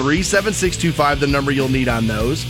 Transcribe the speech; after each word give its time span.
37625, 0.00 1.20
the 1.20 1.26
number 1.26 1.50
you'll 1.50 1.68
need 1.68 1.86
on 1.86 2.06
those. 2.06 2.46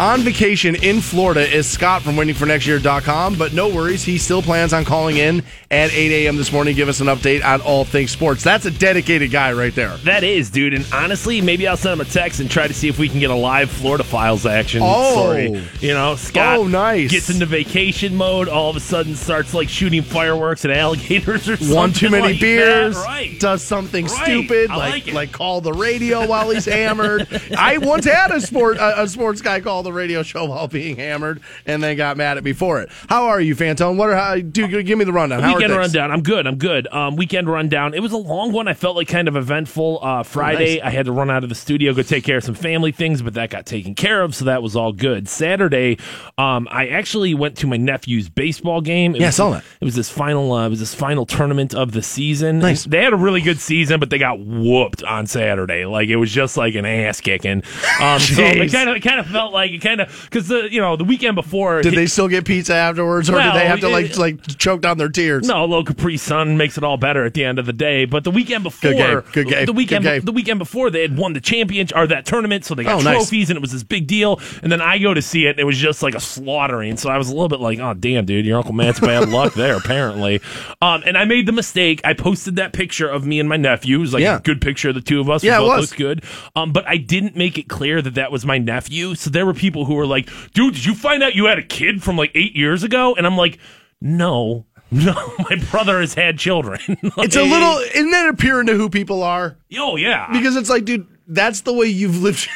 On 0.00 0.20
vacation 0.22 0.76
in 0.76 1.02
Florida 1.02 1.42
is 1.46 1.68
Scott 1.68 2.00
from 2.00 2.14
waitingfornextyear.com, 2.14 3.34
but 3.36 3.52
no 3.52 3.68
worries. 3.68 4.02
He 4.02 4.16
still 4.16 4.40
plans 4.40 4.72
on 4.72 4.86
calling 4.86 5.18
in 5.18 5.42
at 5.70 5.92
8 5.92 6.24
a.m. 6.24 6.38
this 6.38 6.50
morning, 6.52 6.74
give 6.74 6.88
us 6.88 7.00
an 7.00 7.08
update 7.08 7.44
on 7.44 7.60
all 7.60 7.84
things 7.84 8.10
sports. 8.10 8.42
That's 8.42 8.64
a 8.64 8.70
dedicated 8.70 9.30
guy 9.30 9.52
right 9.52 9.74
there. 9.74 9.94
That 9.98 10.24
is, 10.24 10.48
dude. 10.48 10.72
And 10.72 10.86
honestly, 10.90 11.42
maybe 11.42 11.68
I'll 11.68 11.76
send 11.76 12.00
him 12.00 12.00
a 12.00 12.08
text 12.10 12.40
and 12.40 12.50
try 12.50 12.66
to 12.66 12.72
see 12.72 12.88
if 12.88 12.98
we 12.98 13.10
can 13.10 13.20
get 13.20 13.28
a 13.30 13.34
live 13.34 13.70
Florida 13.70 14.02
Files 14.02 14.46
action. 14.46 14.80
Oh. 14.82 15.12
story. 15.12 15.62
You 15.80 15.92
know, 15.92 16.16
Scott 16.16 16.56
Oh, 16.56 16.66
nice. 16.66 17.10
gets 17.10 17.28
into 17.28 17.44
vacation 17.44 18.16
mode, 18.16 18.48
all 18.48 18.70
of 18.70 18.76
a 18.76 18.80
sudden 18.80 19.14
starts 19.14 19.52
like 19.52 19.68
shooting 19.68 20.00
fireworks 20.00 20.64
at 20.64 20.70
alligators 20.70 21.46
or 21.46 21.58
something. 21.58 21.76
One 21.76 21.92
too 21.92 22.08
many 22.08 22.22
like 22.22 22.34
that. 22.36 22.40
beers, 22.40 22.96
Right. 22.96 23.38
does 23.38 23.62
something 23.62 24.06
Right. 24.06 24.24
stupid, 24.24 24.70
I 24.70 24.76
like 24.76 25.06
like 25.08 25.14
like 25.14 25.32
call 25.32 25.60
the 25.60 25.74
radio 25.74 26.26
while 26.26 26.48
he's 26.48 26.64
hammered. 26.64 27.28
I 27.56 27.76
once 27.76 28.06
had 28.06 28.30
a 28.30 28.40
sport 28.40 28.78
a, 28.78 29.02
a 29.02 29.06
sports 29.06 29.42
guy 29.42 29.60
call 29.60 29.82
the 29.82 29.89
radio 29.92 30.22
show 30.22 30.44
while 30.44 30.68
being 30.68 30.96
hammered, 30.96 31.40
and 31.66 31.82
then 31.82 31.96
got 31.96 32.16
mad 32.16 32.36
at 32.36 32.44
me 32.44 32.52
for 32.52 32.80
it. 32.80 32.90
How 33.08 33.26
are 33.26 33.40
you, 33.40 33.54
Fantone? 33.54 33.96
What 33.96 34.10
are 34.10 34.16
how, 34.16 34.36
dude? 34.36 34.86
Give 34.86 34.98
me 34.98 35.04
the 35.04 35.12
rundown. 35.12 35.42
How 35.42 35.54
weekend 35.54 35.74
rundown. 35.74 36.10
I'm 36.10 36.22
good. 36.22 36.46
I'm 36.46 36.56
good. 36.56 36.86
Um, 36.92 37.16
weekend 37.16 37.48
rundown. 37.48 37.94
It 37.94 38.00
was 38.00 38.12
a 38.12 38.16
long 38.16 38.52
one. 38.52 38.68
I 38.68 38.74
felt 38.74 38.96
like 38.96 39.08
kind 39.08 39.28
of 39.28 39.36
eventful. 39.36 40.00
Uh, 40.02 40.22
Friday, 40.22 40.76
nice. 40.76 40.86
I 40.86 40.90
had 40.90 41.06
to 41.06 41.12
run 41.12 41.30
out 41.30 41.42
of 41.42 41.48
the 41.48 41.54
studio, 41.54 41.92
go 41.92 42.02
take 42.02 42.24
care 42.24 42.38
of 42.38 42.44
some 42.44 42.54
family 42.54 42.92
things, 42.92 43.22
but 43.22 43.34
that 43.34 43.50
got 43.50 43.66
taken 43.66 43.94
care 43.94 44.22
of, 44.22 44.34
so 44.34 44.44
that 44.46 44.62
was 44.62 44.76
all 44.76 44.92
good. 44.92 45.28
Saturday, 45.28 45.98
um, 46.38 46.68
I 46.70 46.88
actually 46.88 47.34
went 47.34 47.56
to 47.58 47.66
my 47.66 47.76
nephew's 47.76 48.28
baseball 48.28 48.80
game. 48.80 49.14
It 49.14 49.20
Yeah, 49.20 49.28
I 49.28 49.30
saw 49.30 49.50
that. 49.50 49.64
It 49.80 49.84
was 49.84 49.94
this 49.94 50.10
final. 50.10 50.52
Uh, 50.52 50.66
it 50.66 50.70
was 50.70 50.80
this 50.80 50.94
final 50.94 51.26
tournament 51.26 51.74
of 51.74 51.92
the 51.92 52.02
season. 52.02 52.58
Nice. 52.58 52.84
They 52.84 53.02
had 53.02 53.12
a 53.12 53.16
really 53.16 53.40
good 53.40 53.60
season, 53.60 54.00
but 54.00 54.10
they 54.10 54.18
got 54.18 54.38
whooped 54.40 55.02
on 55.02 55.26
Saturday. 55.26 55.84
Like 55.84 56.08
it 56.08 56.16
was 56.16 56.30
just 56.30 56.56
like 56.56 56.74
an 56.74 56.86
ass 56.86 57.20
kicking. 57.20 57.62
Um, 58.00 58.18
so 58.18 58.42
it 58.42 58.72
kind 58.72 58.88
of 58.88 58.96
it 58.96 59.00
kind 59.00 59.20
of 59.20 59.26
felt 59.26 59.52
like 59.52 59.72
it 59.84 59.86
kind 59.88 60.00
of 60.00 60.28
because 60.30 60.48
the 60.48 60.68
you 60.72 60.80
know 60.80 60.96
the 60.96 61.04
weekend 61.04 61.34
before 61.34 61.82
Did 61.82 61.94
they 61.94 62.06
still 62.06 62.28
get 62.28 62.44
pizza 62.44 62.74
afterwards, 62.74 63.28
or 63.30 63.34
Well, 63.34 63.52
did 63.52 63.60
they 63.60 63.66
have 63.66 63.80
to 63.80 63.88
like 63.88 64.06
it- 64.10 64.18
like 64.18 64.58
choke 64.58 64.80
down 64.82 64.98
their 64.98 65.08
tears? 65.08 65.46
No, 65.46 65.64
a 65.64 65.66
little 65.66 65.84
Capri 65.84 66.16
Sun 66.16 66.56
makes 66.56 66.76
it 66.78 66.84
all 66.84 66.96
better 66.96 67.24
at 67.24 67.34
the 67.34 67.44
end 67.44 67.58
of 67.58 67.66
the 67.66 67.72
day. 67.72 68.04
But 68.04 68.24
the 68.24 68.30
weekend 68.30 68.64
before, 68.64 68.90
Good 68.92 68.96
game. 68.96 69.22
Good 69.32 69.48
game. 69.48 69.66
the 69.66 69.72
weekend, 69.72 70.04
Good 70.04 70.10
game. 70.20 70.24
the 70.24 70.32
weekend 70.32 70.58
before, 70.58 70.90
they 70.90 71.02
had 71.02 71.16
won 71.16 71.32
the 71.32 71.40
championship 71.40 71.96
or 71.96 72.06
that 72.06 72.26
tournament, 72.26 72.64
so 72.64 72.74
they 72.74 72.84
got 72.84 73.00
Oh, 73.00 73.00
nice. 73.02 73.16
trophies, 73.16 73.50
and 73.50 73.56
it 73.56 73.60
was 73.60 73.72
this 73.72 73.82
big 73.82 74.06
deal. 74.06 74.40
And 74.62 74.70
then 74.70 74.80
I 74.80 74.98
go 74.98 75.14
to 75.14 75.22
see 75.22 75.46
it, 75.46 75.50
and 75.50 75.58
it 75.60 75.64
was 75.64 75.78
just 75.78 76.02
like 76.02 76.14
a 76.14 76.20
slaughtering. 76.20 76.96
So 76.96 77.08
I 77.10 77.18
was 77.18 77.28
a 77.28 77.32
little 77.32 77.48
bit 77.48 77.60
like, 77.60 77.78
"Oh, 77.78 77.94
damn, 77.94 78.24
dude, 78.26 78.44
your 78.46 78.58
Uncle 78.58 78.72
Matt's 78.74 79.00
bad 79.00 79.28
luck 79.30 79.54
there, 79.54 79.76
apparently." 79.76 80.40
Um, 80.82 81.02
and 81.06 81.16
I 81.16 81.24
made 81.24 81.46
the 81.46 81.52
mistake. 81.52 82.00
I 82.04 82.14
posted 82.14 82.56
that 82.56 82.72
picture 82.72 83.08
of 83.08 83.26
me 83.26 83.40
and 83.40 83.48
my 83.48 83.56
nephew. 83.56 83.98
It 83.98 84.00
was 84.00 84.12
like 84.14 84.22
Yeah. 84.22 84.36
a 84.36 84.40
good 84.40 84.60
picture 84.60 84.88
of 84.90 84.94
the 84.94 85.00
two 85.00 85.20
of 85.20 85.30
us. 85.30 85.42
Yeah, 85.44 85.58
it 85.58 85.62
we 85.62 85.68
both 85.68 85.76
was. 85.78 85.90
looked 85.90 85.98
good. 85.98 86.24
Um, 86.56 86.72
but 86.72 86.86
I 86.88 86.96
didn't 86.96 87.36
make 87.36 87.58
it 87.58 87.68
clear 87.68 88.00
that 88.02 88.14
that 88.14 88.30
was 88.32 88.44
my 88.44 88.58
nephew. 88.58 89.14
So 89.14 89.30
there 89.30 89.46
were 89.46 89.54
people 89.60 89.84
who 89.84 89.94
were 89.94 90.06
like, 90.06 90.28
"Dude, 90.54 90.74
did 90.74 90.84
you 90.84 90.94
find 90.94 91.22
out 91.22 91.34
you 91.34 91.44
had 91.46 91.58
a 91.58 91.62
kid 91.62 92.02
from 92.02 92.16
like 92.16 92.32
eight 92.34 92.56
years 92.56 92.82
ago?" 92.82 93.14
And 93.14 93.26
I'm 93.26 93.36
like, 93.36 93.58
"No." 94.00 94.66
No, 94.92 95.14
my 95.48 95.54
brother 95.70 96.00
has 96.00 96.14
had 96.14 96.36
children. 96.36 96.80
It's 97.18 97.36
a 97.36 97.44
little. 97.44 97.78
Isn't 97.94 98.10
that 98.10 98.28
appearing 98.28 98.66
to 98.66 98.74
who 98.74 98.90
people 98.90 99.22
are? 99.22 99.56
Oh 99.78 99.94
yeah, 99.94 100.26
Because 100.32 100.56
it's 100.56 100.68
like, 100.68 100.84
dude, 100.84 101.06
that's 101.28 101.60
the 101.60 101.72
way 101.72 101.86
you've 101.86 102.20
lived. 102.20 102.48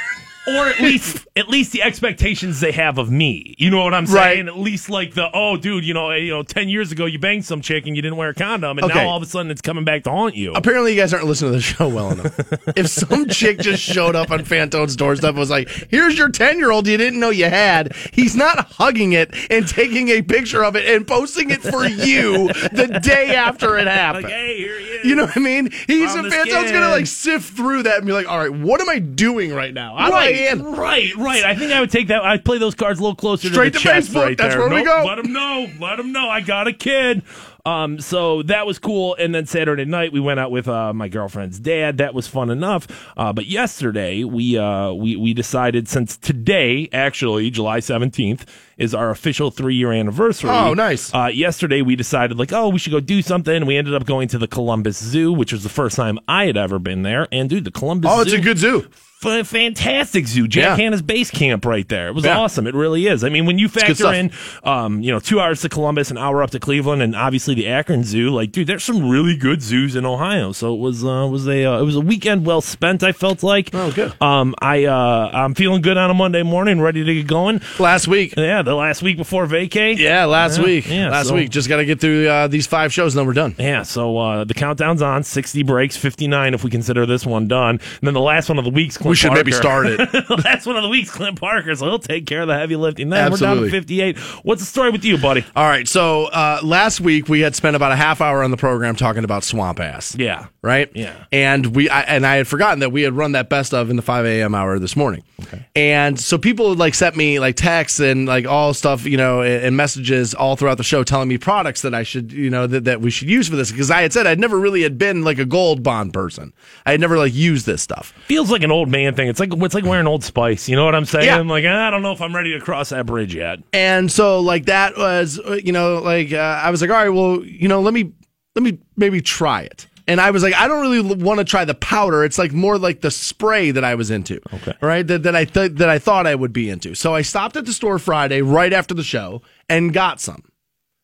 Or 0.48 0.67
at 0.69 0.81
least 0.81 1.27
at 1.37 1.48
least 1.48 1.73
the 1.73 1.83
expectations 1.83 2.61
they 2.61 2.73
have 2.73 2.98
of 2.98 3.11
me. 3.11 3.55
You 3.59 3.70
know 3.70 3.83
what 3.83 3.95
I'm 3.95 4.05
Right. 4.06 4.34
saying? 4.34 4.48
At 4.48 4.59
least 4.59 4.89
like 4.91 5.14
the 5.14 5.28
oh, 5.33 5.56
dude, 5.56 5.84
you 5.84 5.95
know, 5.95 6.11
eh, 6.11 6.17
you 6.19 6.31
know, 6.31 6.42
ten 6.42 6.69
years 6.69 6.92
ago 6.92 7.06
you 7.06 7.19
banged 7.19 7.45
some 7.45 7.61
chick 7.61 7.87
and 7.87 7.97
you 7.97 8.03
didn't 8.03 8.17
wear 8.19 8.31
a 8.31 8.34
condom, 8.34 8.78
and 8.78 8.84
Okay. 8.91 9.03
now 9.03 9.09
all 9.09 9.17
of 9.17 9.22
a 9.22 9.27
sudden 9.27 9.50
it's 9.50 9.61
coming 9.62 9.84
back 9.84 10.05
to 10.05 10.11
haunt 10.11 10.34
you. 10.37 10.53
Apparently, 10.55 10.95
you 10.95 11.00
guys 11.00 11.12
aren't 11.15 11.27
listening 11.27 11.53
to 11.53 11.56
the 11.59 11.62
show 11.62 11.89
well 11.89 12.11
enough. 12.12 12.39
if 12.77 12.89
some 12.89 13.27
chick 13.28 13.59
just 13.59 13.83
showed 13.83 14.15
up 14.17 14.31
on 14.31 14.41
Fantone's 14.45 14.97
doorstep 14.97 15.31
and 15.31 15.39
was 15.39 15.50
like, 15.50 15.69
"Here's 15.91 16.17
your 16.19 16.28
ten 16.28 16.59
year 16.59 16.70
old 16.70 16.87
you 16.87 16.97
didn't 16.97 17.19
know 17.20 17.31
you 17.31 17.47
had," 17.47 17.95
he's 18.12 18.37
not 18.37 18.67
hugging 18.72 19.12
it 19.12 19.34
and 19.50 19.67
taking 19.67 20.09
a 20.11 20.22
picture 20.22 20.65
of 20.65 20.77
it 20.77 20.84
and 20.95 21.06
posting 21.06 21.50
it 21.50 21.62
for 21.62 21.87
you 21.87 22.49
the 22.72 23.00
day 23.03 23.34
after 23.34 23.76
it 23.78 23.87
happened. 23.87 24.25
Like, 24.25 24.32
hey, 24.32 24.56
here 24.59 24.78
he 24.78 24.84
is. 24.87 25.05
You 25.06 25.16
know 25.16 25.25
what 25.25 25.37
I 25.37 25.41
mean? 25.41 25.71
He's 25.87 26.12
Found 26.15 26.26
the 26.26 26.31
Fantone's 26.31 26.69
skin. 26.69 26.72
gonna 26.75 26.91
like 26.91 27.06
sift 27.06 27.55
through 27.56 27.84
that 27.84 27.99
and 27.99 28.06
be 28.06 28.12
like, 28.12 28.28
"All 28.28 28.38
right, 28.38 28.53
what 28.53 28.81
am 28.81 28.88
I 28.88 28.99
doing 28.99 29.53
right 29.55 29.72
now? 29.75 29.97
How 29.97 30.09
do 30.11 30.15
I 30.15 30.34
Right, 30.34 30.49
handle 30.49 30.72
right, 30.77 31.15
right. 31.17 31.45
I 31.45 31.55
think 31.55 31.72
I 31.72 31.81
would 31.81 31.91
take 31.91 32.09
that. 32.09 32.22
I'd 32.22 32.45
play 32.45 32.59
those 32.59 32.75
cards 32.75 32.99
a 32.99 33.03
little 33.03 33.17
closer 33.17 33.49
Straight 33.49 33.72
to 33.72 33.78
the 33.78 33.78
to 33.78 33.84
chest 33.84 34.11
Facebook. 34.11 34.22
right 34.22 34.39
That's 34.39 34.55
there. 34.55 34.61
where 34.61 34.71
we 34.71 34.83
Nope, 34.84 35.03
go. 35.03 35.09
Let 35.09 35.22
them 35.22 35.33
know. 35.33 35.69
Let 35.81 35.97
them 35.97 36.12
know. 36.12 36.28
I 36.28 36.41
got 36.41 36.67
a 36.69 36.72
kid. 36.72 37.22
Um, 37.67 37.99
so 37.99 38.43
that 38.43 38.67
was 38.67 38.78
cool. 38.78 39.15
And 39.19 39.34
then 39.34 39.47
Saturday 39.47 39.87
night 39.87 40.12
we 40.12 40.21
went 40.21 40.39
out 40.39 40.50
with 40.50 40.69
uh, 40.69 40.93
my 40.93 41.09
girlfriend's 41.09 41.59
dad. 41.59 41.97
That 41.97 42.12
was 42.12 42.27
fun 42.28 42.50
enough. 42.50 42.87
Uh, 43.17 43.33
but 43.33 43.47
yesterday 43.47 44.23
we 44.23 44.59
uh, 44.59 44.93
we 44.93 45.17
we 45.17 45.33
decided 45.33 45.89
since 45.89 46.19
today, 46.19 46.91
actually 46.93 47.49
July 47.50 47.81
seventeenth, 47.81 48.44
is 48.77 48.94
our 48.94 49.09
official 49.09 49.50
three 49.50 49.77
year 49.77 49.93
anniversary. 49.93 50.50
Oh, 50.50 50.75
nice. 50.75 51.15
Uh, 51.15 51.31
yesterday 51.33 51.81
we 51.81 51.97
decided 51.97 52.39
like, 52.39 52.53
oh, 52.53 52.69
we 52.69 52.78
should 52.78 52.93
go 52.93 53.00
do 53.00 53.23
something. 53.23 53.65
We 53.65 53.78
ended 53.78 53.94
up 53.94 54.05
going 54.05 54.28
to 54.28 54.39
the 54.39 54.49
Columbus 54.49 54.99
Zoo, 55.03 55.33
which 55.33 55.50
was 55.50 55.62
the 55.62 55.71
first 55.71 55.97
time 55.97 56.19
I 56.28 56.44
had 56.44 56.59
ever 56.59 56.78
been 56.78 57.00
there. 57.00 57.28
And 57.33 57.49
dude, 57.49 57.65
the 57.65 57.71
Columbus 57.71 58.11
Zoo. 58.11 58.17
Oh, 58.19 58.21
it's 58.21 58.33
a 58.34 58.41
good 58.43 58.59
zoo. 58.59 58.87
F- 59.25 59.47
fantastic 59.47 60.27
zoo. 60.27 60.47
Jack 60.49 60.79
Yeah. 60.79 60.85
Hanna's 60.85 61.03
base 61.03 61.31
camp 61.31 61.65
right 61.65 61.89
there. 61.89 62.09
It 62.09 62.15
was 62.15 62.25
Yeah. 62.25 62.39
awesome. 62.39 62.67
It 62.67 62.75
really 62.75 63.07
is. 63.07 63.25
I 63.25 63.29
mean, 63.29 63.47
when 63.47 63.59
you 63.59 63.69
factor 63.69 64.12
in, 64.12 64.31
um, 64.62 65.01
you 65.01 65.11
know, 65.12 65.21
two 65.21 65.41
hours 65.41 65.61
to 65.62 65.69
Columbus, 65.69 66.11
an 66.11 66.19
hour 66.19 66.43
up 66.43 66.51
to 66.51 66.59
Cleveland, 66.61 67.03
and 67.03 67.15
obviously 67.17 67.55
the 67.55 67.67
Akron 67.69 68.05
Zoo, 68.05 68.31
like, 68.31 68.53
dude, 68.53 68.67
there's 68.67 68.85
some 68.85 69.09
really 69.09 69.37
good 69.37 69.62
zoos 69.62 69.97
in 69.97 70.05
Ohio. 70.07 70.53
So 70.53 70.75
it 70.75 70.79
was, 70.81 71.05
uh, 71.05 71.27
was 71.31 71.47
a, 71.49 71.65
uh, 71.65 71.81
it 71.81 71.85
was 71.85 71.97
a 71.97 72.01
weekend 72.01 72.47
well 72.47 72.61
spent. 72.61 73.03
I 73.03 73.12
felt 73.12 73.43
like. 73.43 73.71
Oh, 73.73 73.91
good. 73.91 74.12
Um, 74.21 74.55
I, 74.61 74.85
uh, 74.85 75.31
I'm 75.33 75.55
feeling 75.55 75.83
good 75.83 75.97
on 75.97 76.11
a 76.11 76.15
Monday 76.15 76.43
morning, 76.43 76.81
ready 76.81 77.05
to 77.05 77.15
get 77.15 77.27
going. 77.27 77.61
Last 77.79 78.09
week. 78.09 78.35
Yeah, 78.37 78.62
the 78.62 78.75
last 78.75 79.03
week 79.03 79.17
before 79.17 79.47
vacay. 79.47 79.97
Yeah, 79.99 80.25
last 80.27 80.59
Yeah, 80.59 80.65
week. 80.65 80.89
yeah, 80.89 81.11
last 81.11 81.29
so- 81.29 81.35
week. 81.35 81.51
Just 81.51 81.69
got 81.69 81.77
to 81.79 81.85
get 81.85 82.01
through 82.01 82.29
uh, 82.29 82.47
these 82.49 82.67
five 82.67 82.93
shows, 82.93 83.15
and 83.15 83.21
then 83.21 83.27
we're 83.27 83.33
done. 83.33 83.55
Yeah, 83.59 83.83
so 83.83 84.17
uh, 84.19 84.45
the 84.45 84.55
countdown's 84.55 85.03
on. 85.03 85.23
60 85.23 85.62
breaks, 85.62 85.97
59 85.97 86.55
if 86.55 86.65
we 86.65 86.71
consider 86.71 87.06
this 87.06 87.25
one 87.27 87.47
done. 87.49 87.71
And 87.81 87.81
then 88.03 88.15
the 88.15 88.21
last 88.21 88.49
one 88.49 88.59
of 88.59 88.65
the 88.65 88.71
week's 88.71 88.97
Clint 89.14 89.19
should 89.19 89.32
maybe 89.32 89.52
start 89.52 89.86
it. 89.86 89.98
last 90.44 90.66
one 90.66 90.76
of 90.76 90.82
the 90.82 90.88
week's 90.88 91.10
Clint 91.10 91.38
Parker, 91.38 91.75
so 91.75 91.86
he'll 91.86 91.98
take 91.98 92.26
care 92.26 92.42
of 92.42 92.48
the 92.48 92.54
heavy 92.54 92.76
lifting. 92.76 93.10
Then 93.10 93.30
we're 93.30 93.38
down 93.38 93.58
to 93.58 93.70
58. 93.70 94.19
What's 94.44 94.60
the 94.60 94.66
story 94.66 94.91
with 94.91 95.04
you, 95.04 95.19
buddy? 95.19 95.44
All 95.54 95.69
right. 95.69 95.86
So 95.86 96.26
uh, 96.26 96.60
last 96.62 97.00
week 97.00 97.28
we 97.28 97.41
had 97.41 97.54
spent 97.54 97.76
about 97.76 97.92
a 97.92 97.97
half 97.97 98.20
hour 98.20 98.42
on 98.42 98.50
the 98.50 98.56
program 98.56 98.97
talking 98.97 99.25
about 99.25 99.44
swamp 99.44 99.80
ass. 99.80 100.16
Yeah. 100.16 100.47
Right. 100.62 100.91
Yeah. 100.94 101.25
And 101.30 101.75
we 101.76 101.91
I, 101.91 102.00
and 102.02 102.26
I 102.26 102.36
had 102.36 102.48
forgotten 102.48 102.78
that 102.78 102.91
we 102.91 103.02
had 103.02 103.12
run 103.12 103.32
that 103.32 103.50
best 103.50 103.75
of 103.75 103.91
in 103.91 103.97
the 103.97 104.02
five 104.02 104.25
a.m. 104.25 104.54
hour 104.54 104.78
this 104.78 104.97
morning. 104.97 105.22
Okay. 105.42 105.66
And 105.76 106.19
so 106.19 106.38
people 106.38 106.70
would 106.70 106.78
like 106.78 106.94
sent 106.94 107.16
me 107.16 107.38
like 107.38 107.56
texts 107.56 108.00
and 108.00 108.26
like 108.26 108.46
all 108.46 108.72
stuff, 108.72 109.04
you 109.04 109.19
know, 109.19 109.42
and, 109.42 109.62
and 109.62 109.76
messages 109.76 110.32
all 110.32 110.56
throughout 110.56 110.78
the 110.78 110.84
show 110.84 111.04
telling 111.04 111.28
me 111.28 111.36
products 111.36 111.82
that 111.82 111.92
I 111.92 112.02
should, 112.02 112.32
you 112.32 112.48
know, 112.48 112.66
that, 112.66 112.84
that 112.84 113.02
we 113.02 113.10
should 113.10 113.28
use 113.28 113.46
for 113.46 113.56
this 113.56 113.70
because 113.70 113.91
I 113.91 114.00
had 114.00 114.14
said 114.14 114.26
I'd 114.26 114.41
never 114.41 114.58
really 114.58 114.82
had 114.82 114.96
been 114.96 115.22
like 115.22 115.38
a 115.38 115.44
gold 115.44 115.82
bond 115.82 116.14
person. 116.14 116.54
I 116.86 116.92
had 116.92 117.00
never 117.00 117.19
like 117.19 117.34
used 117.34 117.66
this 117.66 117.82
stuff. 117.82 118.14
Feels 118.25 118.50
like 118.50 118.62
an 118.62 118.72
old 118.72 118.88
man 118.88 119.03
thing. 119.12 119.28
It's 119.28 119.41
like 119.41 119.53
it's 119.53 119.75
like 119.75 119.84
wearing 119.84 120.06
Old 120.06 120.25
Spice. 120.25 120.69
You 120.69 120.76
know 120.76 120.84
what 120.84 120.94
I'm 120.94 121.04
saying? 121.04 121.26
Yeah. 121.26 121.38
I'm 121.38 121.48
like, 121.48 121.65
I 121.65 121.91
don't 121.91 122.03
know 122.03 122.12
if 122.12 122.22
I'm 122.22 122.34
ready 122.34 122.53
to 122.53 122.60
cross 122.60 122.88
that 122.88 123.06
bridge 123.06 123.34
yet. 123.34 123.59
And 123.72 124.10
so 124.10 124.41
like 124.41 124.66
that 124.66 124.97
was 124.97 125.38
you 125.62 125.72
know 125.72 125.98
like 125.98 126.32
uh, 126.32 126.38
I 126.38 126.70
was 126.70 126.81
like 126.81 126.91
all 126.91 126.97
right 126.97 127.09
well 127.10 127.44
you 127.44 127.69
know 127.69 127.81
let 127.81 127.93
me 127.93 128.12
let 128.54 128.62
me 128.62 128.78
maybe 128.97 129.20
try 129.20 129.62
it. 129.62 129.87
And 130.06 130.20
I 130.20 130.32
was 130.32 130.43
like, 130.43 130.54
I 130.54 130.69
don't 130.69 130.82
really 130.82 131.14
want 131.14 131.38
to 131.38 131.44
try 131.44 131.64
the 131.64 131.75
powder. 131.75 132.25
It's 132.25 132.37
like 132.37 132.53
more 132.53 132.76
like 132.76 133.00
the 133.00 133.10
spray 133.10 133.70
that 133.70 133.84
I 133.84 133.94
was 133.94 134.10
into. 134.10 134.38
Okay. 134.53 134.75
Right. 134.82 135.06
That, 135.06 135.22
that 135.22 135.34
I 135.34 135.47
th- 135.47 135.72
that 135.72 135.88
I 135.88 135.98
thought 135.98 136.26
I 136.26 136.34
would 136.34 136.53
be 136.53 136.69
into. 136.69 136.94
So 136.94 137.14
I 137.14 137.22
stopped 137.22 137.56
at 137.56 137.64
the 137.64 137.72
store 137.72 137.98
Friday 137.98 138.43
right 138.43 138.72
after 138.72 138.93
the 138.93 139.03
show 139.03 139.41
and 139.69 139.94
got 139.94 140.20
some. 140.20 140.43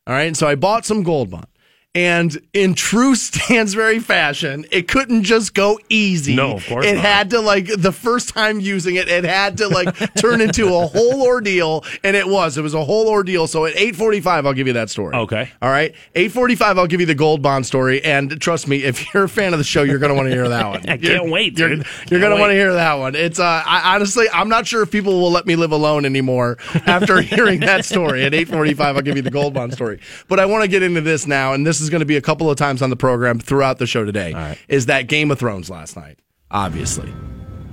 All 0.07 0.15
right. 0.15 0.25
And 0.25 0.37
so 0.37 0.47
I 0.47 0.55
bought 0.55 0.85
some 0.85 1.03
Gold 1.03 1.31
Bond. 1.31 1.47
And 1.93 2.41
in 2.53 2.75
true 2.75 3.15
Stansbury 3.17 3.99
fashion, 3.99 4.65
it 4.71 4.87
couldn't 4.87 5.25
just 5.25 5.55
go 5.55 5.77
easy. 5.89 6.37
No, 6.37 6.53
of 6.55 6.65
course 6.67 6.87
It 6.87 6.95
not. 6.95 7.05
had 7.05 7.31
to 7.31 7.41
like 7.41 7.67
the 7.67 7.91
first 7.91 8.29
time 8.29 8.61
using 8.61 8.95
it, 8.95 9.09
it 9.09 9.25
had 9.25 9.59
to 9.59 9.67
like 9.67 10.15
turn 10.15 10.41
into 10.41 10.67
a 10.73 10.87
whole 10.87 11.23
ordeal, 11.23 11.85
and 12.05 12.15
it 12.15 12.29
was. 12.29 12.57
It 12.57 12.63
was 12.63 12.75
a 12.75 12.85
whole 12.85 13.09
ordeal. 13.09 13.49
So 13.49 13.65
at 13.67 13.77
eight 13.77 13.97
forty-five, 13.97 14.47
I'll 14.47 14.53
give 14.53 14.69
you 14.69 14.75
that 14.75 14.89
story. 14.89 15.17
Okay. 15.17 15.51
All 15.61 15.69
right. 15.71 15.93
Eight 16.15 16.31
forty-five, 16.31 16.79
I'll 16.79 16.87
give 16.87 17.01
you 17.01 17.07
the 17.07 17.15
Gold 17.17 17.43
Bond 17.43 17.67
story. 17.67 18.01
And 18.05 18.41
trust 18.41 18.69
me, 18.69 18.85
if 18.85 19.13
you're 19.13 19.25
a 19.25 19.29
fan 19.29 19.53
of 19.53 19.59
the 19.59 19.65
show, 19.65 19.83
you're 19.83 19.99
going 19.99 20.11
to 20.11 20.15
want 20.17 20.29
to 20.29 20.33
hear 20.35 20.49
that 20.49 20.67
one. 20.69 20.81
I 20.83 20.97
can't 20.97 21.03
You're- 21.03 21.31
wait, 21.31 21.59
You're, 21.59 21.71
dude. 21.71 21.87
you're 22.09 22.21
going 22.21 22.35
to 22.35 22.41
want 22.41 22.51
to 22.51 22.55
hear 22.55 22.73
that 22.73 22.95
one. 22.95 23.17
It's 23.17 23.41
uh, 23.41 23.63
I, 23.67 23.97
honestly, 23.97 24.27
I'm 24.33 24.49
not 24.49 24.65
sure 24.65 24.83
if 24.83 24.93
people 24.93 25.21
will 25.21 25.33
let 25.33 25.45
me 25.45 25.57
live 25.57 25.73
alone 25.73 26.05
anymore 26.05 26.57
after 26.87 27.21
hearing 27.21 27.59
that 27.61 27.85
story. 27.85 28.25
At 28.25 28.33
eight 28.33 28.47
forty-five, 28.47 28.95
I'll 28.95 29.03
give 29.03 29.17
you 29.17 29.23
the 29.23 29.31
Gold 29.33 29.55
Bond 29.55 29.73
story. 29.73 29.99
But 30.29 30.39
I 30.39 30.47
want 30.47 30.63
to 30.63 30.69
get 30.69 30.85
into 30.85 31.01
this 31.01 31.27
now, 31.27 31.53
and 31.53 31.67
this 31.67 31.80
is 31.81 31.91
going 31.91 32.01
to 32.01 32.07
be 32.07 32.17
a 32.17 32.21
couple 32.21 32.51
of 32.51 32.57
times 32.57 32.83
on 32.83 32.91
the 32.91 32.97
program 32.97 33.39
throughout 33.39 33.79
the 33.79 33.87
show 33.87 34.05
today. 34.05 34.33
right. 34.33 34.59
Is 34.69 34.87
that 34.87 35.07
Game 35.09 35.31
of 35.31 35.39
Thrones 35.39 35.71
last 35.71 35.97
night? 35.97 36.19
Obviously, 36.51 37.13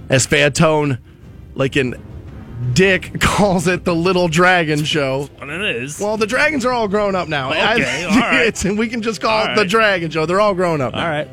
as 0.09 0.27
Fantone, 0.27 0.99
like 1.55 1.75
an 1.75 1.95
Dick 2.73 3.19
calls 3.21 3.67
it 3.67 3.83
the 3.83 3.95
Little 3.95 4.27
Dragon 4.27 4.83
Show. 4.83 5.29
And 5.39 5.51
it 5.51 5.75
is. 5.77 5.99
Well, 5.99 6.17
the 6.17 6.27
dragons 6.27 6.65
are 6.65 6.71
all 6.71 6.87
grown 6.87 7.15
up 7.15 7.27
now. 7.27 7.51
Okay, 7.51 8.05
all 8.05 8.19
right. 8.19 8.47
It's, 8.47 8.63
we 8.63 8.87
can 8.87 9.01
just 9.01 9.21
call 9.21 9.31
All 9.43 9.51
it 9.51 9.55
the 9.55 9.61
right. 9.61 9.69
Dragon 9.69 10.09
Show. 10.09 10.25
They're 10.25 10.41
all 10.41 10.55
grown 10.55 10.81
up. 10.81 10.93
Now. 10.93 11.03
All 11.03 11.09
right. 11.09 11.27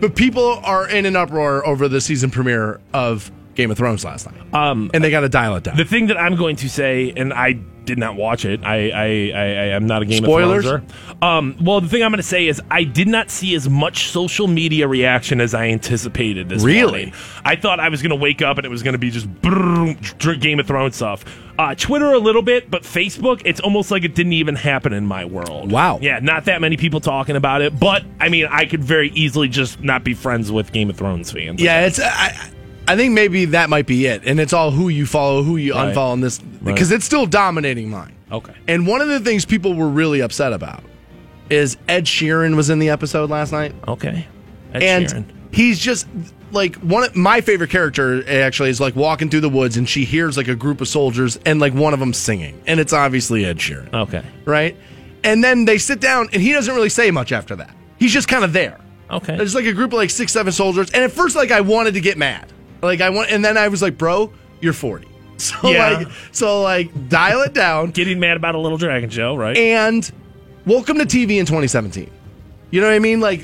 But 0.00 0.16
people 0.16 0.60
are 0.64 0.88
in 0.88 1.04
an 1.04 1.16
uproar 1.16 1.66
over 1.66 1.86
the 1.88 2.00
season 2.00 2.30
premiere 2.30 2.80
of 2.94 3.30
Game 3.54 3.70
of 3.70 3.76
Thrones 3.76 4.04
last 4.04 4.30
night. 4.30 4.54
Um, 4.54 4.90
and 4.94 5.04
they 5.04 5.10
got 5.10 5.20
to 5.20 5.28
dial 5.28 5.56
it 5.56 5.64
down. 5.64 5.76
The 5.76 5.84
thing 5.84 6.06
that 6.06 6.16
I'm 6.16 6.36
going 6.36 6.56
to 6.56 6.70
say, 6.70 7.12
and 7.14 7.34
I 7.34 7.60
did 7.90 7.98
not 7.98 8.16
watch 8.16 8.44
it. 8.44 8.64
I 8.64 8.90
I, 8.90 9.04
I, 9.04 9.40
I 9.40 9.66
am 9.76 9.86
not 9.86 10.02
a 10.02 10.04
Game 10.06 10.22
Spoilers? 10.24 10.64
of 10.64 10.88
Thrones. 10.88 11.16
Um, 11.22 11.56
well, 11.60 11.80
the 11.80 11.88
thing 11.88 12.02
I'm 12.02 12.10
going 12.10 12.16
to 12.18 12.22
say 12.22 12.46
is 12.48 12.60
I 12.70 12.84
did 12.84 13.08
not 13.08 13.30
see 13.30 13.54
as 13.54 13.68
much 13.68 14.08
social 14.08 14.46
media 14.46 14.88
reaction 14.88 15.40
as 15.40 15.52
I 15.54 15.66
anticipated 15.68 16.48
this 16.48 16.62
Really? 16.64 17.06
morning. 17.06 17.12
I 17.44 17.56
thought 17.56 17.78
I 17.80 17.88
was 17.88 18.00
going 18.02 18.10
to 18.10 18.16
wake 18.16 18.40
up 18.42 18.56
and 18.58 18.64
it 18.64 18.70
was 18.70 18.82
going 18.82 18.92
to 18.94 18.98
be 18.98 19.10
just 19.10 19.26
brrr, 19.42 20.40
Game 20.40 20.58
of 20.60 20.66
Thrones 20.66 20.96
stuff. 20.96 21.24
Uh, 21.58 21.74
Twitter 21.74 22.06
a 22.12 22.18
little 22.18 22.40
bit, 22.40 22.70
but 22.70 22.84
Facebook, 22.84 23.42
it's 23.44 23.60
almost 23.60 23.90
like 23.90 24.02
it 24.04 24.14
didn't 24.14 24.32
even 24.32 24.54
happen 24.54 24.94
in 24.94 25.04
my 25.04 25.26
world. 25.26 25.70
Wow. 25.70 25.98
Yeah, 26.00 26.18
not 26.20 26.46
that 26.46 26.62
many 26.62 26.78
people 26.78 27.00
talking 27.00 27.36
about 27.36 27.60
it, 27.60 27.78
but 27.78 28.02
I 28.18 28.30
mean, 28.30 28.46
I 28.50 28.64
could 28.64 28.82
very 28.82 29.10
easily 29.10 29.48
just 29.48 29.82
not 29.82 30.02
be 30.02 30.14
friends 30.14 30.50
with 30.50 30.72
Game 30.72 30.88
of 30.88 30.96
Thrones 30.96 31.30
fans. 31.30 31.60
yeah, 31.60 31.84
it's. 31.86 32.00
I, 32.00 32.50
I 32.92 32.96
think 32.96 33.12
maybe 33.14 33.44
that 33.46 33.70
might 33.70 33.86
be 33.86 34.06
it, 34.06 34.22
and 34.24 34.40
it's 34.40 34.52
all 34.52 34.70
who 34.70 34.88
you 34.88 35.06
follow, 35.06 35.42
who 35.42 35.56
you 35.56 35.74
Right. 35.74 35.94
unfollow 35.94 36.14
in 36.14 36.20
this, 36.20 36.38
because 36.38 36.90
it's 36.92 37.04
still 37.04 37.26
dominating 37.26 37.88
mine. 37.90 38.12
Okay. 38.32 38.52
And 38.68 38.86
one 38.86 39.00
of 39.00 39.08
the 39.08 39.20
things 39.20 39.44
people 39.44 39.74
were 39.74 39.88
really 39.88 40.20
upset 40.20 40.52
about 40.52 40.82
is 41.48 41.76
Ed 41.88 42.04
Sheeran 42.04 42.54
was 42.56 42.70
in 42.70 42.78
the 42.78 42.90
episode 42.90 43.28
last 43.30 43.52
night. 43.52 43.74
Okay. 43.88 44.26
Ed 44.72 44.82
and 44.82 45.06
Sheeran. 45.06 45.24
he's 45.52 45.78
just 45.80 46.06
like 46.52 46.76
one 46.76 47.02
of 47.04 47.14
my 47.16 47.40
favorite 47.40 47.70
character 47.70 48.22
eh, 48.26 48.40
actually 48.40 48.70
is 48.70 48.80
like 48.80 48.94
walking 48.96 49.28
through 49.30 49.40
the 49.40 49.48
woods 49.48 49.76
and 49.76 49.88
she 49.88 50.04
hears 50.04 50.36
like 50.36 50.48
a 50.48 50.54
group 50.54 50.80
of 50.80 50.86
soldiers 50.88 51.38
and 51.46 51.60
like 51.60 51.72
one 51.74 51.92
of 51.94 52.00
them 52.00 52.12
singing 52.12 52.60
and 52.66 52.78
it's 52.80 52.92
obviously 52.92 53.44
Ed 53.44 53.58
Sheeran, 53.58 53.92
Okay. 53.92 54.22
right? 54.44 54.76
And 55.24 55.42
then 55.44 55.64
they 55.64 55.78
sit 55.78 56.00
down 56.00 56.28
and 56.32 56.40
he 56.40 56.52
doesn't 56.52 56.74
really 56.74 56.88
say 56.88 57.10
much 57.10 57.30
after 57.32 57.54
that. 57.56 57.70
He's 57.98 58.12
just 58.12 58.26
kind 58.28 58.44
of 58.44 58.52
there. 58.52 58.78
Okay. 59.10 59.36
There's 59.36 59.54
like 59.56 59.64
a 59.66 59.72
group 59.72 59.92
of 59.92 59.96
like 59.98 60.10
six, 60.10 60.30
seven 60.32 60.52
soldiers, 60.52 60.90
and 60.92 61.02
at 61.02 61.10
first 61.10 61.34
like 61.34 61.50
I 61.50 61.60
wanted 61.62 61.94
to 61.94 62.00
get 62.00 62.16
mad, 62.16 62.52
like 62.82 63.00
I 63.00 63.10
want, 63.10 63.30
and 63.30 63.44
then 63.44 63.56
I 63.56 63.68
was 63.68 63.82
like, 63.82 63.96
bro, 63.98 64.32
you're 64.60 64.72
40, 64.72 65.06
so 65.38 65.56
Yeah. 65.68 65.90
like, 65.98 66.08
so 66.32 66.62
like 66.62 67.08
dial 67.08 67.40
it 67.42 67.52
down 67.54 67.90
Getting 67.90 68.20
mad 68.20 68.36
about 68.36 68.54
a 68.54 68.58
little 68.58 68.78
dragon 68.78 69.10
show, 69.10 69.34
right? 69.36 69.56
and 69.56 70.10
welcome 70.66 70.98
to 70.98 71.04
TV 71.04 71.38
in 71.38 71.46
2017. 71.46 72.10
You 72.70 72.80
know 72.80 72.86
what 72.86 72.94
I 72.94 72.98
mean? 73.00 73.20
Like, 73.20 73.40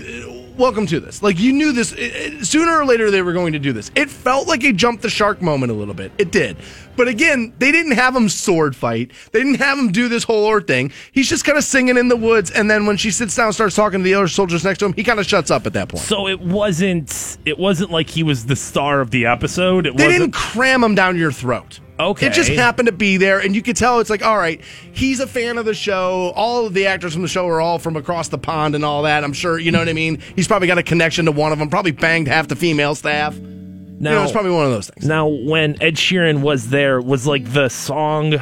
welcome 0.58 0.86
to 0.86 1.00
this. 1.00 1.22
Like, 1.22 1.38
you 1.38 1.52
knew 1.52 1.72
this. 1.72 1.92
it- 1.92 1.98
it- 1.98 2.46
sooner 2.46 2.76
or 2.78 2.84
later, 2.84 3.10
they 3.10 3.22
were 3.22 3.32
going 3.32 3.52
to 3.52 3.58
do 3.58 3.72
this. 3.72 3.90
It 3.94 4.10
felt 4.10 4.48
like 4.48 4.64
a 4.64 4.72
jump 4.72 5.00
the 5.00 5.10
shark 5.10 5.40
moment 5.42 5.72
a 5.72 5.74
little 5.74 5.94
bit. 5.94 6.12
It 6.18 6.30
did. 6.32 6.56
But 6.96 7.08
again, 7.08 7.52
they 7.58 7.72
didn't 7.72 7.92
have 7.92 8.16
him 8.16 8.28
sword 8.28 8.74
fight. 8.74 9.12
They 9.32 9.40
didn't 9.40 9.58
have 9.60 9.78
him 9.78 9.92
do 9.92 10.08
this 10.08 10.24
whole 10.24 10.44
or 10.44 10.60
thing. 10.62 10.92
He's 11.12 11.28
just 11.28 11.44
kind 11.44 11.58
of 11.58 11.64
singing 11.64 11.96
in 11.98 12.08
the 12.08 12.16
woods. 12.16 12.50
And 12.50 12.70
then 12.70 12.86
when 12.86 12.96
she 12.96 13.10
sits 13.10 13.34
down 13.36 13.46
and 13.46 13.54
starts 13.54 13.76
talking 13.76 14.00
to 14.00 14.04
the 14.04 14.14
other 14.14 14.28
soldiers 14.28 14.64
next 14.64 14.78
to 14.78 14.86
him, 14.86 14.94
he 14.94 15.04
kind 15.04 15.20
of 15.20 15.26
shuts 15.26 15.50
up 15.50 15.66
at 15.66 15.74
that 15.74 15.88
point. 15.88 16.04
So 16.04 16.26
it 16.26 16.40
wasn't. 16.40 17.36
It 17.44 17.58
wasn't 17.58 17.90
like 17.90 18.08
he 18.08 18.22
was 18.22 18.46
the 18.46 18.56
star 18.56 19.00
of 19.00 19.10
the 19.10 19.26
episode. 19.26 19.86
It 19.86 19.96
They 19.96 20.06
wasn't. 20.06 20.22
didn't 20.22 20.34
cram 20.34 20.82
him 20.82 20.94
down 20.94 21.16
your 21.18 21.32
throat. 21.32 21.80
Okay. 21.98 22.26
It 22.26 22.32
just 22.34 22.50
happened 22.50 22.86
to 22.86 22.92
be 22.92 23.16
there, 23.16 23.38
and 23.40 23.54
you 23.54 23.62
could 23.62 23.76
tell 23.76 24.00
it's 24.00 24.10
like, 24.10 24.24
all 24.24 24.36
right, 24.36 24.60
he's 24.92 25.18
a 25.20 25.26
fan 25.26 25.56
of 25.56 25.64
the 25.64 25.74
show. 25.74 26.32
All 26.36 26.66
of 26.66 26.74
the 26.74 26.86
actors 26.86 27.14
from 27.14 27.22
the 27.22 27.28
show 27.28 27.46
are 27.48 27.60
all 27.60 27.78
from 27.78 27.96
across 27.96 28.28
the 28.28 28.38
pond 28.38 28.74
and 28.74 28.84
all 28.84 29.04
that. 29.04 29.24
I'm 29.24 29.32
sure, 29.32 29.58
you 29.58 29.72
know 29.72 29.78
what 29.78 29.88
I 29.88 29.94
mean? 29.94 30.20
He's 30.34 30.46
probably 30.46 30.68
got 30.68 30.76
a 30.78 30.82
connection 30.82 31.24
to 31.24 31.32
one 31.32 31.52
of 31.52 31.58
them, 31.58 31.70
probably 31.70 31.92
banged 31.92 32.28
half 32.28 32.48
the 32.48 32.56
female 32.56 32.94
staff. 32.94 33.34
now, 33.36 33.40
you 33.40 33.98
know, 34.16 34.22
it's 34.24 34.32
probably 34.32 34.50
one 34.50 34.66
of 34.66 34.72
those 34.72 34.90
things. 34.90 35.06
now, 35.06 35.26
when 35.26 35.80
Ed 35.82 35.94
Sheeran 35.94 36.42
was 36.42 36.68
there, 36.68 37.00
was 37.00 37.26
like 37.26 37.50
the 37.52 37.68
song. 37.70 38.34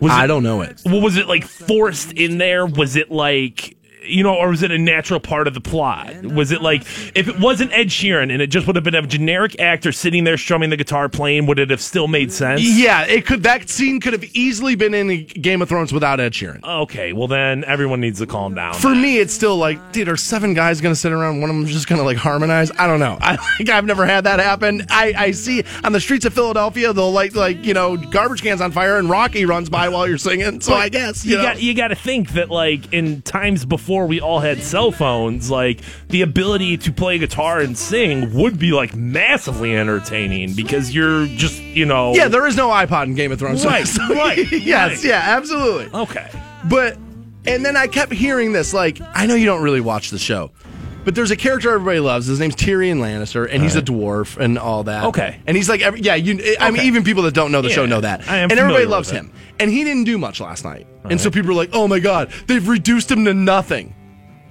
Was 0.00 0.12
I 0.12 0.24
it, 0.24 0.28
don't 0.28 0.42
know 0.42 0.62
it. 0.62 0.80
Was 0.86 1.16
it 1.18 1.28
like 1.28 1.44
forced 1.44 2.12
in 2.12 2.38
there? 2.38 2.64
Was 2.64 2.96
it 2.96 3.10
like 3.10 3.76
you 4.10 4.22
know, 4.22 4.34
or 4.34 4.48
was 4.48 4.62
it 4.62 4.70
a 4.70 4.78
natural 4.78 5.20
part 5.20 5.46
of 5.46 5.54
the 5.54 5.60
plot? 5.60 6.24
Was 6.24 6.50
it 6.52 6.62
like 6.62 6.82
if 7.14 7.28
it 7.28 7.38
wasn't 7.38 7.72
Ed 7.72 7.88
Sheeran 7.88 8.32
and 8.32 8.42
it 8.42 8.48
just 8.48 8.66
would 8.66 8.76
have 8.76 8.84
been 8.84 8.94
a 8.94 9.06
generic 9.06 9.58
actor 9.60 9.92
sitting 9.92 10.24
there 10.24 10.36
strumming 10.36 10.70
the 10.70 10.76
guitar 10.76 11.08
playing, 11.08 11.46
would 11.46 11.58
it 11.58 11.70
have 11.70 11.80
still 11.80 12.08
made 12.08 12.32
sense? 12.32 12.60
Yeah, 12.62 13.04
it 13.06 13.26
could. 13.26 13.42
That 13.42 13.68
scene 13.68 14.00
could 14.00 14.12
have 14.12 14.24
easily 14.34 14.74
been 14.74 14.94
in 14.94 15.26
Game 15.26 15.62
of 15.62 15.68
Thrones 15.68 15.92
without 15.92 16.20
Ed 16.20 16.32
Sheeran. 16.32 16.62
Okay, 16.64 17.12
well 17.12 17.28
then 17.28 17.64
everyone 17.64 18.00
needs 18.00 18.18
to 18.18 18.26
calm 18.26 18.54
down. 18.54 18.74
For 18.74 18.94
me, 18.94 19.18
it's 19.18 19.32
still 19.32 19.56
like, 19.56 19.92
dude, 19.92 20.08
are 20.08 20.16
seven 20.16 20.54
guys 20.54 20.80
going 20.80 20.94
to 20.94 21.00
sit 21.00 21.12
around? 21.12 21.40
One 21.40 21.50
of 21.50 21.56
them 21.56 21.66
just 21.66 21.88
going 21.88 22.00
to 22.00 22.04
like 22.04 22.16
harmonize? 22.16 22.70
I 22.78 22.86
don't 22.86 23.00
know. 23.00 23.18
I 23.20 23.36
like, 23.58 23.68
I've 23.68 23.84
never 23.84 24.06
had 24.06 24.24
that 24.24 24.40
happen. 24.40 24.86
I, 24.90 25.14
I 25.16 25.30
see 25.30 25.64
on 25.84 25.92
the 25.92 26.00
streets 26.00 26.24
of 26.24 26.34
Philadelphia, 26.34 26.92
they'll 26.92 27.12
light 27.12 27.34
like 27.34 27.64
you 27.64 27.74
know 27.74 27.96
garbage 27.96 28.42
cans 28.42 28.60
on 28.60 28.72
fire, 28.72 28.98
and 28.98 29.08
Rocky 29.08 29.44
runs 29.44 29.68
by 29.68 29.88
while 29.88 30.08
you're 30.08 30.18
singing. 30.18 30.60
So 30.60 30.74
I 30.74 30.88
guess 30.88 31.24
you, 31.24 31.32
you 31.32 31.36
know. 31.38 31.42
got 31.42 31.62
you 31.62 31.74
got 31.74 31.88
to 31.88 31.94
think 31.94 32.30
that 32.32 32.50
like 32.50 32.92
in 32.92 33.22
times 33.22 33.64
before 33.64 33.99
we 34.06 34.20
all 34.20 34.40
had 34.40 34.62
cell 34.62 34.90
phones, 34.92 35.50
like 35.50 35.80
the 36.08 36.22
ability 36.22 36.76
to 36.78 36.92
play 36.92 37.18
guitar 37.18 37.60
and 37.60 37.76
sing 37.76 38.32
would 38.34 38.58
be 38.58 38.72
like 38.72 38.94
massively 38.94 39.76
entertaining 39.76 40.54
because 40.54 40.94
you're 40.94 41.26
just 41.26 41.60
you 41.62 41.86
know 41.86 42.14
yeah, 42.14 42.28
there 42.28 42.46
is 42.46 42.56
no 42.56 42.68
iPod 42.68 43.04
in 43.04 43.14
Game 43.14 43.32
of 43.32 43.38
Thrones. 43.38 43.64
Right, 43.64 43.86
right, 44.10 44.38
yes, 44.52 44.90
right. 44.90 45.04
yeah, 45.04 45.22
absolutely. 45.24 45.88
okay 45.98 46.30
But 46.68 46.96
and 47.46 47.64
then 47.64 47.76
I 47.76 47.86
kept 47.86 48.12
hearing 48.12 48.52
this. 48.52 48.74
Like, 48.74 49.00
I 49.14 49.26
know 49.26 49.34
you 49.34 49.46
don't 49.46 49.62
really 49.62 49.80
watch 49.80 50.10
the 50.10 50.18
show, 50.18 50.50
but 51.04 51.14
there's 51.14 51.30
a 51.30 51.36
character 51.36 51.70
everybody 51.70 52.00
loves. 52.00 52.26
His 52.26 52.38
name's 52.40 52.56
Tyrion 52.56 52.98
Lannister, 52.98 53.48
and 53.50 53.62
he's 53.62 53.76
a 53.76 53.82
dwarf 53.82 54.36
and 54.36 54.58
all 54.58 54.84
that. 54.84 55.04
Okay. 55.06 55.40
and 55.46 55.56
he's 55.56 55.68
like, 55.68 55.80
every, 55.80 56.00
yeah, 56.00 56.14
you. 56.14 56.34
I 56.60 56.70
mean, 56.70 56.80
Okay. 56.80 56.86
even 56.88 57.04
people 57.04 57.22
that 57.24 57.34
don't 57.34 57.52
know 57.52 57.62
the 57.62 57.70
show 57.70 57.86
know 57.86 58.00
that, 58.00 58.28
I 58.28 58.38
am 58.38 58.50
and 58.50 58.58
everybody 58.60 58.84
loves 58.86 59.10
him. 59.10 59.32
And 59.58 59.70
he 59.70 59.84
didn't 59.84 60.04
do 60.04 60.18
much 60.18 60.40
last 60.40 60.64
night, 60.64 60.86
and 61.04 61.20
so 61.20 61.30
people 61.30 61.50
are 61.50 61.54
like, 61.54 61.70
oh 61.72 61.86
my 61.88 61.98
god, 62.00 62.30
they've 62.46 62.66
reduced 62.66 63.10
him 63.10 63.24
to 63.26 63.34
nothing. 63.34 63.94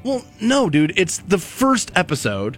Well, 0.03 0.23
no, 0.39 0.69
dude, 0.69 0.93
it's 0.97 1.17
the 1.19 1.37
first 1.37 1.91
episode 1.95 2.57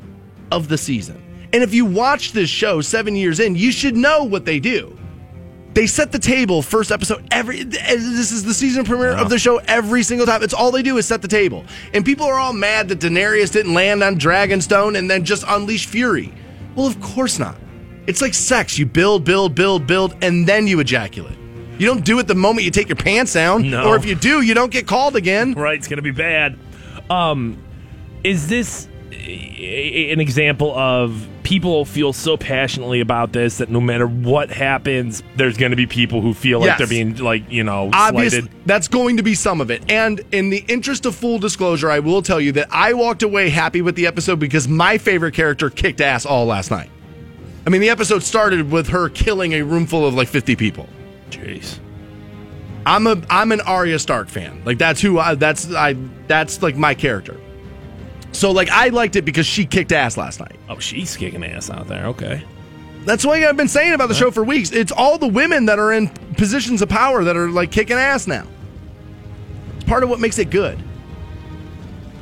of 0.51 0.67
the 0.67 0.77
season. 0.77 1.21
And 1.53 1.63
if 1.63 1.73
you 1.73 1.85
watch 1.85 2.31
this 2.33 2.49
show 2.49 2.81
seven 2.81 3.15
years 3.15 3.39
in, 3.39 3.55
you 3.55 3.71
should 3.71 3.95
know 3.95 4.23
what 4.23 4.45
they 4.45 4.59
do. 4.59 4.97
They 5.73 5.87
set 5.87 6.11
the 6.11 6.19
table 6.19 6.61
first 6.61 6.91
episode 6.91 7.25
every 7.31 7.63
this 7.63 8.31
is 8.31 8.43
the 8.43 8.53
season 8.53 8.83
premiere 8.83 9.11
of 9.11 9.29
the 9.29 9.39
show 9.39 9.57
every 9.67 10.03
single 10.03 10.27
time. 10.27 10.43
It's 10.43 10.53
all 10.53 10.69
they 10.71 10.83
do 10.83 10.97
is 10.97 11.05
set 11.05 11.21
the 11.21 11.27
table. 11.29 11.65
And 11.93 12.03
people 12.03 12.25
are 12.25 12.37
all 12.37 12.51
mad 12.53 12.89
that 12.89 12.99
Daenerys 12.99 13.51
didn't 13.51 13.73
land 13.73 14.03
on 14.03 14.17
Dragonstone 14.17 14.97
and 14.97 15.09
then 15.09 15.23
just 15.23 15.45
unleash 15.47 15.87
fury. 15.87 16.33
Well, 16.75 16.87
of 16.87 16.99
course 16.99 17.39
not. 17.39 17.55
It's 18.05 18.21
like 18.21 18.33
sex. 18.33 18.77
You 18.77 18.85
build, 18.85 19.23
build, 19.23 19.55
build, 19.55 19.87
build, 19.87 20.15
and 20.21 20.47
then 20.47 20.67
you 20.67 20.79
ejaculate. 20.79 21.37
You 21.77 21.87
don't 21.87 22.03
do 22.03 22.19
it 22.19 22.27
the 22.27 22.35
moment 22.35 22.65
you 22.65 22.71
take 22.71 22.89
your 22.89 22.95
pants 22.97 23.33
down. 23.33 23.69
No. 23.69 23.87
Or 23.87 23.95
if 23.95 24.05
you 24.05 24.15
do, 24.15 24.41
you 24.41 24.53
don't 24.53 24.71
get 24.71 24.85
called 24.87 25.15
again. 25.15 25.53
right 25.53 25.77
it's 25.77 25.87
gonna 25.87 26.01
be 26.01 26.11
bad 26.11 26.57
um 27.09 27.57
is 28.23 28.47
this 28.47 28.87
an 29.31 30.19
example 30.19 30.75
of 30.77 31.27
people 31.43 31.85
feel 31.85 32.13
so 32.13 32.37
passionately 32.37 32.99
about 32.99 33.31
this 33.33 33.57
that 33.57 33.69
no 33.69 33.79
matter 33.81 34.07
what 34.07 34.49
happens 34.49 35.23
there's 35.35 35.57
gonna 35.57 35.75
be 35.75 35.85
people 35.87 36.21
who 36.21 36.33
feel 36.33 36.59
like 36.59 36.67
Yes. 36.67 36.77
they're 36.77 36.87
being 36.87 37.15
like 37.17 37.49
you 37.51 37.63
know 37.63 37.89
Obviously, 37.93 38.41
slighted 38.41 38.57
that's 38.65 38.87
going 38.87 39.17
to 39.17 39.23
be 39.23 39.33
some 39.33 39.59
of 39.61 39.71
it. 39.71 39.89
And 39.91 40.21
in 40.31 40.49
the 40.49 40.63
interest 40.67 41.05
of 41.05 41.15
full 41.15 41.39
disclosure, 41.39 41.89
I 41.89 41.99
will 41.99 42.21
tell 42.21 42.39
you 42.39 42.51
that 42.53 42.67
I 42.71 42.93
walked 42.93 43.23
away 43.23 43.49
happy 43.49 43.81
with 43.81 43.95
the 43.95 44.07
episode 44.07 44.39
because 44.39 44.67
my 44.67 44.97
favorite 44.97 45.33
character 45.33 45.69
kicked 45.69 45.99
ass 46.01 46.25
all 46.25 46.45
last 46.45 46.69
night. 46.71 46.89
I 47.65 47.69
mean, 47.69 47.81
the 47.81 47.89
episode 47.89 48.23
started 48.23 48.71
with 48.71 48.87
her 48.89 49.09
killing 49.09 49.53
a 49.53 49.61
room 49.63 49.85
full 49.87 50.05
of 50.05 50.13
like 50.13 50.27
50 50.27 50.55
people. 50.55 50.87
jeez 51.29 51.79
I'm 52.85 53.05
a 53.07 53.21
I'm 53.29 53.51
an 53.51 53.61
Arya 53.61 53.99
Stark 53.99 54.27
fan. 54.29 54.61
Like 54.65 54.77
that's 54.79 54.99
who 55.01 55.19
I 55.19 55.35
that's 55.35 55.71
I 55.73 55.95
that's 56.27 56.61
like 56.63 56.75
my 56.75 56.93
character. 56.95 57.37
So 58.31 58.51
like 58.51 58.69
I 58.69 58.87
liked 58.89 59.15
it 59.15 59.23
because 59.23 59.45
she 59.45 59.65
kicked 59.65 59.91
ass 59.91 60.17
last 60.17 60.39
night. 60.39 60.55
oh 60.69 60.79
she's 60.79 61.15
kicking 61.17 61.43
ass 61.43 61.69
out 61.69 61.87
there 61.87 62.05
okay 62.07 62.43
That's 63.05 63.25
what 63.25 63.41
I've 63.43 63.57
been 63.57 63.67
saying 63.67 63.93
about 63.93 64.09
the 64.09 64.15
show 64.15 64.31
for 64.31 64.43
weeks. 64.43 64.71
It's 64.71 64.91
all 64.91 65.17
the 65.17 65.27
women 65.27 65.65
that 65.65 65.79
are 65.79 65.91
in 65.91 66.07
positions 66.37 66.81
of 66.81 66.89
power 66.89 67.23
that 67.23 67.35
are 67.35 67.49
like 67.49 67.71
kicking 67.71 67.97
ass 67.97 68.27
now. 68.27 68.45
It's 69.75 69.85
part 69.85 70.03
of 70.03 70.09
what 70.09 70.19
makes 70.19 70.37
it 70.39 70.49
good. 70.49 70.77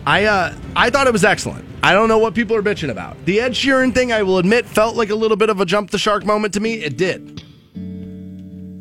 I 0.06 0.26
uh 0.26 0.56
I 0.76 0.90
thought 0.90 1.08
it 1.08 1.14
was 1.14 1.24
excellent. 1.26 1.66
I 1.84 1.94
don't 1.94 2.10
know 2.10 2.18
what 2.18 2.34
people 2.34 2.56
are 2.58 2.62
bitching 2.64 2.90
about. 2.90 3.16
The 3.26 3.40
Ed 3.40 3.52
Sheeran 3.54 3.94
thing, 3.94 4.12
I 4.12 4.24
will 4.24 4.38
admit, 4.38 4.66
felt 4.66 4.98
like 4.98 5.12
a 5.12 5.16
little 5.16 5.38
bit 5.38 5.50
of 5.50 5.62
a 5.62 5.66
jump 5.66 5.92
the 5.92 5.98
shark 5.98 6.26
moment 6.26 6.54
to 6.56 6.60
me. 6.60 6.74
It 6.74 6.98
did. 6.98 7.39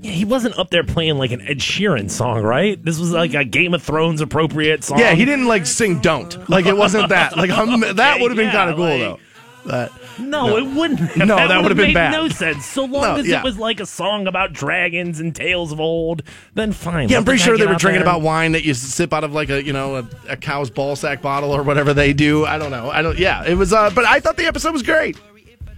He 0.08 0.24
wasn't 0.24 0.58
up 0.58 0.70
there 0.70 0.84
playing 0.84 1.18
like 1.18 1.30
an 1.32 1.40
ed 1.42 1.58
sheeran 1.58 2.10
song 2.10 2.42
right 2.42 2.82
this 2.84 2.98
was 2.98 3.12
like 3.12 3.34
a 3.34 3.44
game 3.44 3.74
of 3.74 3.82
thrones 3.82 4.20
appropriate 4.20 4.82
song 4.84 4.98
Yeah, 4.98 5.14
he 5.14 5.24
didn't 5.24 5.46
like 5.46 5.66
sing 5.66 6.00
"Don't." 6.00 6.48
Like 6.48 6.66
it 6.66 6.76
wasn't 6.76 7.08
that. 7.10 7.36
Like 7.36 7.50
um, 7.50 7.80
that 7.80 8.20
would 8.20 8.30
have 8.30 8.36
been 8.36 8.46
yeah, 8.46 8.52
kind 8.52 8.70
of 8.70 8.76
cool 8.76 8.86
like- 8.86 8.98
though. 9.00 9.18
But 9.64 9.92
No, 10.18 10.56
it 10.56 10.62
wouldn't. 10.64 10.98
Have. 11.00 11.16
No, 11.18 11.36
that 11.36 11.48
would've 11.48 11.62
would've 11.62 11.76
been 11.76 11.88
made 11.88 11.94
bad. 11.94 12.12
No 12.12 12.28
sense. 12.28 12.64
So 12.64 12.84
long 12.84 13.02
No, 13.02 13.16
as 13.16 13.26
yeah. 13.26 13.38
it 13.40 13.44
was 13.44 13.58
like 13.58 13.80
a 13.80 13.86
song 13.86 14.26
about 14.26 14.54
dragons 14.54 15.20
and 15.20 15.34
tales 15.34 15.72
of 15.72 15.80
old, 15.80 16.22
then 16.54 16.72
fine. 16.72 17.10
yeah, 17.10 17.18
I'm 17.18 17.24
pretty 17.24 17.42
sure 17.42 17.58
they 17.58 17.66
were 17.66 17.74
drinking 17.74 18.00
there. 18.00 18.08
about 18.08 18.22
wine 18.22 18.52
that 18.52 18.64
you 18.64 18.72
sip 18.72 19.12
out 19.12 19.24
of 19.24 19.34
like 19.34 19.50
a 19.50 19.62
you 19.62 19.74
know 19.74 19.96
a, 19.96 20.08
a 20.30 20.36
cow's 20.38 20.70
ball 20.70 20.96
sack 20.96 21.20
bottle 21.20 21.50
or 21.50 21.62
whatever 21.62 21.92
they 21.92 22.14
do. 22.14 22.46
I 22.46 22.56
don't 22.56 22.70
know. 22.70 22.88
I 22.90 23.02
don't. 23.02 23.18
Yeah, 23.18 23.44
it 23.44 23.54
was. 23.54 23.72
Uh, 23.74 23.90
but 23.90 24.06
I 24.06 24.20
thought 24.20 24.36
the 24.38 24.46
episode 24.46 24.72
was 24.72 24.82
great. 24.82 25.18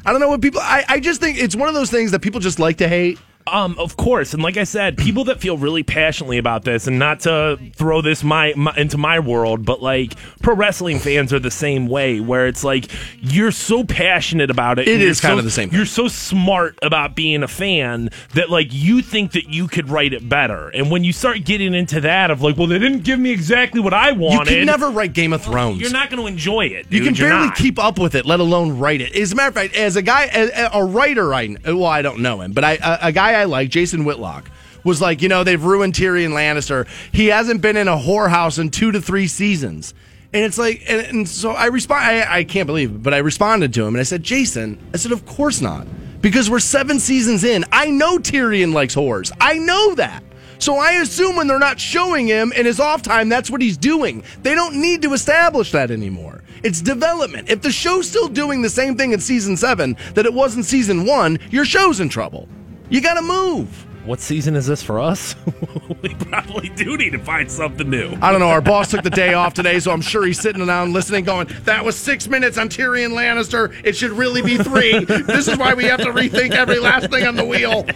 I 0.04 0.12
don't 0.12 0.20
know 0.20 0.28
what 0.28 0.40
people. 0.40 0.60
I, 0.60 0.84
I 0.88 1.00
just 1.00 1.20
think 1.20 1.38
it's 1.38 1.56
one 1.56 1.68
of 1.68 1.74
those 1.74 1.90
things 1.90 2.12
that 2.12 2.20
people 2.20 2.38
just 2.38 2.60
like 2.60 2.76
to 2.76 2.86
hate. 2.88 3.18
Um, 3.46 3.76
of 3.78 3.96
course, 3.96 4.34
and 4.34 4.42
like 4.42 4.56
I 4.56 4.64
said, 4.64 4.96
people 4.96 5.24
that 5.24 5.40
feel 5.40 5.56
really 5.56 5.82
passionately 5.82 6.38
about 6.38 6.64
this, 6.64 6.86
and 6.86 6.98
not 6.98 7.20
to 7.20 7.58
throw 7.74 8.00
this 8.02 8.22
my, 8.22 8.52
my 8.56 8.72
into 8.76 8.98
my 8.98 9.18
world, 9.18 9.64
but 9.64 9.82
like 9.82 10.14
pro 10.42 10.54
wrestling 10.54 10.98
fans 10.98 11.32
are 11.32 11.38
the 11.40 11.50
same 11.50 11.86
way, 11.88 12.20
where 12.20 12.46
it's 12.46 12.62
like 12.62 12.86
you're 13.20 13.50
so 13.50 13.82
passionate 13.82 14.50
about 14.50 14.78
it. 14.78 14.86
It 14.86 15.00
is 15.02 15.20
kind 15.20 15.34
so- 15.34 15.38
of 15.38 15.44
the 15.44 15.50
same 15.50 15.70
thing. 15.70 15.76
You're 15.78 15.86
so 15.86 16.06
smart 16.06 16.78
about 16.82 17.16
being 17.16 17.42
a 17.42 17.48
fan 17.48 18.10
that 18.34 18.50
like 18.50 18.68
you 18.70 19.02
think 19.02 19.32
that 19.32 19.48
you 19.48 19.66
could 19.68 19.88
write 19.88 20.12
it 20.12 20.28
better, 20.28 20.68
and 20.68 20.90
when 20.90 21.02
you 21.02 21.12
start 21.12 21.44
getting 21.44 21.74
into 21.74 22.00
that 22.02 22.30
of 22.30 22.42
like, 22.42 22.56
well, 22.56 22.66
they 22.66 22.78
didn't 22.78 23.04
give 23.04 23.18
me 23.18 23.30
exactly 23.30 23.80
what 23.80 23.94
I 23.94 24.12
wanted. 24.12 24.50
You 24.50 24.56
can 24.58 24.66
never 24.66 24.90
write 24.90 25.12
Game 25.14 25.32
of 25.32 25.42
Thrones. 25.42 25.80
You're 25.80 25.90
not 25.90 26.10
going 26.10 26.20
to 26.22 26.26
enjoy 26.28 26.66
it. 26.66 26.86
You 26.90 27.02
can 27.02 27.14
You're 27.14 27.28
barely 27.28 27.46
not. 27.46 27.56
keep 27.56 27.78
up 27.78 27.98
with 27.98 28.14
it, 28.14 28.26
let 28.26 28.38
alone 28.40 28.78
write 28.78 29.00
it. 29.00 29.16
As 29.16 29.32
a 29.32 29.34
matter 29.34 29.48
of 29.48 29.54
fact, 29.54 29.74
as 29.74 29.96
a 29.96 30.02
guy, 30.02 30.26
a, 30.32 30.70
a 30.74 30.84
writer, 30.84 31.32
I 31.34 31.56
well, 31.64 31.86
I 31.86 32.02
don't 32.02 32.20
know 32.20 32.40
him, 32.42 32.52
but 32.52 32.64
I 32.64 32.74
a, 32.82 33.08
a 33.08 33.12
guy 33.12 33.29
I 33.34 33.44
like, 33.44 33.70
Jason 33.70 34.04
Whitlock, 34.04 34.50
was 34.84 35.00
like, 35.00 35.22
you 35.22 35.28
know, 35.28 35.44
they've 35.44 35.62
ruined 35.62 35.94
Tyrion 35.94 36.30
Lannister. 36.30 36.86
He 37.12 37.26
hasn't 37.26 37.60
been 37.60 37.76
in 37.76 37.88
a 37.88 37.96
whorehouse 37.96 38.58
in 38.58 38.70
two 38.70 38.92
to 38.92 39.00
three 39.00 39.26
seasons, 39.26 39.94
and 40.32 40.44
it's 40.44 40.58
like, 40.58 40.84
and, 40.88 41.00
and 41.06 41.28
so 41.28 41.50
I 41.50 41.66
respond. 41.66 42.04
I, 42.04 42.38
I 42.38 42.44
can't 42.44 42.66
believe 42.66 42.90
it, 42.90 43.02
but 43.02 43.12
I 43.12 43.18
responded 43.18 43.74
to 43.74 43.82
him 43.82 43.94
and 43.94 44.00
I 44.00 44.04
said, 44.04 44.22
Jason, 44.22 44.78
I 44.94 44.96
said, 44.96 45.12
of 45.12 45.26
course 45.26 45.60
not, 45.60 45.86
because 46.20 46.48
we're 46.48 46.60
seven 46.60 47.00
seasons 47.00 47.42
in. 47.44 47.64
I 47.72 47.90
know 47.90 48.18
Tyrion 48.18 48.72
likes 48.72 48.94
whores. 48.94 49.32
I 49.40 49.58
know 49.58 49.94
that. 49.96 50.22
So 50.58 50.76
I 50.76 50.92
assume 50.92 51.36
when 51.36 51.46
they're 51.46 51.58
not 51.58 51.80
showing 51.80 52.26
him 52.26 52.52
in 52.52 52.66
his 52.66 52.80
off 52.80 53.00
time, 53.00 53.30
that's 53.30 53.50
what 53.50 53.62
he's 53.62 53.78
doing. 53.78 54.22
They 54.42 54.54
don't 54.54 54.76
need 54.76 55.02
to 55.02 55.14
establish 55.14 55.72
that 55.72 55.90
anymore. 55.90 56.42
It's 56.62 56.82
development. 56.82 57.48
If 57.48 57.62
the 57.62 57.72
show's 57.72 58.06
still 58.06 58.28
doing 58.28 58.60
the 58.60 58.68
same 58.68 58.94
thing 58.94 59.12
in 59.12 59.20
season 59.20 59.56
seven 59.56 59.96
that 60.14 60.26
it 60.26 60.34
was 60.34 60.56
in 60.56 60.62
season 60.62 61.06
one, 61.06 61.38
your 61.50 61.64
show's 61.64 61.98
in 61.98 62.10
trouble. 62.10 62.46
You 62.90 63.00
gotta 63.00 63.22
move. 63.22 63.86
What 64.04 64.20
season 64.20 64.56
is 64.56 64.66
this 64.66 64.82
for 64.82 64.98
us? 64.98 65.36
we 66.02 66.14
probably 66.14 66.70
do 66.70 66.96
need 66.96 67.10
to 67.10 67.18
find 67.18 67.50
something 67.50 67.88
new. 67.88 68.16
I 68.20 68.32
don't 68.32 68.40
know. 68.40 68.48
Our 68.48 68.60
boss 68.60 68.90
took 68.90 69.02
the 69.02 69.10
day 69.10 69.34
off 69.34 69.54
today, 69.54 69.78
so 69.78 69.92
I'm 69.92 70.00
sure 70.00 70.24
he's 70.24 70.40
sitting 70.40 70.64
down 70.66 70.92
listening, 70.92 71.24
going, 71.24 71.48
That 71.64 71.84
was 71.84 71.96
six 71.96 72.26
minutes 72.26 72.58
on 72.58 72.68
Tyrion 72.68 73.12
Lannister. 73.12 73.72
It 73.84 73.94
should 73.94 74.12
really 74.12 74.42
be 74.42 74.56
three. 74.56 75.04
this 75.04 75.46
is 75.46 75.58
why 75.58 75.74
we 75.74 75.84
have 75.84 76.00
to 76.00 76.12
rethink 76.12 76.52
every 76.52 76.78
last 76.78 77.10
thing 77.10 77.26
on 77.26 77.36
the 77.36 77.44
wheel. 77.44 77.86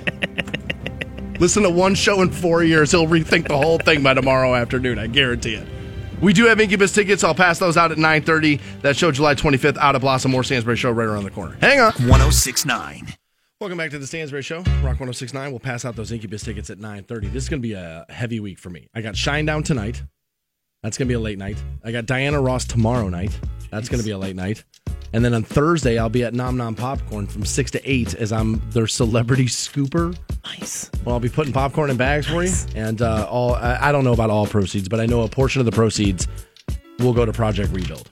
Listen 1.40 1.62
to 1.64 1.70
one 1.70 1.94
show 1.94 2.22
in 2.22 2.30
four 2.30 2.62
years. 2.62 2.92
He'll 2.92 3.06
rethink 3.06 3.48
the 3.48 3.56
whole 3.56 3.78
thing 3.78 4.02
by 4.02 4.14
tomorrow 4.14 4.54
afternoon. 4.54 4.98
I 4.98 5.06
guarantee 5.08 5.54
it. 5.54 5.66
We 6.20 6.32
do 6.32 6.44
have 6.44 6.60
Incubus 6.60 6.92
tickets. 6.92 7.24
I'll 7.24 7.34
pass 7.34 7.58
those 7.58 7.76
out 7.76 7.90
at 7.90 7.98
9.30. 7.98 8.60
That 8.82 8.96
show 8.96 9.10
July 9.10 9.34
25th 9.34 9.78
out 9.78 9.96
of 9.96 10.02
Blossom. 10.02 10.30
More 10.30 10.44
Stansbury 10.44 10.76
Show 10.76 10.90
right 10.92 11.08
around 11.08 11.24
the 11.24 11.30
corner. 11.30 11.56
Hang 11.60 11.80
on. 11.80 11.92
1069. 11.92 13.14
Welcome 13.60 13.78
back 13.78 13.92
to 13.92 14.00
the 14.00 14.06
Stansbury 14.06 14.42
Show. 14.42 14.58
Rock 14.58 14.98
1069. 14.98 15.52
We'll 15.52 15.60
pass 15.60 15.84
out 15.84 15.94
those 15.94 16.10
Incubus 16.10 16.42
tickets 16.42 16.70
at 16.70 16.78
9.30. 16.78 17.32
This 17.32 17.44
is 17.44 17.48
going 17.48 17.62
to 17.62 17.66
be 17.66 17.74
a 17.74 18.04
heavy 18.08 18.40
week 18.40 18.58
for 18.58 18.68
me. 18.68 18.88
I 18.94 19.00
got 19.00 19.14
Shinedown 19.14 19.64
tonight. 19.64 20.02
That's 20.82 20.98
going 20.98 21.06
to 21.06 21.10
be 21.10 21.14
a 21.14 21.20
late 21.20 21.38
night. 21.38 21.56
I 21.84 21.92
got 21.92 22.04
Diana 22.04 22.40
Ross 22.40 22.64
tomorrow 22.64 23.08
night. 23.08 23.38
That's 23.70 23.88
going 23.88 24.00
to 24.00 24.04
be 24.04 24.10
a 24.10 24.18
late 24.18 24.34
night. 24.34 24.64
And 25.12 25.24
then 25.24 25.34
on 25.34 25.44
Thursday, 25.44 25.98
I'll 25.98 26.08
be 26.08 26.24
at 26.24 26.34
Nom 26.34 26.56
Nom 26.56 26.74
Popcorn 26.74 27.28
from 27.28 27.44
6 27.44 27.70
to 27.70 27.90
8 27.90 28.16
as 28.16 28.32
I'm 28.32 28.60
their 28.70 28.88
celebrity 28.88 29.46
scooper. 29.46 30.18
Nice. 30.44 30.90
Well, 31.04 31.14
I'll 31.14 31.20
be 31.20 31.28
putting 31.28 31.52
popcorn 31.52 31.90
in 31.90 31.96
bags 31.96 32.26
for 32.26 32.42
you. 32.42 32.52
And 32.74 33.00
uh, 33.00 33.28
all 33.30 33.54
I, 33.54 33.78
I 33.80 33.92
don't 33.92 34.02
know 34.02 34.12
about 34.12 34.30
all 34.30 34.48
proceeds, 34.48 34.88
but 34.88 34.98
I 34.98 35.06
know 35.06 35.22
a 35.22 35.28
portion 35.28 35.60
of 35.60 35.66
the 35.66 35.72
proceeds 35.72 36.26
will 36.98 37.14
go 37.14 37.24
to 37.24 37.32
Project 37.32 37.72
Rebuild. 37.72 38.10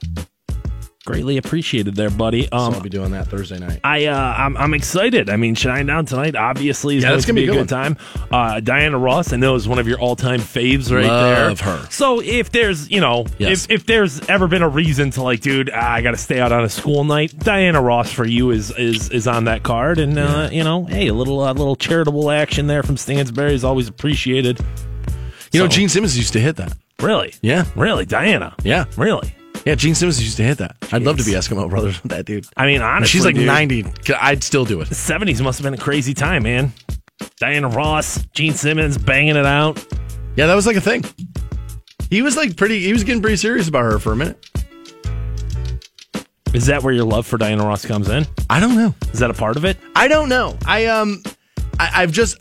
Greatly 1.05 1.35
appreciated 1.35 1.95
there, 1.95 2.09
buddy. 2.09 2.43
So 2.43 2.49
Um, 2.57 2.73
I'll 2.75 2.79
be 2.79 2.87
doing 2.87 3.11
that 3.11 3.27
Thursday 3.27 3.59
night. 3.59 3.81
I 3.83 4.05
uh, 4.05 4.15
I'm, 4.37 4.55
I'm 4.55 4.73
excited. 4.73 5.29
I 5.29 5.35
mean, 5.35 5.53
Shinedown 5.53 6.07
tonight 6.07 6.37
obviously 6.37 6.95
is 6.95 7.03
Yeah, 7.03 7.09
going 7.09 7.21
to 7.21 7.27
gonna 7.27 7.35
be 7.41 7.43
a 7.43 7.47
good 7.47 7.57
good 7.59 7.67
time. 7.69 7.97
Uh, 8.31 8.61
Diana 8.61 8.97
Ross, 8.97 9.33
I 9.33 9.35
know, 9.35 9.55
is 9.55 9.67
one 9.67 9.79
of 9.79 9.87
your 9.87 9.99
all 9.99 10.15
time 10.15 10.39
faves 10.39 10.95
right 10.95 11.05
Love 11.05 11.57
there. 11.59 11.77
her. 11.77 11.87
So 11.91 12.21
if 12.21 12.51
there's 12.53 12.89
you 12.89 13.01
know 13.01 13.25
Yes. 13.37 13.65
if 13.65 13.71
if 13.71 13.85
there's 13.85 14.21
ever 14.29 14.47
been 14.47 14.61
a 14.61 14.69
reason 14.69 15.11
to 15.11 15.23
like, 15.23 15.41
dude, 15.41 15.69
ah, 15.73 15.91
I 15.91 16.01
got 16.01 16.11
to 16.11 16.17
stay 16.17 16.39
out 16.39 16.53
on 16.53 16.63
a 16.63 16.69
school 16.69 17.03
night, 17.03 17.37
Diana 17.37 17.81
Ross 17.81 18.09
for 18.09 18.25
you 18.25 18.51
is 18.51 18.71
is 18.77 19.09
is 19.09 19.27
on 19.27 19.43
that 19.43 19.63
card, 19.63 19.99
and 19.99 20.17
uh, 20.17 20.47
you 20.53 20.63
know, 20.63 20.85
hey, 20.85 21.07
a 21.07 21.13
little 21.13 21.41
uh, 21.41 21.51
little 21.51 21.75
charitable 21.75 22.31
action 22.31 22.67
there 22.67 22.81
from 22.81 22.95
Stansbury 22.95 23.53
is 23.53 23.65
always 23.65 23.89
appreciated. 23.89 24.57
You 25.51 25.59
know, 25.59 25.67
Gene 25.67 25.89
Simmons 25.89 26.17
used 26.17 26.31
to 26.31 26.39
hit 26.39 26.55
that. 26.55 26.73
Really? 27.01 27.33
Yeah. 27.41 27.65
Really, 27.75 28.05
Diana? 28.05 28.55
Yeah. 28.63 28.85
Really? 28.95 29.35
Yeah, 29.65 29.75
Gene 29.75 29.95
Simmons 29.95 30.21
used 30.21 30.35
to 30.37 30.43
hit 30.43 30.57
that. 30.57 30.75
I'd 30.91 31.03
love 31.03 31.17
to 31.19 31.23
be 31.23 31.31
Eskimo 31.31 31.69
Brothers 31.69 32.03
with 32.03 32.11
that 32.11 32.25
dude. 32.25 32.45
I 32.57 32.65
mean, 32.65 32.81
honestly, 32.81 33.07
She's 33.17 33.23
like 33.23 33.35
dude, 33.35 33.45
90. 33.45 33.85
I'd 34.19 34.43
still 34.43 34.65
do 34.65 34.81
it. 34.81 34.89
The 34.89 34.95
70s 34.95 35.41
must 35.41 35.57
have 35.57 35.63
been 35.63 35.73
a 35.73 35.81
crazy 35.81 36.13
time, 36.13 36.43
man. 36.43 36.73
Diana 37.37 37.69
Ross, 37.69 38.21
Gene 38.33 38.53
Simmons 38.53 38.97
banging 38.97 39.37
it 39.37 39.45
out. 39.45 39.81
Yeah, 40.35 40.47
that 40.47 40.55
was 40.55 40.67
like 40.67 40.75
a 40.75 40.81
thing. 40.81 41.05
He 42.09 42.21
was 42.21 42.35
like 42.35 42.57
pretty, 42.57 42.81
he 42.81 42.91
was 42.91 43.05
getting 43.05 43.21
pretty 43.21 43.37
serious 43.37 43.69
about 43.69 43.83
her 43.83 43.99
for 43.99 44.11
a 44.11 44.15
minute. 44.17 44.37
Is 46.53 46.65
that 46.65 46.83
where 46.83 46.93
your 46.93 47.05
love 47.05 47.25
for 47.25 47.37
Diana 47.37 47.63
Ross 47.63 47.85
comes 47.85 48.09
in? 48.09 48.27
I 48.49 48.59
don't 48.59 48.75
know. 48.75 48.93
Is 49.13 49.19
that 49.19 49.31
a 49.31 49.33
part 49.33 49.55
of 49.55 49.63
it? 49.63 49.77
I 49.95 50.07
don't 50.09 50.27
know. 50.29 50.57
I, 50.65 50.87
um, 50.87 51.23
I, 51.79 51.89
I've 52.03 52.11
just, 52.11 52.37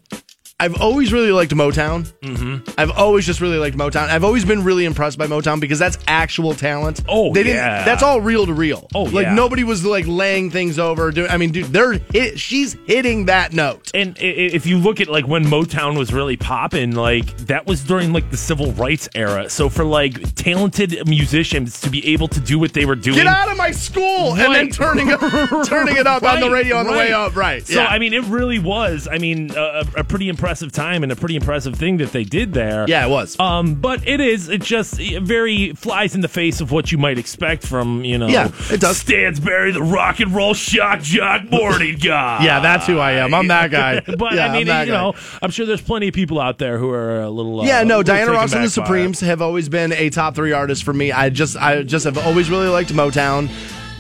I've 0.63 0.81
always 0.81 1.13
really 1.13 1.33
liked 1.33 1.51
Motown. 1.51 2.05
Mm-hmm. 2.21 2.71
I've 2.79 2.93
always 2.93 3.27
just 3.27 3.41
really 3.41 3.59
liked 3.59 3.77
Motown. 3.77 4.09
I've 4.09 4.23
always 4.23 4.45
been 4.45 4.63
really 4.63 4.85
impressed 4.85 5.19
by 5.19 5.27
Motown 5.27 5.59
because 5.59 5.81
that's 5.81 5.99
actual 6.07 6.55
talent. 6.55 7.03
Oh, 7.09 7.35
they 7.35 7.43
didn't. 7.43 7.57
yeah. 7.57 7.85
That's 7.85 8.05
all 8.05 8.21
real 8.21 8.47
to 8.47 8.55
real. 8.55 8.87
Oh, 8.95 9.09
yeah. 9.09 9.13
like 9.13 9.27
yeah. 9.27 9.35
nobody 9.35 9.65
was 9.65 9.85
like 9.85 10.05
laying 10.07 10.53
things 10.53 10.79
over. 10.79 11.11
Doing. 11.11 11.29
I 11.29 11.37
mean, 11.37 11.51
dude, 11.51 11.67
they're 11.67 11.95
hit. 11.95 12.39
She's 12.39 12.77
hitting 12.87 13.27
that 13.27 13.53
note. 13.53 13.91
And 13.93 14.17
if 14.21 14.65
you 14.65 14.79
look 14.79 15.01
at 15.01 15.09
like 15.09 15.27
when 15.27 15.43
Motown 15.45 15.99
was 15.99 16.13
really 16.13 16.37
popping, 16.37 16.95
like 16.95 17.37
that 17.39 17.67
was 17.67 17.83
during 17.83 18.13
like 18.13 18.31
the 18.31 18.37
civil 18.37 18.71
rights 18.75 19.09
era. 19.17 19.51
So 19.51 19.69
for 19.69 19.83
like 19.83 20.33
talented 20.37 21.09
musicians 21.09 21.81
to 21.81 21.91
be 21.91 22.07
able 22.13 22.29
to 22.29 22.39
do 22.39 22.61
what 22.61 22.73
they 22.73 22.85
were 22.85 22.95
doing, 22.95 23.17
Get 23.17 23.27
out 23.27 23.51
of 23.51 23.57
my 23.57 23.73
school, 23.73 24.37
and 24.37 24.55
then 24.55 24.71
turning 24.71 25.09
it, 25.09 25.19
turning 25.67 25.97
it 25.97 26.07
up 26.07 26.23
on 26.23 26.39
the 26.39 26.51
radio 26.53 26.77
on 26.77 26.87
the 26.87 26.93
way 26.93 27.13
up. 27.13 27.35
Right. 27.35 27.67
So 27.67 27.81
yeah. 27.81 27.89
I 27.89 27.99
mean, 27.99 28.13
it 28.13 28.23
really 28.27 28.61
was. 28.61 29.09
I 29.11 29.19
mean, 29.19 29.51
a, 29.57 29.85
a 29.97 30.05
pretty 30.05 30.29
impressive 30.29 30.52
time 30.61 31.03
and 31.03 31.11
a 31.11 31.17
pretty 31.17 31.37
impressive 31.37 31.75
thing 31.77 31.97
that 31.97 32.13
they 32.13 32.25
did 32.25 32.53
there. 32.53 32.85
yeah, 32.89 33.07
it 33.07 33.11
was. 33.11 33.39
Um, 33.41 33.75
but 33.77 34.07
it 34.07 34.21
is. 34.21 34.49
It 34.49 34.61
just 34.63 35.01
it 35.01 35.23
very 35.23 35.73
flies 35.73 36.15
in 36.15 36.21
the 36.21 36.29
face 36.29 36.61
of 36.61 36.71
what 36.71 36.93
you 36.93 36.99
might 36.99 37.17
expect 37.19 37.67
from 37.67 38.05
you 38.05 38.19
know. 38.19 38.29
Yeah, 38.29 38.51
it 38.71 38.81
does. 38.81 38.99
Stansbury, 38.99 39.73
the 39.73 39.83
rock 39.83 40.21
and 40.21 40.35
roll 40.35 40.55
shock 40.55 41.01
jock 41.01 41.51
morning 41.51 41.97
guy. 42.03 42.45
yeah, 42.45 42.61
that's 42.61 42.87
who 42.87 42.99
I 42.99 43.13
am. 43.13 43.33
I'm 43.35 43.49
that 43.49 43.71
guy. 43.71 44.01
But 44.19 44.35
Yeah, 44.35 44.47
I 44.47 44.53
mean, 44.53 44.61
you 44.61 44.67
guy. 44.67 44.85
know, 44.85 45.15
I'm 45.41 45.51
sure 45.51 45.65
there's 45.65 45.81
plenty 45.81 46.09
of 46.09 46.15
people 46.15 46.39
out 46.41 46.59
there 46.59 46.77
who 46.79 46.91
are 46.91 47.23
a 47.23 47.31
little. 47.31 47.61
Uh, 47.61 47.65
Yeah, 47.65 47.83
no, 47.85 48.03
Diana 48.03 48.33
Ross 48.33 48.53
and 48.53 48.65
the. 48.65 48.69
Supremes 48.69 49.21
have 49.21 49.41
always 49.41 49.69
been 49.69 49.93
a 49.93 50.11
top 50.11 50.35
three 50.35 50.53
artist 50.53 50.85
for 50.85 50.93
me. 50.93 51.13
I 51.13 51.31
just, 51.31 51.57
I 51.57 51.83
just 51.83 52.05
have 52.05 52.19
always 52.19 52.51
really 52.51 52.69
liked 52.69 52.93
Motown, 52.93 53.49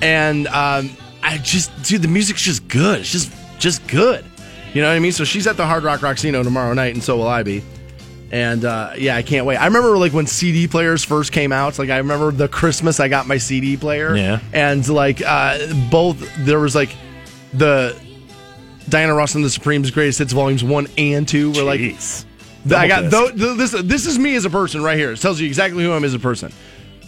and 0.03 0.47
um, 0.49 0.91
I 1.23 1.39
just, 1.39 1.71
dude, 1.83 2.03
the 2.03 2.09
music's 2.09 2.43
just 2.43 2.69
good. 2.69 3.01
It's 3.01 3.11
just, 3.13 3.33
just 3.59 3.87
good. 3.87 4.25
You 4.73 4.81
know 4.81 4.89
what 4.89 4.97
I 4.97 5.01
mean? 5.01 5.13
So 5.13 5.25
she's 5.25 5.47
at 5.47 5.57
the 5.57 5.67
Hard 5.67 5.85
Rock 5.85 6.01
Rocksino 6.01 6.43
tomorrow 6.43 6.73
night, 6.73 6.95
and 6.95 7.03
so 7.03 7.17
will 7.17 7.29
I 7.29 7.43
be. 7.43 7.63
And 8.31 8.65
uh, 8.65 8.95
yeah, 8.97 9.17
I 9.17 9.23
can't 9.23 9.45
wait. 9.45 9.59
I 9.59 9.67
remember 9.67 9.99
like 9.99 10.15
when 10.15 10.27
CD 10.27 10.67
players 10.67 11.05
first 11.05 11.33
came 11.33 11.53
out. 11.53 11.79
Like 11.79 11.91
I 11.91 11.99
remember 11.99 12.31
the 12.31 12.49
Christmas 12.49 12.99
I 12.99 13.09
got 13.09 13.27
my 13.27 13.37
CD 13.37 13.77
player. 13.77 14.17
Yeah. 14.17 14.41
And 14.55 14.87
like 14.89 15.21
uh, 15.21 15.59
both 15.91 16.27
there 16.39 16.59
was 16.59 16.75
like 16.75 16.95
the 17.53 17.95
Diana 18.89 19.15
Ross 19.15 19.35
and 19.35 19.45
the 19.45 19.51
Supremes 19.51 19.91
Greatest 19.91 20.19
Hits 20.19 20.33
Volumes 20.33 20.65
One 20.65 20.87
and 20.97 21.29
Two 21.29 21.53
were 21.53 21.63
like 21.63 21.81
Jeez. 21.81 22.25
I 22.75 22.89
got 22.89 23.11
Double 23.11 23.37
those. 23.37 23.59
This 23.59 23.83
this 23.83 24.07
is 24.07 24.19
me 24.19 24.35
as 24.37 24.47
a 24.47 24.51
person 24.51 24.83
right 24.83 24.97
here. 24.97 25.13
It 25.13 25.21
tells 25.21 25.39
you 25.39 25.47
exactly 25.47 25.85
who 25.85 25.93
I 25.93 25.97
am 25.97 26.05
as 26.05 26.15
a 26.15 26.19
person. 26.19 26.53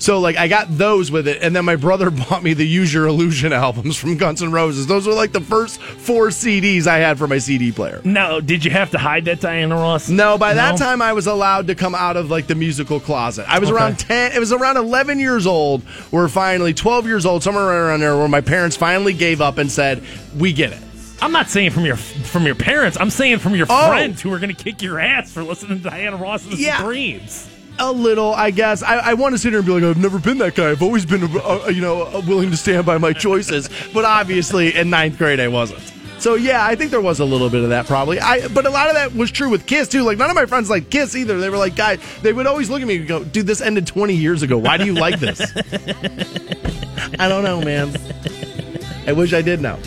So 0.04 0.20
like 0.20 0.36
I 0.36 0.48
got 0.48 0.66
those 0.76 1.10
with 1.10 1.26
it, 1.26 1.40
and 1.42 1.56
then 1.56 1.64
my 1.64 1.76
brother 1.76 2.10
bought 2.28 2.42
me 2.42 2.52
the 2.52 2.66
Use 2.66 2.92
Your 2.92 3.06
Illusion 3.06 3.54
albums 3.54 3.96
from 3.96 4.18
Guns 4.18 4.42
N' 4.42 4.52
Roses. 4.52 4.86
Those 4.86 5.06
were 5.06 5.14
like 5.14 5.32
the 5.32 5.40
first 5.40 5.80
four 5.80 6.28
CDs 6.28 6.86
I 6.86 6.98
had 6.98 7.16
for 7.16 7.26
my 7.26 7.38
CD 7.38 7.72
player. 7.72 8.02
Now, 8.04 8.38
did 8.38 8.66
you 8.66 8.70
have 8.70 8.90
to 8.90 8.98
hide 8.98 9.24
that 9.24 9.40
Diana 9.40 9.74
Ross? 9.76 10.10
No, 10.10 10.36
by 10.36 10.52
that 10.52 10.76
time 10.76 11.00
I 11.00 11.14
was 11.14 11.26
allowed 11.26 11.68
to 11.68 11.74
come 11.74 11.94
out 11.94 12.18
of 12.18 12.30
like 12.30 12.46
the 12.48 12.54
musical 12.54 13.00
closet. 13.00 13.46
I 13.48 13.58
was 13.60 13.70
Okay. 13.70 13.78
around 13.78 13.98
ten. 13.98 14.32
It 14.32 14.40
was 14.40 14.52
around 14.52 14.76
eleven 14.76 15.18
years 15.18 15.46
old. 15.46 15.80
We're 16.10 16.28
finally 16.28 16.74
twelve 16.74 17.06
years 17.06 17.24
old, 17.24 17.42
somewhere 17.42 17.64
around 17.88 18.00
there, 18.00 18.14
where 18.18 18.28
my 18.28 18.42
parents 18.42 18.76
finally 18.76 19.14
gave 19.14 19.40
up 19.40 19.56
and 19.56 19.72
said, 19.72 20.02
"We 20.36 20.52
get 20.52 20.72
it." 20.72 20.80
I'm 21.22 21.32
not 21.32 21.48
saying 21.48 21.70
from 21.70 21.86
your 21.86 21.96
from 21.96 22.44
your 22.44 22.56
parents. 22.56 22.98
I'm 23.00 23.08
saying 23.08 23.38
from 23.38 23.54
your 23.54 23.68
Oh. 23.70 23.88
friends 23.88 24.20
who 24.20 24.30
are 24.34 24.38
going 24.38 24.54
to 24.54 24.62
kick 24.64 24.82
your 24.82 25.00
ass 25.00 25.32
for 25.32 25.42
listening 25.42 25.80
to 25.82 25.88
Diana 25.88 26.16
Ross 26.16 26.44
and 26.44 26.52
the 26.52 26.56
Yeah. 26.58 26.76
Supremes. 26.76 27.48
A 27.78 27.90
little, 27.90 28.32
I 28.32 28.50
guess. 28.50 28.82
I, 28.82 28.96
I 28.98 29.14
want 29.14 29.34
to 29.34 29.38
sit 29.38 29.50
here 29.50 29.58
and 29.58 29.66
be 29.66 29.72
like, 29.72 29.82
I've 29.82 29.98
never 29.98 30.18
been 30.18 30.38
that 30.38 30.54
guy. 30.54 30.70
I've 30.70 30.82
always 30.82 31.04
been, 31.04 31.24
uh, 31.24 31.66
you 31.68 31.80
know, 31.80 32.02
uh, 32.02 32.22
willing 32.26 32.50
to 32.50 32.56
stand 32.56 32.86
by 32.86 32.98
my 32.98 33.12
choices. 33.12 33.68
but 33.92 34.04
obviously, 34.04 34.76
in 34.76 34.90
ninth 34.90 35.18
grade, 35.18 35.40
I 35.40 35.48
wasn't. 35.48 35.80
So 36.18 36.36
yeah, 36.36 36.64
I 36.64 36.74
think 36.74 36.90
there 36.90 37.00
was 37.00 37.20
a 37.20 37.24
little 37.24 37.50
bit 37.50 37.64
of 37.64 37.70
that 37.70 37.86
probably. 37.86 38.18
I 38.20 38.48
but 38.48 38.64
a 38.64 38.70
lot 38.70 38.88
of 38.88 38.94
that 38.94 39.14
was 39.14 39.30
true 39.30 39.50
with 39.50 39.66
Kiss 39.66 39.88
too. 39.88 40.04
Like 40.04 40.16
none 40.16 40.30
of 40.30 40.36
my 40.36 40.46
friends 40.46 40.70
like 40.70 40.88
Kiss 40.88 41.14
either. 41.16 41.38
They 41.38 41.50
were 41.50 41.58
like, 41.58 41.76
guy, 41.76 41.96
they 42.22 42.32
would 42.32 42.46
always 42.46 42.70
look 42.70 42.80
at 42.80 42.88
me 42.88 42.96
and 42.96 43.06
go, 43.06 43.24
dude, 43.24 43.46
this 43.46 43.60
ended 43.60 43.86
20 43.86 44.14
years 44.14 44.42
ago. 44.42 44.56
Why 44.56 44.78
do 44.78 44.86
you 44.86 44.94
like 44.94 45.20
this? 45.20 45.40
I 47.18 47.28
don't 47.28 47.44
know, 47.44 47.60
man. 47.60 47.94
I 49.06 49.12
wish 49.12 49.34
I 49.34 49.42
did 49.42 49.60
know. 49.60 49.78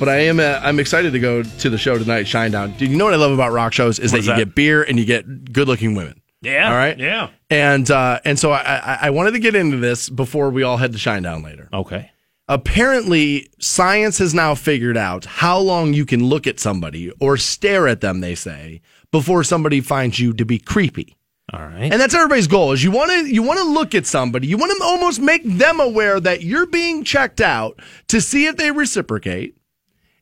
But 0.00 0.08
I 0.08 0.16
am 0.22 0.40
uh, 0.40 0.58
I'm 0.62 0.80
excited 0.80 1.12
to 1.12 1.20
go 1.20 1.44
to 1.44 1.70
the 1.70 1.78
show 1.78 1.96
tonight, 1.96 2.26
Shinedown. 2.26 2.76
Do 2.76 2.86
you 2.86 2.96
know 2.96 3.04
what 3.04 3.14
I 3.14 3.18
love 3.18 3.30
about 3.30 3.52
rock 3.52 3.72
shows 3.72 4.00
is 4.00 4.10
that 4.10 4.16
What's 4.18 4.26
you 4.26 4.32
that? 4.32 4.38
get 4.38 4.54
beer 4.56 4.82
and 4.82 4.98
you 4.98 5.04
get 5.04 5.52
good 5.52 5.68
looking 5.68 5.94
women. 5.94 6.20
Yeah. 6.42 6.70
All 6.70 6.76
right. 6.76 6.98
Yeah. 6.98 7.30
And 7.50 7.88
uh, 7.90 8.18
and 8.24 8.38
so 8.38 8.50
I, 8.50 8.60
I 8.62 8.98
I 9.02 9.10
wanted 9.10 9.32
to 9.32 9.38
get 9.38 9.54
into 9.54 9.76
this 9.76 10.08
before 10.08 10.50
we 10.50 10.64
all 10.64 10.78
head 10.78 10.92
to 10.92 10.98
Shinedown 10.98 11.44
later. 11.44 11.68
Okay. 11.72 12.10
Apparently, 12.48 13.48
science 13.60 14.18
has 14.18 14.34
now 14.34 14.56
figured 14.56 14.96
out 14.96 15.24
how 15.24 15.58
long 15.58 15.94
you 15.94 16.04
can 16.04 16.24
look 16.24 16.48
at 16.48 16.58
somebody 16.58 17.12
or 17.20 17.36
stare 17.36 17.86
at 17.86 18.00
them. 18.00 18.20
They 18.20 18.34
say 18.34 18.80
before 19.12 19.44
somebody 19.44 19.80
finds 19.80 20.18
you 20.18 20.32
to 20.32 20.44
be 20.44 20.58
creepy. 20.58 21.16
All 21.52 21.60
right. 21.60 21.92
And 21.92 22.00
that's 22.00 22.14
everybody's 22.14 22.46
goal 22.46 22.72
is 22.72 22.82
you 22.82 22.90
want 22.90 23.10
to 23.10 23.32
you 23.32 23.42
want 23.42 23.58
to 23.60 23.64
look 23.64 23.94
at 23.94 24.06
somebody, 24.06 24.46
you 24.46 24.56
want 24.56 24.76
to 24.76 24.84
almost 24.84 25.20
make 25.20 25.42
them 25.44 25.78
aware 25.78 26.18
that 26.20 26.42
you're 26.42 26.66
being 26.66 27.04
checked 27.04 27.40
out 27.40 27.78
to 28.08 28.20
see 28.20 28.46
if 28.46 28.56
they 28.56 28.70
reciprocate 28.70 29.56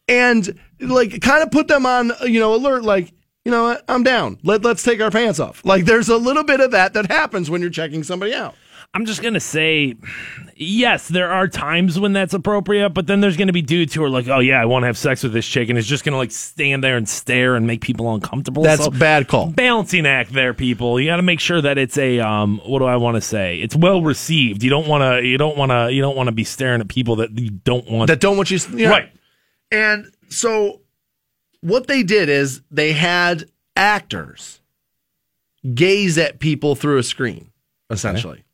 and 0.09 0.59
like 0.81 1.21
kind 1.21 1.43
of 1.43 1.51
put 1.51 1.69
them 1.69 1.87
on, 1.87 2.13
you 2.23 2.41
know, 2.41 2.55
alert 2.55 2.83
like, 2.83 3.13
you 3.45 3.53
know 3.53 3.65
what, 3.65 3.85
I'm 3.89 4.03
down. 4.03 4.39
Let 4.43 4.63
let's 4.63 4.83
take 4.83 5.01
our 5.01 5.11
pants 5.11 5.39
off. 5.41 5.65
Like 5.65 5.85
there's 5.85 6.09
a 6.09 6.17
little 6.17 6.45
bit 6.45 6.61
of 6.61 6.71
that 6.73 6.95
that 6.95 7.11
happens 7.11 7.51
when 7.51 7.61
you're 7.61 7.71
checking 7.71 8.03
somebody 8.03 8.35
out. 8.35 8.55
I'm 8.95 9.05
just 9.05 9.23
gonna 9.23 9.39
say, 9.41 9.97
yes, 10.57 11.09
there 11.09 11.31
are 11.31 11.47
times 11.47 12.01
when 12.01 12.15
that's 12.15 12.33
appropriate, 12.33 12.91
but 12.91 13.07
then 13.07 13.21
there's 13.21 13.37
gonna 13.37 13.53
be 13.53 13.61
dudes 13.61 13.93
who 13.93 14.03
are 14.03 14.09
like, 14.09 14.29
"Oh 14.29 14.39
yeah, 14.39 14.61
I 14.63 14.65
want 14.65 14.85
to 14.85 14.87
have 14.87 14.97
sex 14.97 15.23
with 15.23 15.35
this 15.35 15.47
chick," 15.47 15.69
and 15.69 15.79
it's 15.79 15.87
just 15.87 16.05
gonna 16.05 16.17
like 16.17 16.31
stand 16.31 16.83
there 16.83 16.97
and 16.97 17.07
stare 17.07 17.55
and 17.55 17.67
make 17.67 17.83
people 17.83 18.13
uncomfortable. 18.15 18.63
That's 18.63 18.83
So, 18.83 18.89
a 18.89 18.91
bad 18.91 19.29
call. 19.29 19.49
balancing 19.49 20.07
act 20.07 20.33
there, 20.33 20.55
people. 20.55 20.99
You 20.99 21.07
got 21.11 21.17
to 21.17 21.23
make 21.23 21.39
sure 21.39 21.61
that 21.61 21.77
it's 21.77 21.99
a 21.99 22.21
um. 22.21 22.63
What 22.65 22.79
do 22.79 22.87
I 22.87 22.97
want 22.97 23.17
to 23.17 23.21
say? 23.21 23.59
It's 23.59 23.77
well 23.77 24.01
received. 24.01 24.63
You 24.63 24.71
don't 24.71 24.87
want 24.89 25.03
to. 25.03 25.27
You 25.27 25.37
don't 25.37 25.57
want 25.59 25.71
to. 25.71 25.93
You 25.93 26.01
don't 26.01 26.17
want 26.17 26.29
to 26.29 26.33
be 26.33 26.45
staring 26.45 26.81
at 26.81 26.89
people 26.89 27.17
that 27.17 27.39
you 27.39 27.51
don't 27.51 27.91
want. 27.91 28.09
That 28.09 28.21
don't 28.21 28.39
want 28.39 28.51
you, 28.51 28.59
know, 28.71 28.91
right. 28.91 29.11
And 29.71 30.13
so 30.29 30.81
what 31.61 31.87
they 31.87 32.03
did 32.03 32.29
is 32.29 32.63
they 32.71 32.93
had 32.93 33.51
actors 33.77 34.61
gaze 35.75 36.19
at 36.19 36.39
people 36.39 36.75
through 36.75 36.99
a 36.99 37.03
screen, 37.03 37.51
essentially. 37.91 38.45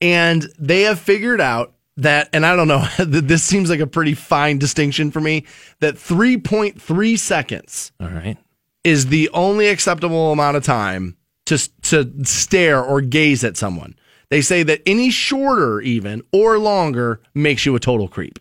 And 0.00 0.46
they 0.58 0.82
have 0.82 1.00
figured 1.00 1.40
out 1.40 1.74
that, 1.96 2.28
and 2.32 2.44
I 2.44 2.54
don't 2.56 2.68
know, 2.68 2.86
this 2.98 3.42
seems 3.42 3.70
like 3.70 3.80
a 3.80 3.86
pretty 3.86 4.14
fine 4.14 4.58
distinction 4.58 5.10
for 5.10 5.20
me, 5.20 5.44
that 5.80 5.94
3.3 5.94 7.18
seconds 7.18 7.92
All 8.00 8.08
right. 8.08 8.36
is 8.84 9.06
the 9.06 9.30
only 9.32 9.68
acceptable 9.68 10.32
amount 10.32 10.56
of 10.56 10.64
time 10.64 11.16
to 11.46 11.58
to 11.82 12.12
stare 12.24 12.82
or 12.82 13.00
gaze 13.00 13.44
at 13.44 13.56
someone. 13.56 13.94
They 14.28 14.40
say 14.40 14.64
that 14.64 14.82
any 14.84 15.10
shorter 15.10 15.80
even 15.80 16.22
or 16.32 16.58
longer 16.58 17.20
makes 17.34 17.64
you 17.64 17.76
a 17.76 17.80
total 17.80 18.08
creep. 18.08 18.40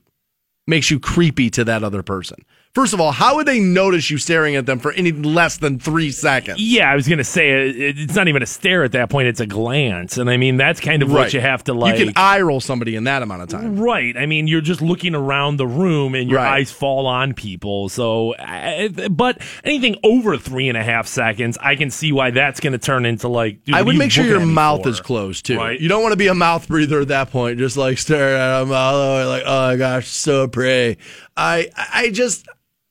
Makes 0.68 0.90
you 0.90 1.00
creepy 1.00 1.50
to 1.52 1.64
that 1.66 1.84
other 1.84 2.02
person. 2.02 2.44
First 2.76 2.94
of 2.94 3.00
all, 3.00 3.14
how 3.14 3.38
would 3.38 3.48
they 3.48 3.62
notice 3.62 4.12
you 4.12 4.18
staring 4.18 4.58
at 4.58 4.66
them 4.66 4.80
for 4.80 4.92
any 4.92 5.14
less 5.14 5.58
than 5.58 5.80
3 5.80 6.12
seconds? 6.12 6.60
Yeah, 6.60 6.92
I 6.92 6.96
was 6.96 7.08
gonna 7.08 7.24
say 7.24 7.54
uh, 7.54 7.74
it, 7.74 7.98
it's 7.98 8.16
not 8.16 8.28
even 8.28 8.44
a 8.44 8.46
stare 8.46 8.84
at 8.84 8.92
that 8.92 9.10
point; 9.10 9.30
it's 9.30 9.40
a 9.40 9.48
glance, 9.48 10.18
and 10.18 10.30
I 10.30 10.36
mean 10.36 10.58
that's 10.58 10.82
kind 10.82 11.02
of 11.02 11.10
what 11.12 11.34
you 11.34 11.40
have 11.40 11.64
to 11.64 11.74
like. 11.74 11.98
You 11.98 12.08
can 12.08 12.14
eye 12.18 12.42
roll 12.42 12.60
somebody 12.60 12.96
in 12.98 13.06
that 13.06 13.22
amount 13.22 13.44
of 13.44 13.50
time. 13.50 13.80
Right. 13.80 14.18
I 14.18 14.26
mean, 14.26 14.48
you're 14.48 14.60
just 14.62 14.82
looking 14.82 15.16
around 15.16 15.58
the 15.58 15.66
room 15.66 16.16
and 16.16 16.30
your 16.30 16.40
Right. 16.40 16.60
eyes 16.60 16.72
fall 16.72 17.08
on 17.08 17.34
people. 17.34 17.88
So, 17.88 18.36
uh, 18.36 18.90
uh, 18.98 19.10
but 19.10 19.42
anything 19.64 19.96
over 20.04 20.38
three 20.38 20.68
and 20.68 20.78
a 20.78 20.84
half 20.84 21.08
seconds, 21.08 21.58
I 21.62 21.76
can 21.76 21.90
see 21.90 22.12
why 22.12 22.32
that's 22.32 22.60
going 22.60 22.74
to 22.74 22.80
turn 22.80 23.06
into 23.06 23.30
like. 23.30 23.60
I 23.72 23.82
would 23.82 23.96
make 23.96 24.12
sure 24.12 24.26
your 24.26 24.46
mouth 24.46 24.84
for? 24.84 24.90
is 24.90 25.00
closed 25.00 25.46
too. 25.46 25.58
Right. 25.58 25.80
You 25.80 25.88
don't 25.88 26.02
want 26.04 26.12
to 26.12 26.18
be 26.18 26.28
a 26.28 26.36
mouth 26.36 26.68
breather 26.68 27.00
at 27.00 27.08
that 27.08 27.32
point, 27.32 27.58
just 27.58 27.78
like 27.78 27.98
staring 27.98 28.40
at 28.40 28.60
them 28.60 28.72
all 28.74 28.94
the 28.94 29.16
way, 29.16 29.26
like, 29.26 29.44
oh 29.46 29.68
my 29.68 29.74
oh, 29.74 29.78
gosh, 29.78 30.08
so 30.08 30.48
pretty. 30.48 31.00
I, 31.38 31.70
I 31.76 32.10
just, 32.10 32.48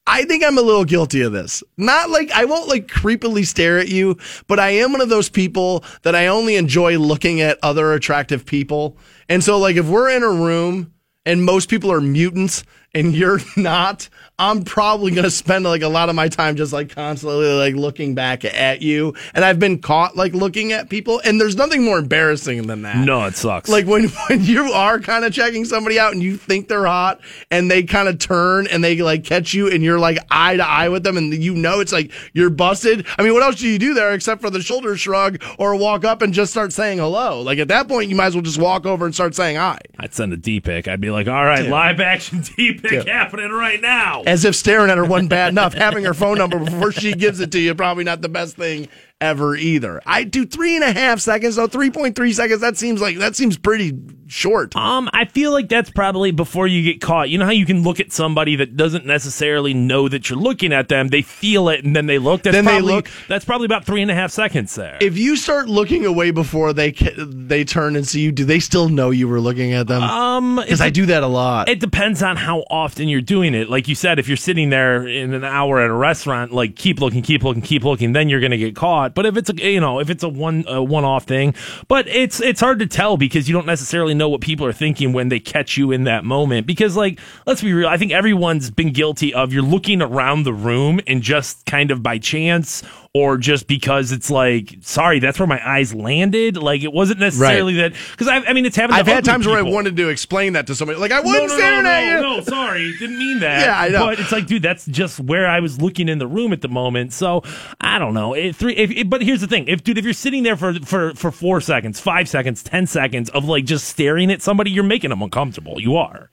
I 0.07 0.25
think 0.25 0.45
I'm 0.45 0.59
a 0.59 0.63
little 0.63 0.85
guilty 0.85 1.23
of 1.23 1.33
this. 1.33 1.63
Not 1.79 2.11
like 2.11 2.31
I 2.33 2.45
won't 2.45 2.69
like 2.69 2.89
creepily 2.89 3.47
stare 3.47 3.79
at 3.79 3.89
you, 3.89 4.19
but 4.47 4.61
I 4.61 4.71
am 4.71 4.93
one 4.93 5.01
of 5.01 5.09
those 5.09 5.31
people 5.31 5.83
that 6.03 6.15
I 6.15 6.27
only 6.27 6.57
enjoy 6.57 6.99
looking 6.99 7.41
at 7.41 7.59
other 7.63 7.93
attractive 7.93 8.45
people. 8.45 8.99
And 9.29 9.43
so, 9.43 9.59
like, 9.59 9.77
if 9.77 9.87
we're 9.87 10.11
in 10.11 10.23
a 10.23 10.29
room 10.29 10.93
and 11.25 11.43
most 11.43 11.71
people 11.71 11.91
are 11.91 12.03
mutants 12.03 12.65
and 12.93 13.15
you're 13.17 13.41
not, 13.57 14.09
I'm 14.37 14.65
probably 14.65 15.13
going 15.13 15.25
to 15.25 15.31
spend 15.31 15.65
like 15.65 15.83
a 15.83 15.89
lot 15.89 16.09
of 16.09 16.17
my 16.17 16.29
time 16.29 16.57
just 16.57 16.73
like 16.73 16.91
constantly 16.91 17.47
like 17.53 17.77
looking 17.77 18.17
back 18.17 18.45
at 18.45 18.83
you. 18.83 19.15
And 19.33 19.45
I've 19.45 19.61
been 19.61 19.79
caught 19.81 20.17
like 20.17 20.33
looking 20.33 20.73
at 20.73 20.91
people 20.91 21.21
and 21.25 21.41
there's 21.41 21.55
nothing 21.55 21.85
more 21.85 22.01
embarrassing 22.01 22.67
than 22.67 22.83
that. 22.83 22.97
No, 22.97 23.27
it 23.27 23.37
sucks. 23.37 23.71
Like 23.71 23.87
when, 23.87 24.09
when 24.29 24.43
you 24.43 24.73
are 24.73 24.99
kind 24.99 25.25
of 25.25 25.33
checking 25.33 25.65
somebody 25.65 26.01
out 26.01 26.15
and 26.15 26.23
you 26.23 26.37
think 26.37 26.67
they're 26.67 26.87
hot 26.87 27.21
and 27.53 27.71
they 27.71 27.85
kind 27.85 28.09
of 28.09 28.19
turn 28.19 28.67
and 28.67 28.83
they 28.83 28.97
like 28.97 29.23
catch 29.23 29.55
you 29.55 29.71
and 29.71 29.85
you're 29.85 30.01
like 30.01 30.19
eye 30.33 30.57
to 30.57 30.67
eye 30.67 30.89
with 30.89 31.05
them 31.05 31.17
and 31.17 31.33
you 31.33 31.55
know 31.55 31.79
it's 31.79 31.93
like 31.93 32.11
you're 32.33 32.51
busted. 32.51 33.07
I 33.17 33.23
mean, 33.23 33.35
what 33.35 33.45
else 33.45 33.57
do 33.57 33.69
you 33.69 33.79
do 33.79 33.95
there 33.95 34.15
except 34.15 34.41
for 34.41 34.51
the 34.51 34.63
shoulder 34.63 34.97
shrug 34.97 35.41
or 35.61 35.77
walk 35.77 36.05
up 36.05 36.23
and 36.23 36.35
just 36.35 36.51
start 36.51 36.73
saying 36.73 36.99
hello? 36.99 37.41
Like 37.41 37.61
at 37.61 37.69
that 37.69 37.87
point, 37.87 38.11
you 38.11 38.17
might 38.17 38.27
as 38.27 38.35
well 38.35 38.43
just 38.43 38.59
walk 38.59 38.85
over 38.85 39.07
and 39.07 39.15
start 39.15 39.37
saying 39.37 39.57
hi. 39.57 39.79
I'd 40.01 40.13
send 40.13 40.33
a 40.33 40.37
D 40.37 40.59
pic. 40.59 40.89
I'd 40.89 41.01
be 41.01 41.11
like, 41.13 41.29
all 41.29 41.45
right, 41.45 41.69
live 41.69 42.01
action 42.01 42.41
D 42.41 42.75
pic 42.75 43.07
happening 43.07 43.53
right 43.53 43.81
now. 43.81 44.24
As 44.27 44.45
if 44.45 44.55
staring 44.55 44.91
at 44.91 44.99
her 44.99 45.05
wasn't 45.05 45.31
bad 45.31 45.51
enough. 45.51 45.75
Having 45.75 46.05
her 46.05 46.15
phone 46.15 46.39
number 46.39 46.59
before 46.59 46.93
she 46.93 47.13
gives 47.13 47.41
it 47.41 47.53
to 47.53 47.61
you 47.61 47.75
probably 47.75 48.05
not 48.05 48.23
the 48.23 48.29
best 48.29 48.57
thing 48.57 48.89
ever 49.25 49.57
either. 49.57 50.01
I 50.05 50.25
do 50.25 50.45
three 50.45 50.75
and 50.77 50.85
a 50.85 50.93
half 50.93 51.21
seconds 51.21 51.57
though. 51.57 51.67
Three 51.67 51.91
point 51.91 52.15
three 52.15 52.33
seconds. 52.33 52.61
That 52.61 52.77
seems 52.77 53.01
like 53.01 53.19
that 53.19 53.35
seems 53.35 53.57
pretty 53.57 53.93
short. 54.27 54.75
Um, 54.77 55.09
I 55.13 55.25
feel 55.27 55.53
like 55.53 55.69
that's 55.69 55.91
probably 55.91 56.31
before 56.31 56.67
you 56.67 56.83
get 56.83 57.01
caught. 57.01 57.31
You 57.31 57.39
know 57.39 57.45
how 57.45 57.51
you 57.53 57.67
can 57.67 57.83
look 57.83 58.01
at 58.01 58.13
somebody 58.13 58.57
that 58.57 58.77
doesn't 58.77 59.07
necessarily 59.07 59.75
know 59.75 60.09
that 60.09 60.29
you're 60.29 60.39
looking 60.39 60.73
at 60.73 60.89
them. 60.89 61.09
They 61.09 61.23
feel 61.23 61.69
it 61.69 61.85
and 61.85 61.95
then 61.97 62.07
they 62.07 62.19
look. 62.19 62.43
That's 62.43 62.55
Then 62.55 62.65
they 62.65 62.81
look. 62.81 63.09
That's 63.29 63.45
probably 63.45 63.67
about 63.67 63.85
three 63.85 64.03
and 64.03 64.11
a 64.11 64.15
half 64.15 64.31
seconds 64.31 64.75
there. 64.75 64.99
If 65.01 65.17
you 65.19 65.37
start 65.37 65.69
looking 65.69 66.05
away 66.05 66.31
before 66.31 66.73
they 66.73 66.93
they 66.93 67.65
turn 67.65 67.97
and 67.97 68.07
see 68.07 68.21
you, 68.21 68.33
do 68.33 68.45
they 68.45 68.61
still 68.61 68.89
know 68.89 69.11
you 69.11 69.29
were 69.29 69.41
looking 69.41 69.73
at 69.73 69.87
them? 69.87 70.03
um, 70.03 70.57
Because 70.57 70.81
I 70.81 70.91
do 70.91 71.07
that 71.07 71.23
a 71.23 71.27
lot. 71.29 71.69
It 71.69 71.81
depends 71.81 72.23
on 72.23 72.37
how 72.37 72.65
often 72.71 73.09
you're 73.09 73.21
doing 73.21 73.55
it. 73.55 73.69
Like 73.71 73.89
you 73.89 73.95
said, 73.95 74.19
if 74.19 74.29
you're 74.29 74.37
sitting 74.37 74.71
there 74.71 75.07
in 75.07 75.33
an 75.35 75.45
hour 75.45 75.81
at 75.81 75.91
a 75.91 75.95
restaurant, 75.95 76.53
like 76.53 76.77
keep 76.77 77.01
looking, 77.01 77.23
keep 77.23 77.43
looking, 77.43 77.63
keep 77.63 77.85
looking, 77.85 78.13
then 78.13 78.29
you're 78.29 78.41
going 78.41 78.51
to 78.53 78.59
get 78.59 78.75
caught. 78.75 79.14
But 79.15 79.27
if 79.27 79.37
it's 79.37 79.51
a 79.51 79.55
you 79.55 79.81
know 79.81 80.01
if 80.01 80.11
it's 80.11 80.23
a 80.23 80.29
one 80.29 80.65
a 80.69 80.83
one 80.83 81.05
off 81.05 81.25
thing, 81.25 81.55
but 81.89 82.07
it's 82.09 82.41
it's 82.41 82.61
hard 82.61 82.79
to 82.81 82.87
tell 82.87 83.17
because 83.17 83.49
you 83.49 83.53
don't 83.55 83.67
necessarily 83.67 84.15
know 84.15 84.29
what 84.29 84.41
people 84.41 84.67
are 84.67 84.73
thinking 84.73 85.13
when 85.13 85.29
they 85.29 85.41
catch 85.41 85.77
you 85.77 85.93
in 85.93 86.05
that 86.05 86.25
moment. 86.25 86.67
Because 86.67 86.97
like 86.97 87.19
let's 87.47 87.63
be 87.63 87.73
real, 87.73 87.89
I 87.89 87.97
think 87.97 88.13
everyone's 88.13 88.71
been 88.71 88.93
guilty 88.93 89.33
of 89.33 89.53
you're 89.53 89.63
looking 89.63 90.03
around 90.03 90.45
the 90.45 90.53
room 90.53 91.01
and 91.07 91.23
just 91.23 91.67
kind 91.67 91.91
of 91.91 92.03
by 92.03 92.19
chance 92.19 92.83
or 93.17 93.37
just 93.39 93.69
because 93.69 94.11
it's 94.11 94.29
like 94.29 94.75
sorry 94.81 95.21
that's 95.21 95.39
where 95.39 95.47
my 95.47 95.61
eyes 95.65 95.95
landed. 95.95 96.57
Like 96.57 96.83
it 96.83 96.93
wasn't 96.93 97.21
necessarily 97.21 97.75
that 97.75 97.93
because 98.11 98.27
I, 98.27 98.39
I 98.39 98.53
mean 98.53 98.67
it's 98.67 98.75
happened. 98.75 98.99
I've 98.99 99.07
had 99.07 99.25
times 99.25 99.47
where 99.47 99.57
I 99.57 99.63
wanted 99.63 99.97
to 99.97 100.09
explain 100.09 100.55
that 100.55 100.67
to 100.67 100.75
somebody. 100.75 100.99
Like 100.99 101.13
I 101.13 101.21
No, 101.21 101.23
wasn't 101.23 101.49
no, 101.51 101.57
staring 101.57 101.83
no, 101.85 101.91
at 101.91 102.05
no, 102.21 102.31
you. 102.31 102.37
no, 102.39 102.41
sorry, 102.43 102.93
didn't 102.99 103.19
mean 103.19 103.39
that. 103.41 103.61
Yeah, 103.61 103.81
I 103.81 103.89
know. 103.89 104.07
But 104.07 104.19
it's 104.19 104.33
like, 104.33 104.47
dude, 104.47 104.63
that's 104.63 104.85
just 104.87 105.21
where 105.21 105.47
I 105.47 105.61
was 105.61 105.81
looking 105.81 106.09
in 106.09 106.19
the 106.19 106.27
room 106.27 106.53
at 106.53 106.61
the 106.61 106.69
moment. 106.69 107.13
So 107.13 107.43
I 107.81 108.01
don't 108.01 108.15
know. 108.15 108.35
It, 108.35 108.57
three, 108.57 108.75
if, 108.75 108.91
if- 108.91 109.09
but 109.09 109.23
here's 109.23 109.41
the 109.41 109.47
thing: 109.47 109.69
if 109.69 109.85
dude, 109.85 109.97
if 109.97 110.05
you're 110.05 110.13
sitting 110.13 110.43
there 110.43 110.57
for 110.57 110.75
for 110.81 111.15
for 111.15 111.31
four 111.31 111.61
seconds, 111.61 112.01
five 112.01 112.29
seconds, 112.29 112.65
ten 112.65 112.87
seconds 112.89 113.31
of 113.31 113.45
like 113.45 113.65
just 113.65 113.87
staring 113.89 114.31
at 114.33 114.43
somebody, 114.43 114.73
you're 114.73 114.83
making 114.85 115.11
them 115.11 115.23
uncomfortable. 115.23 115.81
You 115.81 115.97
are. 115.97 116.31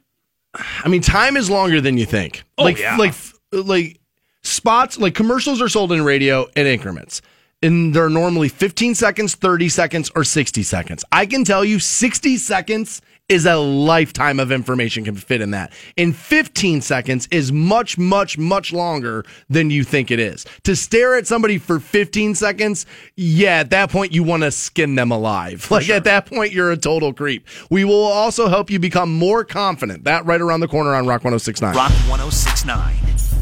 I 0.83 0.89
mean, 0.89 1.01
time 1.01 1.37
is 1.37 1.49
longer 1.49 1.79
than 1.79 1.97
you 1.97 2.05
think. 2.05 2.43
Oh, 2.57 2.63
like, 2.63 2.77
yeah. 2.77 2.97
like, 2.97 3.13
like 3.53 4.00
spots, 4.43 4.97
like 4.97 5.15
commercials 5.15 5.61
are 5.61 5.69
sold 5.69 5.91
in 5.91 6.03
radio 6.03 6.47
in 6.55 6.67
increments. 6.67 7.21
And 7.63 7.93
they're 7.93 8.09
normally 8.09 8.49
15 8.49 8.95
seconds, 8.95 9.35
30 9.35 9.69
seconds, 9.69 10.11
or 10.15 10.23
60 10.23 10.63
seconds. 10.63 11.05
I 11.11 11.27
can 11.27 11.43
tell 11.43 11.63
you 11.63 11.79
60 11.79 12.37
seconds 12.37 13.01
is 13.31 13.45
a 13.45 13.55
lifetime 13.55 14.41
of 14.41 14.51
information 14.51 15.05
can 15.05 15.15
fit 15.15 15.39
in 15.39 15.51
that. 15.51 15.71
And 15.97 16.13
15 16.13 16.81
seconds 16.81 17.29
is 17.31 17.49
much, 17.51 17.97
much, 17.97 18.37
much 18.37 18.73
longer 18.73 19.23
than 19.47 19.69
you 19.69 19.85
think 19.85 20.11
it 20.11 20.19
is. 20.19 20.45
To 20.63 20.75
stare 20.75 21.15
at 21.15 21.27
somebody 21.27 21.57
for 21.57 21.79
15 21.79 22.35
seconds, 22.35 22.85
yeah, 23.15 23.59
at 23.59 23.69
that 23.69 23.89
point 23.89 24.11
you 24.11 24.23
want 24.23 24.43
to 24.43 24.51
skin 24.51 24.95
them 24.95 25.11
alive. 25.11 25.65
like 25.71 25.87
at 25.87 26.03
that 26.03 26.25
point 26.25 26.51
you're 26.51 26.71
a 26.71 26.77
total 26.77 27.13
creep. 27.13 27.47
We 27.69 27.85
will 27.85 28.03
also 28.03 28.49
help 28.49 28.69
you 28.69 28.79
become 28.79 29.13
more 29.13 29.45
confident. 29.45 30.03
That 30.03 30.25
right 30.25 30.41
around 30.41 30.59
the 30.59 30.67
corner 30.67 30.93
on 30.93 31.07
Rock 31.07 31.23
1069. 31.23 31.73
Rock 31.73 31.91
1069. 32.09 33.40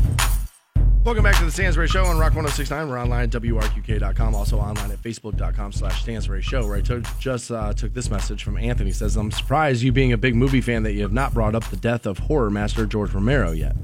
Welcome 1.05 1.23
back 1.23 1.37
to 1.37 1.45
the 1.45 1.51
Stansbury 1.51 1.87
Show 1.87 2.03
on 2.03 2.17
Rock 2.19 2.35
1069. 2.35 2.89
We're 2.89 2.99
online 3.01 3.23
at 3.23 3.29
WRQK.com, 3.29 4.35
also 4.35 4.59
online 4.59 4.91
at 4.91 5.01
Facebook.com 5.01 5.71
slash 5.71 6.01
Stansbury 6.03 6.41
Show, 6.41 6.67
where 6.67 6.75
I 6.75 6.81
took, 6.81 7.03
just 7.19 7.49
uh, 7.51 7.73
took 7.73 7.93
this 7.93 8.11
message 8.11 8.43
from 8.43 8.57
Anthony. 8.57 8.91
says, 8.91 9.15
I'm 9.15 9.31
surprised 9.31 9.81
you 9.81 9.91
being 9.91 10.11
a 10.11 10.17
big 10.17 10.35
movie 10.35 10.61
fan 10.61 10.83
that 10.83 10.91
you 10.91 11.01
have 11.01 11.13
not 11.13 11.33
brought 11.33 11.55
up 11.55 11.63
the 11.69 11.77
death 11.77 12.05
of 12.05 12.19
horror 12.19 12.49
master 12.51 12.85
George 12.85 13.13
Romero 13.13 13.51
yet. 13.51 13.75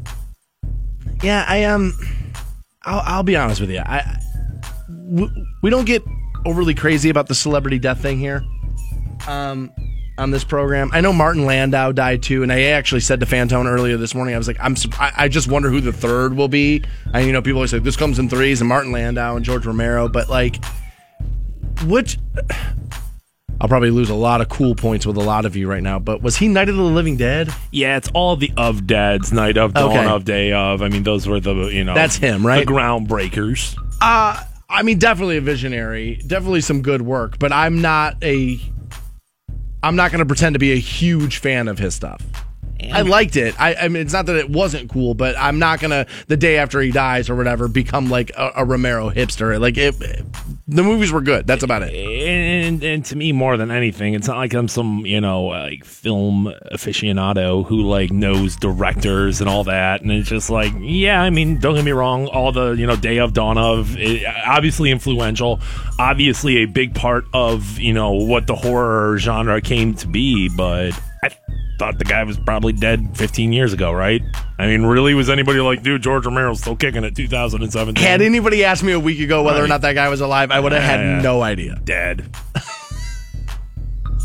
Yeah, 1.24 1.46
I 1.48 1.64
Um, 1.64 1.94
I'll, 2.84 3.02
I'll 3.06 3.24
be 3.24 3.38
honest 3.38 3.62
with 3.62 3.72
you. 3.72 3.80
I 3.80 4.20
w- 4.90 5.46
we 5.64 5.70
don't 5.70 5.86
get 5.86 6.04
overly 6.46 6.76
crazy 6.76 7.10
about 7.10 7.28
the 7.28 7.36
celebrity 7.36 7.80
death 7.80 8.02
thing 8.02 8.20
here. 8.20 8.44
Um, 9.28 9.72
on 10.18 10.32
this 10.32 10.44
program. 10.44 10.90
I 10.94 11.02
know 11.02 11.12
Martin 11.12 11.46
Landau 11.46 11.92
died 11.92 12.24
too, 12.24 12.44
and 12.44 12.52
I 12.52 12.64
actually 12.64 13.02
said 13.02 13.20
to 13.20 13.26
Fantone 13.26 13.66
earlier 13.66 13.98
this 13.98 14.16
morning, 14.16 14.36
I 14.36 14.38
was 14.38 14.48
like, 14.48 14.58
I'm, 14.60 14.76
I, 15.00 15.28
just 15.28 15.50
wonder 15.50 15.70
who 15.70 15.82
the 15.82 15.92
third 15.94 16.36
will 16.36 16.48
be. 16.48 16.84
And 17.14 17.26
you 17.26 17.34
know, 17.34 17.42
people 17.42 17.58
always 17.60 17.72
say 17.72 17.80
this 17.80 17.98
comes 17.98 18.20
in 18.20 18.30
threes, 18.30 18.62
and 18.62 18.70
Martin 18.70 18.92
Landau 18.92 19.36
and 19.36 19.44
George 19.44 19.66
Romero, 19.66 20.08
but 20.08 20.30
like, 20.30 20.64
which 21.86 22.18
I'll 23.60 23.68
probably 23.68 23.92
lose 23.92 24.10
a 24.10 24.16
lot 24.16 24.42
of 24.42 24.50
cool 24.50 24.76
points 24.76 25.06
with 25.06 25.18
a 25.18 25.22
lot 25.22 25.46
of 25.46 25.56
you 25.56 25.70
right 25.70 25.84
now. 25.84 26.00
But 26.00 26.22
was 26.22 26.38
he 26.38 26.48
Night 26.48 26.70
of 26.70 26.76
the 26.76 26.84
Living 26.84 27.18
Dead? 27.18 27.54
Yeah, 27.72 27.98
it's 27.98 28.10
all 28.14 28.36
the 28.36 28.52
of 28.58 28.86
Dead's 28.88 29.32
night 29.34 29.58
of 29.58 29.74
dawn 29.74 29.98
Okay. 29.98 30.06
of 30.08 30.26
day 30.26 30.52
of. 30.54 30.82
I 30.82 30.90
mean, 30.90 31.04
those 31.04 31.28
were 31.28 31.40
the 31.40 31.54
you 31.68 31.84
know 31.84 31.94
That's 31.94 32.16
him, 32.16 32.46
right? 32.46 32.66
The 32.66 32.72
groundbreakers. 32.72 33.78
Uh, 34.02 34.42
I 34.70 34.82
mean, 34.84 34.98
definitely 34.98 35.38
a 35.38 35.42
visionary, 35.42 36.22
definitely 36.28 36.62
some 36.62 36.82
good 36.82 37.02
work, 37.02 37.40
but 37.40 37.52
I'm 37.52 37.82
not 37.82 38.22
a. 38.24 38.60
I'm 39.86 39.96
not 39.96 40.10
going 40.10 40.18
to 40.18 40.26
pretend 40.26 40.56
to 40.56 40.60
be 40.60 40.72
a 40.72 40.80
huge 40.80 41.38
fan 41.38 41.68
of 41.68 41.78
his 41.78 41.94
stuff. 41.94 42.20
I 42.92 43.02
liked 43.02 43.36
it. 43.36 43.60
I, 43.60 43.76
I 43.76 43.88
mean, 43.88 44.02
it's 44.02 44.14
not 44.14 44.26
that 44.28 44.36
it 44.36 44.50
wasn't 44.50 44.90
cool, 44.90 45.14
but 45.14 45.36
I'm 45.38 45.60
not 45.60 45.80
gonna 45.80 46.06
the 46.28 46.38
day 46.38 46.58
after 46.58 46.82
he 46.82 46.92
dies 46.92 47.30
or 47.30 47.36
whatever 47.36 47.68
become 47.68 48.10
like 48.10 48.32
a, 48.38 48.52
a 48.58 48.66
Romero 48.66 49.10
hipster. 49.10 49.60
Like 49.60 49.78
it, 49.78 49.96
the 50.68 50.84
movies 50.84 51.12
were 51.12 51.22
good. 51.22 51.48
That's 51.48 51.64
about 51.64 51.84
it. 51.84 51.94
And, 51.94 52.84
and 52.84 53.06
to 53.06 53.16
me, 53.16 53.32
more 53.32 53.58
than 53.58 53.72
anything, 53.72 54.14
it's 54.14 54.28
not 54.28 54.38
like 54.38 54.54
I'm 54.54 54.68
some 54.68 55.06
you 55.06 55.22
know 55.22 55.44
like 55.46 55.86
film 55.86 56.52
aficionado 56.72 57.66
who 57.66 57.82
like 57.84 58.12
knows 58.12 58.56
directors 58.56 59.42
and 59.42 59.50
all 59.50 59.64
that. 59.66 60.02
And 60.02 60.12
it's 60.12 60.30
just 60.30 60.50
like, 60.50 60.74
yeah, 60.80 61.22
I 61.22 61.30
mean, 61.30 61.60
don't 61.60 61.76
get 61.76 61.86
me 61.86 61.92
wrong, 61.92 62.28
all 62.28 62.52
the 62.52 62.72
you 62.72 62.88
know 62.88 62.96
Day 62.96 63.20
of 63.20 63.34
Dawn 63.34 63.58
of 63.58 63.98
it, 63.98 64.24
obviously 64.46 64.92
influential, 64.92 65.60
obviously 66.00 66.58
a 66.58 66.66
big 66.66 66.96
part 66.96 67.26
of 67.34 67.80
you 67.80 67.94
know 67.94 68.12
what 68.12 68.48
the 68.48 68.56
horror 68.56 69.18
genre 69.18 69.62
came 69.62 69.94
to 69.96 70.08
be, 70.08 70.50
but 70.50 71.00
I 71.24 71.30
thought 71.78 71.98
the 72.00 72.06
guy 72.06 72.24
was 72.24 72.38
probably 72.40 72.74
dead 72.74 73.18
15 73.18 73.52
years 73.54 73.74
ago, 73.74 73.92
right? 73.92 74.22
I 74.58 74.68
mean, 74.68 74.84
really, 74.84 75.14
was 75.14 75.30
anybody 75.30 75.60
like, 75.60 75.84
dude, 75.84 76.02
George 76.02 76.26
Romero's 76.26 76.62
still 76.62 76.76
kicking 76.76 77.04
at 77.04 77.16
2017? 77.16 78.02
Had 78.04 78.22
anybody 78.22 78.64
asked 78.64 78.84
me 78.84 78.94
a 78.94 79.00
week 79.00 79.20
ago 79.20 79.44
whether 79.44 79.64
or 79.64 79.68
not 79.68 79.82
that 79.82 79.94
guy 79.94 80.08
was 80.10 80.22
alive, 80.22 80.52
I 80.52 80.60
would 80.60 80.72
have 80.72 80.84
had 80.84 81.00
Yeah. 81.00 81.22
no 81.22 81.42
idea. 81.42 81.80
dead. 81.84 82.34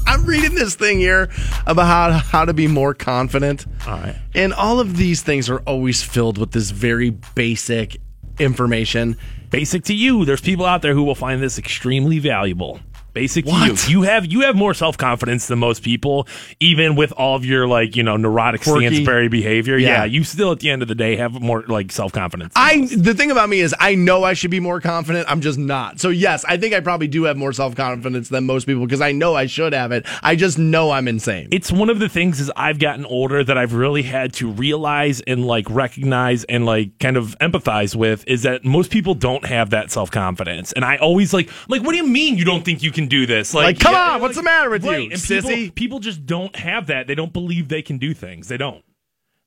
I'm 0.06 0.24
reading 0.24 0.54
this 0.56 0.74
thing 0.74 0.98
here 0.98 1.28
about 1.66 1.86
how 1.86 2.10
how 2.18 2.44
to 2.44 2.52
be 2.52 2.66
more 2.66 2.94
confident. 2.94 3.66
All 3.86 3.92
right. 3.92 4.16
And 4.34 4.52
all 4.52 4.80
of 4.80 4.96
these 4.96 5.22
things 5.22 5.48
are 5.48 5.60
always 5.60 6.02
filled 6.02 6.36
with 6.36 6.50
this 6.50 6.70
very 6.70 7.10
basic 7.34 7.96
information. 8.40 9.16
Basic 9.50 9.84
to 9.84 9.94
you. 9.94 10.24
There's 10.24 10.40
people 10.40 10.66
out 10.66 10.82
there 10.82 10.94
who 10.94 11.04
will 11.04 11.14
find 11.14 11.40
this 11.40 11.58
extremely 11.58 12.18
valuable. 12.18 12.80
Basic 13.12 13.46
you. 13.46 13.74
You 13.88 14.02
have 14.02 14.26
you 14.26 14.42
have 14.42 14.54
more 14.54 14.74
self 14.74 14.96
confidence 14.96 15.46
than 15.46 15.58
most 15.58 15.82
people, 15.82 16.28
even 16.60 16.94
with 16.94 17.12
all 17.12 17.36
of 17.36 17.44
your 17.44 17.66
like 17.66 17.96
you 17.96 18.02
know 18.02 18.16
neurotic 18.16 18.62
Quirky. 18.62 18.86
Stansbury 18.86 19.28
behavior. 19.28 19.76
Yeah. 19.76 19.88
Yeah. 19.88 20.04
you 20.04 20.24
still 20.24 20.52
at 20.52 20.60
the 20.60 20.70
end 20.70 20.82
of 20.82 20.88
the 20.88 20.94
day 20.94 21.16
have 21.16 21.40
more 21.40 21.62
like 21.66 21.90
self 21.92 22.12
confidence. 22.12 22.52
I 22.56 22.86
the 22.86 23.14
thing 23.14 23.30
about 23.30 23.48
me 23.48 23.60
is 23.60 23.74
I 23.78 23.94
know 23.94 24.24
I 24.24 24.34
should 24.34 24.50
be 24.50 24.60
more 24.60 24.80
confident. 24.80 25.30
I'm 25.30 25.40
just 25.40 25.58
not. 25.58 26.00
So 26.00 26.08
yes, 26.10 26.44
I 26.46 26.56
think 26.56 26.74
I 26.74 26.80
probably 26.80 27.08
do 27.08 27.24
have 27.24 27.36
more 27.36 27.52
self 27.52 27.74
confidence 27.74 28.28
than 28.28 28.44
most 28.46 28.66
people 28.66 28.84
because 28.86 29.00
I 29.00 29.12
know 29.12 29.34
I 29.34 29.46
should 29.46 29.72
have 29.72 29.92
it. 29.92 30.06
I 30.22 30.36
just 30.36 30.58
know 30.58 30.90
I'm 30.90 31.08
insane. 31.08 31.48
it's 31.50 31.72
one 31.72 31.90
of 31.90 31.98
the 31.98 32.08
things 32.08 32.40
as 32.40 32.50
I've 32.56 32.78
gotten 32.78 33.04
older 33.06 33.42
that 33.42 33.58
I've 33.58 33.74
really 33.74 34.02
had 34.02 34.32
to 34.34 34.48
realize 34.50 35.20
and 35.22 35.44
like 35.46 35.68
recognize 35.70 36.44
and 36.44 36.64
like 36.66 36.98
kind 36.98 37.16
of 37.16 37.36
empathize 37.40 37.94
with 37.96 38.24
is 38.26 38.42
that 38.42 38.64
most 38.64 38.90
people 38.90 39.14
don't 39.14 39.44
have 39.46 39.70
that 39.70 39.90
self 39.90 40.10
confidence. 40.10 40.72
And 40.72 40.84
I 40.84 40.96
always 40.96 41.32
like 41.34 41.50
like 41.68 41.82
what 41.82 41.90
do 41.92 41.96
you 41.96 42.06
mean 42.06 42.36
you 42.38 42.44
don't 42.44 42.64
think 42.64 42.82
you 42.82 42.92
can 42.92 42.99
do 43.08 43.26
this? 43.26 43.54
Like, 43.54 43.78
come 43.78 43.94
on, 43.94 44.20
what's 44.20 44.36
the 44.36 44.42
matter 44.42 44.70
with 44.70 44.84
you, 44.84 44.90
and 44.90 45.12
sissy? 45.12 45.48
People, 45.48 45.74
people 45.74 45.98
just 46.00 46.26
don't 46.26 46.54
have 46.56 46.86
that. 46.88 47.06
They 47.06 47.14
don't 47.14 47.32
believe 47.32 47.68
they 47.68 47.82
can 47.82 47.98
do 47.98 48.14
things. 48.14 48.48
They 48.48 48.56
don't. 48.56 48.84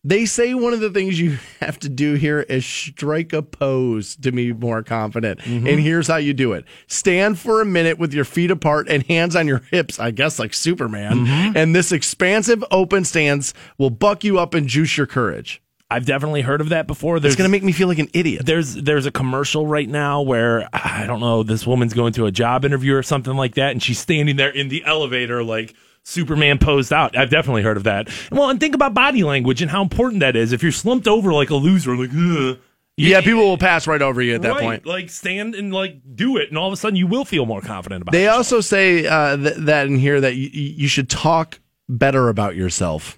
They 0.06 0.26
say 0.26 0.54
one 0.54 0.74
of 0.74 0.82
the 0.82 0.90
things 0.90 1.18
you 1.18 1.38
have 1.62 1.80
to 1.80 1.90
do 1.90 2.16
here 2.16 2.42
is 2.42 2.66
strike 2.66 3.32
a 3.32 3.42
pose 3.42 4.18
to 4.18 4.32
be 4.32 4.52
more 4.52 4.84
confident. 4.84 5.40
Mm-hmm. 5.40 5.68
And 5.68 5.80
here's 5.80 6.08
how 6.08 6.18
you 6.18 6.34
do 6.34 6.54
it 6.54 6.66
stand 6.88 7.40
for 7.40 7.62
a 7.62 7.66
minute 7.66 7.98
with 7.98 8.14
your 8.14 8.26
feet 8.26 8.52
apart 8.52 8.90
and 8.90 9.04
hands 9.04 9.36
on 9.36 9.48
your 9.48 9.62
hips, 9.72 10.00
I 10.00 10.12
guess 10.12 10.40
like 10.40 10.54
Superman. 10.54 11.26
Mm-hmm. 11.26 11.58
And 11.58 11.76
this 11.76 11.92
expansive 11.92 12.64
open 12.72 13.06
stance 13.06 13.54
will 13.78 13.90
buck 13.90 14.24
you 14.24 14.40
up 14.40 14.54
and 14.54 14.68
juice 14.68 14.98
your 14.98 15.08
courage. 15.08 15.62
I've 15.94 16.06
definitely 16.06 16.42
heard 16.42 16.62
of 16.62 16.70
that 16.70 16.88
before. 16.88 17.20
There's 17.20 17.34
It's 17.34 17.38
going 17.38 17.48
to 17.48 17.52
make 17.52 17.64
me 17.64 17.72
feel 17.72 17.88
like 17.88 18.00
an 18.00 18.10
idiot. 18.14 18.46
there's 18.46 18.74
there's 18.76 19.06
a 19.06 19.12
commercial 19.12 19.66
right 19.68 19.88
now 19.88 20.22
where 20.22 20.68
I 20.74 21.06
don't 21.08 21.20
know 21.20 21.44
this 21.44 21.66
woman's 21.68 21.94
going 21.94 22.14
to 22.14 22.26
a 22.26 22.32
job 22.32 22.66
interview 22.66 22.96
or 22.96 23.04
something 23.04 23.36
like 23.36 23.56
that, 23.56 23.72
and 23.72 23.82
she's 23.82 24.00
standing 24.00 24.36
there 24.36 24.50
in 24.50 24.70
the 24.70 24.84
elevator 24.86 25.44
like 25.44 25.74
Superman 26.04 26.58
posed 26.58 26.92
out. 26.92 27.16
I've 27.18 27.30
definitely 27.30 27.62
heard 27.64 27.78
of 27.78 27.84
that. 27.84 28.10
Well, 28.32 28.50
and 28.50 28.60
think 28.60 28.76
about 28.76 28.94
body 28.94 29.24
language 29.24 29.62
and 29.62 29.72
how 29.72 29.82
important 29.82 30.20
that 30.20 30.36
is. 30.36 30.52
If 30.52 30.62
you're 30.62 30.72
slumped 30.74 31.08
over 31.08 31.32
like 31.32 31.50
a 31.50 31.56
loser, 31.56 31.96
like 31.96 32.10
Ugh, 32.14 32.58
Yeah, 32.98 33.22
people 33.22 33.44
will 33.44 33.58
pass 33.58 33.88
right 33.88 34.02
over 34.02 34.22
you 34.22 34.36
at 34.36 34.42
that 34.42 34.52
right, 34.52 34.62
point. 34.62 34.86
like 34.86 35.10
stand 35.10 35.56
and 35.56 35.74
like 35.74 36.02
do 36.16 36.36
it, 36.38 36.50
and 36.50 36.58
all 36.58 36.68
of 36.68 36.74
a 36.74 36.78
sudden 36.78 36.98
you 36.98 37.08
will 37.08 37.24
feel 37.26 37.46
more 37.46 37.62
confident 37.62 38.02
about. 38.02 38.14
It. 38.14 38.18
They 38.18 38.26
it. 38.26 38.30
also 38.30 38.60
say 38.62 39.06
uh, 39.08 39.38
th- 39.38 39.56
that 39.60 39.88
in 39.88 39.98
here 39.98 40.20
that 40.20 40.36
you, 40.36 40.50
you 40.52 40.88
should 40.90 41.10
talk 41.10 41.60
better 41.88 42.28
about 42.30 42.56
yourself. 42.58 43.18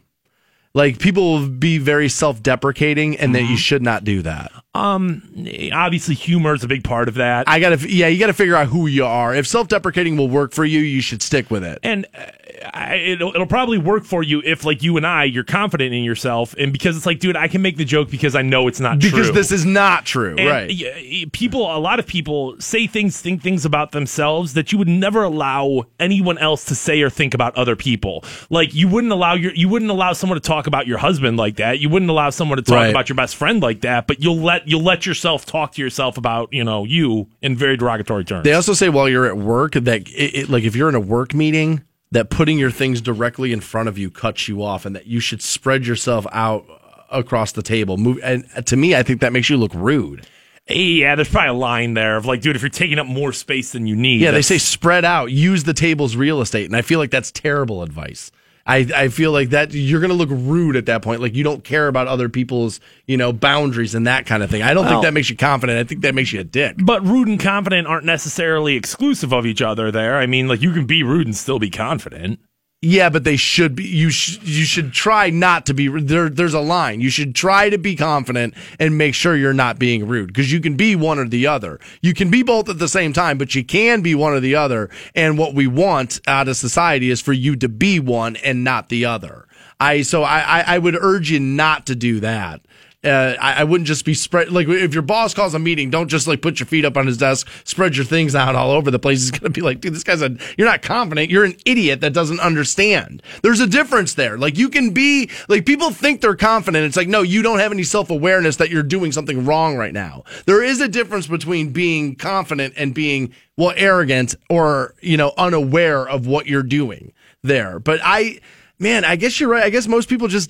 Like 0.76 1.00
people 1.00 1.32
will 1.32 1.48
be 1.50 1.78
very 1.78 2.10
self-deprecating, 2.10 3.18
and 3.18 3.34
that 3.34 3.44
you 3.44 3.56
should 3.56 3.82
not 3.82 4.04
do 4.04 4.22
that. 4.24 4.52
Um, 4.74 5.24
obviously 5.72 6.16
humor 6.16 6.54
is 6.54 6.66
a 6.66 6.68
big 6.68 6.84
part 6.84 7.08
of 7.08 7.16
that. 7.16 7.48
I 7.48 7.62
gotta, 7.62 7.78
yeah, 7.90 8.08
you 8.08 8.20
gotta 8.20 8.34
figure 8.34 8.58
out 8.58 8.68
who 8.68 8.86
you 8.86 9.06
are. 9.06 9.34
If 9.34 9.48
self-deprecating 9.48 10.18
will 10.18 10.28
work 10.30 10.52
for 10.52 10.66
you, 10.66 10.82
you 10.82 11.00
should 11.02 11.22
stick 11.22 11.50
with 11.50 11.64
it. 11.64 11.80
and 11.82 12.06
uh, 12.14 12.26
I, 12.74 12.96
it'll, 12.96 13.30
it'll 13.34 13.46
probably 13.48 13.78
work 13.78 14.04
for 14.04 14.24
you 14.24 14.41
if 14.46 14.63
like 14.65 14.84
you 14.84 14.98
and 14.98 15.06
I 15.06 15.24
you're 15.26 15.44
confident 15.44 15.94
in 15.94 16.04
yourself 16.04 16.54
and 16.58 16.72
because 16.72 16.96
it's 16.98 17.06
like 17.06 17.20
dude 17.20 17.36
I 17.36 17.48
can 17.48 17.62
make 17.62 17.78
the 17.78 17.86
joke 17.86 18.10
because 18.10 18.36
I 18.36 18.41
know 18.41 18.68
it's 18.68 18.80
not 18.80 19.00
true. 19.00 19.10
Because 19.12 19.28
true. 19.28 19.36
this 19.36 19.52
is 19.52 19.65
not 19.65 20.06
true, 20.06 20.36
And, 20.38 20.48
right? 20.48 21.32
people 21.32 21.76
a 21.76 21.80
lot 21.80 22.00
of 22.00 22.08
people 22.08 22.56
say 22.60 22.88
things 22.88 23.20
think 23.22 23.41
things 23.41 23.65
about 23.65 23.91
themselves 23.91 24.54
that 24.54 24.72
you 24.72 24.78
would 24.78 24.88
never 24.88 25.24
allow 25.24 25.84
anyone 26.00 26.38
else 26.38 26.65
to 26.65 26.76
say 26.76 27.02
or 27.02 27.10
think 27.10 27.34
about 27.34 27.56
other 27.56 27.76
people 27.76 28.24
like 28.50 28.74
you 28.74 28.88
wouldn't 28.88 29.13
allow 29.13 29.34
your 29.34 29.54
you 29.54 29.70
wouldn't 29.70 29.91
allow 29.91 30.13
someone 30.13 30.36
to 30.39 30.48
talk 30.48 30.68
about 30.68 30.88
your 30.88 30.98
husband 30.98 31.38
like 31.38 31.56
that 31.58 31.80
you 31.80 31.89
wouldn't 31.89 32.10
allow 32.12 32.30
someone 32.30 32.58
to 32.58 32.62
talk 32.63 32.76
Right. 32.76 32.89
about 32.89 33.08
your 33.10 33.15
best 33.15 33.36
friend 33.38 33.62
like 33.62 33.82
that 33.82 34.06
but 34.08 34.22
you'll 34.22 34.38
let 34.39 34.68
you'll 34.68 34.84
let 34.84 35.06
yourself 35.06 35.46
talk 35.46 35.74
to 35.74 35.82
yourself 35.82 36.18
about 36.18 36.50
you 36.52 36.63
know 36.63 36.84
you 36.84 37.28
in 37.41 37.56
very 37.56 37.78
derogatory 37.78 38.26
terms 38.26 38.44
They 38.44 38.54
also 38.54 38.74
say 38.74 38.89
while 38.89 39.08
you're 39.08 39.26
at 39.26 39.38
work 39.38 39.74
that 39.74 40.08
it, 40.10 40.36
it, 40.36 40.50
like 40.50 40.63
if 40.63 40.76
you're 40.76 40.89
in 40.89 40.96
a 40.96 41.00
work 41.00 41.34
meeting 41.34 41.84
that 42.15 42.30
putting 42.30 42.58
your 42.58 42.71
things 42.71 43.01
directly 43.01 43.51
in 43.51 43.60
front 43.62 43.89
of 43.89 43.97
you 43.97 44.10
cuts 44.10 44.47
you 44.47 44.63
off 44.63 44.86
and 44.86 44.95
that 44.95 45.06
you 45.06 45.19
should 45.19 45.41
spread 45.41 45.86
yourself 45.86 46.25
out 46.32 46.65
across 47.12 47.51
the 47.51 47.62
table. 47.62 47.97
Move 47.97 48.19
and 48.23 48.45
to 48.65 48.75
me 48.75 48.95
I 48.95 49.04
think 49.04 49.21
that 49.21 49.34
makes 49.34 49.49
you 49.49 49.58
look 49.58 49.73
rude. 49.73 50.25
yeah 50.67 51.15
there's 51.15 51.30
probably 51.30 51.49
a 51.49 51.54
line 51.54 51.93
there 51.93 52.17
of 52.17 52.25
like 52.25 52.41
dude 52.41 52.56
if 52.56 52.62
you're 52.62 52.69
taking 52.69 52.97
up 52.99 53.06
more 53.06 53.32
space 53.34 53.73
than 53.73 53.86
you 53.86 53.95
need 53.95 54.21
Yeah, 54.21 54.32
they 54.32 54.41
say 54.41 54.58
spread 54.58 55.06
out, 55.06 55.32
use 55.32 55.63
the 55.65 55.73
table's 55.73 56.15
real 56.15 56.41
estate 56.41 56.65
and 56.65 56.75
I 56.75 56.82
feel 56.82 56.99
like 56.99 57.12
that's 57.12 57.32
terrible 57.32 57.84
advice. 57.84 58.32
I, 58.67 58.78
I 58.95 59.08
feel 59.10 59.32
like 59.32 59.51
that 59.51 59.73
you're 59.73 59.99
going 59.99 60.10
to 60.10 60.15
look 60.15 60.30
rude 60.32 60.75
at 60.75 60.88
that 60.88 61.04
point. 61.04 61.21
Like 61.21 61.36
you 61.36 61.43
don't 61.43 61.63
care 61.63 61.88
about 61.88 62.08
other 62.08 62.30
people's, 62.30 62.80
you 63.06 63.15
know, 63.15 63.32
boundaries 63.32 63.93
and 63.93 64.08
that 64.08 64.25
kind 64.25 64.41
of 64.41 64.49
thing. 64.49 64.63
I 64.63 64.73
don't 64.73 64.86
Well- 64.86 64.93
think 64.95 65.04
that 65.04 65.13
makes 65.13 65.30
you 65.30 65.36
confident. 65.36 65.78
I 65.78 65.84
think 65.84 66.01
that 66.01 66.15
makes 66.15 66.34
you 66.34 66.39
a 66.39 66.43
dick. 66.43 66.75
but 66.80 67.06
rude 67.06 67.28
and 67.28 67.39
confident 67.39 67.88
aren't 67.88 68.06
necessarily 68.06 68.75
exclusive 68.75 69.32
of 69.34 69.45
each 69.45 69.62
other 69.62 69.91
there 69.91 70.17
i 70.17 70.25
mean 70.25 70.47
like 70.47 70.62
you 70.62 70.71
can 70.71 70.86
be 70.86 71.04
rude 71.04 71.28
and 71.28 71.36
still 71.36 71.60
be 71.60 71.69
confident 71.69 72.39
Yeah, 72.82 73.10
but 73.10 73.24
they 73.24 73.36
should 73.36 73.76
be. 73.76 73.84
You 73.84 74.12
sh- 74.12 74.38
you 74.44 74.64
should 74.64 74.94
try 74.94 75.32
not 75.32 75.66
to 75.66 75.74
be. 75.74 75.88
There, 75.88 76.30
there's 76.30 76.54
a 76.54 76.60
line. 76.60 77.02
You 77.02 77.10
should 77.10 77.34
try 77.34 77.70
to 77.70 77.80
be 77.80 77.96
confident 77.96 78.54
and 78.80 78.98
make 78.98 79.16
sure 79.16 79.36
you're 79.36 79.54
not 79.54 79.80
being 79.80 80.08
rude 80.08 80.28
because 80.28 80.52
you 80.52 80.60
can 80.62 80.76
be 80.76 80.96
one 80.96 81.18
or 81.18 81.28
the 81.28 81.48
other. 81.48 81.80
You 82.02 82.14
can 82.14 82.30
be 82.30 82.44
both 82.44 82.70
at 82.70 82.78
the 82.78 82.88
same 82.88 83.12
time, 83.12 83.40
but 83.40 83.56
you 83.56 83.64
can 83.64 84.02
be 84.02 84.14
one 84.14 84.34
or 84.34 84.40
the 84.40 84.56
other. 84.56 84.92
And 85.16 85.38
what 85.38 85.56
we 85.56 85.66
want 85.66 86.22
out 86.28 86.48
of 86.48 86.58
society 86.58 87.10
is 87.10 87.22
for 87.22 87.34
you 87.34 87.56
to 87.56 87.68
be 87.70 88.00
one 88.00 88.36
and 88.38 88.64
not 88.64 88.90
the 88.90 89.06
other. 89.06 89.48
I 89.80 90.04
so 90.04 90.22
I 90.24 90.40
I, 90.42 90.76
I 90.76 90.78
would 90.78 90.96
urge 90.96 91.32
you 91.32 91.40
not 91.40 91.88
to 91.88 91.96
do 91.96 92.20
that. 92.20 92.62
Uh, 93.06 93.36
I, 93.39 93.62
I 93.62 93.63
wouldn't 93.63 93.88
just 93.88 94.04
be 94.06 94.13
spread 94.13 94.52
like 94.52 94.68
if 94.68 94.94
your 94.94 95.04
boss 95.04 95.34
calls 95.34 95.54
a 95.54 95.60
meeting, 95.60 95.89
don't 95.89 96.08
just 96.08 96.28
like 96.28 96.41
put 96.41 96.60
your 96.60 96.68
feet 96.68 96.86
up 96.86 96.98
on 96.98 97.06
his 97.06 97.18
desk, 97.18 97.48
spread 97.63 97.96
your 97.96 98.06
things 98.06 98.36
out 98.36 98.56
all 98.56 98.72
over 98.72 98.89
the 98.89 99.00
place. 99.00 99.22
He's 99.22 99.32
gonna 99.32 99.52
be 99.52 99.62
like, 99.62 99.82
dude, 99.82 99.94
this 99.94 100.04
guy's 100.04 100.22
a 100.22 100.36
you're 100.58 100.68
not 100.68 100.82
confident. 100.82 101.30
You're 101.30 101.46
an 101.46 101.56
idiot 101.65 102.02
that 102.02 102.13
doesn't 102.13 102.39
understand. 102.39 103.22
There's 103.44 103.60
a 103.60 103.68
difference 103.68 104.13
there. 104.15 104.38
Like 104.38 104.58
you 104.58 104.70
can 104.70 104.91
be 104.91 105.30
like 105.48 105.65
people 105.65 105.91
think 105.91 106.22
they're 106.22 106.36
confident. 106.36 106.86
It's 106.86 106.98
like 106.98 107.08
no, 107.08 107.22
you 107.22 107.41
don't 107.41 107.60
have 107.60 107.72
any 107.72 107.84
self 107.84 108.10
awareness 108.10 108.58
that 108.58 108.70
you're 108.70 108.84
doing 108.84 109.12
something 109.12 109.46
wrong 109.46 109.78
right 109.78 109.94
now. 109.94 110.24
There 110.46 110.63
is 110.63 110.82
a 110.82 110.88
difference 110.88 111.28
between 111.28 111.72
being 111.72 112.15
confident 112.15 112.74
and 112.78 112.94
being 112.94 113.34
well 113.58 113.74
arrogant 113.76 114.36
or 114.50 114.96
you 115.02 115.18
know 115.18 115.34
unaware 115.38 116.08
of 116.08 116.28
what 116.28 116.48
you're 116.48 116.63
doing 116.63 117.13
there. 117.44 117.80
But 117.80 118.00
I, 118.04 118.39
man, 118.80 119.06
I 119.06 119.15
guess 119.15 119.39
you're 119.39 119.50
right. 119.50 119.63
I 119.63 119.70
guess 119.70 119.88
most 119.88 120.10
people 120.10 120.28
just 120.28 120.50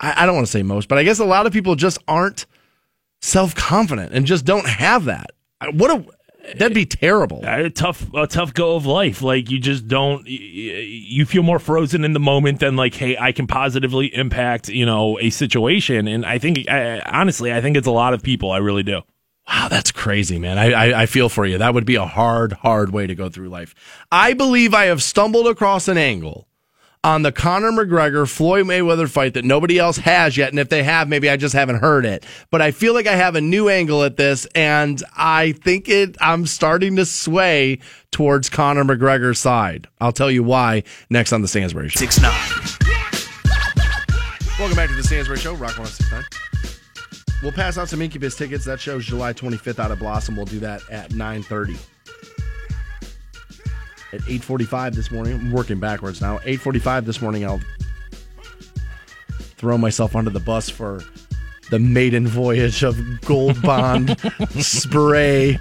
I, 0.00 0.22
I 0.22 0.26
don't 0.26 0.34
want 0.34 0.46
to 0.46 0.50
say 0.50 0.62
most, 0.62 0.88
but 0.88 0.98
I 0.98 1.04
guess 1.04 1.18
a 1.18 1.24
lot 1.24 1.46
of 1.46 1.52
people 1.52 1.74
just 1.76 1.98
aren't 2.08 2.46
self 3.20 3.54
confident 3.54 4.12
and 4.12 4.26
just 4.26 4.44
don't 4.44 4.66
have 4.66 5.06
that. 5.06 5.32
What 5.72 5.90
a 5.90 6.04
That'd 6.58 6.74
be 6.74 6.84
terrible. 6.84 7.40
a 7.42 7.70
tough 7.70 8.12
a 8.14 8.26
tough 8.26 8.52
go 8.52 8.76
of 8.76 8.84
life 8.84 9.22
like 9.22 9.50
you 9.50 9.58
just 9.58 9.88
don't 9.88 10.26
you 10.26 11.24
feel 11.24 11.42
more 11.42 11.58
frozen 11.58 12.04
in 12.04 12.12
the 12.12 12.20
moment 12.20 12.60
than 12.60 12.76
like 12.76 12.94
hey 12.94 13.16
i 13.16 13.32
can 13.32 13.46
positively 13.46 14.14
impact 14.14 14.68
you 14.68 14.84
know 14.84 15.18
a 15.20 15.30
situation 15.30 16.06
and 16.06 16.26
i 16.26 16.38
think 16.38 16.68
I, 16.68 17.00
honestly 17.00 17.50
i 17.50 17.62
think 17.62 17.78
it's 17.78 17.86
a 17.86 17.92
lot 17.92 18.12
of 18.12 18.22
people 18.22 18.50
i 18.50 18.58
really 18.58 18.82
do 18.82 19.00
Wow, 19.46 19.68
that's 19.68 19.92
crazy, 19.92 20.38
man. 20.38 20.56
I, 20.56 20.72
I, 20.72 21.02
I 21.02 21.06
feel 21.06 21.28
for 21.28 21.44
you. 21.44 21.58
That 21.58 21.74
would 21.74 21.84
be 21.84 21.96
a 21.96 22.06
hard, 22.06 22.54
hard 22.54 22.94
way 22.94 23.06
to 23.06 23.14
go 23.14 23.28
through 23.28 23.50
life. 23.50 23.74
I 24.10 24.32
believe 24.32 24.72
I 24.72 24.86
have 24.86 25.02
stumbled 25.02 25.46
across 25.46 25.86
an 25.86 25.98
angle 25.98 26.48
on 27.04 27.20
the 27.20 27.30
Conor 27.30 27.70
McGregor 27.70 28.28
Floyd 28.28 28.64
Mayweather 28.64 29.08
fight 29.08 29.34
that 29.34 29.44
nobody 29.44 29.78
else 29.78 29.98
has 29.98 30.36
yet. 30.38 30.48
And 30.48 30.58
if 30.58 30.70
they 30.70 30.82
have, 30.82 31.06
maybe 31.06 31.28
I 31.28 31.36
just 31.36 31.54
haven't 31.54 31.80
heard 31.80 32.06
it. 32.06 32.24
But 32.50 32.62
I 32.62 32.70
feel 32.70 32.94
like 32.94 33.06
I 33.06 33.14
have 33.14 33.36
a 33.36 33.42
new 33.42 33.68
angle 33.68 34.02
at 34.02 34.16
this, 34.16 34.46
and 34.54 35.02
I 35.14 35.52
think 35.52 35.88
it. 35.88 36.16
I'm 36.20 36.46
starting 36.46 36.96
to 36.96 37.04
sway 37.04 37.78
towards 38.10 38.48
Conor 38.48 38.84
McGregor's 38.84 39.38
side. 39.38 39.86
I'll 40.00 40.12
tell 40.12 40.30
you 40.30 40.42
why 40.42 40.82
next 41.10 41.34
on 41.34 41.42
the 41.42 41.48
Stansbury 41.48 41.90
Show. 41.90 42.00
Six 42.00 42.20
nine. 42.20 42.32
Welcome 44.58 44.76
back 44.76 44.88
to 44.88 44.94
the 44.94 45.02
Stansbury 45.02 45.38
Show, 45.38 45.52
Rock 45.52 45.76
1069. 45.78 46.24
We'll 47.42 47.52
pass 47.52 47.76
out 47.76 47.90
some 47.90 48.00
Incubus 48.00 48.36
tickets. 48.36 48.64
That 48.64 48.80
show's 48.80 49.04
July 49.04 49.34
25th 49.34 49.78
out 49.78 49.90
of 49.90 49.98
Blossom. 49.98 50.36
We'll 50.36 50.46
do 50.46 50.60
that 50.60 50.80
at 50.90 51.10
9:30. 51.10 51.76
At 54.14 54.20
8:45 54.28 54.94
this 54.94 55.10
morning, 55.10 55.34
I'm 55.34 55.50
working 55.50 55.80
backwards 55.80 56.20
now. 56.20 56.38
8:45 56.44 57.04
this 57.04 57.20
morning, 57.20 57.44
I'll 57.44 57.60
throw 59.56 59.76
myself 59.76 60.14
under 60.14 60.30
the 60.30 60.38
bus 60.38 60.68
for 60.70 61.02
the 61.70 61.80
maiden 61.80 62.24
voyage 62.28 62.84
of 62.84 62.96
Gold 63.22 63.60
Bond 63.60 64.16
spray 64.60 65.58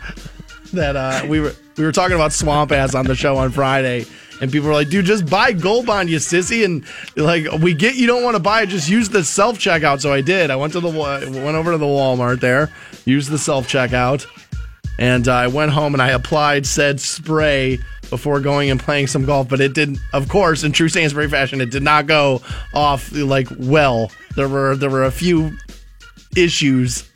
that 0.72 0.96
uh, 0.96 1.26
we 1.28 1.40
were 1.40 1.56
we 1.78 1.84
were 1.84 1.92
talking 1.92 2.14
about 2.14 2.32
swamp 2.32 2.72
ass 2.72 2.94
on 2.94 3.06
the 3.06 3.16
show 3.16 3.38
on 3.38 3.50
Friday, 3.50 4.06
and 4.40 4.52
people 4.52 4.68
were 4.68 4.76
like, 4.76 4.90
"Dude, 4.90 5.06
just 5.06 5.28
buy 5.28 5.52
Gold 5.52 5.88
Bond, 5.88 6.08
you 6.08 6.18
sissy." 6.18 6.64
And 6.64 6.86
like, 7.16 7.52
we 7.60 7.74
get 7.74 7.96
you 7.96 8.06
don't 8.06 8.22
want 8.22 8.36
to 8.36 8.40
buy 8.40 8.62
it, 8.62 8.68
just 8.68 8.88
use 8.88 9.10
the 9.10 9.24
self 9.24 9.58
checkout. 9.58 10.02
So 10.02 10.14
I 10.14 10.22
did. 10.22 10.52
I 10.52 10.58
went 10.58 10.74
to 10.74 10.80
the 10.80 10.90
went 10.90 11.56
over 11.56 11.72
to 11.72 11.78
the 11.80 11.86
Walmart 11.86 12.40
there, 12.40 12.72
used 13.06 13.32
the 13.32 13.40
self 13.40 13.68
checkout, 13.68 14.28
and 15.00 15.28
I 15.28 15.48
went 15.48 15.72
home 15.72 15.94
and 15.94 16.02
I 16.02 16.10
applied 16.10 16.66
said 16.66 17.00
spray 17.00 17.80
before 18.10 18.40
going 18.40 18.70
and 18.70 18.80
playing 18.80 19.08
some 19.08 19.26
golf. 19.26 19.50
But 19.50 19.62
it 19.62 19.74
didn't, 19.74 20.00
of 20.14 20.30
course, 20.30 20.64
in 20.64 20.72
true 20.72 20.90
Stansbury 20.90 21.30
fashion, 21.30 21.62
it 21.62 21.72
did 21.72 21.84
not 21.84 22.08
go 22.08 22.42
off 22.74 23.12
like 23.12 23.48
well. 23.58 24.12
There 24.36 24.48
were 24.48 24.76
there 24.76 24.90
were 24.90 25.04
a 25.06 25.12
few 25.12 25.58
issues 26.36 27.10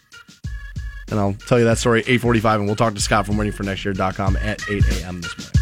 and 1.10 1.20
I'll 1.20 1.34
tell 1.34 1.58
you 1.58 1.66
that 1.66 1.78
story 1.78 2.02
at 2.02 2.10
845, 2.10 2.60
and 2.60 2.68
we'll 2.68 2.76
talk 2.76 2.94
to 2.94 3.02
Scott 3.02 3.26
from 3.26 3.36
waitingfornextyear.com 3.36 4.36
at 4.38 4.62
8 4.70 5.02
a.m. 5.02 5.22
this 5.22 5.38
morning. 5.38 5.54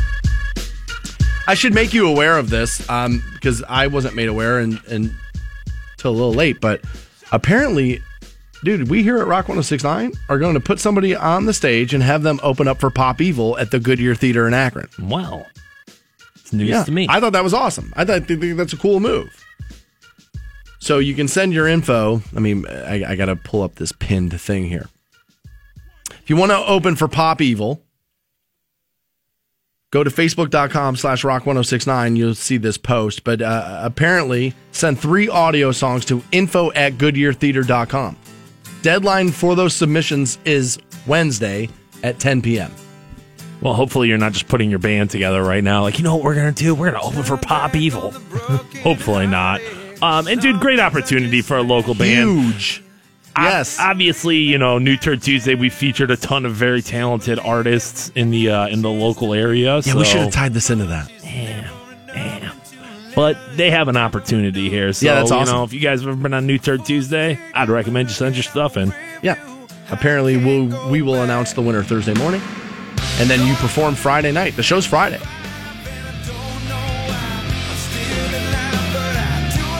I 1.48 1.54
should 1.54 1.76
make 1.76 1.94
you 1.94 2.08
aware 2.08 2.40
of 2.40 2.50
this 2.50 2.88
um, 2.90 3.24
because 3.34 3.62
I 3.64 3.86
wasn't 3.88 4.16
made 4.16 4.30
aware 4.30 4.58
and, 4.58 4.82
and 4.90 5.14
till 5.98 6.12
a 6.12 6.14
little 6.14 6.34
late, 6.34 6.60
but 6.60 6.82
apparently, 7.32 8.02
dude, 8.66 8.90
we 8.90 9.04
here 9.04 9.20
at 9.20 9.28
Rock 9.28 9.48
1069 9.48 10.14
are 10.28 10.40
going 10.40 10.56
to 10.56 10.60
put 10.60 10.80
somebody 10.80 11.16
on 11.16 11.46
the 11.46 11.54
stage 11.54 11.94
and 11.94 12.02
have 12.04 12.24
them 12.24 12.40
open 12.44 12.68
up 12.68 12.80
for 12.80 12.90
Pop 12.90 13.22
Evil 13.22 13.58
at 13.58 13.72
the 13.72 13.80
Goodyear 13.80 14.16
Theater 14.16 14.48
in 14.48 14.54
Akron. 14.54 14.90
wow 15.00 15.46
it's 16.36 16.52
news 16.52 16.84
to 16.84 16.92
me 16.92 17.08
I 17.10 17.20
thought 17.20 17.34
that 17.34 17.44
was 17.44 17.54
awesome. 17.54 17.94
I 17.96 18.04
thought 18.04 18.28
that's 18.28 18.74
a 18.74 18.78
cool 18.78 19.00
move. 19.00 19.30
So 20.80 21.00
you 21.00 21.16
can 21.16 21.28
send 21.28 21.54
your 21.54 21.68
info. 21.68 22.22
I 22.36 22.40
mean, 22.40 22.68
I, 22.68 23.04
I 23.12 23.16
got 23.16 23.26
to 23.26 23.36
pull 23.36 23.64
up 23.64 23.76
this 23.76 23.92
pinned 23.92 24.40
thing 24.40 24.66
here. 24.66 24.88
If 26.12 26.30
you 26.30 26.36
want 26.36 26.52
to 26.52 26.58
open 26.58 26.96
for 26.96 27.08
Pop 27.08 27.42
Evil, 27.42 27.82
go 29.90 30.04
to 30.04 30.12
facebook.com 30.12 30.96
slash 30.96 31.24
rock1069. 31.24 32.18
You'll 32.18 32.36
see 32.36 32.58
this 32.58 32.78
post. 32.78 33.24
But 33.24 33.42
uh, 33.42 33.80
apparently, 33.82 34.54
send 34.72 35.00
three 35.00 35.28
audio 35.28 35.72
songs 35.72 36.06
to 36.06 36.24
info 36.32 36.72
at 36.74 36.94
goodyeartheater.com. 36.94 38.18
Deadline 38.86 39.32
for 39.32 39.56
those 39.56 39.74
submissions 39.74 40.38
is 40.46 40.78
Wednesday 41.08 41.70
at 42.04 42.20
10 42.20 42.44
p.m. 42.44 42.72
well 43.60 43.74
hopefully 43.74 44.08
you're 44.08 44.20
not 44.20 44.34
just 44.34 44.48
putting 44.48 44.70
your 44.70 44.78
band 44.78 45.10
together 45.10 45.42
right 45.42 45.64
now 45.64 45.82
like 45.82 45.98
you 45.98 46.04
know 46.04 46.14
what 46.16 46.24
we're 46.24 46.36
gonna 46.36 46.52
do 46.52 46.76
we're 46.76 46.92
gonna 46.92 47.04
open 47.04 47.24
for 47.24 47.36
pop 47.36 47.76
evil 47.76 48.12
hopefully 48.84 49.26
not 49.26 49.60
um, 50.04 50.28
and 50.28 50.40
dude 50.40 50.60
great 50.60 50.80
opportunity 50.80 51.42
for 51.42 51.58
a 51.58 51.64
local 51.64 51.96
band 51.96 52.30
Huge. 52.30 52.84
Yes. 53.36 53.80
Obviously, 53.80 54.38
you 54.38 54.58
know, 54.58 54.78
New 54.78 54.96
Turd 54.96 55.22
Tuesday. 55.22 55.56
We 55.56 55.70
featured 55.70 56.10
a 56.10 56.16
ton 56.16 56.46
of 56.46 56.54
very 56.54 56.82
talented 56.82 57.38
artists 57.38 58.10
in 58.16 58.30
the 58.30 58.50
uh, 58.50 58.68
in 58.68 58.82
the 58.82 58.90
local 58.90 59.34
area. 59.34 59.76
yeah, 59.76 59.82
so, 59.82 59.98
we 59.98 60.06
should 60.06 60.22
have 60.22 60.32
tied 60.32 60.54
this 60.54 60.70
into 60.70 60.86
that. 60.86 61.12
Damn, 61.22 61.70
damn. 62.08 62.65
But 63.16 63.38
they 63.56 63.72
have 63.72 63.88
an 63.88 63.96
opportunity 63.98 64.70
here. 64.70 64.92
So, 64.94 65.06
Yeah, 65.06 65.16
that's 65.16 65.32
You 65.32 65.46
know, 65.46 65.64
if 65.64 65.72
you 65.74 65.80
guys 65.80 66.02
have 66.02 66.10
ever 66.10 66.18
been 66.22 66.34
on 66.34 66.46
New 66.46 66.58
Turd 66.58 66.86
Tuesday, 66.86 67.40
I'd 67.54 67.70
recommend 67.70 68.10
you 68.10 68.14
send 68.16 68.36
your 68.36 68.44
stuff 68.44 68.76
in. 68.78 68.94
Yeah. 69.22 69.36
Apparently, 69.92 70.36
we'll, 70.38 70.90
we 70.90 71.02
will 71.02 71.22
announce 71.22 71.54
the 71.54 71.62
winner 71.62 71.84
Thursday 71.84 72.14
morning. 72.16 72.42
And 73.20 73.30
then 73.30 73.46
you 73.48 73.54
perform 73.56 73.96
Friday 73.96 74.32
night. 74.32 74.56
The 74.58 74.64
show's 74.64 74.86
Friday. 74.86 75.20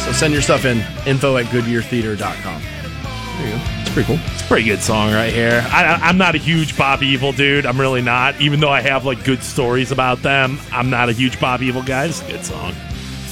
So 0.06 0.12
send 0.12 0.34
your 0.34 0.42
stuff 0.44 0.66
in 0.66 0.78
info 1.08 1.36
at 1.38 1.46
goodyeartheater.com. 1.48 2.62
There 2.62 3.48
you 3.48 3.54
go. 3.54 3.62
It's 3.82 3.90
pretty 3.92 4.08
cool. 4.08 4.20
It's 4.34 4.44
a 4.44 4.46
pretty 4.46 4.66
good 4.66 4.82
song 4.82 5.12
right 5.12 5.34
here. 5.34 5.66
I, 5.72 5.86
I- 5.86 6.08
I'm 6.08 6.18
not 6.18 6.36
a 6.36 6.38
huge 6.38 6.78
Pop 6.78 7.02
Evil 7.02 7.32
dude. 7.32 7.66
I'm 7.66 7.80
really 7.82 8.02
not. 8.04 8.40
Even 8.40 8.60
though 8.60 8.70
I 8.70 8.82
have 8.82 9.06
like 9.06 9.24
good 9.24 9.42
stories 9.42 9.92
about 9.92 10.22
them, 10.22 10.60
I'm 10.72 10.90
not 10.92 11.10
a 11.10 11.14
huge 11.14 11.40
Pop 11.40 11.62
Evil 11.62 11.82
guy. 11.82 12.06
It's 12.06 12.22
a 12.22 12.28
good 12.32 12.46
song. 12.46 12.74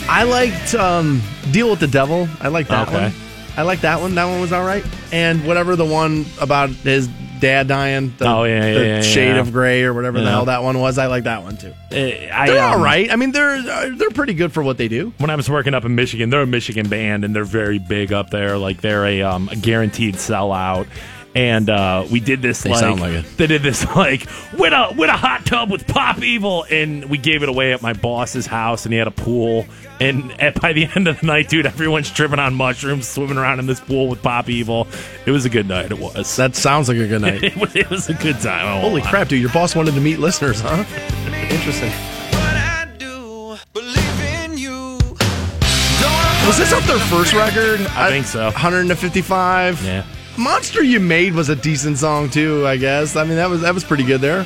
I 0.09 0.23
liked 0.23 0.75
um, 0.75 1.21
Deal 1.51 1.69
with 1.69 1.79
the 1.79 1.87
Devil. 1.87 2.27
I 2.39 2.49
like 2.49 2.67
that 2.67 2.87
Okay. 2.87 3.03
one. 3.05 3.13
I 3.55 3.61
like 3.63 3.81
that 3.81 4.01
one. 4.01 4.15
That 4.15 4.25
one 4.25 4.41
was 4.41 4.51
all 4.51 4.63
right. 4.65 4.83
And 5.11 5.45
whatever 5.47 5.75
the 5.75 5.85
one 5.85 6.25
about 6.41 6.69
his 6.69 7.07
dad 7.39 7.67
dying, 7.67 8.13
the, 8.17 8.25
Oh, 8.27 8.43
yeah, 8.43 8.65
yeah, 8.67 8.73
the 8.79 8.85
yeah, 8.85 9.01
Shade 9.01 9.37
of 9.37 9.51
Gray 9.51 9.83
or 9.83 9.93
whatever 9.93 10.19
the 10.21 10.29
hell 10.29 10.45
that 10.45 10.63
one 10.63 10.79
was, 10.79 10.97
I 10.97 11.07
like 11.07 11.23
that 11.25 11.43
one 11.43 11.57
too. 11.57 11.73
Uh, 11.91 11.95
I, 11.95 12.47
They're 12.47 12.63
um, 12.63 12.71
all 12.79 12.79
right. 12.83 13.11
I 13.11 13.15
mean, 13.15 13.31
they're 13.31 13.55
uh, 13.57 13.89
they're 13.95 14.09
pretty 14.11 14.33
good 14.33 14.51
for 14.53 14.63
what 14.63 14.77
they 14.77 14.87
do. 14.87 15.13
when 15.19 15.29
I 15.29 15.35
was 15.35 15.49
working 15.49 15.73
up 15.73 15.85
in 15.85 15.93
Michigan, 15.95 16.29
they're 16.31 16.41
a 16.41 16.47
Michigan 16.47 16.89
band 16.89 17.23
and 17.23 17.35
they're 17.35 17.43
very 17.43 17.79
big 17.79 18.11
up 18.11 18.29
there. 18.29 18.57
Like 18.57 18.81
they're 18.81 19.05
a, 19.05 19.21
um, 19.23 19.49
a 19.49 19.55
guaranteed 19.55 20.15
sellout. 20.15 20.87
And 21.35 21.67
uh, 21.67 22.05
we 22.11 22.19
did 22.19 22.43
this 22.43 22.63
like, 22.63 22.79
sound 22.79 22.99
like 23.01 23.13
it. 23.13 23.37
they 23.37 23.47
did 23.47 23.63
this 23.63 23.83
like 23.95 24.27
with 24.57 24.71
a 24.71 24.93
with 24.95 25.09
a 25.09 25.17
hot 25.17 25.45
tub 25.45 25.71
with 25.71 25.87
Pop 25.87 26.21
Evil, 26.21 26.65
and 26.69 27.05
we 27.09 27.17
gave 27.17 27.41
it 27.41 27.49
away 27.49 27.73
at 27.73 27.81
my 27.81 27.93
boss's 27.93 28.45
house, 28.45 28.85
and 28.85 28.93
he 28.93 28.99
had 28.99 29.07
a 29.07 29.11
pool. 29.11 29.65
And 29.99 30.31
at, 30.39 30.61
by 30.61 30.73
the 30.73 30.85
end 30.95 31.07
of 31.07 31.19
the 31.21 31.25
night, 31.25 31.49
dude, 31.49 31.65
everyone's 31.65 32.11
tripping 32.11 32.39
on 32.39 32.53
mushrooms, 32.53 33.07
swimming 33.07 33.37
around 33.37 33.59
in 33.59 33.65
this 33.65 33.79
pool 33.79 34.09
with 34.09 34.21
Pop 34.21 34.47
Evil. 34.49 34.87
It 35.25 35.31
was 35.31 35.45
a 35.45 35.49
good 35.49 35.67
night. 35.67 35.91
It 35.91 35.99
was. 35.99 36.35
That 36.35 36.55
sounds 36.55 36.87
like 36.87 36.97
a 36.97 37.07
good 37.07 37.21
night. 37.21 37.43
it 37.43 37.55
was, 37.55 37.75
it 37.75 37.89
was 37.89 38.09
a 38.09 38.13
good 38.13 38.39
time. 38.39 38.67
I 38.67 38.79
Holy 38.81 39.01
lie. 39.01 39.09
crap, 39.09 39.27
dude! 39.29 39.41
Your 39.41 39.51
boss 39.51 39.75
wanted 39.75 39.95
to 39.95 40.01
meet 40.01 40.19
listeners, 40.19 40.61
huh? 40.61 40.83
Interesting. 41.49 41.89
What 41.91 42.55
I 42.55 42.87
do, 42.99 43.57
believe 43.73 44.21
in 44.21 44.57
you. 44.57 44.99
Was 46.47 46.57
this 46.57 46.73
up 46.73 46.83
their 46.83 46.99
first 46.99 47.33
record? 47.33 47.79
I 47.95 48.09
think 48.09 48.27
so. 48.27 48.43
155. 48.45 49.83
Yeah. 49.83 50.05
Monster 50.37 50.83
You 50.83 50.99
Made 50.99 51.33
was 51.33 51.49
a 51.49 51.55
decent 51.55 51.97
song 51.99 52.29
too, 52.29 52.65
I 52.65 52.77
guess. 52.77 53.15
I 53.15 53.23
mean, 53.23 53.35
that 53.35 53.49
was 53.49 53.61
that 53.61 53.73
was 53.73 53.83
pretty 53.83 54.03
good 54.03 54.21
there. 54.21 54.45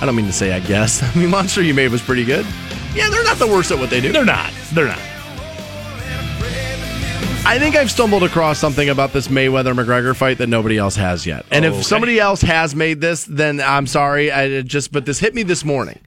I 0.00 0.06
don't 0.06 0.14
mean 0.14 0.26
to 0.26 0.32
say 0.32 0.52
I 0.52 0.60
guess. 0.60 1.02
I 1.16 1.18
mean, 1.18 1.30
Monster 1.30 1.62
You 1.62 1.74
Made 1.74 1.90
was 1.90 2.02
pretty 2.02 2.24
good. 2.24 2.46
Yeah, 2.94 3.08
they're 3.10 3.24
not 3.24 3.38
the 3.38 3.46
worst 3.46 3.70
at 3.70 3.78
what 3.78 3.90
they 3.90 4.00
do. 4.00 4.12
They're 4.12 4.24
not. 4.24 4.52
They're 4.72 4.86
not. 4.88 4.98
I 7.46 7.58
think 7.58 7.76
I've 7.76 7.90
stumbled 7.90 8.24
across 8.24 8.58
something 8.58 8.90
about 8.90 9.14
this 9.14 9.28
Mayweather 9.28 9.72
McGregor 9.74 10.14
fight 10.14 10.36
that 10.38 10.48
nobody 10.48 10.76
else 10.76 10.96
has 10.96 11.24
yet. 11.26 11.46
And 11.50 11.64
Oh, 11.64 11.68
if 11.78 11.84
somebody 11.84 12.20
else 12.20 12.42
has 12.42 12.74
made 12.74 13.00
this, 13.00 13.24
then 13.24 13.60
I'm 13.60 13.86
sorry. 13.86 14.30
I 14.30 14.60
just 14.62 14.92
but 14.92 15.06
this 15.06 15.18
hit 15.18 15.34
me 15.34 15.44
this 15.44 15.64
morning. 15.64 15.98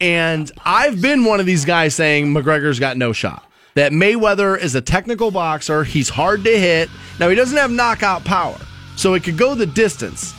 And 0.00 0.50
I've 0.64 1.02
been 1.02 1.24
one 1.24 1.40
of 1.40 1.46
these 1.46 1.64
guys 1.64 1.96
saying 1.96 2.26
McGregor's 2.32 2.78
got 2.78 2.96
no 2.96 3.12
shot. 3.12 3.44
That 3.78 3.92
Mayweather 3.92 4.58
is 4.58 4.74
a 4.74 4.80
technical 4.80 5.30
boxer. 5.30 5.84
He's 5.84 6.08
hard 6.08 6.42
to 6.42 6.50
hit. 6.50 6.90
Now 7.20 7.28
he 7.28 7.36
doesn't 7.36 7.56
have 7.56 7.70
knockout 7.70 8.24
power. 8.24 8.58
So 8.96 9.14
it 9.14 9.22
could 9.22 9.38
go 9.38 9.54
the 9.54 9.66
distance. 9.66 10.34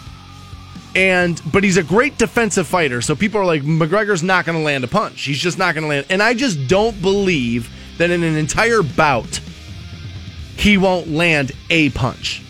And 0.94 1.42
but 1.50 1.64
he's 1.64 1.78
a 1.78 1.84
great 1.84 2.18
defensive 2.18 2.68
fighter. 2.68 3.00
So 3.00 3.16
people 3.16 3.40
are 3.40 3.46
like 3.46 3.62
McGregor's 3.62 4.24
not 4.24 4.46
going 4.46 4.58
to 4.58 4.64
land 4.66 4.84
a 4.84 4.90
punch. 4.90 5.22
He's 5.22 5.40
just 5.40 5.58
not 5.58 5.74
going 5.74 5.84
to 5.84 5.88
land. 5.88 6.08
And 6.10 6.22
I 6.22 6.34
just 6.34 6.68
don't 6.68 7.02
believe 7.02 7.70
that 7.98 8.12
in 8.12 8.24
an 8.24 8.36
entire 8.36 8.84
bout 8.84 9.40
he 10.58 10.78
won't 10.78 11.08
land 11.08 11.54
a 11.70 11.92
punch. 11.92 12.44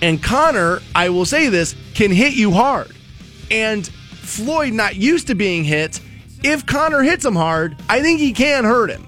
And 0.00 0.22
Conor, 0.22 0.80
I 0.94 1.10
will 1.10 1.26
say 1.26 1.50
this, 1.50 1.76
can 1.92 2.10
hit 2.10 2.32
you 2.32 2.50
hard. 2.50 2.96
And 3.50 3.86
Floyd, 3.86 4.72
not 4.72 4.96
used 4.96 5.26
to 5.26 5.34
being 5.34 5.64
hit, 5.64 6.00
if 6.42 6.64
Conor 6.64 7.02
hits 7.02 7.26
him 7.26 7.36
hard, 7.36 7.76
I 7.90 8.00
think 8.00 8.20
he 8.20 8.32
can 8.32 8.64
hurt 8.64 8.88
him. 8.88 9.06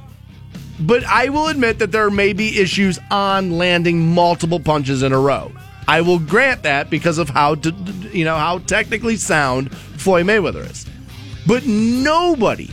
But 0.79 1.05
I 1.05 1.31
will 1.31 1.49
admit 1.49 1.79
that 1.79 1.93
there 1.93 2.11
may 2.11 2.33
be 2.33 2.59
issues 2.59 2.99
on 3.11 3.57
landing 3.57 4.15
multiple 4.15 4.61
punches 4.61 5.03
in 5.03 5.13
a 5.13 5.19
row. 5.19 5.53
I 5.89 6.01
will 6.01 6.19
grant 6.19 6.65
that 6.65 6.91
because 6.91 7.19
of 7.19 7.29
how 7.29 7.55
d- 7.55 7.73
you 8.13 8.25
know 8.25 8.37
how 8.37 8.59
technically 8.59 9.17
sound 9.17 9.75
Floyd 9.77 10.27
Mayweather 10.27 10.69
is. 10.69 10.85
But 11.47 11.65
nobody, 11.65 12.71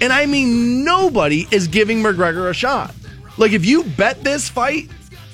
and 0.00 0.12
I 0.12 0.26
mean 0.26 0.82
nobody, 0.82 1.46
is 1.50 1.68
giving 1.68 2.02
McGregor 2.02 2.50
a 2.50 2.54
shot. 2.54 2.94
Like 3.36 3.52
if 3.52 3.64
you 3.64 3.84
bet 3.84 4.24
this 4.24 4.48
fight, 4.48 4.88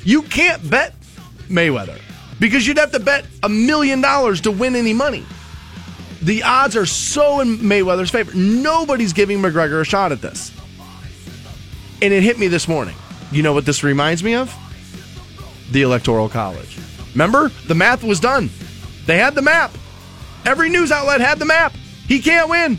you 0.05 0.22
can't 0.22 0.68
bet 0.68 0.94
Mayweather 1.48 1.98
because 2.40 2.66
you'd 2.66 2.79
have 2.79 2.90
to 2.92 3.01
bet 3.01 3.25
a 3.44 3.48
million 3.48 4.01
dollars 4.01 4.40
to 4.42 4.51
win 4.51 4.75
any 4.75 4.92
money. 4.92 5.25
The 6.22 6.42
odds 6.42 6.77
are 6.77 6.87
so 6.87 7.40
in 7.40 7.59
Mayweather's 7.59 8.11
favor. 8.11 8.33
Nobody's 8.35 9.12
giving 9.12 9.38
McGregor 9.38 9.81
a 9.81 9.85
shot 9.85 10.12
at 10.12 10.20
this. 10.20 10.53
And 12.03 12.12
it 12.12 12.25
hit 12.25 12.37
me 12.37 12.49
this 12.49 12.67
morning. 12.67 12.97
You 13.31 13.45
know 13.45 13.53
what 13.53 13.65
this 13.65 13.85
reminds 13.85 14.25
me 14.25 14.35
of? 14.35 14.53
The 15.71 15.83
Electoral 15.83 16.29
College. 16.29 16.77
Remember? 17.12 17.49
The 17.69 17.77
math 17.77 18.03
was 18.03 18.19
done. 18.19 18.51
They 19.07 19.19
had 19.19 19.37
the 19.37 19.43
map. 19.43 19.71
Every 20.45 20.69
news 20.69 20.91
outlet 20.91 21.21
had 21.21 21.38
the 21.38 21.45
map. 21.45 21.73
He 22.09 22.19
can't 22.19 22.51
win. 22.51 22.79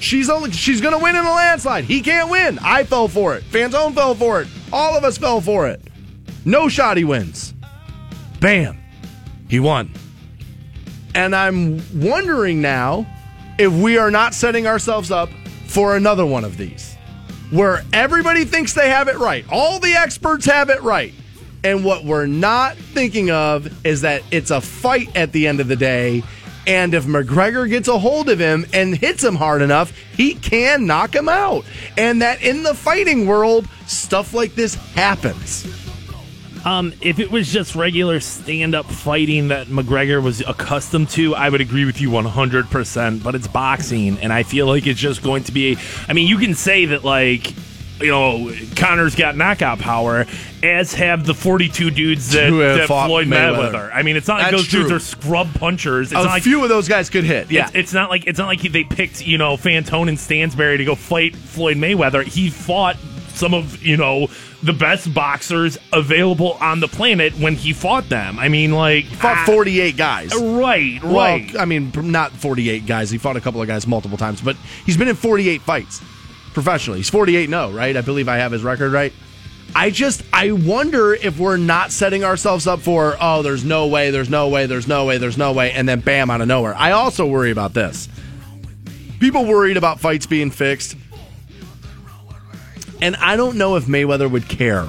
She's 0.00 0.28
only 0.28 0.52
she's 0.52 0.82
gonna 0.82 0.98
win 0.98 1.16
in 1.16 1.24
a 1.24 1.30
landslide. 1.30 1.84
He 1.84 2.02
can't 2.02 2.30
win. 2.30 2.58
I 2.62 2.84
fell 2.84 3.08
for 3.08 3.34
it. 3.36 3.44
Fantone 3.44 3.94
fell 3.94 4.14
for 4.14 4.42
it. 4.42 4.48
All 4.70 4.96
of 4.96 5.02
us 5.02 5.16
fell 5.16 5.40
for 5.40 5.66
it. 5.66 5.80
No 6.44 6.68
shot 6.68 6.98
he 6.98 7.04
wins. 7.04 7.54
Bam. 8.38 8.78
He 9.48 9.60
won. 9.60 9.90
And 11.14 11.34
I'm 11.34 11.82
wondering 11.98 12.60
now 12.60 13.06
if 13.58 13.72
we 13.72 13.96
are 13.96 14.10
not 14.10 14.34
setting 14.34 14.66
ourselves 14.66 15.10
up 15.10 15.30
for 15.66 15.96
another 15.96 16.26
one 16.26 16.44
of 16.44 16.58
these 16.58 16.97
where 17.50 17.84
everybody 17.92 18.44
thinks 18.44 18.74
they 18.74 18.90
have 18.90 19.08
it 19.08 19.16
right. 19.16 19.44
All 19.50 19.80
the 19.80 19.94
experts 19.94 20.46
have 20.46 20.70
it 20.70 20.82
right. 20.82 21.14
And 21.64 21.84
what 21.84 22.04
we're 22.04 22.26
not 22.26 22.76
thinking 22.76 23.30
of 23.30 23.86
is 23.86 24.02
that 24.02 24.22
it's 24.30 24.50
a 24.50 24.60
fight 24.60 25.16
at 25.16 25.32
the 25.32 25.46
end 25.46 25.60
of 25.60 25.68
the 25.68 25.76
day. 25.76 26.22
And 26.66 26.92
if 26.92 27.06
McGregor 27.06 27.68
gets 27.68 27.88
a 27.88 27.98
hold 27.98 28.28
of 28.28 28.38
him 28.38 28.66
and 28.72 28.94
hits 28.94 29.24
him 29.24 29.34
hard 29.34 29.62
enough, 29.62 29.96
he 30.14 30.34
can 30.34 30.86
knock 30.86 31.14
him 31.14 31.28
out. 31.28 31.64
And 31.96 32.20
that 32.22 32.42
in 32.42 32.62
the 32.62 32.74
fighting 32.74 33.26
world, 33.26 33.66
stuff 33.86 34.34
like 34.34 34.54
this 34.54 34.74
happens. 34.74 35.87
Um, 36.64 36.92
if 37.00 37.18
it 37.18 37.30
was 37.30 37.52
just 37.52 37.74
regular 37.74 38.20
stand 38.20 38.74
up 38.74 38.86
fighting 38.86 39.48
that 39.48 39.68
McGregor 39.68 40.22
was 40.22 40.40
accustomed 40.40 41.10
to, 41.10 41.34
I 41.34 41.48
would 41.48 41.60
agree 41.60 41.84
with 41.84 42.00
you 42.00 42.10
100%. 42.10 43.22
But 43.22 43.34
it's 43.34 43.48
boxing, 43.48 44.18
and 44.18 44.32
I 44.32 44.42
feel 44.42 44.66
like 44.66 44.86
it's 44.86 45.00
just 45.00 45.22
going 45.22 45.44
to 45.44 45.52
be. 45.52 45.78
I 46.08 46.12
mean, 46.12 46.28
you 46.28 46.38
can 46.38 46.54
say 46.54 46.86
that, 46.86 47.04
like, 47.04 47.54
you 48.00 48.08
know, 48.08 48.52
Conor's 48.76 49.14
got 49.14 49.36
knockout 49.36 49.78
power, 49.78 50.26
as 50.62 50.94
have 50.94 51.26
the 51.26 51.34
42 51.34 51.90
dudes 51.90 52.30
that, 52.30 52.50
that 52.50 52.86
Floyd 52.86 53.26
Mayweather. 53.26 53.72
Mayweather. 53.72 53.90
I 53.94 54.02
mean, 54.02 54.16
it's 54.16 54.28
not 54.28 54.40
like 54.40 54.50
That's 54.50 54.62
those 54.62 54.70
dudes 54.70 54.92
are 54.92 54.98
scrub 54.98 55.52
punchers. 55.54 56.12
It's 56.12 56.20
a 56.20 56.24
like 56.24 56.42
few 56.42 56.62
of 56.62 56.68
those 56.68 56.88
guys 56.88 57.10
could 57.10 57.24
hit. 57.24 57.50
Yeah. 57.50 57.66
it's, 57.68 57.76
it's 57.76 57.92
not 57.92 58.10
like 58.10 58.26
it's 58.26 58.38
not 58.38 58.46
like 58.46 58.60
they 58.60 58.84
picked 58.84 59.26
you 59.26 59.38
know 59.38 59.56
Fantone 59.56 60.08
and 60.08 60.18
Stansbury 60.18 60.78
to 60.78 60.84
go 60.84 60.94
fight 60.94 61.34
Floyd 61.34 61.76
Mayweather. 61.76 62.24
He 62.24 62.50
fought 62.50 62.96
some 63.28 63.54
of 63.54 63.82
you 63.82 63.96
know 63.96 64.28
the 64.62 64.72
best 64.72 65.12
boxers 65.14 65.78
available 65.92 66.52
on 66.60 66.80
the 66.80 66.88
planet 66.88 67.32
when 67.38 67.54
he 67.54 67.72
fought 67.72 68.08
them. 68.08 68.38
I 68.38 68.48
mean, 68.48 68.72
like 68.72 69.04
fought 69.06 69.38
ah, 69.38 69.46
48 69.46 69.96
guys. 69.96 70.34
Right, 70.34 71.02
Well, 71.02 71.12
right. 71.12 71.56
I 71.58 71.64
mean, 71.64 71.92
not 71.94 72.32
48 72.32 72.86
guys. 72.86 73.10
He 73.10 73.18
fought 73.18 73.36
a 73.36 73.40
couple 73.40 73.62
of 73.62 73.68
guys 73.68 73.86
multiple 73.86 74.18
times, 74.18 74.40
but 74.40 74.56
he's 74.84 74.96
been 74.96 75.08
in 75.08 75.16
48 75.16 75.62
fights 75.62 76.02
professionally. 76.54 76.98
He's 76.98 77.10
48 77.10 77.48
No, 77.48 77.70
right? 77.70 77.96
I 77.96 78.00
believe 78.00 78.28
I 78.28 78.38
have 78.38 78.52
his 78.52 78.62
record 78.62 78.92
right. 78.92 79.12
I 79.76 79.90
just, 79.90 80.22
I 80.32 80.52
wonder 80.52 81.12
if 81.14 81.38
we're 81.38 81.58
not 81.58 81.92
setting 81.92 82.24
ourselves 82.24 82.66
up 82.66 82.80
for, 82.80 83.16
oh, 83.20 83.42
there's 83.42 83.64
no 83.64 83.86
way, 83.86 84.10
there's 84.10 84.30
no 84.30 84.48
way, 84.48 84.66
there's 84.66 84.88
no 84.88 85.04
way, 85.04 85.18
there's 85.18 85.36
no 85.36 85.52
way, 85.52 85.72
and 85.72 85.86
then 85.86 86.00
bam, 86.00 86.30
out 86.30 86.40
of 86.40 86.48
nowhere. 86.48 86.74
I 86.74 86.92
also 86.92 87.26
worry 87.26 87.50
about 87.50 87.74
this. 87.74 88.08
People 89.20 89.44
worried 89.44 89.76
about 89.76 90.00
fights 90.00 90.26
being 90.26 90.50
fixed. 90.50 90.96
And 93.00 93.16
I 93.16 93.36
don't 93.36 93.56
know 93.56 93.76
if 93.76 93.86
Mayweather 93.86 94.30
would 94.30 94.48
care 94.48 94.88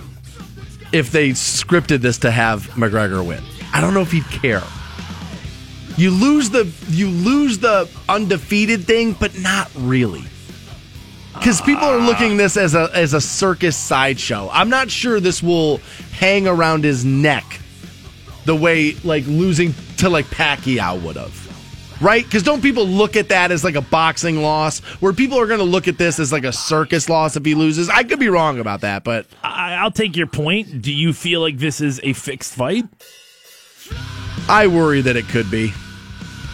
if 0.92 1.12
they 1.12 1.30
scripted 1.30 2.00
this 2.00 2.20
to 2.20 2.32
have 2.32 2.68
McGregor 2.72 3.26
win. 3.26 3.44
I 3.74 3.82
don't 3.82 3.94
know 3.94 4.02
if 4.02 4.12
he'd 4.12 4.26
care. 4.26 4.64
You 5.98 6.12
lose 6.12 6.50
the 6.50 6.72
you 6.88 7.10
lose 7.10 7.60
the 7.60 7.90
undefeated 8.08 8.86
thing, 8.86 9.14
but 9.14 9.38
not 9.40 9.70
really. 9.76 10.24
Because 11.34 11.62
people 11.62 11.86
are 11.86 12.00
looking 12.00 12.38
this 12.38 12.58
as 12.58 12.74
a 12.74 12.90
as 12.94 13.14
a 13.14 13.22
circus 13.22 13.78
sideshow. 13.78 14.50
I'm 14.52 14.70
not 14.70 14.90
sure 14.90 15.20
this 15.20 15.44
will 15.44 15.78
hang 16.14 16.48
around 16.48 16.84
his 16.84 17.06
neck 17.06 17.60
the 18.46 18.56
way 18.56 18.94
like 19.04 19.26
losing 19.28 19.74
to 19.98 20.10
like 20.10 20.26
Pacquiao 20.26 21.02
would 21.04 21.18
have. 21.18 21.49
Right? 22.02 22.24
Because 22.24 22.44
don't 22.44 22.62
people 22.62 22.88
look 22.88 23.18
at 23.18 23.30
that 23.30 23.52
as 23.52 23.64
like 23.64 23.76
a 23.76 23.82
boxing 23.82 24.42
loss, 24.42 24.80
where 25.02 25.12
people 25.12 25.38
are 25.40 25.48
going 25.48 25.60
to 25.60 25.66
look 25.66 25.88
at 25.88 25.98
this 25.98 26.18
as 26.20 26.32
like 26.32 26.46
a 26.46 26.54
circus 26.54 27.10
loss 27.10 27.36
if 27.36 27.44
he 27.44 27.56
loses? 27.56 27.90
I 27.90 28.04
could 28.04 28.20
be 28.20 28.30
wrong 28.30 28.60
about 28.60 28.82
that, 28.82 29.04
but 29.04 29.26
I, 29.44 29.74
I'll 29.76 29.92
take 29.92 30.16
your 30.16 30.28
point. 30.28 30.82
Do 30.82 30.94
you 30.94 31.12
feel 31.12 31.42
like 31.42 31.58
this 31.58 31.82
is 31.82 32.00
a 32.04 32.14
fixed 32.14 32.56
fight? 32.56 32.86
I 34.48 34.68
worry 34.68 35.02
that 35.02 35.16
it 35.16 35.28
could 35.28 35.52
be. 35.52 35.74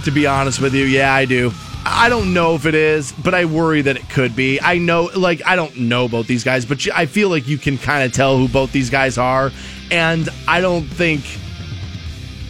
To 0.06 0.12
be 0.12 0.28
honest 0.28 0.62
with 0.62 0.74
you, 0.74 0.86
yeah, 0.86 1.14
I 1.14 1.26
do. 1.26 1.52
I 1.86 2.10
don't 2.10 2.34
know 2.34 2.56
if 2.56 2.66
it 2.66 2.74
is, 2.74 3.12
but 3.12 3.36
I 3.36 3.46
worry 3.46 3.84
that 3.84 3.96
it 3.96 4.10
could 4.10 4.36
be. 4.36 4.60
I 4.60 4.80
know, 4.80 5.12
like, 5.16 5.44
I 5.46 5.56
don't 5.56 5.78
know 5.78 6.08
both 6.08 6.26
these 6.26 6.44
guys, 6.44 6.66
but 6.66 6.86
I 6.92 7.06
feel 7.06 7.30
like 7.30 7.48
you 7.48 7.60
can 7.60 7.78
kind 7.78 8.04
of 8.04 8.12
tell 8.12 8.38
who 8.38 8.48
both 8.48 8.72
these 8.72 8.90
guys 8.90 9.20
are. 9.20 9.52
And 9.92 10.28
I 10.48 10.62
don't 10.62 10.86
think 10.86 11.24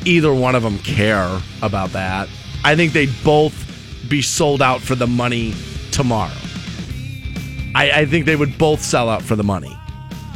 either 0.05 0.33
one 0.33 0.55
of 0.55 0.63
them 0.63 0.79
care 0.79 1.41
about 1.61 1.91
that. 1.91 2.29
I 2.65 2.75
think 2.75 2.93
they'd 2.93 3.13
both 3.23 3.53
be 4.09 4.23
sold 4.23 4.59
out 4.59 4.81
for 4.81 4.95
the 4.95 5.05
money 5.05 5.53
tomorrow. 5.91 6.33
I, 7.75 7.91
I 7.93 8.05
think 8.05 8.25
they 8.25 8.35
would 8.35 8.57
both 8.57 8.81
sell 8.81 9.07
out 9.07 9.21
for 9.21 9.35
the 9.35 9.43
money 9.43 9.77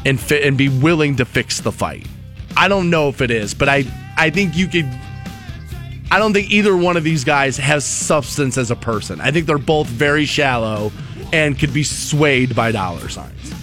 and 0.05 0.19
and 0.31 0.55
be 0.55 0.69
willing 0.69 1.15
to 1.15 1.25
fix 1.25 1.59
the 1.59 1.71
fight. 1.71 2.05
I 2.55 2.67
don't 2.67 2.91
know 2.91 3.09
if 3.09 3.21
it 3.21 3.31
is, 3.31 3.55
but 3.55 3.67
I 3.67 3.83
I 4.15 4.29
think 4.29 4.55
you 4.55 4.67
could. 4.67 4.85
I 6.11 6.19
don't 6.19 6.33
think 6.33 6.51
either 6.51 6.77
one 6.77 6.97
of 6.97 7.03
these 7.03 7.23
guys 7.23 7.57
has 7.57 7.83
substance 7.83 8.59
as 8.59 8.69
a 8.69 8.75
person. 8.75 9.21
I 9.21 9.31
think 9.31 9.47
they're 9.47 9.57
both 9.57 9.87
very 9.87 10.25
shallow 10.25 10.91
and 11.33 11.57
could 11.57 11.73
be 11.73 11.83
swayed 11.83 12.55
by 12.55 12.71
dollar 12.71 13.09
signs. 13.09 13.53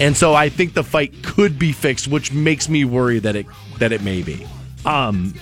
And 0.00 0.16
so 0.16 0.34
I 0.34 0.48
think 0.48 0.74
the 0.74 0.84
fight 0.84 1.22
could 1.22 1.58
be 1.58 1.72
fixed, 1.72 2.08
which 2.08 2.32
makes 2.32 2.68
me 2.68 2.84
worry 2.84 3.20
that 3.20 3.36
it 3.36 3.46
that 3.78 3.92
it 3.92 4.02
may 4.02 4.22
be. 4.22 4.44
Um, 4.84 5.34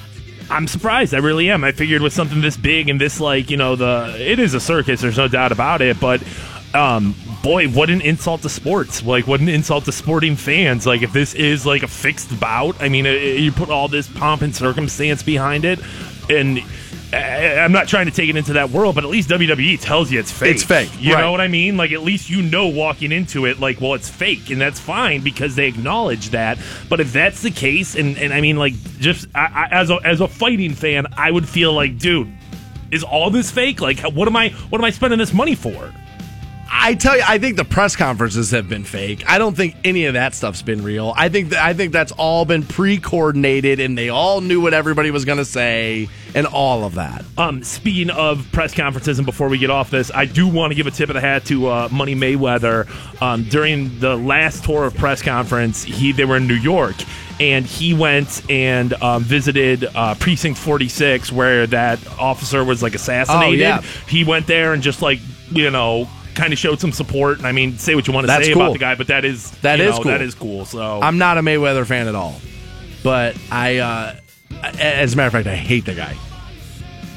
I'm 0.50 0.66
surprised. 0.66 1.14
I 1.14 1.18
really 1.18 1.50
am. 1.50 1.64
I 1.64 1.72
figured 1.72 2.02
with 2.02 2.12
something 2.12 2.40
this 2.40 2.56
big 2.56 2.88
and 2.88 3.00
this 3.00 3.20
like 3.20 3.50
you 3.50 3.56
know 3.56 3.76
the 3.76 4.14
it 4.18 4.38
is 4.38 4.54
a 4.54 4.60
circus. 4.60 5.00
There's 5.00 5.16
no 5.16 5.28
doubt 5.28 5.52
about 5.52 5.80
it. 5.82 5.98
But 5.98 6.22
um, 6.74 7.14
boy, 7.42 7.68
what 7.68 7.90
an 7.90 8.00
insult 8.00 8.42
to 8.42 8.48
sports! 8.48 9.02
Like 9.02 9.26
what 9.26 9.40
an 9.40 9.48
insult 9.48 9.84
to 9.86 9.92
sporting 9.92 10.36
fans! 10.36 10.86
Like 10.86 11.02
if 11.02 11.12
this 11.12 11.34
is 11.34 11.66
like 11.66 11.82
a 11.82 11.88
fixed 11.88 12.38
bout, 12.38 12.80
I 12.80 12.88
mean, 12.88 13.06
uh, 13.06 13.10
you 13.10 13.50
put 13.52 13.70
all 13.70 13.88
this 13.88 14.08
pomp 14.08 14.42
and 14.42 14.54
circumstance 14.54 15.22
behind 15.22 15.64
it, 15.64 15.80
and. 16.30 16.60
I- 17.12 17.58
I'm 17.58 17.72
not 17.72 17.88
trying 17.88 18.06
to 18.06 18.12
take 18.12 18.28
it 18.28 18.36
into 18.36 18.54
that 18.54 18.70
world, 18.70 18.94
but 18.94 19.04
at 19.04 19.10
least 19.10 19.28
WWE 19.28 19.80
tells 19.80 20.10
you 20.10 20.18
it's 20.18 20.32
fake. 20.32 20.54
It's 20.56 20.64
fake, 20.64 20.90
You 20.98 21.14
right. 21.14 21.20
know 21.20 21.30
what 21.30 21.40
I 21.40 21.48
mean? 21.48 21.76
Like 21.76 21.92
at 21.92 22.02
least 22.02 22.28
you 22.28 22.42
know 22.42 22.66
walking 22.68 23.12
into 23.12 23.46
it, 23.46 23.60
like, 23.60 23.80
well, 23.80 23.94
it's 23.94 24.08
fake, 24.08 24.50
and 24.50 24.60
that's 24.60 24.80
fine 24.80 25.20
because 25.22 25.54
they 25.54 25.66
acknowledge 25.68 26.30
that. 26.30 26.58
But 26.88 27.00
if 27.00 27.12
that's 27.12 27.42
the 27.42 27.50
case, 27.50 27.94
and, 27.94 28.18
and 28.18 28.32
I 28.32 28.40
mean, 28.40 28.56
like, 28.56 28.74
just 28.98 29.28
I, 29.34 29.68
I, 29.70 29.80
as 29.80 29.90
a 29.90 29.98
as 30.04 30.20
a 30.20 30.28
fighting 30.28 30.74
fan, 30.74 31.06
I 31.16 31.30
would 31.30 31.48
feel 31.48 31.72
like, 31.72 31.98
dude, 31.98 32.32
is 32.90 33.02
all 33.04 33.30
this 33.30 33.50
fake? 33.50 33.80
Like, 33.80 34.00
what 34.00 34.26
am 34.28 34.36
I 34.36 34.50
what 34.70 34.80
am 34.80 34.84
I 34.84 34.90
spending 34.90 35.18
this 35.18 35.32
money 35.32 35.54
for? 35.54 35.92
I 36.68 36.94
tell 36.94 37.16
you, 37.16 37.22
I 37.26 37.38
think 37.38 37.56
the 37.56 37.64
press 37.64 37.96
conferences 37.96 38.50
have 38.50 38.68
been 38.68 38.84
fake. 38.84 39.28
I 39.28 39.38
don't 39.38 39.56
think 39.56 39.76
any 39.84 40.06
of 40.06 40.14
that 40.14 40.34
stuff's 40.34 40.62
been 40.62 40.82
real. 40.82 41.12
I 41.16 41.28
think 41.28 41.50
that, 41.50 41.64
I 41.64 41.74
think 41.74 41.92
that's 41.92 42.12
all 42.12 42.44
been 42.44 42.64
pre-coordinated, 42.64 43.80
and 43.80 43.96
they 43.96 44.08
all 44.08 44.40
knew 44.40 44.60
what 44.60 44.74
everybody 44.74 45.10
was 45.10 45.24
going 45.24 45.38
to 45.38 45.44
say, 45.44 46.08
and 46.34 46.46
all 46.46 46.84
of 46.84 46.94
that. 46.94 47.24
Um, 47.38 47.62
speaking 47.62 48.10
of 48.10 48.46
press 48.52 48.74
conferences, 48.74 49.18
and 49.18 49.26
before 49.26 49.48
we 49.48 49.58
get 49.58 49.70
off 49.70 49.90
this, 49.90 50.10
I 50.12 50.24
do 50.24 50.48
want 50.48 50.72
to 50.72 50.74
give 50.74 50.86
a 50.86 50.90
tip 50.90 51.08
of 51.08 51.14
the 51.14 51.20
hat 51.20 51.44
to 51.46 51.68
uh, 51.68 51.88
Money 51.90 52.14
Mayweather. 52.14 52.86
Um, 53.22 53.44
during 53.44 53.98
the 54.00 54.16
last 54.16 54.64
tour 54.64 54.84
of 54.86 54.94
press 54.96 55.22
conference, 55.22 55.84
he 55.84 56.12
they 56.12 56.24
were 56.24 56.36
in 56.36 56.46
New 56.46 56.54
York, 56.54 56.96
and 57.40 57.64
he 57.64 57.94
went 57.94 58.48
and 58.50 58.92
um, 58.94 59.22
visited 59.22 59.84
uh, 59.94 60.14
Precinct 60.16 60.58
46, 60.58 61.30
where 61.32 61.66
that 61.68 61.98
officer 62.18 62.64
was 62.64 62.82
like 62.82 62.94
assassinated. 62.94 63.60
Oh, 63.60 63.62
yeah. 63.62 63.80
He 64.08 64.24
went 64.24 64.46
there 64.46 64.72
and 64.72 64.82
just 64.82 65.00
like 65.00 65.20
you 65.50 65.70
know. 65.70 66.08
Kind 66.36 66.52
of 66.52 66.58
showed 66.58 66.80
some 66.80 66.92
support, 66.92 67.38
and 67.38 67.46
I 67.46 67.52
mean, 67.52 67.78
say 67.78 67.94
what 67.94 68.06
you 68.06 68.12
want 68.12 68.24
to 68.24 68.28
That's 68.28 68.46
say 68.46 68.52
cool. 68.52 68.62
about 68.62 68.72
the 68.74 68.78
guy, 68.78 68.94
but 68.94 69.06
that 69.08 69.24
is 69.24 69.50
That 69.62 69.80
is 69.80 69.96
know, 69.96 70.02
cool. 70.02 70.12
That 70.12 70.20
is 70.20 70.34
cool. 70.34 70.64
So 70.66 71.00
I'm 71.02 71.16
not 71.18 71.38
a 71.38 71.40
Mayweather 71.40 71.86
fan 71.86 72.08
at 72.08 72.14
all, 72.14 72.38
but 73.02 73.36
I, 73.50 73.78
uh, 73.78 74.16
as 74.78 75.14
a 75.14 75.16
matter 75.16 75.26
of 75.28 75.32
fact, 75.32 75.46
I 75.46 75.56
hate 75.56 75.86
the 75.86 75.94
guy. 75.94 76.14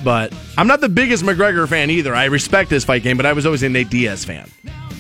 But 0.04 0.34
I'm 0.58 0.68
not 0.68 0.80
the 0.80 0.88
biggest 0.88 1.24
McGregor 1.26 1.68
fan 1.68 1.90
either. 1.90 2.16
I 2.16 2.26
respect 2.26 2.72
his 2.72 2.86
fight 2.86 3.04
game, 3.04 3.18
but 3.18 3.26
I 3.26 3.34
was 3.34 3.46
always 3.46 3.62
a 3.64 3.68
Nate 3.70 3.90
Diaz 3.90 4.24
fan, 4.24 4.50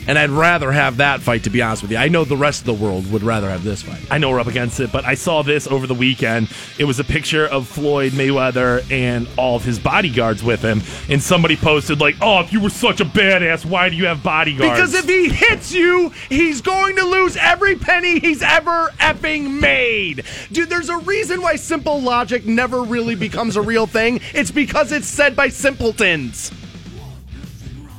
And 0.09 0.17
I'd 0.17 0.31
rather 0.31 0.71
have 0.71 0.97
that 0.97 1.21
fight, 1.21 1.43
to 1.43 1.51
be 1.51 1.61
honest 1.61 1.83
with 1.83 1.91
you. 1.91 1.97
I 1.97 2.07
know 2.07 2.25
the 2.25 2.35
rest 2.35 2.61
of 2.61 2.65
the 2.65 2.73
world 2.73 3.11
would 3.11 3.21
rather 3.21 3.47
have 3.47 3.63
this 3.63 3.83
fight. 3.83 4.01
I 4.09 4.17
know 4.17 4.31
we're 4.31 4.39
up 4.39 4.47
against 4.47 4.79
it, 4.79 4.91
but 4.91 5.05
I 5.05 5.13
saw 5.13 5.43
this 5.43 5.67
over 5.67 5.85
the 5.85 5.93
weekend. 5.93 6.51
It 6.79 6.85
was 6.85 6.99
a 6.99 7.03
picture 7.03 7.45
of 7.45 7.67
Floyd 7.67 8.13
Mayweather 8.13 8.91
and 8.91 9.27
all 9.37 9.55
of 9.55 9.63
his 9.63 9.77
bodyguards 9.77 10.43
with 10.43 10.63
him. 10.63 10.81
And 11.09 11.21
somebody 11.21 11.55
posted, 11.55 12.01
like, 12.01 12.15
oh, 12.23 12.39
if 12.39 12.51
you 12.51 12.59
were 12.59 12.71
such 12.71 13.01
a 13.01 13.05
badass, 13.05 13.65
why 13.65 13.89
do 13.89 13.97
you 13.97 14.07
have 14.07 14.23
bodyguards? 14.23 14.71
Because 14.71 14.95
if 14.95 15.05
he 15.05 15.29
hits 15.29 15.71
you, 15.71 16.09
he's 16.27 16.61
going 16.61 16.95
to 16.95 17.05
lose 17.05 17.37
every 17.37 17.75
penny 17.75 18.19
he's 18.19 18.41
ever 18.41 18.87
effing 18.99 19.59
made. 19.59 20.23
Dude, 20.51 20.71
there's 20.71 20.89
a 20.89 20.97
reason 20.97 21.43
why 21.43 21.55
simple 21.55 22.01
logic 22.01 22.47
never 22.47 22.81
really 22.81 23.13
becomes 23.13 23.55
a 23.57 23.61
real 23.61 23.85
thing. 23.85 24.21
It's 24.33 24.49
because 24.49 24.91
it's 24.91 25.07
said 25.07 25.35
by 25.35 25.49
simpletons. 25.49 26.51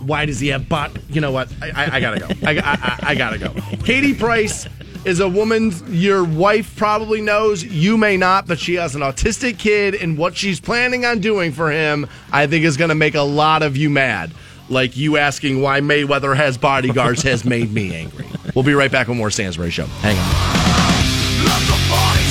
Why 0.04 0.26
does 0.26 0.40
he 0.40 0.48
have 0.48 0.68
bot? 0.68 0.90
You 1.08 1.20
know 1.20 1.32
what? 1.32 1.52
I, 1.62 1.70
I, 1.70 1.96
I 1.96 2.00
gotta 2.00 2.20
go. 2.20 2.28
I, 2.46 2.58
I, 2.58 2.98
I 3.10 3.14
gotta 3.14 3.38
go. 3.38 3.52
Katie 3.84 4.14
Price 4.14 4.66
is 5.04 5.20
a 5.20 5.28
woman 5.28 5.72
your 5.88 6.24
wife 6.24 6.76
probably 6.76 7.20
knows. 7.20 7.64
You 7.64 7.96
may 7.96 8.16
not, 8.16 8.46
but 8.46 8.58
she 8.58 8.74
has 8.74 8.94
an 8.94 9.02
autistic 9.02 9.58
kid, 9.58 9.94
and 9.94 10.18
what 10.18 10.36
she's 10.36 10.60
planning 10.60 11.04
on 11.04 11.20
doing 11.20 11.52
for 11.52 11.70
him, 11.70 12.06
I 12.32 12.46
think, 12.46 12.64
is 12.64 12.76
gonna 12.76 12.94
make 12.94 13.14
a 13.14 13.22
lot 13.22 13.62
of 13.62 13.76
you 13.76 13.90
mad. 13.90 14.32
Like 14.68 14.96
you 14.96 15.16
asking 15.16 15.62
why 15.62 15.80
Mayweather 15.80 16.36
has 16.36 16.56
bodyguards 16.56 17.22
has 17.22 17.44
made 17.44 17.72
me 17.72 17.94
angry. 17.94 18.26
We'll 18.54 18.64
be 18.64 18.74
right 18.74 18.90
back 18.90 19.08
with 19.08 19.16
more 19.16 19.30
Stansbury 19.30 19.70
Show. 19.70 19.86
Hang 19.86 20.16
on. 20.16 22.29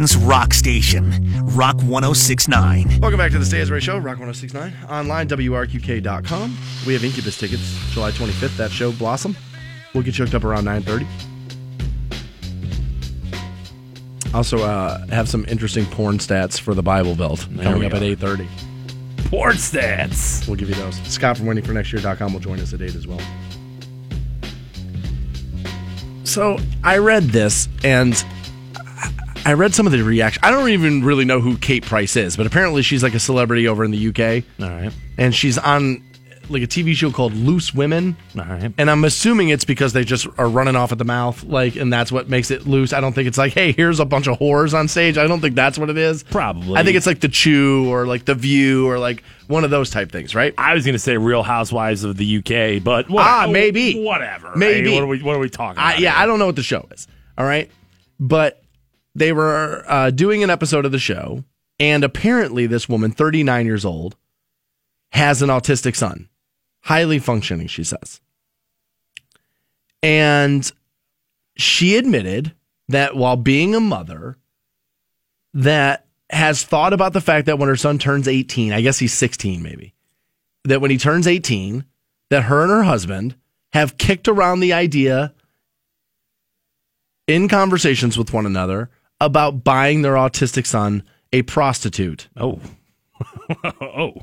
Canton's 0.00 0.16
Rock 0.24 0.54
Station, 0.54 1.10
Rock 1.54 1.76
1069. 1.82 3.00
Welcome 3.02 3.18
back 3.18 3.32
to 3.32 3.38
the 3.38 3.44
Stansbury 3.44 3.82
Show, 3.82 3.98
Rock 3.98 4.18
1069. 4.18 4.74
Online, 4.88 5.28
WRQK.com. 5.28 6.56
We 6.86 6.94
have 6.94 7.04
Incubus 7.04 7.38
tickets, 7.38 7.78
July 7.90 8.10
25th, 8.10 8.56
that 8.56 8.70
show, 8.70 8.92
Blossom. 8.92 9.36
We'll 9.92 10.02
get 10.02 10.18
you 10.18 10.24
hooked 10.24 10.34
up 10.34 10.44
around 10.44 10.64
9.30. 10.64 11.06
Also, 14.32 14.64
uh, 14.64 15.06
have 15.08 15.28
some 15.28 15.44
interesting 15.48 15.84
porn 15.84 16.16
stats 16.16 16.58
for 16.58 16.72
the 16.72 16.82
Bible 16.82 17.14
Belt 17.14 17.46
coming 17.60 17.80
we 17.80 17.84
up 17.84 17.92
at 17.92 18.02
are. 18.02 18.06
8.30. 18.16 18.48
Porn 19.28 19.56
stats. 19.56 20.46
We'll 20.46 20.56
give 20.56 20.70
you 20.70 20.76
those. 20.76 20.96
Scott 21.02 21.36
from 21.36 21.44
waitingfornextyear.com 21.44 22.32
will 22.32 22.40
join 22.40 22.58
us 22.60 22.72
at 22.72 22.80
8 22.80 22.94
as 22.94 23.06
well. 23.06 23.20
So 26.24 26.56
I 26.82 26.96
read 26.96 27.24
this 27.24 27.68
and 27.84 28.24
I 29.46 29.54
read 29.54 29.74
some 29.74 29.86
of 29.86 29.92
the 29.92 30.02
reaction. 30.02 30.40
I 30.44 30.50
don't 30.50 30.68
even 30.70 31.02
really 31.04 31.24
know 31.24 31.40
who 31.40 31.56
Kate 31.56 31.84
Price 31.84 32.16
is, 32.16 32.36
but 32.36 32.46
apparently 32.46 32.82
she's 32.82 33.02
like 33.02 33.14
a 33.14 33.20
celebrity 33.20 33.66
over 33.68 33.84
in 33.84 33.90
the 33.90 34.08
UK. 34.08 34.44
All 34.62 34.68
right. 34.68 34.92
And 35.18 35.34
she's 35.34 35.56
on 35.58 36.04
like 36.48 36.62
a 36.62 36.66
TV 36.66 36.94
show 36.94 37.10
called 37.12 37.32
Loose 37.32 37.72
Women. 37.72 38.16
All 38.36 38.44
right. 38.44 38.72
And 38.76 38.90
I'm 38.90 39.04
assuming 39.04 39.50
it's 39.50 39.64
because 39.64 39.92
they 39.92 40.02
just 40.04 40.26
are 40.36 40.48
running 40.48 40.74
off 40.76 40.90
at 40.92 40.98
the 40.98 41.04
mouth, 41.04 41.44
like, 41.44 41.76
and 41.76 41.92
that's 41.92 42.10
what 42.10 42.28
makes 42.28 42.50
it 42.50 42.66
loose. 42.66 42.92
I 42.92 43.00
don't 43.00 43.12
think 43.12 43.28
it's 43.28 43.38
like, 43.38 43.52
hey, 43.52 43.70
here's 43.72 44.00
a 44.00 44.04
bunch 44.04 44.26
of 44.26 44.36
whores 44.38 44.74
on 44.76 44.88
stage. 44.88 45.16
I 45.16 45.26
don't 45.28 45.40
think 45.40 45.54
that's 45.54 45.78
what 45.78 45.90
it 45.90 45.96
is. 45.96 46.22
Probably. 46.24 46.76
I 46.76 46.82
think 46.82 46.96
it's 46.96 47.06
like 47.06 47.20
the 47.20 47.28
Chew 47.28 47.88
or 47.88 48.04
like 48.06 48.24
the 48.24 48.34
View 48.34 48.88
or 48.88 48.98
like 48.98 49.22
one 49.46 49.62
of 49.64 49.70
those 49.70 49.90
type 49.90 50.10
things, 50.10 50.34
right? 50.34 50.52
I 50.58 50.74
was 50.74 50.84
going 50.84 50.94
to 50.94 50.98
say 50.98 51.16
Real 51.16 51.44
Housewives 51.44 52.02
of 52.04 52.16
the 52.16 52.38
UK, 52.38 52.82
but 52.82 53.08
what, 53.08 53.24
Ah, 53.24 53.46
maybe. 53.50 54.02
whatever. 54.04 54.52
Maybe. 54.56 54.90
Hey, 54.90 54.94
what 54.96 55.04
are 55.04 55.06
we? 55.06 55.22
What 55.22 55.36
are 55.36 55.40
we 55.40 55.50
talking 55.50 55.78
I, 55.80 55.92
yeah, 55.94 55.98
here? 55.98 56.12
I 56.16 56.26
don't 56.26 56.38
know 56.40 56.46
what 56.46 56.56
the 56.56 56.62
show 56.64 56.86
is. 56.92 57.06
All 57.38 57.44
right, 57.46 57.70
but 58.18 58.60
they 59.14 59.32
were 59.32 59.84
uh, 59.86 60.10
doing 60.10 60.42
an 60.42 60.50
episode 60.50 60.84
of 60.84 60.92
the 60.92 60.98
show, 60.98 61.44
and 61.78 62.04
apparently, 62.04 62.66
this 62.66 62.88
woman, 62.88 63.10
39 63.10 63.66
years 63.66 63.84
old, 63.84 64.16
has 65.12 65.42
an 65.42 65.48
autistic 65.48 65.96
son, 65.96 66.28
highly 66.82 67.18
functioning. 67.18 67.66
She 67.66 67.84
says, 67.84 68.20
and 70.02 70.70
she 71.56 71.96
admitted 71.96 72.52
that 72.88 73.16
while 73.16 73.36
being 73.36 73.74
a 73.74 73.80
mother, 73.80 74.36
that 75.54 76.06
has 76.30 76.62
thought 76.62 76.92
about 76.92 77.12
the 77.12 77.20
fact 77.20 77.46
that 77.46 77.58
when 77.58 77.68
her 77.68 77.76
son 77.76 77.98
turns 77.98 78.28
18, 78.28 78.72
I 78.72 78.80
guess 78.80 78.98
he's 78.98 79.12
16 79.12 79.62
maybe, 79.62 79.94
that 80.64 80.80
when 80.80 80.90
he 80.90 80.98
turns 80.98 81.26
18, 81.26 81.84
that 82.30 82.44
her 82.44 82.62
and 82.62 82.70
her 82.70 82.84
husband 82.84 83.34
have 83.72 83.98
kicked 83.98 84.28
around 84.28 84.60
the 84.60 84.72
idea 84.72 85.34
in 87.26 87.48
conversations 87.48 88.16
with 88.16 88.32
one 88.32 88.46
another 88.46 88.90
about 89.20 89.64
buying 89.64 90.02
their 90.02 90.14
autistic 90.14 90.66
son 90.66 91.02
a 91.32 91.42
prostitute 91.42 92.28
Oh. 92.36 92.60
oh. 93.80 94.14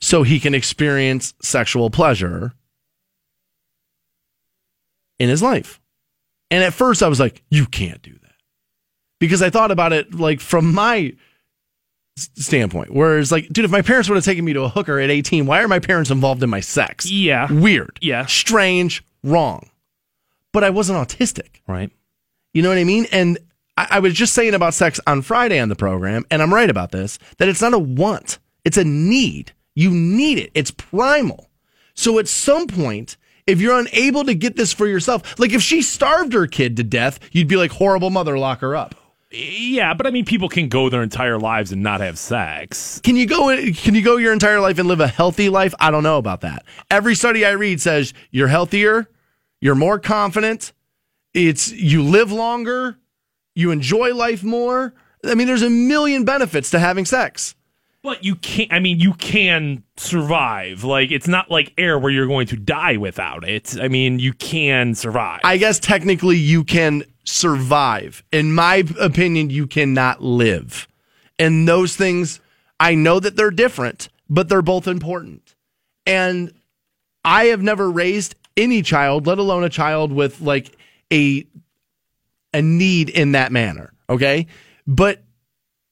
so 0.00 0.22
he 0.22 0.40
can 0.40 0.54
experience 0.54 1.34
sexual 1.42 1.90
pleasure 1.90 2.52
in 5.18 5.28
his 5.28 5.42
life. 5.42 5.80
And 6.50 6.62
at 6.62 6.74
first 6.74 7.02
I 7.02 7.08
was 7.08 7.20
like, 7.20 7.42
you 7.50 7.66
can't 7.66 8.02
do 8.02 8.12
that. 8.12 8.34
Because 9.18 9.42
I 9.42 9.50
thought 9.50 9.70
about 9.70 9.92
it 9.92 10.14
like 10.14 10.40
from 10.40 10.74
my 10.74 11.14
standpoint. 12.16 12.92
Whereas 12.92 13.32
like, 13.32 13.48
dude, 13.48 13.64
if 13.64 13.70
my 13.70 13.82
parents 13.82 14.08
would 14.08 14.16
have 14.16 14.24
taken 14.24 14.44
me 14.44 14.52
to 14.52 14.62
a 14.62 14.68
hooker 14.68 14.98
at 14.98 15.10
18, 15.10 15.46
why 15.46 15.62
are 15.62 15.68
my 15.68 15.78
parents 15.78 16.10
involved 16.10 16.42
in 16.42 16.50
my 16.50 16.60
sex? 16.60 17.10
Yeah. 17.10 17.50
Weird. 17.50 17.98
Yeah. 18.02 18.26
Strange, 18.26 19.04
wrong. 19.22 19.70
But 20.52 20.64
I 20.64 20.70
wasn't 20.70 20.98
autistic. 20.98 21.60
Right. 21.66 21.90
You 22.52 22.62
know 22.62 22.68
what 22.68 22.78
I 22.78 22.84
mean? 22.84 23.06
And 23.12 23.38
I, 23.76 23.86
I 23.92 23.98
was 24.00 24.14
just 24.14 24.34
saying 24.34 24.54
about 24.54 24.74
sex 24.74 25.00
on 25.06 25.22
Friday 25.22 25.58
on 25.58 25.68
the 25.68 25.76
program, 25.76 26.24
and 26.30 26.42
I'm 26.42 26.52
right 26.52 26.70
about 26.70 26.92
this, 26.92 27.18
that 27.38 27.48
it's 27.48 27.62
not 27.62 27.74
a 27.74 27.78
want, 27.78 28.38
it's 28.64 28.76
a 28.76 28.84
need. 28.84 29.52
You 29.74 29.90
need 29.90 30.38
it, 30.38 30.50
it's 30.54 30.70
primal. 30.70 31.50
So 31.94 32.18
at 32.18 32.28
some 32.28 32.66
point, 32.66 33.16
if 33.46 33.60
you're 33.60 33.78
unable 33.78 34.24
to 34.24 34.34
get 34.34 34.56
this 34.56 34.72
for 34.72 34.86
yourself, 34.86 35.38
like 35.38 35.52
if 35.52 35.62
she 35.62 35.82
starved 35.82 36.32
her 36.32 36.46
kid 36.46 36.76
to 36.78 36.82
death, 36.82 37.20
you'd 37.32 37.48
be 37.48 37.56
like, 37.56 37.70
horrible 37.70 38.10
mother, 38.10 38.38
lock 38.38 38.60
her 38.60 38.74
up. 38.74 38.94
Yeah, 39.30 39.92
but 39.92 40.06
I 40.06 40.10
mean, 40.10 40.24
people 40.24 40.48
can 40.48 40.68
go 40.68 40.88
their 40.88 41.02
entire 41.02 41.38
lives 41.38 41.72
and 41.72 41.82
not 41.82 42.00
have 42.00 42.18
sex. 42.18 43.00
Can 43.02 43.16
you 43.16 43.26
go 43.26 43.54
can 43.72 43.94
you 43.94 44.02
go 44.02 44.16
your 44.16 44.32
entire 44.32 44.60
life 44.60 44.78
and 44.78 44.88
live 44.88 45.00
a 45.00 45.08
healthy 45.08 45.48
life? 45.48 45.74
I 45.80 45.90
don't 45.90 46.04
know 46.04 46.18
about 46.18 46.42
that. 46.42 46.64
Every 46.90 47.14
study 47.14 47.44
I 47.44 47.50
read 47.50 47.80
says 47.80 48.14
you're 48.30 48.48
healthier, 48.48 49.08
you're 49.60 49.74
more 49.74 49.98
confident, 49.98 50.72
it's 51.34 51.72
you 51.72 52.02
live 52.02 52.30
longer, 52.30 52.98
you 53.56 53.72
enjoy 53.72 54.14
life 54.14 54.44
more. 54.44 54.94
I 55.24 55.34
mean, 55.34 55.48
there's 55.48 55.62
a 55.62 55.70
million 55.70 56.24
benefits 56.24 56.70
to 56.70 56.78
having 56.78 57.04
sex. 57.04 57.56
But 58.02 58.22
you 58.22 58.36
can't. 58.36 58.72
I 58.72 58.78
mean, 58.78 59.00
you 59.00 59.14
can 59.14 59.82
survive. 59.96 60.84
Like 60.84 61.10
it's 61.10 61.26
not 61.26 61.50
like 61.50 61.72
air 61.76 61.98
where 61.98 62.12
you're 62.12 62.28
going 62.28 62.46
to 62.48 62.56
die 62.56 62.98
without 62.98 63.48
it. 63.48 63.76
I 63.80 63.88
mean, 63.88 64.20
you 64.20 64.32
can 64.32 64.94
survive. 64.94 65.40
I 65.42 65.56
guess 65.56 65.80
technically 65.80 66.36
you 66.36 66.62
can 66.62 67.02
survive. 67.24 68.22
In 68.30 68.54
my 68.54 68.84
opinion, 69.00 69.50
you 69.50 69.66
cannot 69.66 70.22
live. 70.22 70.86
And 71.38 71.66
those 71.66 71.96
things, 71.96 72.40
I 72.78 72.94
know 72.94 73.18
that 73.18 73.36
they're 73.36 73.50
different, 73.50 74.08
but 74.30 74.48
they're 74.48 74.62
both 74.62 74.86
important. 74.86 75.56
And 76.06 76.52
I 77.24 77.46
have 77.46 77.62
never 77.62 77.90
raised 77.90 78.36
any 78.56 78.82
child, 78.82 79.26
let 79.26 79.38
alone 79.38 79.64
a 79.64 79.68
child 79.68 80.12
with 80.12 80.40
like 80.40 80.76
a 81.12 81.44
a 82.52 82.62
need 82.62 83.08
in 83.08 83.32
that 83.32 83.52
manner. 83.52 83.92
Okay. 84.08 84.46
But 84.86 85.22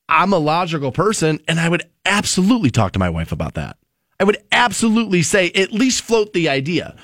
I'm 0.09 0.33
a 0.33 0.39
logical 0.39 0.93
person 0.93 1.41
and 1.49 1.59
I 1.59 1.69
would 1.69 1.89
absolutely 2.05 2.71
talk 2.71 2.93
to 2.93 2.99
my 2.99 3.11
wife 3.11 3.33
about 3.33 3.55
that. 3.55 3.77
I 4.21 4.25
would 4.25 4.39
absolutely 4.53 5.23
say, 5.23 5.51
at 5.51 5.73
least 5.73 6.03
float 6.03 6.33
the 6.33 6.49
idea. 6.49 6.95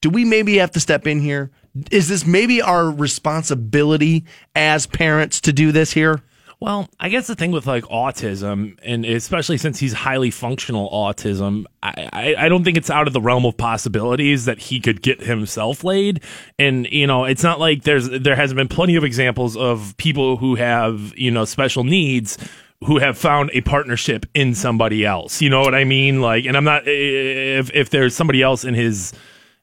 Do 0.00 0.10
we 0.10 0.24
maybe 0.24 0.58
have 0.58 0.70
to 0.72 0.80
step 0.80 1.06
in 1.06 1.20
here? 1.20 1.50
Is 1.90 2.08
this 2.08 2.26
maybe 2.26 2.62
our 2.62 2.90
responsibility 2.90 4.24
as 4.54 4.86
parents 4.86 5.40
to 5.42 5.52
do 5.52 5.72
this 5.72 5.92
here? 5.92 6.22
Well, 6.60 6.90
I 7.00 7.08
guess 7.08 7.26
the 7.26 7.34
thing 7.34 7.52
with 7.52 7.66
like 7.66 7.84
autism, 7.84 8.78
and 8.82 9.06
especially 9.06 9.56
since 9.56 9.78
he's 9.78 9.94
highly 9.94 10.30
functional 10.30 10.90
autism, 10.90 11.64
I, 11.82 12.10
I, 12.12 12.34
I 12.44 12.48
don't 12.50 12.64
think 12.64 12.76
it's 12.76 12.90
out 12.90 13.06
of 13.06 13.14
the 13.14 13.20
realm 13.20 13.46
of 13.46 13.56
possibilities 13.56 14.44
that 14.44 14.58
he 14.58 14.78
could 14.78 15.00
get 15.00 15.22
himself 15.22 15.84
laid. 15.84 16.20
And 16.58 16.86
you 16.92 17.06
know, 17.06 17.24
it's 17.24 17.42
not 17.42 17.60
like 17.60 17.84
there's 17.84 18.10
there 18.10 18.36
has 18.36 18.52
been 18.52 18.68
plenty 18.68 18.96
of 18.96 19.04
examples 19.04 19.56
of 19.56 19.96
people 19.96 20.36
who 20.36 20.54
have 20.56 21.16
you 21.16 21.30
know 21.30 21.46
special 21.46 21.82
needs 21.82 22.36
who 22.84 22.98
have 22.98 23.16
found 23.16 23.50
a 23.54 23.62
partnership 23.62 24.26
in 24.34 24.54
somebody 24.54 25.04
else. 25.04 25.40
You 25.40 25.48
know 25.48 25.60
what 25.62 25.74
I 25.74 25.84
mean? 25.84 26.20
Like, 26.20 26.44
and 26.44 26.58
I'm 26.58 26.64
not 26.64 26.82
if 26.86 27.70
if 27.72 27.88
there's 27.88 28.14
somebody 28.14 28.42
else 28.42 28.64
in 28.64 28.74
his. 28.74 29.14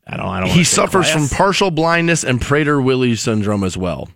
I 0.08 0.18
don't. 0.18 0.26
I 0.26 0.40
don't. 0.40 0.50
He 0.50 0.64
suffers 0.64 1.12
from 1.12 1.28
partial 1.28 1.70
blindness 1.70 2.24
and 2.24 2.40
Prader-Willi 2.40 3.16
syndrome 3.18 3.64
as 3.64 3.78
well. 3.78 4.10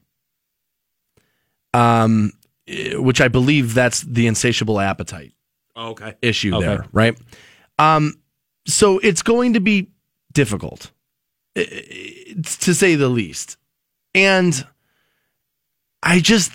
Um, 1.73 2.31
which 2.67 3.21
I 3.21 3.27
believe 3.27 3.73
that's 3.73 4.01
the 4.01 4.27
insatiable 4.27 4.79
appetite 4.79 5.33
Oh, 5.75 5.89
okay. 5.89 6.15
issue 6.21 6.55
Okay. 6.55 6.65
there, 6.65 6.85
right? 6.91 7.17
Um, 7.79 8.13
so 8.67 8.99
it's 8.99 9.21
going 9.21 9.53
to 9.53 9.59
be 9.59 9.89
difficult, 10.33 10.91
eh, 11.55 12.33
to 12.59 12.73
say 12.73 12.95
the 12.95 13.09
least. 13.09 13.57
And 14.13 14.65
I 16.03 16.19
just, 16.19 16.51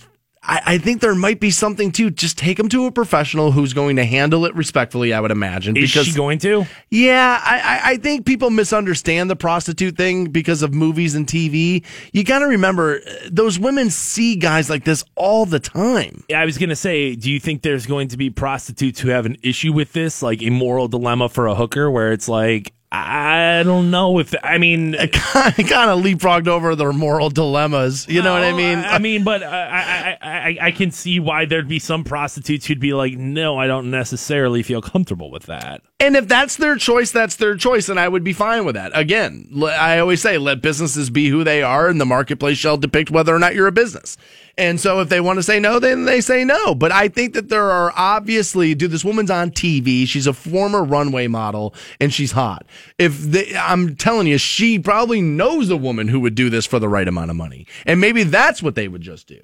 I, 0.46 0.62
I 0.74 0.78
think 0.78 1.00
there 1.00 1.14
might 1.14 1.40
be 1.40 1.50
something 1.50 1.90
to 1.92 2.10
just 2.10 2.38
take 2.38 2.56
them 2.56 2.68
to 2.70 2.86
a 2.86 2.92
professional 2.92 3.50
who's 3.52 3.72
going 3.72 3.96
to 3.96 4.04
handle 4.04 4.46
it 4.46 4.54
respectfully, 4.54 5.12
I 5.12 5.20
would 5.20 5.30
imagine. 5.32 5.76
Is 5.76 5.90
she 5.90 6.12
going 6.14 6.38
to? 6.40 6.66
Yeah, 6.90 7.40
I, 7.44 7.58
I- 7.58 7.80
I 7.92 7.96
think 7.98 8.26
people 8.26 8.50
misunderstand 8.50 9.28
the 9.30 9.36
prostitute 9.36 9.96
thing 9.96 10.26
because 10.26 10.62
of 10.62 10.72
movies 10.74 11.14
and 11.14 11.26
TV. 11.26 11.84
You 12.12 12.24
got 12.24 12.40
to 12.40 12.46
remember, 12.46 13.00
uh, 13.06 13.12
those 13.30 13.58
women 13.58 13.90
see 13.90 14.36
guys 14.36 14.68
like 14.70 14.84
this 14.84 15.04
all 15.14 15.46
the 15.46 15.60
time. 15.60 16.24
Yeah, 16.28 16.40
I 16.40 16.44
was 16.44 16.58
going 16.58 16.68
to 16.70 16.76
say, 16.76 17.14
do 17.16 17.30
you 17.30 17.40
think 17.40 17.62
there's 17.62 17.86
going 17.86 18.08
to 18.08 18.16
be 18.16 18.30
prostitutes 18.30 19.00
who 19.00 19.08
have 19.10 19.26
an 19.26 19.36
issue 19.42 19.72
with 19.72 19.92
this, 19.92 20.22
like 20.22 20.42
a 20.42 20.50
moral 20.50 20.88
dilemma 20.88 21.28
for 21.28 21.46
a 21.46 21.54
hooker, 21.54 21.90
where 21.90 22.12
it's 22.12 22.28
like, 22.28 22.72
I 22.92 23.62
don't 23.64 23.90
know 23.90 24.18
if 24.20 24.34
I 24.42 24.58
mean, 24.58 24.94
It 24.98 25.12
kind 25.12 25.90
of 25.90 26.02
leapfrogged 26.04 26.46
over 26.48 26.74
their 26.76 26.92
moral 26.92 27.30
dilemmas. 27.30 28.06
You 28.08 28.22
know 28.22 28.32
what 28.32 28.44
I 28.44 28.50
Oh, 28.52 28.56
mean? 28.56 28.78
I, 28.78 28.98
mean, 28.98 29.24
but 29.24 29.42
I, 29.42 30.16
I, 30.22 30.28
I, 30.30 30.58
I 30.62 30.70
can 30.70 30.90
see 30.92 31.18
why 31.18 31.44
there'd 31.46 31.68
be 31.68 31.78
some 31.80 32.04
prostitutes 32.04 32.66
who'd 32.66 32.80
be 32.80 32.94
like, 32.94 33.14
no, 33.14 33.58
I 33.58 33.66
don't 33.66 33.90
necessarily 33.90 34.62
feel 34.62 34.80
comfortable 34.80 35.30
with 35.30 35.44
that. 35.44 35.82
And 35.98 36.14
if 36.14 36.28
that's 36.28 36.56
their 36.56 36.76
choice, 36.76 37.10
that's 37.10 37.36
their 37.36 37.56
choice, 37.56 37.88
and 37.88 37.98
I 37.98 38.06
would 38.08 38.22
be 38.22 38.32
fine 38.32 38.64
with 38.64 38.74
that. 38.76 38.92
Again, 38.94 39.48
I 39.64 39.98
always 39.98 40.20
say, 40.20 40.38
let 40.38 40.60
businesses 40.62 41.10
be 41.10 41.28
who 41.28 41.42
they 41.42 41.62
are, 41.62 41.88
and 41.88 42.00
the 42.00 42.04
marketplace 42.06 42.58
shall 42.58 42.76
depict 42.76 43.10
whether 43.10 43.34
or 43.34 43.38
not 43.38 43.54
you're 43.54 43.66
a 43.66 43.72
business. 43.72 44.16
And 44.58 44.80
so 44.80 45.00
if 45.00 45.10
they 45.10 45.20
want 45.20 45.38
to 45.38 45.42
say 45.42 45.60
no, 45.60 45.78
then 45.78 46.06
they 46.06 46.22
say 46.22 46.42
no. 46.42 46.74
But 46.74 46.90
I 46.90 47.08
think 47.08 47.34
that 47.34 47.50
there 47.50 47.70
are 47.70 47.92
obviously, 47.94 48.74
dude, 48.74 48.90
this 48.90 49.04
woman's 49.04 49.30
on 49.30 49.50
TV. 49.50 50.06
She's 50.08 50.26
a 50.26 50.32
former 50.32 50.82
runway 50.82 51.26
model, 51.26 51.74
and 52.00 52.12
she's 52.12 52.32
hot. 52.32 52.64
If 52.98 53.18
they, 53.18 53.54
I'm 53.54 53.96
telling 53.96 54.26
you, 54.26 54.38
she 54.38 54.78
probably 54.78 55.20
knows 55.20 55.68
a 55.68 55.76
woman 55.76 56.08
who 56.08 56.20
would 56.20 56.34
do 56.34 56.48
this 56.48 56.64
for 56.64 56.78
the 56.78 56.88
right 56.88 57.06
amount 57.06 57.30
of 57.30 57.36
money. 57.36 57.66
And 57.84 58.00
maybe 58.00 58.22
that's 58.22 58.62
what 58.62 58.74
they 58.74 58.88
would 58.88 59.02
just 59.02 59.26
do. 59.26 59.40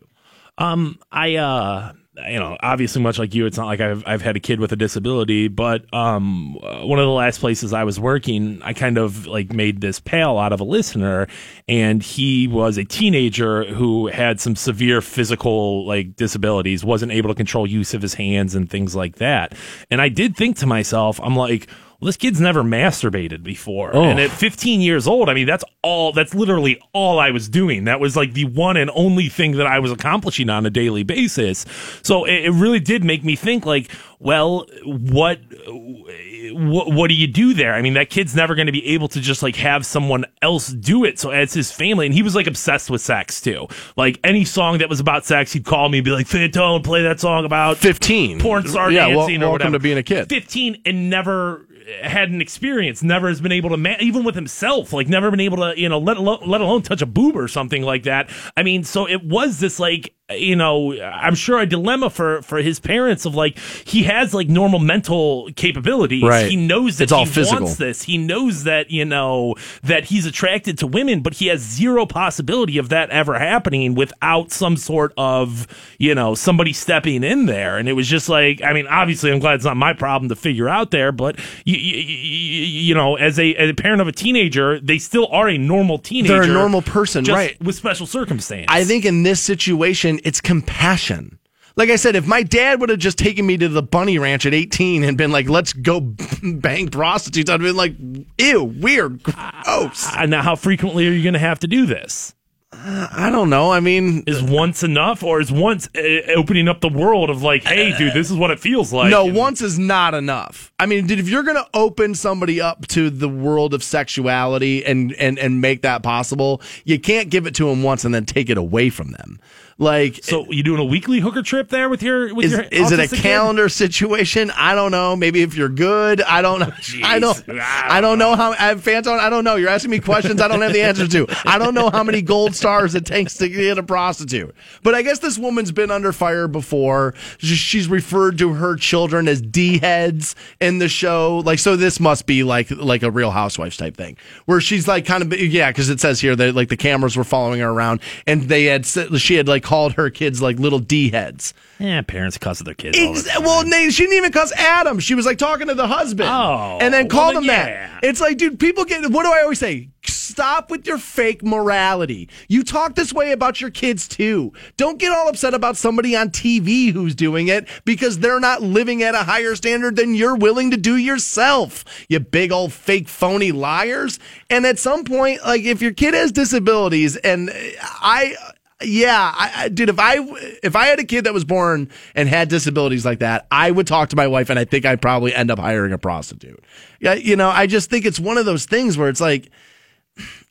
Um, 0.57 0.99
I, 1.11 1.37
uh, 1.37 1.93
you 2.15 2.39
know, 2.39 2.59
obviously, 2.61 3.01
much 3.01 3.19
like 3.19 3.35
you, 3.35 3.47
it's 3.47 3.57
not 3.57 3.67
like 3.67 3.81
I've 3.81 4.03
I've 4.07 4.21
had 4.21 4.37
a 4.37 4.41
kid 4.41 4.61
with 4.61 4.71
a 4.73 4.77
disability, 4.77 5.49
but 5.49 5.93
um, 5.95 6.55
one 6.55 6.99
of 6.99 7.07
the 7.07 7.11
last 7.13 7.41
places 7.41 7.73
I 7.73 7.85
was 7.85 7.99
working, 7.99 8.61
I 8.63 8.75
kind 8.75 8.99
of 8.99 9.27
like 9.27 9.53
made 9.53 9.81
this 9.81 9.99
pal 9.99 10.39
out 10.39 10.53
of 10.53 10.61
a 10.61 10.65
listener, 10.65 11.27
and 11.69 12.03
he 12.03 12.49
was 12.49 12.77
a 12.77 12.85
teenager 12.85 13.65
who 13.65 14.09
had 14.09 14.41
some 14.41 14.57
severe 14.57 15.01
physical 15.01 15.87
like 15.87 16.15
disabilities, 16.15 16.85
wasn't 16.85 17.13
able 17.13 17.31
to 17.31 17.35
control 17.35 17.67
use 17.67 17.95
of 17.95 18.03
his 18.03 18.15
hands 18.15 18.55
and 18.55 18.69
things 18.69 18.95
like 18.95 19.17
that. 19.17 19.55
And 19.91 20.03
I 20.03 20.11
did 20.11 20.37
think 20.37 20.59
to 20.59 20.67
myself, 20.67 21.19
I'm 21.23 21.37
like. 21.37 21.69
Well, 22.03 22.07
this 22.09 22.17
kid's 22.17 22.41
never 22.41 22.65
masturbated 22.65 23.45
before. 23.45 23.95
Oh. 23.95 24.03
And 24.03 24.19
at 24.19 24.33
15 24.33 24.81
years 24.81 25.07
old, 25.07 25.29
I 25.29 25.35
mean, 25.35 25.47
that's 25.47 25.63
all, 25.83 26.11
that's 26.11 26.35
literally 26.35 26.83
all 26.93 27.21
I 27.21 27.31
was 27.31 27.49
doing. 27.49 27.85
That 27.85 28.01
was 28.01 28.17
like 28.17 28.33
the 28.33 28.45
one 28.47 28.77
and 28.77 28.91
only 28.93 29.29
thing 29.29 29.53
that 29.53 29.69
I 29.69 29.79
was 29.79 29.93
accomplishing 29.93 30.51
on 30.51 30.67
a 30.67 30.71
daily 30.71 31.05
basis. 31.05 31.65
So 32.03 32.25
it, 32.25 32.47
it 32.47 32.51
really 32.51 32.81
did 32.81 33.05
make 33.05 33.23
me 33.23 33.37
think 33.37 33.65
like, 33.65 33.89
well, 34.19 34.67
what, 34.85 35.39
what, 35.69 36.93
what 36.93 37.07
do 37.09 37.15
you 37.15 37.29
do 37.29 37.55
there? 37.55 37.73
I 37.73 37.83
mean, 37.83 37.95
that 37.95 38.11
kid's 38.11 38.35
never 38.35 38.57
going 38.57 38.67
to 38.67 38.73
be 38.73 38.85
able 38.89 39.07
to 39.07 39.21
just 39.21 39.45
like 39.45 39.55
have 39.55 39.87
someone 39.87 40.25
else 40.43 40.69
do 40.69 41.05
it. 41.05 41.21
So 41.21 41.31
it's 41.31 41.55
his 41.55 41.71
family. 41.71 42.07
And 42.07 42.15
he 42.15 42.25
was 42.25 42.35
like 42.35 42.49
obsessed 42.49 42.91
with 42.91 43.01
sex 43.01 43.41
too. 43.41 43.69
Like 43.97 44.19
any 44.25 44.45
song 44.45 44.79
that 44.79 44.89
was 44.89 44.99
about 44.99 45.25
sex, 45.25 45.53
he'd 45.53 45.65
call 45.65 45.89
me 45.89 45.99
and 45.99 46.05
be 46.05 46.11
like, 46.11 46.27
Fantone, 46.27 46.83
play 46.83 47.03
that 47.05 47.21
song 47.21 47.45
about 47.45 47.77
15. 47.77 48.41
porn 48.41 48.67
star 48.67 48.91
Yeah, 48.91 49.07
dancing 49.07 49.41
or 49.41 49.51
welcome 49.51 49.53
whatever. 49.53 49.73
to 49.73 49.79
being 49.79 49.99
a 49.99 50.03
kid. 50.03 50.29
15 50.29 50.83
and 50.85 51.09
never 51.09 51.65
had 52.03 52.31
an 52.31 52.41
experience, 52.41 53.03
never 53.03 53.29
has 53.29 53.41
been 53.41 53.53
able 53.53 53.71
to, 53.71 53.77
ma- 53.77 53.97
even 54.01 54.25
with 54.25 54.35
himself, 54.35 54.93
like 54.93 55.09
never 55.09 55.31
been 55.31 55.41
able 55.41 55.59
to, 55.59 55.75
you 55.79 55.89
know, 55.89 55.99
let 55.99 56.17
alone, 56.17 56.41
let 56.47 56.61
alone 56.61 56.83
touch 56.83 57.03
a 57.03 57.07
boob 57.07 57.37
or 57.37 57.49
something 57.49 57.83
like 57.83 58.05
that. 58.05 58.31
I 58.57 58.63
mean, 58.63 58.85
so 58.85 59.09
it 59.09 59.25
was 59.25 59.61
this 59.61 59.79
like, 59.79 60.15
you 60.41 60.57
know, 60.57 61.01
I'm 61.01 61.35
sure 61.35 61.61
a 61.61 61.67
dilemma 61.67 62.11
for 62.11 62.43
for 62.43 62.59
his 62.59 62.81
parents 62.81 63.25
of 63.25 63.35
like 63.35 63.59
he 63.59 64.05
has 64.05 64.33
like 64.35 64.49
normal 64.49 64.79
mental 64.79 65.49
capabilities. 65.57 66.23
Right. 66.23 66.51
He 66.51 66.57
knows 66.57 66.99
that 66.99 67.05
It's 67.05 67.13
all 67.13 67.25
he 67.25 67.31
physical. 67.31 67.65
wants 67.65 67.77
this. 67.79 68.03
He 68.03 68.19
knows 68.19 68.65
that 68.65 68.91
you 68.91 69.05
know 69.05 69.55
that 69.83 70.05
he's 70.07 70.27
attracted 70.27 70.79
to 70.79 70.87
women, 70.87 71.21
but 71.21 71.35
he 71.35 71.47
has 71.49 71.61
zero 71.61 72.07
possibility 72.07 72.79
of 72.79 72.89
that 72.91 73.11
ever 73.11 73.39
happening 73.39 73.95
without 73.95 74.51
some 74.53 74.77
sort 74.77 75.13
of 75.17 75.67
you 75.99 76.15
know 76.15 76.35
somebody 76.35 76.73
stepping 76.73 77.23
in 77.25 77.47
there. 77.47 77.79
And 77.79 77.89
it 77.89 77.95
was 77.95 78.09
just 78.09 78.29
like, 78.29 78.63
I 78.63 78.73
mean, 78.73 78.87
obviously, 78.87 79.31
I'm 79.33 79.39
glad 79.39 79.55
it's 79.55 79.65
not 79.65 79.77
my 79.77 79.93
problem 79.93 80.29
to 80.29 80.37
figure 80.37 80.69
out 80.69 80.91
there, 80.91 81.13
but 81.13 81.39
you 81.65 81.77
you, 81.77 82.03
you 82.03 82.95
know, 82.95 83.17
as 83.17 83.39
a 83.39 83.55
as 83.55 83.71
a 83.71 83.75
parent 83.75 84.01
of 84.01 84.09
a 84.09 84.13
teenager, 84.13 84.81
they 84.81 84.99
still 84.99 85.27
are 85.29 85.49
a 85.49 85.59
normal 85.59 85.99
teenager. 85.99 86.35
They're 86.35 86.43
a 86.43 86.47
normal 86.47 86.83
person, 86.83 87.25
just 87.25 87.35
right. 87.35 87.61
With 87.63 87.75
special 87.77 88.07
circumstance. 88.07 88.67
I 88.69 88.85
think 88.85 89.05
in 89.05 89.23
this 89.23 89.41
situation, 89.41 90.19
it's 90.25 90.41
compassion. 90.41 91.39
Like 91.75 91.89
I 91.89 91.97
said, 91.97 92.17
if 92.17 92.27
my 92.27 92.43
dad 92.43 92.81
would 92.81 92.91
have 92.91 92.99
just 92.99 93.17
taken 93.17 93.47
me 93.47 93.57
to 93.57 93.67
the 93.69 93.83
bunny 93.83 94.19
ranch 94.19 94.45
at 94.45 94.53
18 94.53 95.05
and 95.05 95.17
been 95.17 95.33
like, 95.33 95.49
let's 95.49 95.73
go 95.73 96.01
bang 96.43 96.89
prostitutes, 96.89 97.49
I'd 97.49 97.55
have 97.55 97.61
been 97.63 97.77
like, 97.77 97.95
ew, 98.39 98.63
weird, 98.65 99.23
gross. 99.23 100.07
Uh, 100.15 100.27
now, 100.27 100.43
how 100.43 100.55
frequently 100.55 101.09
are 101.09 101.13
you 101.13 101.23
going 101.23 101.33
to 101.33 101.39
have 101.39 101.61
to 101.61 101.67
do 101.67 101.87
this? 101.87 102.35
I 102.75 103.29
don't 103.31 103.49
know. 103.51 103.71
I 103.71 103.81
mean, 103.81 104.25
Is 104.27 104.43
once 104.43 104.83
enough, 104.83 105.23
or 105.23 105.41
is 105.41 105.53
once 105.53 105.89
uh, 105.97 106.01
opening 106.35 106.69
up 106.69 106.81
the 106.81 106.89
world 106.89 107.29
of 107.31 107.43
like, 107.43 107.65
hey, 107.65 107.97
dude, 107.97 108.13
this 108.15 108.31
is 108.31 108.37
what 108.37 108.51
it 108.51 108.59
feels 108.61 108.93
like? 108.93 109.11
no, 109.11 109.27
And- 109.27 109.37
once 109.37 109.61
is 109.63 109.79
not 109.79 110.15
enough. 110.15 110.73
I 110.79 110.87
mean, 110.87 111.07
dude, 111.07 111.21
if 111.21 111.29
you're 111.29 111.43
going 111.43 111.57
to 111.59 111.69
open 111.75 112.15
somebody 112.15 112.61
up 112.61 112.87
to 112.89 113.09
the 113.11 113.29
world 113.29 113.73
of 113.75 113.83
sexuality 113.85 114.85
and, 114.85 115.13
and, 115.15 115.39
and 115.39 115.61
make 115.61 115.83
that 115.83 116.03
possible, 116.03 116.61
you 116.85 116.99
can't 116.99 117.31
give 117.31 117.47
it 117.47 117.55
to 117.57 117.67
them 117.69 117.83
once 117.83 118.05
and 118.05 118.15
then 118.15 118.25
take 118.27 118.49
it 118.51 118.59
away 118.59 118.91
from 118.91 119.13
them. 119.13 119.39
Like, 119.83 120.21
So 120.23 120.51
you 120.51 120.63
doing 120.63 120.81
a 120.81 120.85
weekly 120.85 121.19
hooker 121.19 121.43
trip 121.43 121.69
there 121.69 121.89
with 121.89 122.03
your 122.03 122.33
with 122.35 122.47
is, 122.47 122.53
your 122.53 122.63
is 122.63 122.93
it 122.93 123.01
a 123.01 123.03
autistic 123.03 123.11
kid? 123.17 123.23
calendar 123.23 123.69
situation? 123.69 124.53
I 124.53 124.75
don't 124.77 124.93
know. 124.93 125.17
Maybe 125.17 125.43
if 125.43 125.57
you're 125.57 125.69
good, 125.69 126.23
I 126.23 126.41
don't 126.41 126.61
know. 126.61 126.71
I 127.05 127.19
don't. 127.19 127.43
I 127.61 128.01
don't 128.01 128.19
know 128.19 128.37
how. 128.37 128.53
I 128.53 128.75
Fantone. 128.77 129.19
I 129.19 129.29
don't 129.29 129.43
know. 129.43 129.57
You're 129.57 129.71
asking 129.71 129.91
me 129.91 129.99
questions 129.99 130.41
I 130.41 130.47
don't 130.49 130.63
have 130.63 130.73
the 130.73 130.83
answers 130.83 131.09
to. 131.11 131.27
I 131.45 131.59
don't 131.59 131.75
know 131.75 131.91
how 131.91 132.05
many 132.05 132.23
gold 132.23 132.55
stars 132.55 132.95
it 132.95 133.05
takes 133.05 133.35
to 133.39 133.49
get 133.49 133.77
a 133.77 133.83
prostitute. 133.83 134.55
But 134.83 134.95
I 134.95 135.03
guess 135.03 135.19
this 135.19 135.37
woman's 135.39 135.73
been 135.73 135.91
under 135.91 136.13
fire 136.13 136.47
before. 136.47 137.15
She's 137.39 137.89
referred 137.89 138.39
to 138.39 138.53
her 138.55 138.77
children 138.77 139.27
as 139.27 139.43
d 139.43 139.79
heads 139.79 140.37
in 140.61 140.79
the 140.79 140.89
show. 140.89 141.43
Like 141.45 141.59
so, 141.59 141.75
this 141.75 141.99
must 141.99 142.27
be 142.27 142.45
like 142.45 142.71
like 142.71 143.03
a 143.03 143.11
Real 143.11 143.33
Housewives 143.33 143.77
type 143.77 143.97
thing, 143.97 144.17
where 144.47 144.61
she's 144.61 144.87
like 144.87 145.07
kind 145.07 145.23
of 145.25 145.37
yeah, 145.39 145.71
because 145.71 145.91
it 145.91 145.99
says 145.99 146.21
here 146.21 146.37
that 146.37 146.55
like 146.55 146.69
the 146.69 146.77
cameras 146.77 147.17
were 147.17 147.25
following 147.25 147.61
her 147.61 147.71
around, 147.71 148.01
and 148.29 148.43
they 148.43 148.65
had 148.65 148.87
she 148.87 149.35
had 149.35 149.49
like 149.49 149.65
called 149.73 149.95
her 149.95 150.11
kids 150.11 150.43
like 150.43 150.59
little 150.59 150.79
d 150.79 151.09
heads. 151.09 151.55
Yeah, 151.79 152.03
parents 152.03 152.37
cuss 152.37 152.61
at 152.61 152.67
their 152.67 152.75
kids. 152.75 152.99
the 152.99 153.41
well, 153.41 153.65
Nate, 153.65 153.95
she 153.95 154.03
didn't 154.03 154.19
even 154.19 154.31
cuss 154.31 154.53
Adam. 154.53 155.01
She 155.01 155.15
was 155.15 155.25
like 155.25 155.39
talking 155.39 155.69
to 155.69 155.75
the 155.75 155.87
husband. 155.87 156.29
Oh, 156.29 156.77
and 156.79 156.93
then 156.93 157.05
well, 157.05 157.09
called 157.09 157.37
then 157.37 157.45
him 157.45 157.49
yeah. 157.49 157.65
that. 157.65 158.05
It's 158.05 158.21
like, 158.21 158.37
dude, 158.37 158.61
people 158.61 158.85
get. 158.85 159.11
What 159.11 159.23
do 159.23 159.33
I 159.33 159.41
always 159.41 159.59
say? 159.59 159.89
Stop 160.05 160.71
with 160.71 160.87
your 160.87 160.99
fake 160.99 161.43
morality. 161.43 162.29
You 162.49 162.65
talk 162.65 162.97
this 162.97 163.15
way 163.15 163.33
about 163.33 163.61
your 163.61 163.71
kids 163.71 164.07
too. 164.09 164.53
Don't 164.77 164.99
get 164.99 165.11
all 165.11 165.29
upset 165.29 165.55
about 165.55 165.77
somebody 165.77 166.17
on 166.17 166.31
TV 166.31 166.93
who's 166.93 167.15
doing 167.15 167.49
it 167.49 167.67
because 167.85 168.19
they're 168.19 168.41
not 168.41 168.63
living 168.63 169.03
at 169.03 169.15
a 169.15 169.25
higher 169.25 169.55
standard 169.55 169.97
than 169.97 170.15
you're 170.15 170.37
willing 170.37 170.71
to 170.73 170.77
do 170.77 170.97
yourself. 170.97 171.85
You 172.09 172.21
big 172.21 172.53
old 172.53 172.73
fake 172.73 173.09
phony 173.09 173.53
liars. 173.53 174.19
And 174.51 174.67
at 174.67 174.79
some 174.79 175.05
point, 175.05 175.45
like 175.45 175.63
if 175.63 175.81
your 175.81 175.93
kid 175.93 176.15
has 176.15 176.33
disabilities, 176.33 177.17
and 177.17 177.51
I 177.83 178.37
yeah, 178.85 179.33
I, 179.35 179.53
I, 179.57 179.69
dude. 179.69 179.89
If 179.89 179.99
I 179.99 180.17
if 180.63 180.77
I 180.77 180.87
had 180.87 180.99
a 180.99 181.05
kid 181.05 181.25
that 181.25 181.35
was 181.35 181.45
born 181.45 181.91
and 182.15 182.29
had 182.29 182.49
disabilities 182.49 183.05
like 183.05 183.21
that, 183.21 183.47
I 183.51 183.71
would 183.71 183.87
talk 183.87 184.11
to 184.11 184.17
my 184.17 184.27
wife, 184.27 184.51
and 184.51 184.59
I 184.59 184.65
think 184.65 184.85
I'd 184.85 185.03
probably 185.03 185.35
end 185.35 185.51
up 185.51 185.59
hiring 185.59 185.93
a 185.93 185.99
prostitute. 185.99 186.63
Yeah, 187.01 187.15
you 187.15 187.37
know, 187.37 187.49
I 187.49 187.67
just 187.67 187.91
think 187.91 188.05
it's 188.05 188.21
one 188.21 188.39
of 188.39 188.47
those 188.47 188.65
things 188.65 188.97
where 188.97 189.09
it's 189.09 189.21
like, 189.21 189.51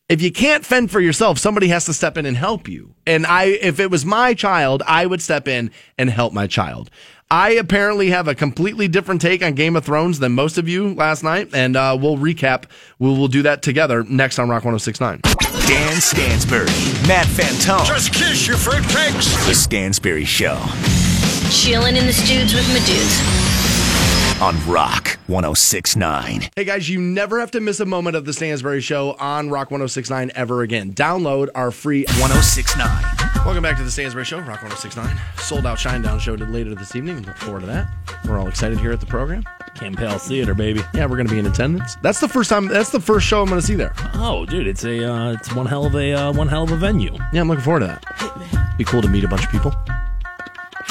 if 0.09 0.21
you 0.21 0.31
can't 0.31 0.65
fend 0.65 0.91
for 0.91 0.99
yourself, 0.99 1.37
somebody 1.37 1.69
has 1.69 1.85
to 1.85 1.93
step 1.93 2.17
in 2.17 2.25
and 2.25 2.35
help 2.35 2.67
you. 2.67 2.93
And 3.07 3.25
I, 3.25 3.45
if 3.45 3.79
it 3.79 3.89
was 3.89 4.05
my 4.05 4.33
child, 4.33 4.83
I 4.85 5.05
would 5.05 5.21
step 5.21 5.47
in 5.47 5.71
and 5.97 6.09
help 6.09 6.33
my 6.33 6.47
child. 6.47 6.89
I 7.31 7.51
apparently 7.51 8.09
have 8.09 8.27
a 8.27 8.35
completely 8.35 8.89
different 8.89 9.21
take 9.21 9.41
on 9.41 9.53
Game 9.53 9.77
of 9.77 9.85
Thrones 9.85 10.19
than 10.19 10.33
most 10.33 10.57
of 10.57 10.67
you 10.67 10.93
last 10.93 11.23
night, 11.23 11.47
and 11.53 11.77
uh, 11.77 11.97
we'll 11.99 12.17
recap. 12.17 12.65
We'll, 12.99 13.15
we'll 13.15 13.29
do 13.29 13.41
that 13.43 13.61
together 13.61 14.03
next 14.03 14.37
on 14.37 14.49
Rock 14.49 14.65
1069. 14.65 15.21
Dan 15.65 16.01
Stansbury, 16.01 16.65
Matt 17.07 17.27
Fantone. 17.27 17.85
Just 17.85 18.13
kiss 18.13 18.45
your 18.45 18.57
fruitcakes. 18.57 19.47
The 19.47 19.55
Stansbury 19.55 20.25
Show 20.25 20.57
Chilling 21.49 21.95
in 21.95 22.05
the 22.05 22.11
studs 22.11 22.53
with 22.53 22.67
my 22.67 22.85
dudes. 22.85 24.41
on 24.41 24.57
Rock 24.69 25.17
1069. 25.27 26.49
Hey 26.53 26.65
guys, 26.65 26.89
you 26.89 26.99
never 26.99 27.39
have 27.39 27.51
to 27.51 27.61
miss 27.61 27.79
a 27.79 27.85
moment 27.85 28.17
of 28.17 28.25
the 28.25 28.33
Stansbury 28.33 28.81
Show 28.81 29.13
on 29.13 29.49
Rock 29.49 29.71
1069 29.71 30.31
ever 30.35 30.63
again. 30.63 30.91
Download 30.91 31.47
our 31.55 31.71
free 31.71 32.03
1069. 32.19 33.30
Welcome 33.43 33.63
back 33.63 33.75
to 33.77 33.83
the 33.83 33.89
Stansbury 33.89 34.23
Show, 34.23 34.37
Rock 34.37 34.61
1069. 34.61 35.17
Sold 35.37 35.65
out 35.65 35.79
Shinedown 35.79 36.19
show 36.19 36.35
later 36.35 36.75
this 36.75 36.95
evening. 36.95 37.23
Look 37.23 37.35
forward 37.37 37.61
to 37.61 37.65
that. 37.65 37.89
We're 38.23 38.37
all 38.37 38.47
excited 38.47 38.79
here 38.79 38.91
at 38.91 38.99
the 38.99 39.07
program. 39.07 39.43
Campbell 39.73 40.19
Theater, 40.19 40.53
baby. 40.53 40.81
Yeah, 40.93 41.07
we're 41.07 41.15
going 41.15 41.25
to 41.25 41.33
be 41.33 41.39
in 41.39 41.47
attendance. 41.47 41.95
That's 42.03 42.19
the 42.19 42.27
first 42.27 42.51
time. 42.51 42.67
That's 42.67 42.91
the 42.91 42.99
first 42.99 43.25
show 43.25 43.41
I'm 43.41 43.49
going 43.49 43.59
to 43.59 43.65
see 43.65 43.73
there. 43.73 43.93
Oh, 44.13 44.45
dude, 44.45 44.67
it's 44.67 44.85
a 44.85 45.11
uh, 45.11 45.31
it's 45.33 45.51
one 45.55 45.65
hell 45.65 45.87
of 45.87 45.95
a 45.95 46.13
uh, 46.13 46.33
one 46.33 46.49
hell 46.49 46.63
of 46.63 46.71
a 46.71 46.77
venue. 46.77 47.17
Yeah, 47.33 47.41
I'm 47.41 47.47
looking 47.47 47.63
forward 47.63 47.79
to 47.79 47.87
that. 47.87 48.75
Be 48.77 48.83
cool 48.83 49.01
to 49.01 49.07
meet 49.07 49.23
a 49.23 49.27
bunch 49.27 49.43
of 49.43 49.49
people. 49.49 49.73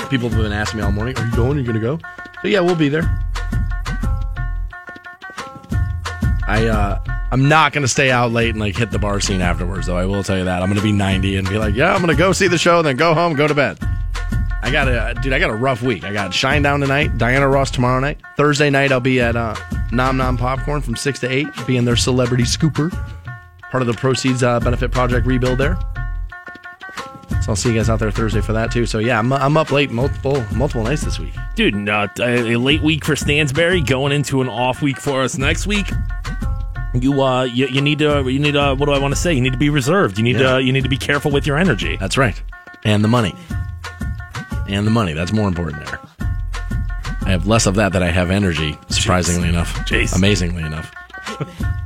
People 0.08 0.28
have 0.28 0.42
been 0.42 0.52
asking 0.52 0.80
me 0.80 0.84
all 0.84 0.90
morning, 0.90 1.16
"Are 1.18 1.24
you 1.24 1.36
going? 1.36 1.56
Are 1.56 1.60
you 1.60 1.66
going 1.66 1.80
to 1.80 1.80
go?" 1.80 2.00
So 2.42 2.48
yeah, 2.48 2.60
we'll 2.60 2.74
be 2.74 2.88
there. 2.88 3.02
I 6.50 6.66
uh, 6.66 6.98
I'm 7.30 7.48
not 7.48 7.72
to 7.72 7.88
stay 7.88 8.10
out 8.10 8.32
late 8.32 8.50
and 8.50 8.58
like 8.58 8.76
hit 8.76 8.90
the 8.90 8.98
bar 8.98 9.20
scene 9.20 9.40
afterwards, 9.40 9.86
though. 9.86 9.96
I 9.96 10.04
will 10.04 10.24
tell 10.24 10.36
you 10.36 10.44
that 10.44 10.62
I'm 10.62 10.68
to 10.74 10.82
be 10.82 10.90
90 10.90 11.36
and 11.36 11.48
be 11.48 11.58
like, 11.58 11.76
"Yeah, 11.76 11.94
I'm 11.94 12.04
to 12.08 12.16
go 12.16 12.32
see 12.32 12.48
the 12.48 12.58
show, 12.58 12.82
then 12.82 12.96
go 12.96 13.14
home, 13.14 13.34
go 13.34 13.46
to 13.46 13.54
bed." 13.54 13.78
I 14.60 14.72
got 14.72 14.88
a 14.88 15.14
dude. 15.22 15.32
I 15.32 15.38
got 15.38 15.50
a 15.50 15.54
rough 15.54 15.80
week. 15.80 16.02
I 16.02 16.12
got 16.12 16.32
Shinedown 16.32 16.80
tonight, 16.80 17.16
Diana 17.18 17.48
Ross 17.48 17.70
tomorrow 17.70 18.00
night. 18.00 18.18
Thursday 18.36 18.68
night, 18.68 18.90
I'll 18.90 18.98
be 18.98 19.20
at 19.20 19.36
uh, 19.36 19.54
Nom 19.92 20.16
Nom 20.16 20.36
Popcorn 20.36 20.80
from 20.80 20.96
six 20.96 21.20
to 21.20 21.30
eight, 21.32 21.46
being 21.68 21.84
their 21.84 21.96
celebrity 21.96 22.44
scooper, 22.44 22.90
part 23.70 23.82
of 23.82 23.86
the 23.86 23.94
proceeds 23.94 24.42
uh, 24.42 24.58
benefit 24.58 24.90
project 24.90 25.28
rebuild 25.28 25.58
there. 25.58 25.78
So 27.42 27.52
I'll 27.52 27.56
see 27.56 27.70
you 27.70 27.74
guys 27.76 27.88
out 27.88 27.98
there 28.00 28.10
Thursday 28.10 28.40
for 28.42 28.52
that 28.52 28.70
too. 28.70 28.84
So 28.86 28.98
yeah, 28.98 29.18
I'm, 29.18 29.32
I'm 29.32 29.56
up 29.56 29.70
late 29.72 29.90
multiple 29.90 30.44
multiple 30.54 30.82
nights 30.84 31.02
this 31.02 31.18
week. 31.18 31.34
Dude, 31.56 31.88
uh, 31.88 32.08
a 32.20 32.56
late 32.56 32.82
week 32.82 33.04
for 33.04 33.16
Stansbury, 33.16 33.80
going 33.80 34.12
into 34.12 34.42
an 34.42 34.48
off 34.48 34.82
week 34.82 34.98
for 34.98 35.22
us 35.22 35.38
next 35.38 35.66
week. 35.66 35.86
You 36.94 37.22
uh, 37.22 37.44
you, 37.44 37.66
you 37.68 37.80
need 37.80 38.00
to 38.00 38.28
you 38.28 38.38
need 38.38 38.56
uh, 38.56 38.74
what 38.76 38.86
do 38.86 38.92
I 38.92 38.98
want 38.98 39.14
to 39.14 39.20
say? 39.20 39.32
You 39.32 39.40
need 39.40 39.52
to 39.52 39.58
be 39.58 39.70
reserved. 39.70 40.18
You 40.18 40.24
need 40.24 40.36
Yeah. 40.36 40.54
to 40.56 40.62
you 40.62 40.72
need 40.72 40.82
to 40.82 40.88
be 40.90 40.96
careful 40.98 41.30
with 41.30 41.46
your 41.46 41.56
energy. 41.56 41.96
That's 41.96 42.18
right, 42.18 42.40
and 42.84 43.02
the 43.04 43.08
money, 43.08 43.34
and 44.68 44.86
the 44.86 44.90
money. 44.90 45.12
That's 45.12 45.32
more 45.32 45.48
important 45.48 45.86
there. 45.86 45.98
I 47.22 47.30
have 47.30 47.46
less 47.46 47.66
of 47.66 47.76
that 47.76 47.92
than 47.92 48.02
I 48.02 48.08
have 48.10 48.30
energy. 48.30 48.76
Surprisingly 48.88 49.48
enough, 49.48 49.72
Jeez. 49.88 50.14
amazingly 50.16 50.62
enough. 50.64 50.90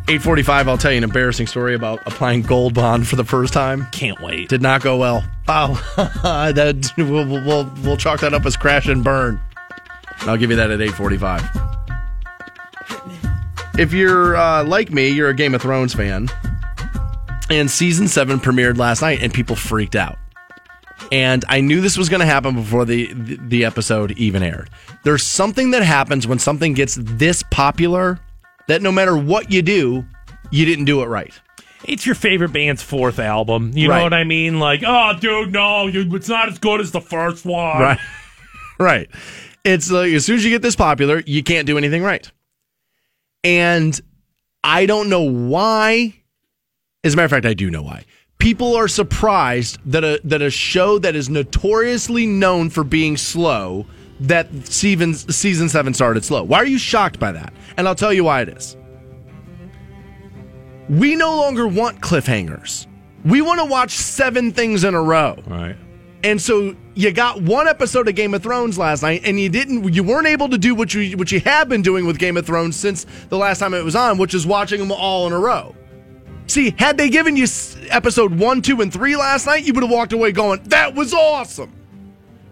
845. 0.07 0.68
I'll 0.68 0.78
tell 0.78 0.92
you 0.92 0.99
an 0.99 1.05
embarrassing 1.05 1.47
story 1.47 1.74
about 1.74 2.01
applying 2.07 2.42
Gold 2.42 2.74
Bond 2.74 3.09
for 3.09 3.16
the 3.16 3.24
first 3.24 3.53
time. 3.53 3.86
Can't 3.92 4.20
wait. 4.20 4.49
Did 4.49 4.62
not 4.62 4.82
go 4.82 4.97
well. 4.97 5.24
Oh, 5.49 5.74
that 6.55 6.92
we'll, 6.97 7.26
we'll, 7.26 7.70
we'll, 7.82 7.97
chalk 7.97 8.20
that 8.20 8.34
up 8.34 8.45
as 8.45 8.57
crash 8.57 8.86
and 8.86 9.03
burn. 9.03 9.40
I'll 10.20 10.36
give 10.36 10.51
you 10.51 10.57
that 10.57 10.70
at 10.70 10.80
845. 10.80 11.64
If 13.78 13.92
you're 13.92 14.36
uh, 14.36 14.64
like 14.64 14.90
me, 14.90 15.09
you're 15.09 15.30
a 15.30 15.34
Game 15.34 15.55
of 15.55 15.62
Thrones 15.62 15.95
fan, 15.95 16.28
and 17.51 17.70
season 17.70 18.07
seven 18.07 18.38
premiered 18.38 18.78
last 18.78 19.03
night, 19.03 19.20
and 19.20 19.34
people 19.34 19.57
freaked 19.57 19.97
out. 19.97 20.16
And 21.11 21.45
I 21.49 21.61
knew 21.61 21.80
this 21.80 21.99
was 21.99 22.09
going 22.09 22.20
to 22.20 22.26
happen 22.26 22.55
before 22.55 22.84
the 22.84 23.12
the 23.12 23.64
episode 23.64 24.12
even 24.12 24.42
aired. 24.42 24.70
There's 25.03 25.22
something 25.22 25.72
that 25.72 25.82
happens 25.82 26.26
when 26.26 26.38
something 26.38 26.72
gets 26.72 26.97
this 27.01 27.42
popular 27.51 28.20
that 28.69 28.83
no 28.83 28.91
matter 28.93 29.17
what 29.17 29.51
you 29.51 29.62
do, 29.62 30.05
you 30.51 30.65
didn't 30.65 30.85
do 30.87 31.03
it 31.03 31.07
right. 31.07 31.33
It's 31.85 32.07
your 32.07 32.15
favorite 32.15 32.53
band's 32.53 32.83
fourth 32.83 33.19
album. 33.19 33.73
You 33.75 33.91
Right. 33.91 33.99
know 33.99 34.05
what 34.05 34.15
I 34.15 34.25
mean? 34.25 34.59
Like, 34.59 34.83
oh, 34.87 35.12
dude, 35.21 35.53
no, 35.53 35.87
you, 35.87 36.15
it's 36.15 36.29
not 36.29 36.49
as 36.49 36.59
good 36.59 36.81
as 36.81 36.93
the 36.93 37.01
first 37.01 37.45
one. 37.45 37.79
Right. 37.81 37.99
right. 38.79 39.11
It's 39.65 39.91
like 39.91 40.12
as 40.12 40.25
soon 40.25 40.37
as 40.37 40.45
you 40.45 40.51
get 40.51 40.62
this 40.62 40.77
popular, 40.77 41.23
you 41.27 41.43
can't 41.43 41.67
do 41.67 41.77
anything 41.79 42.03
right. 42.03 42.31
And 43.43 43.99
I 44.62 44.87
don't 44.87 45.09
know 45.11 45.23
why. 45.23 46.15
As 47.03 47.12
a 47.12 47.17
matter 47.17 47.27
of 47.27 47.31
fact, 47.31 47.47
I 47.47 47.55
do 47.55 47.71
know 47.71 47.83
why. 47.83 48.05
People 48.39 48.75
are 48.75 48.89
surprised 48.89 49.79
that 49.87 50.05
a 50.05 50.21
that 50.25 50.43
a 50.43 50.51
show 50.51 50.99
that 50.99 51.15
is 51.15 51.29
notoriously 51.29 52.27
known 52.27 52.69
for 52.71 52.85
being 52.85 53.17
slow 53.17 53.87
that 54.21 54.49
season 54.67 55.15
season 55.15 55.69
seven 55.69 55.95
started 55.95 56.25
slow. 56.25 56.43
Why 56.43 56.59
are 56.59 56.67
you 56.67 56.79
shocked 56.79 57.19
by 57.19 57.33
that? 57.33 57.53
And 57.77 57.89
I'll 57.89 57.95
tell 57.95 58.12
you 58.12 58.25
why 58.25 58.43
it 58.43 58.49
is. 58.49 58.77
We 60.89 61.17
no 61.17 61.37
longer 61.37 61.67
want 61.67 62.01
cliffhangers. 62.01 62.87
We 63.25 63.41
want 63.41 63.61
to 63.61 63.65
watch 63.65 63.93
seven 63.93 64.53
things 64.53 64.85
in 64.85 64.95
a 64.95 65.03
row. 65.03 65.37
Right. 65.47 65.77
And 66.23 66.41
so 66.41 66.75
you 66.95 67.12
got 67.12 67.43
one 67.43 67.69
episode 67.69 68.09
of 68.09 68.15
Game 68.15 68.33
of 68.33 68.43
Thrones 68.43 68.79
last 68.79 69.03
night, 69.03 69.23
and 69.25 69.39
you 69.39 69.51
didn't, 69.51 69.93
you 69.93 70.03
weren't 70.03 70.27
able 70.27 70.49
to 70.49 70.57
do 70.57 70.75
what 70.75 70.95
you 70.95 71.17
what 71.19 71.31
you 71.31 71.41
have 71.41 71.69
been 71.69 71.83
doing 71.83 72.07
with 72.07 72.19
Game 72.19 72.37
of 72.37 72.47
Thrones 72.47 72.77
since 72.77 73.05
the 73.29 73.37
last 73.37 73.59
time 73.59 73.75
it 73.75 73.85
was 73.85 73.97
on, 73.97 74.17
which 74.17 74.33
is 74.35 74.47
watching 74.47 74.81
them 74.81 74.91
all 74.93 75.27
in 75.27 75.33
a 75.33 75.39
row. 75.39 75.75
See, 76.47 76.75
had 76.79 76.97
they 76.97 77.09
given 77.09 77.37
you 77.37 77.47
episode 77.91 78.39
one, 78.39 78.62
two, 78.62 78.81
and 78.81 78.93
three 78.93 79.17
last 79.17 79.47
night, 79.47 79.65
you 79.65 79.73
would 79.75 79.83
have 79.83 79.91
walked 79.91 80.12
away 80.12 80.33
going, 80.33 80.61
"That 80.65 80.95
was 80.95 81.12
awesome," 81.12 81.73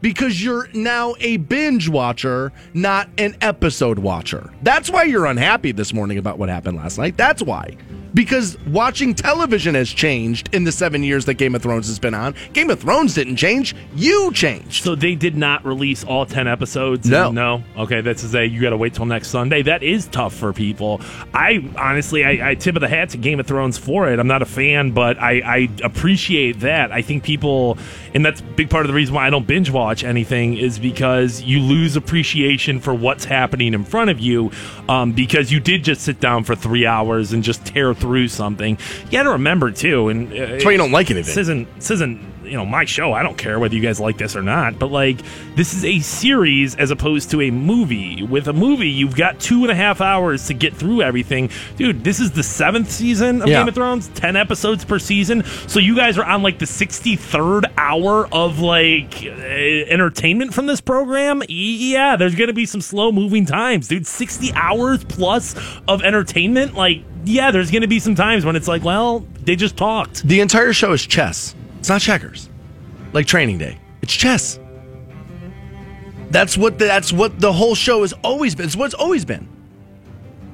because 0.02 0.44
you're 0.44 0.68
now 0.74 1.14
a 1.20 1.38
binge 1.38 1.88
watcher, 1.88 2.52
not 2.74 3.08
an 3.16 3.34
episode 3.40 3.98
watcher. 3.98 4.52
That's 4.62 4.90
why 4.90 5.04
you're 5.04 5.26
unhappy 5.26 5.72
this 5.72 5.94
morning 5.94 6.18
about 6.18 6.38
what 6.38 6.50
happened 6.50 6.76
last 6.76 6.98
night. 6.98 7.16
That's 7.16 7.42
why. 7.42 7.76
Because 8.14 8.58
watching 8.66 9.14
television 9.14 9.74
has 9.74 9.88
changed 9.88 10.54
in 10.54 10.64
the 10.64 10.72
seven 10.72 11.02
years 11.02 11.24
that 11.26 11.34
Game 11.34 11.54
of 11.54 11.62
Thrones 11.62 11.86
has 11.88 11.98
been 11.98 12.14
on. 12.14 12.34
Game 12.52 12.70
of 12.70 12.80
Thrones 12.80 13.14
didn't 13.14 13.36
change. 13.36 13.74
You 13.94 14.32
changed. 14.32 14.84
So 14.84 14.94
they 14.94 15.14
did 15.14 15.36
not 15.36 15.64
release 15.64 16.04
all 16.04 16.26
10 16.26 16.46
episodes? 16.46 17.08
No. 17.08 17.30
No. 17.30 17.62
Okay, 17.76 18.00
that's 18.00 18.22
to 18.22 18.28
say 18.28 18.46
you 18.46 18.60
got 18.60 18.70
to 18.70 18.76
wait 18.76 18.94
till 18.94 19.06
next 19.06 19.28
Sunday. 19.28 19.62
That 19.62 19.82
is 19.82 20.06
tough 20.06 20.34
for 20.34 20.52
people. 20.52 21.00
I 21.32 21.68
honestly, 21.76 22.24
I, 22.24 22.50
I 22.50 22.54
tip 22.54 22.76
of 22.76 22.80
the 22.80 22.88
hat 22.88 23.10
to 23.10 23.18
Game 23.18 23.40
of 23.40 23.46
Thrones 23.46 23.78
for 23.78 24.08
it. 24.10 24.18
I'm 24.18 24.26
not 24.26 24.42
a 24.42 24.46
fan, 24.46 24.92
but 24.92 25.18
I, 25.18 25.40
I 25.44 25.68
appreciate 25.82 26.60
that. 26.60 26.92
I 26.92 27.02
think 27.02 27.24
people, 27.24 27.78
and 28.14 28.24
that's 28.24 28.40
a 28.40 28.44
big 28.44 28.70
part 28.70 28.84
of 28.84 28.88
the 28.88 28.94
reason 28.94 29.14
why 29.14 29.26
I 29.26 29.30
don't 29.30 29.46
binge 29.46 29.70
watch 29.70 30.04
anything, 30.04 30.56
is 30.56 30.78
because 30.78 31.42
you 31.42 31.60
lose 31.60 31.96
appreciation 31.96 32.80
for 32.80 32.94
what's 32.94 33.24
happening 33.24 33.74
in 33.74 33.84
front 33.84 34.10
of 34.10 34.20
you 34.20 34.50
um, 34.88 35.12
because 35.12 35.50
you 35.50 35.60
did 35.60 35.84
just 35.84 36.02
sit 36.02 36.20
down 36.20 36.44
for 36.44 36.54
three 36.54 36.86
hours 36.86 37.32
and 37.32 37.42
just 37.42 37.64
tear 37.64 37.94
through 38.02 38.28
something. 38.28 38.76
You 39.06 39.10
got 39.12 39.22
to 39.22 39.30
remember, 39.30 39.70
too, 39.70 40.08
and 40.10 40.30
uh, 40.32 40.36
That's 40.46 40.64
why 40.64 40.72
you 40.72 40.78
don't 40.78 40.92
like 40.92 41.06
this 41.08 41.28
anything. 41.36 41.40
isn't 41.40 41.74
this 41.76 41.90
isn't 41.92 42.32
you 42.44 42.56
know 42.58 42.66
my 42.66 42.84
show. 42.84 43.12
I 43.12 43.22
don't 43.22 43.38
care 43.38 43.58
whether 43.60 43.74
you 43.74 43.80
guys 43.80 44.00
like 44.00 44.18
this 44.18 44.34
or 44.36 44.42
not. 44.42 44.78
But 44.78 44.90
like 44.90 45.18
this 45.54 45.72
is 45.72 45.84
a 45.84 46.00
series 46.00 46.74
as 46.74 46.90
opposed 46.90 47.30
to 47.30 47.40
a 47.40 47.50
movie. 47.52 48.22
With 48.24 48.48
a 48.48 48.52
movie, 48.52 48.90
you've 48.90 49.14
got 49.16 49.38
two 49.40 49.62
and 49.62 49.70
a 49.70 49.74
half 49.76 50.00
hours 50.00 50.48
to 50.48 50.54
get 50.54 50.74
through 50.74 51.02
everything, 51.02 51.50
dude. 51.76 52.02
This 52.04 52.18
is 52.20 52.32
the 52.32 52.42
seventh 52.42 52.90
season 52.90 53.40
of 53.42 53.48
Yeah. 53.48 53.60
Game 53.60 53.68
of 53.68 53.74
Thrones, 53.76 54.08
ten 54.08 54.34
episodes 54.36 54.84
per 54.84 54.98
season. 54.98 55.44
So 55.68 55.78
you 55.78 55.94
guys 55.96 56.18
are 56.18 56.24
on 56.24 56.42
like 56.42 56.58
the 56.58 56.66
sixty 56.66 57.14
third 57.16 57.66
hour 57.78 58.26
of 58.32 58.58
like 58.58 59.22
uh, 59.24 59.28
entertainment 59.30 60.52
from 60.52 60.66
this 60.66 60.80
program. 60.80 61.42
Yeah, 61.48 62.16
there's 62.16 62.34
gonna 62.34 62.52
be 62.52 62.66
some 62.66 62.80
slow 62.80 63.12
moving 63.12 63.46
times, 63.46 63.86
dude. 63.88 64.06
Sixty 64.06 64.52
hours 64.54 65.04
plus 65.04 65.54
of 65.86 66.02
entertainment, 66.02 66.74
like. 66.74 67.04
Yeah, 67.24 67.50
there's 67.50 67.70
going 67.70 67.82
to 67.82 67.88
be 67.88 68.00
some 68.00 68.14
times 68.14 68.44
when 68.44 68.56
it's 68.56 68.68
like, 68.68 68.82
well, 68.82 69.20
they 69.42 69.56
just 69.56 69.76
talked. 69.76 70.22
The 70.24 70.40
entire 70.40 70.72
show 70.72 70.92
is 70.92 71.04
chess. 71.06 71.54
It's 71.78 71.88
not 71.88 72.00
checkers. 72.00 72.48
Like 73.12 73.26
training 73.26 73.58
day. 73.58 73.78
It's 74.02 74.14
chess. 74.14 74.58
That's 76.30 76.56
what 76.56 76.78
the, 76.78 76.86
that's 76.86 77.12
what 77.12 77.38
the 77.38 77.52
whole 77.52 77.74
show 77.74 78.00
has 78.02 78.12
always 78.24 78.54
been. 78.54 78.66
It's 78.66 78.76
what 78.76 78.86
it's 78.86 78.94
always 78.94 79.24
been. 79.24 79.48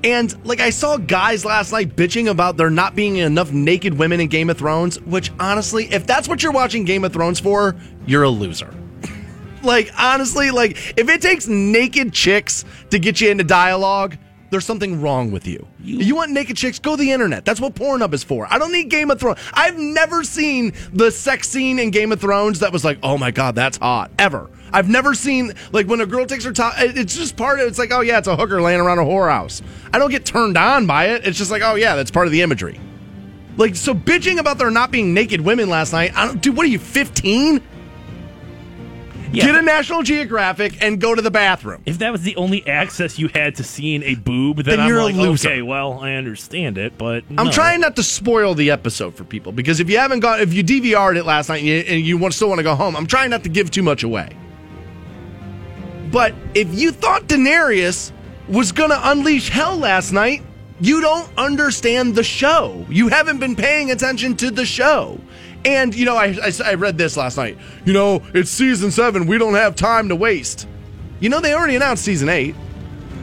And 0.05 0.45
like 0.47 0.61
I 0.61 0.71
saw 0.71 0.97
guys 0.97 1.45
last 1.45 1.73
night 1.73 1.97
bitching 1.97 2.31
about 2.31 2.57
there 2.57 2.71
not 2.71 2.95
being 2.95 3.17
enough 3.17 3.53
naked 3.53 3.95
women 3.95 4.21
in 4.21 4.29
Game 4.29 4.49
of 4.51 4.59
Thrones, 4.59 5.01
which 5.01 5.33
honestly, 5.41 5.87
if 5.93 6.07
that's 6.07 6.29
what 6.29 6.43
you're 6.43 6.53
watching 6.53 6.85
Game 6.85 7.05
of 7.05 7.13
Thrones 7.13 7.41
for, 7.41 7.75
you're 8.07 8.23
a 8.23 8.29
loser. 8.29 8.73
like 9.63 9.91
honestly, 9.99 10.51
like 10.51 10.77
if 10.97 11.09
it 11.09 11.21
takes 11.21 11.49
naked 11.49 12.13
chicks 12.13 12.65
to 12.91 12.99
get 12.99 13.21
you 13.21 13.31
into 13.31 13.45
dialogue, 13.45 14.17
there's 14.51 14.65
something 14.65 15.01
wrong 15.01 15.31
with 15.31 15.47
you. 15.47 15.67
You, 15.81 16.15
want 16.15 16.31
naked 16.31 16.57
chicks? 16.57 16.79
Go 16.79 16.93
to 16.93 16.97
the 16.97 17.13
internet. 17.13 17.45
That's 17.45 17.61
what 17.61 17.75
Pornhub 17.75 18.13
is 18.15 18.25
for. 18.25 18.47
I 18.53 18.59
don't 18.59 18.73
need 18.73 18.89
Game 18.89 19.11
of 19.11 19.21
Thrones. 19.21 19.39
I've 19.53 19.77
never 19.77 20.25
seen 20.25 20.73
the 20.93 21.11
sex 21.11 21.49
scene 21.49 21.79
in 21.79 21.91
Game 21.91 22.13
of 22.13 22.21
Thrones 22.21 22.61
that 22.61 22.73
was 22.73 22.85
like, 22.85 22.99
oh 23.03 23.19
my 23.19 23.31
god, 23.31 23.55
that's 23.55 23.77
hot. 23.77 24.11
Ever. 24.19 24.49
I've 24.73 24.89
never 24.89 25.15
seen 25.15 25.55
like 25.73 25.87
when 25.87 26.01
a 26.01 26.07
girl 26.07 26.27
takes 26.27 26.45
her 26.45 26.53
top. 26.53 26.75
It's 26.79 27.17
just 27.17 27.37
part 27.37 27.59
of. 27.59 27.67
It, 27.67 27.69
it's 27.69 27.79
like, 27.79 27.93
oh 27.93 28.01
yeah, 28.01 28.19
it's 28.19 28.29
a 28.29 28.37
hooker 28.37 28.61
laying 28.61 28.81
around 28.81 28.99
a 28.99 29.03
whorehouse. 29.03 29.63
I 29.93 29.99
don't 29.99 30.11
get 30.11 30.25
turned 30.25 30.57
on 30.57 30.87
by 30.87 31.07
it. 31.07 31.27
It's 31.27 31.39
just 31.39 31.51
like, 31.51 31.63
oh 31.63 31.75
yeah, 31.75 31.97
that's 31.97 32.11
part 32.11 32.27
of 32.27 32.33
the 32.33 32.43
imagery. 32.43 32.81
Like 33.57 33.77
so, 33.77 33.95
bitching 33.95 34.39
about 34.39 34.59
there 34.59 34.71
not 34.71 34.91
being 34.91 35.15
naked 35.15 35.41
women 35.41 35.69
last 35.69 35.93
night. 35.93 36.13
I 36.17 36.27
don't, 36.27 36.41
dude, 36.41 36.57
what 36.57 36.65
are 36.65 36.69
you, 36.69 36.79
15? 36.79 37.61
Yeah. 39.33 39.45
Get 39.47 39.57
a 39.57 39.63
National 39.63 40.03
Geographic 40.03 40.83
and 40.83 41.01
go 41.01 41.15
to 41.15 41.21
the 41.21 41.31
bathroom. 41.31 41.83
If 41.85 41.99
that 41.99 42.11
was 42.13 42.23
the 42.23 42.35
only 42.37 42.67
access 42.67 43.19
you 43.19 43.29
had 43.29 43.57
to 43.57 43.65
seeing 43.65 44.03
a 44.03 44.15
boob, 44.15 44.57
then, 44.59 44.65
Then 44.65 44.81
I'm 44.81 44.89
you're 44.89 44.99
a 45.01 45.05
like, 45.05 45.17
loser. 45.17 45.49
okay, 45.49 45.63
well, 45.63 45.99
I 46.01 46.15
understand 46.15 46.79
it, 46.79 46.97
but 46.97 47.25
I'm 47.37 47.47
no. 47.47 47.53
trying 47.53 47.81
not 47.81 47.97
to 47.97 48.03
spoil 48.03 48.55
the 48.55 48.71
episode 48.71 49.15
for 49.15 49.25
people 49.25 49.53
because 49.53 49.81
if 49.81 49.91
you 49.91 49.99
haven't 49.99 50.21
got, 50.21 50.41
if 50.41 50.55
you 50.55 50.65
DVR'd 50.65 51.17
it 51.19 51.25
last 51.27 51.49
night 51.51 51.59
and 51.59 51.67
you, 51.67 51.75
and 51.77 52.01
you 52.01 52.17
want, 52.17 52.33
still 52.35 52.49
want 52.49 52.59
to 52.61 52.63
go 52.63 52.75
home, 52.75 52.97
I'm 52.97 53.07
trying 53.07 53.29
not 53.31 53.43
to 53.43 53.49
give 53.51 53.71
too 53.71 53.83
much 53.83 54.03
away. 54.03 54.31
But 56.11 56.35
if 56.55 56.73
you 56.79 56.91
thought 56.91 57.25
Daenerys 57.27 58.13
was 58.49 58.73
going 58.73 58.91
to 58.91 59.11
unleash 59.11 59.51
hell 59.51 59.77
last 59.77 60.13
night, 60.13 60.43
you 60.81 61.01
don't 61.01 61.29
understand 61.37 62.15
the 62.15 62.23
show. 62.23 62.87
You 62.89 63.09
haven't 63.09 63.39
been 63.41 63.57
paying 63.57 63.91
attention 63.91 64.37
to 64.39 64.51
the 64.51 64.65
show. 64.65 65.21
And, 65.65 65.95
you 65.95 66.05
know, 66.05 66.17
I, 66.17 66.37
I, 66.43 66.53
I 66.65 66.75
read 66.75 66.97
this 66.99 67.17
last 67.17 67.37
night. 67.37 67.59
You 67.85 67.93
know, 67.93 68.23
it's 68.35 68.51
season 68.51 68.91
seven. 68.91 69.27
We 69.27 69.39
don't 69.39 69.55
have 69.55 69.75
time 69.75 70.09
to 70.09 70.17
waste. 70.17 70.67
You 71.21 71.29
know, 71.29 71.41
they 71.41 71.53
already 71.55 71.77
announced 71.77 72.05
season 72.05 72.29
eight. 72.29 72.55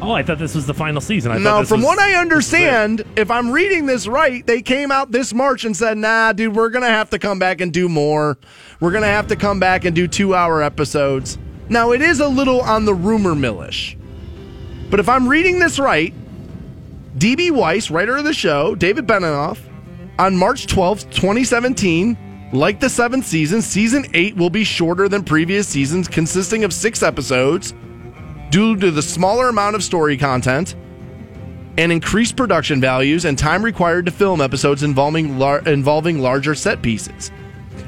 Oh, 0.02 0.12
I 0.12 0.24
thought 0.24 0.38
this 0.40 0.54
was 0.54 0.68
the 0.68 0.74
final 0.74 1.00
season. 1.00 1.32
I 1.32 1.38
No, 1.38 1.64
from 1.64 1.80
was- 1.80 1.86
what 1.86 2.00
I 2.00 2.08
this 2.08 2.10
was 2.10 2.16
it. 2.18 2.20
understand, 2.20 3.04
if 3.16 3.32
I'm 3.32 3.50
reading 3.52 3.86
this 3.86 4.06
right, 4.08 4.46
they 4.46 4.62
came 4.62 4.92
out 4.92 5.12
this 5.14 5.34
March 5.34 5.64
and 5.64 5.76
said, 5.76 5.98
nah, 5.98 6.34
dude, 6.34 6.54
we're 6.54 6.70
going 6.70 6.84
to 6.84 6.90
have 6.90 7.10
to 7.12 7.20
come 7.20 7.40
back 7.40 7.62
and 7.62 7.72
do 7.72 7.88
more. 7.88 8.38
We're 8.82 8.92
going 8.92 9.04
to 9.04 9.08
have 9.08 9.28
to 9.28 9.38
come 9.38 9.60
back 9.62 9.86
and 9.86 9.96
do 9.96 10.08
two 10.08 10.36
hour 10.36 10.62
episodes. 10.62 11.38
Now, 11.70 11.92
it 11.94 12.02
is 12.02 12.20
a 12.20 12.28
little 12.28 12.60
on 12.62 12.84
the 12.84 12.94
rumor 12.94 13.34
millish. 13.34 13.98
But 14.90 15.00
if 15.00 15.08
I'm 15.08 15.28
reading 15.30 15.60
this 15.60 15.80
right, 15.80 16.14
DB 17.18 17.50
Weiss, 17.50 17.90
writer 17.90 18.18
of 18.18 18.26
the 18.26 18.34
show, 18.34 18.76
David 18.76 19.08
Benioff, 19.08 19.60
on 20.20 20.36
March 20.36 20.68
12th, 20.68 21.10
2017, 21.12 22.18
like 22.54 22.80
the 22.80 22.90
seventh 22.90 23.26
season, 23.26 23.62
season 23.62 24.06
eight 24.14 24.36
will 24.36 24.50
be 24.50 24.64
shorter 24.64 25.10
than 25.10 25.24
previous 25.24 25.68
seasons, 25.68 26.08
consisting 26.08 26.64
of 26.64 26.74
six 26.74 27.04
episodes 27.04 27.74
due 28.50 28.76
to 28.78 28.92
the 28.92 29.02
smaller 29.02 29.50
amount 29.50 29.76
of 29.76 29.84
story 29.84 30.18
content 30.18 30.76
and 31.78 31.92
increased 31.92 32.38
production 32.38 32.80
values 32.80 33.26
and 33.26 33.38
time 33.38 33.64
required 33.64 34.06
to 34.06 34.12
film 34.12 34.40
episodes 34.42 34.84
involving 34.84 35.38
lar- 35.38 35.68
involving 35.68 36.20
larger 36.20 36.56
set 36.56 36.82
pieces. 36.82 37.32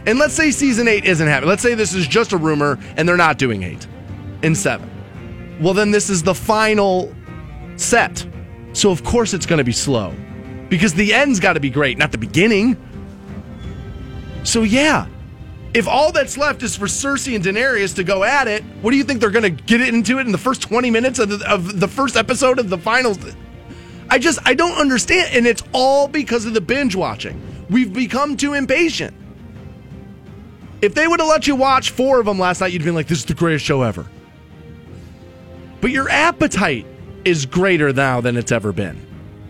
And 0.06 0.20
let's 0.20 0.34
say 0.34 0.52
season 0.52 0.88
8 0.88 1.06
isn't 1.06 1.28
happening. 1.28 1.50
Let's 1.50 1.62
say 1.62 1.74
this 1.74 1.94
is 1.94 2.08
just 2.08 2.34
a 2.34 2.38
rumor 2.38 2.80
and 2.98 3.08
they're 3.08 3.18
not 3.18 3.38
doing 3.38 3.64
8 3.64 3.88
and 4.44 4.58
7. 4.58 5.58
Well, 5.62 5.74
then 5.74 5.92
this 5.92 6.10
is 6.10 6.24
the 6.24 6.36
final 6.36 7.14
set. 7.78 8.26
So 8.74 8.92
of 8.92 9.04
course 9.04 9.34
it's 9.34 9.46
going 9.46 9.58
to 9.58 9.64
be 9.64 9.72
slow. 9.72 10.14
Because 10.70 10.94
the 10.94 11.14
end's 11.14 11.40
got 11.40 11.54
to 11.54 11.60
be 11.62 11.70
great, 11.70 11.98
not 11.98 12.12
the 12.12 12.18
beginning. 12.18 12.76
So 14.48 14.64
yeah, 14.64 15.08
if 15.74 15.90
all 15.90 16.14
that's 16.14 16.38
left 16.38 16.64
is 16.64 16.74
for 16.74 16.86
Cersei 16.86 17.36
and 17.36 17.44
Daenerys 17.44 17.94
to 17.96 18.04
go 18.06 18.24
at 18.24 18.48
it, 18.48 18.64
what 18.82 18.92
do 18.92 18.98
you 18.98 19.04
think 19.04 19.20
they're 19.20 19.30
going 19.30 19.44
to 19.44 19.50
get 19.50 19.82
into 19.82 20.20
it 20.20 20.26
in 20.26 20.32
the 20.32 20.38
first 20.38 20.62
20 20.62 20.90
minutes 20.90 21.20
of 21.20 21.28
the, 21.28 21.52
of 21.52 21.82
the 21.82 21.88
first 21.90 22.16
episode 22.16 22.58
of 22.58 22.70
the 22.70 22.78
finals? 22.78 23.20
I 24.10 24.20
just, 24.20 24.40
I 24.46 24.54
don't 24.54 24.80
understand. 24.80 25.32
And 25.34 25.46
it's 25.46 25.62
all 25.74 26.08
because 26.08 26.46
of 26.46 26.54
the 26.54 26.62
binge 26.62 26.96
watching. 26.96 27.42
We've 27.70 27.92
become 27.92 28.38
too 28.38 28.54
impatient. 28.54 29.14
If 30.82 30.96
they 30.96 31.10
would 31.10 31.20
have 31.20 31.28
let 31.28 31.46
you 31.46 31.58
watch 31.58 31.92
four 31.92 32.22
of 32.22 32.26
them 32.26 32.40
last 32.40 32.62
night, 32.62 32.72
you'd 32.72 32.86
been 32.86 32.96
like, 32.96 33.08
this 33.08 33.20
is 33.20 33.26
the 33.26 33.34
greatest 33.34 33.66
show 33.66 33.82
ever. 33.82 34.08
But 35.82 35.92
your 35.92 36.08
appetite 36.08 36.86
is 37.26 37.46
greater 37.46 37.92
now 37.92 38.22
than 38.22 38.38
it's 38.38 38.54
ever 38.54 38.72
been 38.72 39.07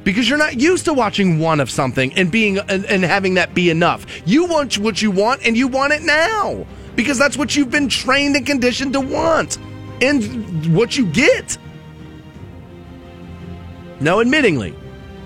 because 0.07 0.29
you're 0.29 0.37
not 0.37 0.57
used 0.57 0.85
to 0.85 0.93
watching 0.93 1.37
one 1.37 1.59
of 1.59 1.69
something 1.69 2.13
and 2.13 2.31
being 2.31 2.57
and, 2.59 2.85
and 2.85 3.03
having 3.03 3.33
that 3.33 3.53
be 3.53 3.69
enough. 3.69 4.05
You 4.25 4.45
want 4.45 4.77
what 4.77 5.01
you 5.01 5.11
want 5.11 5.45
and 5.45 5.57
you 5.57 5.67
want 5.67 5.91
it 5.91 6.01
now 6.01 6.65
because 6.95 7.19
that's 7.19 7.35
what 7.35 7.57
you've 7.57 7.71
been 7.71 7.89
trained 7.89 8.37
and 8.37 8.45
conditioned 8.45 8.93
to 8.93 9.01
want 9.01 9.57
and 10.01 10.73
what 10.73 10.97
you 10.97 11.07
get. 11.07 11.57
Now, 13.99 14.23
admittingly, 14.23 14.77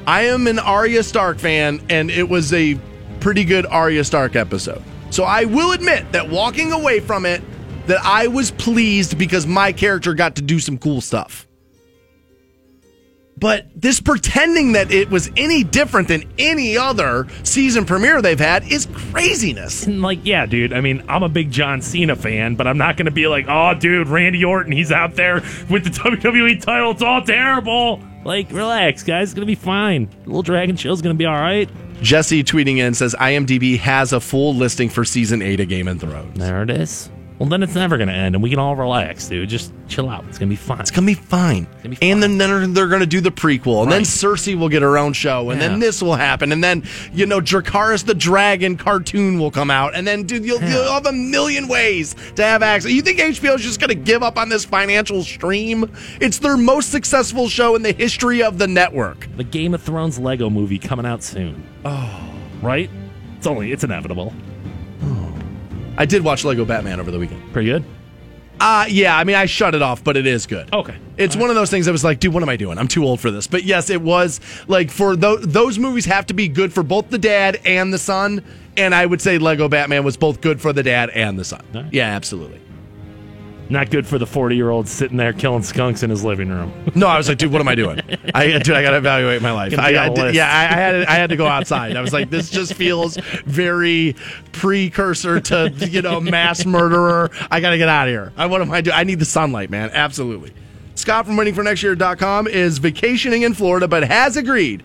I 0.08 0.24
am 0.24 0.48
an 0.48 0.58
Arya 0.58 1.04
Stark 1.04 1.38
fan 1.38 1.80
and 1.88 2.10
it 2.10 2.28
was 2.28 2.52
a 2.52 2.76
pretty 3.20 3.44
good 3.44 3.68
Arya 3.68 4.04
Stark 4.04 4.36
episode. 4.36 4.82
So 5.12 5.26
I 5.26 5.46
will 5.46 5.74
admit 5.74 6.12
that 6.14 6.28
walking 6.28 6.72
away 6.72 7.02
from 7.02 7.28
it 7.28 7.44
that 7.86 8.04
I 8.04 8.26
was 8.30 8.50
pleased 8.50 9.20
because 9.20 9.46
my 9.46 9.74
character 9.74 10.16
got 10.16 10.38
to 10.38 10.42
do 10.42 10.58
some 10.58 10.80
cool 10.80 11.02
stuff. 11.02 11.48
But 13.42 13.66
this 13.76 14.00
pretending 14.00 14.74
that 14.74 14.92
it 14.92 15.10
was 15.10 15.32
any 15.36 15.64
different 15.64 16.08
than 16.08 16.32
any 16.38 16.78
other 16.78 17.28
season 17.44 17.86
premiere 17.86 18.22
they've 18.22 18.40
had 18.40 18.72
is 18.72 18.88
craziness. 18.94 19.88
And, 19.88 20.04
like, 20.04 20.20
yeah, 20.24 20.46
dude. 20.46 20.72
I 20.72 20.80
mean, 20.80 21.04
I'm 21.10 21.24
a 21.24 21.30
big 21.30 21.50
John 21.50 21.82
Cena 21.82 22.16
fan, 22.16 22.54
but 22.54 22.68
I'm 22.68 22.78
not 22.78 22.98
going 22.98 23.08
to 23.08 23.12
be 23.12 23.28
like, 23.28 23.48
oh, 23.50 23.74
dude, 23.74 24.08
Randy 24.08 24.46
Orton, 24.46 24.72
he's 24.72 24.92
out 24.92 25.16
there 25.16 25.42
with 25.72 25.84
the 25.84 25.90
WWE 25.90 26.62
title. 26.62 26.92
It's 26.92 27.02
all 27.02 27.24
terrible. 27.24 28.00
Like, 28.24 28.52
relax, 28.52 29.02
guys. 29.02 29.30
It's 29.30 29.34
going 29.34 29.48
to 29.48 29.52
be 29.52 29.56
fine. 29.56 30.08
Little 30.26 30.44
Dragon 30.44 30.76
Show's 30.76 31.02
going 31.02 31.16
to 31.16 31.18
be 31.18 31.26
all 31.26 31.34
right. 31.34 31.68
Jesse 32.04 32.44
tweeting 32.44 32.78
in 32.78 32.94
says 32.94 33.16
IMDb 33.20 33.80
has 33.80 34.14
a 34.14 34.20
full 34.20 34.54
listing 34.54 34.88
for 34.88 35.04
season 35.04 35.42
8 35.42 35.62
of 35.62 35.68
Game 35.68 35.88
of 35.88 36.00
Thrones. 36.00 36.38
There 36.38 36.62
it 36.62 36.70
is. 36.70 37.10
Well, 37.42 37.50
then 37.50 37.64
it's 37.64 37.74
never 37.74 37.98
going 37.98 38.08
to 38.08 38.14
end, 38.14 38.36
and 38.36 38.44
we 38.44 38.52
can 38.52 38.60
all 38.60 38.76
relax, 38.76 39.28
dude. 39.28 39.50
Just 39.50 39.74
chill 39.88 40.08
out. 40.08 40.26
It's 40.30 40.38
going 40.38 40.48
to 40.48 40.54
be 40.54 40.56
fine. 40.56 40.80
It's 40.80 40.92
gonna 40.92 41.08
be 41.08 41.16
fine. 41.16 41.66
gonna 41.82 41.96
be 41.96 41.98
And 42.00 42.22
fine. 42.22 42.38
then 42.38 42.38
they're, 42.38 42.68
they're 42.68 42.88
gonna 42.88 43.08
do 43.08 43.20
the 43.20 43.32
prequel, 43.32 43.82
and 43.82 43.92
then 43.92 44.02
Right. 44.02 44.06
Cersei 44.08 44.56
will 44.56 44.70
get 44.70 44.84
her 44.84 44.96
own 44.96 45.14
show, 45.14 45.50
and 45.50 45.60
Yeah. 45.60 45.70
then 45.70 45.80
this 45.80 46.04
will 46.04 46.14
happen, 46.16 46.52
and 46.52 46.64
then 46.64 46.84
you 47.12 47.26
know 47.26 47.42
Dracarys 47.42 48.06
the 48.06 48.14
Dragon 48.14 48.78
cartoon 48.78 49.40
will 49.40 49.50
come 49.50 49.72
out, 49.72 49.96
and 49.96 50.06
then 50.06 50.24
dude, 50.24 50.46
you'll, 50.46 50.62
you'll 50.62 50.94
have 50.94 51.08
a 51.08 51.12
million 51.12 51.68
ways 51.68 52.16
to 52.36 52.44
have 52.44 52.62
access. 52.62 52.92
You 52.92 53.02
think 53.02 53.18
HBO 53.20 53.56
is 53.56 53.62
just 53.64 53.80
gonna 53.82 53.96
give 53.96 54.22
up 54.22 54.38
on 54.38 54.50
this 54.50 54.64
financial 54.64 55.24
stream? 55.24 55.92
It's 56.22 56.38
their 56.38 56.58
most 56.58 56.92
successful 56.92 57.50
show 57.50 57.76
in 57.76 57.82
the 57.82 57.92
history 57.94 58.44
of 58.44 58.60
the 58.60 58.68
network. 58.68 59.28
the 59.36 59.44
Game 59.44 59.74
of 59.74 59.82
Thrones 59.82 60.20
Lego 60.20 60.48
movie 60.52 60.78
coming 60.78 61.08
out 61.08 61.24
soon. 61.24 61.64
Oh. 61.86 62.22
Right? 62.62 62.90
It's 63.38 63.48
only, 63.48 63.72
it's 63.72 63.84
inevitable. 63.84 64.32
I 65.98 66.06
did 66.06 66.24
watch 66.24 66.44
Lego 66.44 66.66
Batman 66.66 67.00
over 67.00 67.12
the 67.12 67.20
weekend. 67.20 67.52
Pretty 67.54 67.70
good. 67.70 67.84
Uh 68.60 68.86
yeah, 68.90 69.18
I 69.18 69.24
mean 69.24 69.36
I 69.36 69.48
shut 69.48 69.74
it 69.74 69.82
off, 69.82 70.04
but 70.04 70.16
it 70.18 70.28
is 70.28 70.46
good. 70.46 70.72
Okay. 70.72 70.96
It's 71.18 71.36
one 71.36 71.50
of 71.50 71.56
those 71.56 71.72
things 71.72 71.88
I 71.88 71.92
was 71.92 72.04
like, 72.04 72.20
dude, 72.20 72.34
what 72.34 72.44
am 72.44 72.50
I 72.50 72.58
doing? 72.58 72.78
I'm 72.78 72.88
too 72.88 73.04
old 73.04 73.20
for 73.20 73.32
this. 73.32 73.48
But 73.48 73.64
yes, 73.64 73.90
it 73.90 74.02
was 74.02 74.40
like 74.68 74.92
for 74.92 75.16
those 75.16 75.42
those 75.48 75.80
movies 75.80 76.06
have 76.06 76.28
to 76.28 76.34
be 76.36 76.48
good 76.48 76.72
for 76.72 76.84
both 76.84 77.10
the 77.10 77.18
dad 77.18 77.60
and 77.66 77.92
the 77.92 77.98
son. 77.98 78.44
And 78.78 78.94
I 78.94 79.06
would 79.06 79.20
say 79.20 79.38
Lego 79.40 79.68
Batman 79.68 80.04
was 80.04 80.16
both 80.16 80.42
good 80.42 80.62
for 80.62 80.74
the 80.74 80.84
dad 80.84 81.10
and 81.10 81.38
the 81.40 81.44
son. 81.44 81.90
Yeah, 81.92 82.06
absolutely. 82.16 82.61
Not 83.72 83.90
good 83.90 84.06
for 84.06 84.18
the 84.20 84.28
40 84.28 84.56
year 84.58 84.70
old 84.70 84.88
sitting 84.88 85.16
there 85.16 85.32
killing 85.32 85.64
skunks 85.64 86.04
in 86.04 86.10
his 86.10 86.24
living 86.26 86.50
room. 86.50 86.74
No, 86.96 87.08
I 87.08 87.18
was 87.18 87.30
like, 87.30 87.38
dude, 87.38 87.52
what 87.54 87.62
am 87.62 87.70
I 87.70 87.76
doing? 87.76 88.00
I 88.36 88.48
dude, 88.60 88.72
I 88.72 88.82
got 88.84 88.92
to 88.92 88.98
evaluate 88.98 89.42
my 89.42 89.52
life. 89.54 89.72
Gonna 89.72 89.84
I, 89.84 90.06
I 90.06 90.10
did- 90.10 90.36
yeah, 90.36 90.46
I, 90.52 90.64
I 90.66 90.78
had 90.78 90.96
I 91.06 91.14
had 91.16 91.30
to 91.30 91.38
go 91.38 91.48
outside. 91.58 91.96
I 91.96 92.02
was 92.02 92.12
like, 92.12 92.30
this 92.30 92.50
just 92.50 92.74
feels 92.74 93.16
very 93.46 94.16
precursor 94.52 95.40
to 95.40 95.74
you 95.90 96.02
know 96.02 96.20
mass 96.20 96.66
murderer. 96.66 97.32
I 97.50 97.62
got 97.62 97.70
to 97.72 97.78
get 97.78 97.88
out 97.90 98.08
of 98.08 98.12
here. 98.12 98.34
I 98.36 98.46
what 98.48 98.62
am 98.62 98.72
I 98.72 98.82
doing? 98.82 98.96
I 98.96 99.04
need 99.06 99.20
the 99.20 99.26
sunlight, 99.26 99.70
man. 99.70 99.90
Absolutely. 99.94 100.54
Scott 100.96 101.26
from 101.26 101.38
waitingfornextyear.com 101.38 102.48
is 102.48 102.78
vacationing 102.78 103.44
in 103.44 103.54
Florida, 103.54 103.88
but 103.88 104.04
has 104.04 104.36
agreed 104.38 104.84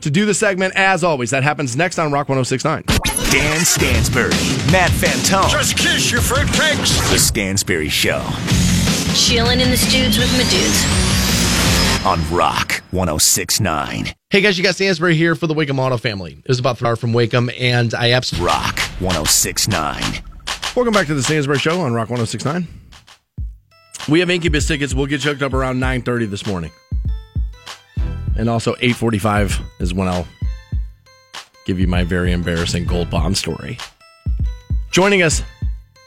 to 0.00 0.10
do 0.10 0.24
the 0.24 0.34
segment 0.34 0.74
as 0.76 1.02
always. 1.02 1.30
That 1.30 1.42
happens 1.42 1.76
next 1.76 1.98
on 1.98 2.12
Rock 2.12 2.28
1069. 2.28 3.17
Dan 3.30 3.62
Stansbury, 3.64 4.30
Matt 4.72 4.90
Fantone, 4.90 5.50
Just 5.50 5.76
kiss 5.76 6.10
your 6.10 6.20
fruitcakes. 6.22 6.96
The 7.12 7.18
Stansbury 7.18 7.88
Show 7.90 8.24
Chilling 9.14 9.60
in 9.60 9.70
the 9.70 9.76
studs 9.76 10.16
with 10.18 10.32
my 10.32 10.44
dudes. 10.48 12.06
on 12.06 12.34
Rock 12.34 12.82
1069. 12.90 14.14
Hey 14.30 14.40
guys, 14.40 14.56
you 14.56 14.64
got 14.64 14.76
Stansbury 14.76 15.14
here 15.14 15.34
for 15.34 15.46
the 15.46 15.54
Waikem 15.54 15.78
Auto 15.78 15.98
family. 15.98 16.32
It 16.38 16.48
was 16.48 16.58
about 16.58 16.78
far 16.78 16.96
from 16.96 17.12
Waikem, 17.12 17.52
and 17.58 17.92
I 17.94 18.12
absolutely. 18.12 18.46
Rock 18.46 18.78
1069. 19.00 20.22
Welcome 20.74 20.94
back 20.94 21.06
to 21.08 21.14
the 21.14 21.22
Stansbury 21.22 21.58
Show 21.58 21.80
on 21.80 21.92
Rock 21.92 22.08
1069. 22.08 22.66
We 24.08 24.20
have 24.20 24.30
Incubus 24.30 24.66
tickets. 24.66 24.94
We'll 24.94 25.06
get 25.06 25.22
you 25.24 25.30
hooked 25.32 25.42
up 25.42 25.52
around 25.52 25.80
9.30 25.80 26.30
this 26.30 26.46
morning. 26.46 26.70
And 28.38 28.48
also 28.48 28.74
8.45 28.76 29.60
is 29.80 29.92
when 29.92 30.08
I'll 30.08 30.26
give 31.68 31.78
you 31.78 31.86
my 31.86 32.02
very 32.02 32.32
embarrassing 32.32 32.86
gold 32.86 33.10
bond 33.10 33.36
story. 33.36 33.76
Joining 34.90 35.20
us 35.22 35.42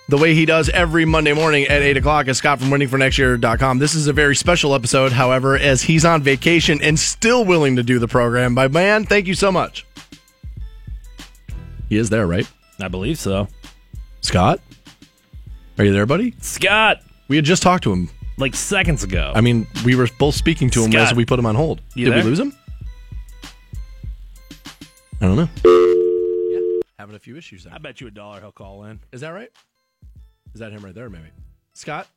the 0.09 0.17
way 0.17 0.33
he 0.33 0.43
does 0.47 0.69
every 0.69 1.05
Monday 1.05 1.33
morning 1.33 1.65
at 1.65 1.83
8 1.83 1.97
o'clock 1.97 2.27
is 2.27 2.39
Scott 2.39 2.57
from 2.59 2.69
waitingfornextyear.com. 2.71 3.77
This 3.77 3.93
is 3.93 4.07
a 4.07 4.13
very 4.13 4.35
special 4.35 4.73
episode, 4.73 5.11
however, 5.11 5.55
as 5.55 5.83
he's 5.83 6.03
on 6.03 6.23
vacation 6.23 6.81
and 6.81 6.99
still 6.99 7.45
willing 7.45 7.75
to 7.75 7.83
do 7.83 7.99
the 7.99 8.07
program. 8.07 8.55
My 8.55 8.67
man, 8.69 9.05
thank 9.05 9.27
you 9.27 9.35
so 9.35 9.51
much. 9.51 9.85
He 11.89 11.97
is 11.97 12.09
there, 12.09 12.25
right? 12.25 12.49
I 12.81 12.87
believe 12.87 13.19
so. 13.19 13.47
Scott? 14.21 14.59
Are 15.77 15.85
you 15.85 15.93
there, 15.93 16.07
buddy? 16.07 16.33
Scott, 16.41 17.01
We 17.27 17.35
had 17.35 17.45
just 17.45 17.61
talked 17.61 17.83
to 17.83 17.91
him. 17.93 18.09
like 18.39 18.55
seconds 18.55 19.03
ago. 19.03 19.31
I 19.35 19.41
mean, 19.41 19.67
we 19.85 19.93
were 19.93 20.07
both 20.17 20.33
speaking 20.33 20.71
to 20.71 20.83
him 20.85 20.95
as 20.95 21.13
we 21.13 21.23
put 21.23 21.37
him 21.37 21.45
on 21.45 21.53
hold. 21.53 21.81
You 21.93 22.05
Did 22.05 22.13
there? 22.15 22.23
we 22.23 22.29
lose 22.31 22.39
him? 22.39 22.51
I 25.21 25.25
don't 25.27 25.35
know. 25.35 25.49
Yeah, 26.49 26.81
having 26.97 27.15
a 27.15 27.19
few 27.19 27.37
issues 27.37 27.63
there. 27.65 27.73
I 27.73 27.77
bet 27.77 28.01
you 28.01 28.07
a 28.07 28.11
dollar 28.11 28.39
he'll 28.39 28.51
call 28.51 28.85
in. 28.85 28.99
Is 29.11 29.21
that 29.21 29.29
right? 29.29 29.51
Is 30.55 30.59
that 30.59 30.71
him 30.71 30.83
right 30.83 30.95
there, 30.95 31.11
maybe? 31.11 31.27
Scott? 31.73 32.07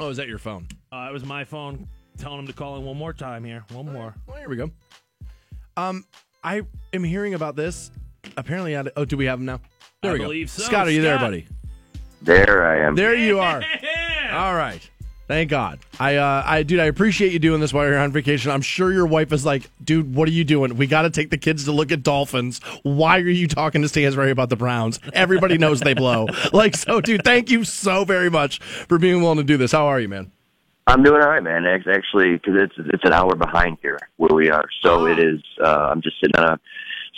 Oh, 0.00 0.08
is 0.08 0.16
that 0.16 0.26
your 0.26 0.38
phone? 0.38 0.66
Uh, 0.90 1.08
it 1.10 1.12
was 1.12 1.26
my 1.26 1.44
phone 1.44 1.86
telling 2.16 2.38
him 2.38 2.46
to 2.46 2.54
call 2.54 2.76
in 2.78 2.84
one 2.86 2.96
more 2.96 3.12
time 3.12 3.44
here. 3.44 3.64
One 3.72 3.92
more. 3.92 4.14
Well, 4.26 4.38
here 4.38 4.48
we 4.48 4.56
go. 4.56 4.70
Um, 5.76 6.06
I 6.42 6.62
am 6.94 7.04
hearing 7.04 7.34
about 7.34 7.54
this. 7.54 7.90
Apparently, 8.36 8.76
I, 8.78 8.84
oh, 8.96 9.04
do 9.04 9.18
we 9.18 9.26
have 9.26 9.38
him 9.38 9.44
now? 9.44 9.60
There 10.02 10.12
I 10.12 10.14
we 10.14 10.40
go. 10.40 10.46
so. 10.46 10.62
Scott, 10.62 10.86
are 10.86 10.90
you 10.90 11.02
there, 11.02 11.18
buddy? 11.18 11.46
There 12.22 12.66
I 12.66 12.86
am. 12.86 12.94
There 12.94 13.14
you 13.14 13.40
are. 13.40 13.62
All 14.32 14.54
right. 14.54 14.88
Thank 15.30 15.48
God. 15.48 15.78
I, 16.00 16.16
uh, 16.16 16.42
I, 16.44 16.64
dude, 16.64 16.80
I 16.80 16.86
appreciate 16.86 17.30
you 17.30 17.38
doing 17.38 17.60
this 17.60 17.72
while 17.72 17.86
you're 17.86 17.96
on 18.00 18.10
vacation. 18.10 18.50
I'm 18.50 18.62
sure 18.62 18.92
your 18.92 19.06
wife 19.06 19.32
is 19.32 19.46
like, 19.46 19.70
dude, 19.80 20.12
what 20.12 20.26
are 20.26 20.32
you 20.32 20.42
doing? 20.42 20.76
We 20.76 20.88
got 20.88 21.02
to 21.02 21.10
take 21.10 21.30
the 21.30 21.38
kids 21.38 21.66
to 21.66 21.72
look 21.72 21.92
at 21.92 22.02
dolphins. 22.02 22.58
Why 22.82 23.18
are 23.20 23.28
you 23.28 23.46
talking 23.46 23.80
to 23.82 23.88
Stansbury 23.88 24.32
about 24.32 24.48
the 24.48 24.56
Browns? 24.56 24.98
Everybody 25.12 25.56
knows 25.56 25.78
they 25.82 25.94
blow. 25.94 26.26
Like, 26.52 26.74
so, 26.74 27.00
dude, 27.00 27.22
thank 27.22 27.48
you 27.48 27.62
so 27.62 28.04
very 28.04 28.28
much 28.28 28.58
for 28.58 28.98
being 28.98 29.22
willing 29.22 29.38
to 29.38 29.44
do 29.44 29.56
this. 29.56 29.70
How 29.70 29.86
are 29.86 30.00
you, 30.00 30.08
man? 30.08 30.32
I'm 30.88 31.04
doing 31.04 31.22
all 31.22 31.28
right, 31.28 31.44
man. 31.44 31.64
It's 31.64 31.86
actually 31.86 32.32
because 32.32 32.54
it's 32.56 32.74
it's 32.92 33.04
an 33.04 33.12
hour 33.12 33.36
behind 33.36 33.78
here 33.82 34.00
where 34.16 34.34
we 34.34 34.50
are, 34.50 34.64
so 34.82 35.02
Oh. 35.02 35.06
it 35.06 35.20
is. 35.20 35.40
Uh, 35.62 35.90
I'm 35.92 36.02
just 36.02 36.16
sitting 36.20 36.34
on 36.42 36.54
a 36.54 36.60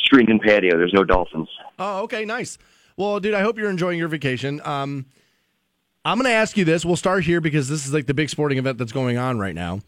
screened-in 0.05 0.39
patio. 0.41 0.77
There's 0.77 0.93
no 0.93 1.03
dolphins. 1.05 1.49
Oh, 1.79 2.03
okay, 2.03 2.27
nice. 2.27 2.59
Well, 2.99 3.21
dude, 3.21 3.33
I 3.33 3.41
hope 3.41 3.57
you're 3.57 3.71
enjoying 3.71 3.99
your 3.99 4.09
vacation. 4.09 4.61
Um, 4.67 5.07
I'm 6.05 6.19
going 6.19 6.27
to 6.31 6.35
ask 6.35 6.57
you 6.57 6.65
this. 6.65 6.85
We'll 6.85 6.97
start 6.97 7.25
here 7.25 7.41
because 7.41 7.69
this 7.69 7.87
is 7.87 7.95
like 7.95 8.07
the 8.07 8.15
big 8.15 8.29
sporting 8.29 8.59
event 8.59 8.79
that's 8.79 8.93
going 8.93 9.19
on 9.19 9.39
right 9.39 9.55
now, 9.55 9.81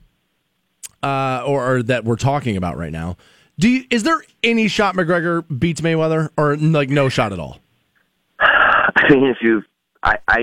uh, 1.03 1.43
or, 1.45 1.77
or 1.77 1.83
that 1.85 2.05
we're 2.05 2.17
talking 2.17 2.57
about 2.57 2.77
right 2.77 2.93
now. 2.93 3.17
Do 3.59 3.69
you, 3.69 3.85
is 3.91 4.05
there 4.05 4.23
any 4.43 4.69
shot 4.69 4.95
McGregor 4.95 5.45
beats 5.59 5.81
Mayweather, 5.81 6.31
or 6.37 6.57
like 6.57 6.89
no 6.89 7.09
shot 7.09 7.33
at 7.33 7.39
all? 7.39 7.59
I 8.41 9.09
mean, 9.11 9.25
if 9.27 9.39
you, 9.43 9.63
I, 10.03 10.19
I, 10.29 10.39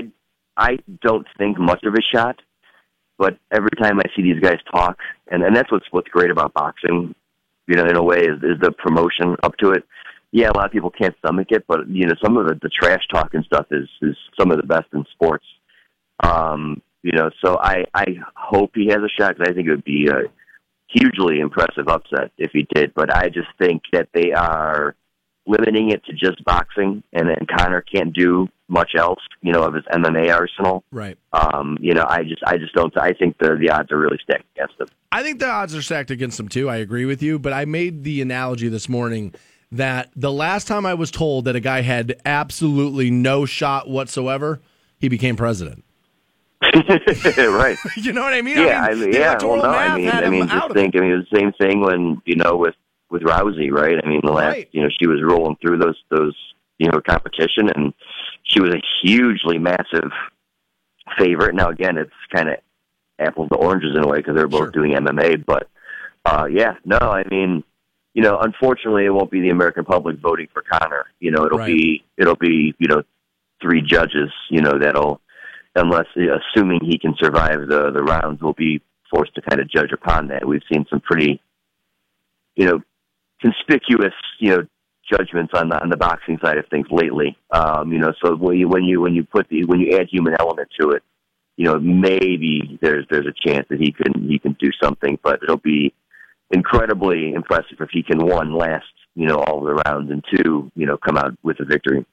I 0.56 0.78
don't 1.00 1.26
think 1.38 1.58
much 1.58 1.84
of 1.84 1.94
a 1.94 2.02
shot, 2.14 2.40
but 3.18 3.38
every 3.50 3.70
time 3.80 3.98
I 3.98 4.04
see 4.14 4.22
these 4.22 4.40
guys 4.40 4.58
talk, 4.70 4.98
and 5.30 5.42
and 5.42 5.56
that's 5.56 5.70
what's 5.70 5.86
what's 5.90 6.08
great 6.08 6.30
about 6.30 6.52
boxing, 6.52 7.14
you 7.66 7.74
know, 7.76 7.84
in 7.84 7.96
a 7.96 8.02
way, 8.02 8.18
is 8.18 8.42
is 8.42 8.60
the 8.60 8.72
promotion 8.72 9.36
up 9.42 9.56
to 9.58 9.70
it. 9.70 9.84
Yeah, 10.32 10.48
a 10.48 10.56
lot 10.56 10.66
of 10.66 10.72
people 10.72 10.90
can't 10.90 11.14
stomach 11.18 11.48
it, 11.50 11.64
but 11.66 11.88
you 11.88 12.06
know, 12.06 12.14
some 12.22 12.36
of 12.36 12.46
the, 12.46 12.58
the 12.60 12.70
trash 12.70 13.02
talk 13.12 13.34
and 13.34 13.44
stuff 13.44 13.66
is 13.70 13.88
is 14.00 14.16
some 14.38 14.50
of 14.50 14.58
the 14.58 14.66
best 14.66 14.86
in 14.92 15.04
sports. 15.12 15.44
Um, 16.20 16.82
you 17.02 17.12
know, 17.12 17.30
so 17.44 17.58
I 17.58 17.84
I 17.94 18.06
hope 18.34 18.72
he 18.74 18.88
has 18.88 18.98
a 18.98 19.08
shot 19.08 19.36
because 19.36 19.50
I 19.50 19.54
think 19.54 19.66
it 19.66 19.70
would 19.70 19.84
be 19.84 20.08
a 20.08 20.30
hugely 20.88 21.40
impressive 21.40 21.88
upset 21.88 22.30
if 22.38 22.50
he 22.52 22.66
did. 22.74 22.94
But 22.94 23.14
I 23.14 23.28
just 23.28 23.48
think 23.58 23.82
that 23.92 24.08
they 24.14 24.32
are 24.32 24.94
limiting 25.46 25.90
it 25.90 26.04
to 26.04 26.12
just 26.12 26.44
boxing, 26.44 27.02
and 27.12 27.28
then 27.28 27.46
Conor 27.50 27.80
can't 27.80 28.12
do 28.12 28.48
much 28.68 28.92
else, 28.96 29.20
you 29.42 29.52
know, 29.52 29.62
of 29.62 29.74
his 29.74 29.84
MMA 29.92 30.32
arsenal. 30.34 30.84
Right. 30.90 31.18
Um, 31.32 31.76
you 31.80 31.92
know, 31.94 32.06
I 32.08 32.22
just, 32.22 32.42
I 32.46 32.56
just 32.56 32.72
don't. 32.74 32.96
I 32.96 33.12
think 33.12 33.36
the 33.38 33.56
the 33.56 33.70
odds 33.70 33.92
are 33.92 33.98
really 33.98 34.18
stacked 34.22 34.44
against 34.56 34.80
him. 34.80 34.88
I 35.10 35.22
think 35.22 35.40
the 35.40 35.48
odds 35.48 35.74
are 35.74 35.82
stacked 35.82 36.10
against 36.10 36.38
him 36.38 36.48
too. 36.48 36.68
I 36.68 36.76
agree 36.76 37.04
with 37.04 37.22
you, 37.22 37.38
but 37.38 37.52
I 37.52 37.64
made 37.64 38.04
the 38.04 38.22
analogy 38.22 38.68
this 38.68 38.88
morning 38.88 39.34
that 39.70 40.10
the 40.14 40.32
last 40.32 40.66
time 40.66 40.86
I 40.86 40.94
was 40.94 41.10
told 41.10 41.46
that 41.46 41.56
a 41.56 41.60
guy 41.60 41.80
had 41.80 42.20
absolutely 42.24 43.10
no 43.10 43.46
shot 43.46 43.88
whatsoever, 43.88 44.60
he 44.98 45.08
became 45.08 45.36
president. 45.36 45.84
Right? 46.62 47.78
You 47.96 48.12
know 48.12 48.22
what 48.22 48.32
I 48.34 48.42
mean? 48.42 48.58
Yeah, 48.58 48.82
I 48.82 48.88
I 48.88 48.94
mean, 48.94 49.00
mean, 49.10 49.12
yeah. 49.14 49.36
Well, 49.42 49.56
no, 49.56 49.68
I 49.70 49.96
mean, 49.96 50.08
I 50.10 50.28
mean, 50.28 50.48
just 50.48 50.72
think. 50.72 50.96
I 50.96 51.00
mean, 51.00 51.12
it 51.12 51.16
was 51.16 51.26
the 51.30 51.38
same 51.38 51.52
thing 51.52 51.80
when 51.80 52.20
you 52.24 52.36
know 52.36 52.56
with 52.56 52.74
with 53.10 53.22
Rousey, 53.22 53.70
right? 53.70 53.98
I 54.02 54.08
mean, 54.08 54.20
the 54.24 54.32
last, 54.32 54.52
Right. 54.54 54.68
you 54.72 54.82
know, 54.82 54.88
she 54.98 55.06
was 55.06 55.20
rolling 55.22 55.56
through 55.60 55.78
those 55.78 55.96
those 56.10 56.34
you 56.78 56.88
know 56.90 57.00
competition, 57.06 57.68
and 57.74 57.92
she 58.44 58.60
was 58.60 58.70
a 58.74 58.80
hugely 59.02 59.58
massive 59.58 60.10
favorite. 61.18 61.54
Now, 61.54 61.68
again, 61.68 61.98
it's 61.98 62.12
kind 62.34 62.48
of 62.48 62.56
apples 63.18 63.48
to 63.50 63.56
oranges 63.56 63.94
in 63.94 64.02
a 64.02 64.08
way 64.08 64.18
because 64.18 64.34
they're 64.36 64.48
both 64.48 64.60
Sure. 64.60 64.70
doing 64.70 64.92
MMA, 64.92 65.44
but 65.44 65.68
uh, 66.24 66.46
yeah, 66.50 66.74
no, 66.84 66.98
I 66.98 67.24
mean. 67.30 67.64
You 68.14 68.22
know, 68.22 68.38
unfortunately, 68.40 69.06
it 69.06 69.08
won't 69.08 69.30
be 69.30 69.40
the 69.40 69.48
American 69.48 69.86
public 69.86 70.18
voting 70.18 70.46
for 70.52 70.60
Conor. 70.60 71.06
You 71.18 71.30
know, 71.30 71.46
it'll 71.46 71.56
Right. 71.60 71.74
be 71.74 72.04
it'll 72.18 72.36
be 72.36 72.74
you 72.78 72.86
know 72.86 73.02
three 73.62 73.80
judges. 73.80 74.30
You 74.50 74.60
know, 74.60 74.78
that'll 74.78 75.21
unless 75.74 76.06
assuming 76.16 76.80
he 76.82 76.98
can 76.98 77.14
survive 77.18 77.66
the 77.68 77.90
the 77.92 78.02
rounds, 78.02 78.40
will 78.42 78.52
be 78.52 78.80
forced 79.10 79.34
to 79.34 79.42
kind 79.42 79.60
of 79.60 79.70
judge 79.70 79.92
upon 79.92 80.28
that. 80.28 80.46
We've 80.46 80.62
seen 80.72 80.86
some 80.90 81.00
pretty, 81.00 81.40
you 82.56 82.66
know, 82.66 82.80
conspicuous, 83.40 84.14
you 84.38 84.50
know, 84.50 84.66
judgments 85.10 85.52
on 85.54 85.68
the 85.68 85.80
on 85.80 85.90
the 85.90 85.96
boxing 85.96 86.38
side 86.42 86.58
of 86.58 86.66
things 86.68 86.86
lately. 86.90 87.36
Um, 87.50 87.92
you 87.92 87.98
know, 87.98 88.12
so 88.24 88.36
when 88.36 88.56
you 88.56 88.68
when 88.68 88.84
you 88.84 89.00
when 89.00 89.14
you 89.14 89.24
put 89.24 89.48
the 89.48 89.64
when 89.64 89.80
you 89.80 89.98
add 89.98 90.08
human 90.10 90.34
element 90.38 90.68
to 90.80 90.90
it, 90.90 91.02
you 91.56 91.64
know, 91.64 91.78
maybe 91.78 92.78
there's 92.80 93.06
there's 93.10 93.26
a 93.26 93.48
chance 93.48 93.66
that 93.68 93.80
he 93.80 93.92
can 93.92 94.28
he 94.28 94.38
can 94.38 94.56
do 94.58 94.70
something, 94.82 95.18
but 95.22 95.42
it'll 95.42 95.56
be 95.56 95.92
incredibly 96.50 97.32
impressive 97.32 97.78
if 97.80 97.88
he 97.90 98.02
can 98.02 98.18
one 98.24 98.54
last, 98.54 98.84
you 99.14 99.26
know, 99.26 99.36
all 99.36 99.62
the 99.62 99.74
rounds 99.86 100.10
and 100.10 100.24
two, 100.34 100.70
you 100.74 100.86
know, 100.86 100.96
come 100.96 101.16
out 101.16 101.36
with 101.42 101.58
a 101.60 101.64
victory. 101.64 102.04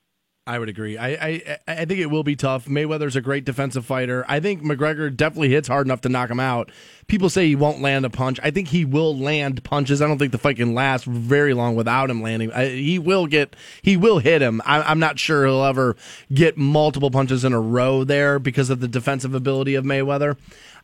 I 0.48 0.58
would 0.58 0.70
agree. 0.70 0.98
I, 0.98 1.10
I 1.10 1.58
I 1.68 1.86
think 1.86 2.00
it 2.00 2.08
will 2.08 2.24
be 2.24 2.36
tough. 2.36 2.66
Mayweather's 2.66 3.16
a 3.16 3.22
great 3.22 3.46
defensive 3.46 3.86
fighter. 3.86 4.26
I 4.28 4.40
think 4.40 4.64
McGregor 4.64 5.16
definitely 5.16 5.50
hits 5.50 5.68
hard 5.68 5.86
enough 5.86 6.02
to 6.02 6.10
knock 6.10 6.32
him 6.32 6.40
out. 6.40 6.72
People 7.06 7.30
say 7.30 7.46
he 7.48 7.56
won't 7.56 7.82
land 7.82 8.04
a 8.04 8.10
punch. 8.10 8.40
I 8.42 8.50
think 8.50 8.70
he 8.70 8.84
will 8.84 9.16
land 9.16 9.64
punches. 9.64 10.02
I 10.02 10.08
don't 10.08 10.18
think 10.18 10.32
the 10.32 10.40
fight 10.40 10.56
can 10.56 10.74
last 10.74 11.06
very 11.06 11.54
long 11.54 11.76
without 11.76 12.10
him 12.10 12.24
landing. 12.24 12.52
I, 12.52 12.68
he 12.70 12.98
will 12.98 13.28
get. 13.28 13.56
He 13.84 13.96
will 13.96 14.18
hit 14.18 14.42
him. 14.42 14.60
I, 14.66 14.82
I'm 14.82 14.98
not 14.98 15.20
sure 15.20 15.46
he'll 15.46 15.64
ever 15.64 15.96
get 16.34 16.58
multiple 16.58 17.12
punches 17.12 17.46
in 17.46 17.54
a 17.54 17.62
row 17.62 18.04
there 18.04 18.40
because 18.40 18.72
of 18.72 18.80
the 18.80 18.88
defensive 18.88 19.36
ability 19.36 19.76
of 19.76 19.86
Mayweather. 19.86 20.36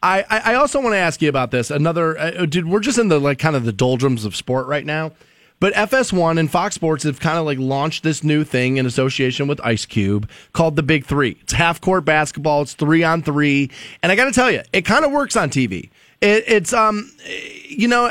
I, 0.03 0.25
I 0.29 0.51
I 0.51 0.55
also 0.55 0.79
want 0.79 0.93
to 0.93 0.99
ask 0.99 1.23
you 1.23 1.29
about 1.29 1.49
this. 1.49 1.71
Another, 1.71 2.15
uh, 2.19 2.45
dude, 2.45 2.67
we're 2.67 2.81
just 2.81 2.99
in 2.99 3.07
the 3.07 3.19
like 3.19 3.39
kind 3.39 3.55
of 3.55 3.65
the 3.65 3.73
doldrums 3.73 4.25
of 4.25 4.35
sport 4.35 4.67
right 4.67 4.85
now. 4.85 5.13
But 5.59 5.73
FS1 5.73 6.37
and 6.37 6.51
Fox 6.51 6.75
Sports 6.75 7.03
have 7.05 7.19
kind 7.19 7.37
of 7.37 7.45
like 7.45 7.57
launched 7.57 8.03
this 8.03 8.23
new 8.23 8.43
thing 8.43 8.77
in 8.77 8.85
association 8.85 9.47
with 9.47 9.61
Ice 9.63 9.85
Cube 9.85 10.29
called 10.53 10.75
the 10.75 10.83
Big 10.83 11.05
Three. 11.05 11.37
It's 11.41 11.53
half 11.53 11.79
court 11.79 12.03
basketball. 12.03 12.61
It's 12.61 12.73
three 12.73 13.03
on 13.03 13.21
three, 13.21 13.71
and 14.03 14.11
I 14.11 14.15
got 14.15 14.25
to 14.25 14.31
tell 14.31 14.51
you, 14.51 14.61
it 14.73 14.83
kind 14.83 15.05
of 15.05 15.11
works 15.11 15.35
on 15.35 15.49
TV. 15.49 15.89
It, 16.21 16.43
it's 16.47 16.73
um, 16.73 17.09
you 17.67 17.87
know, 17.87 18.07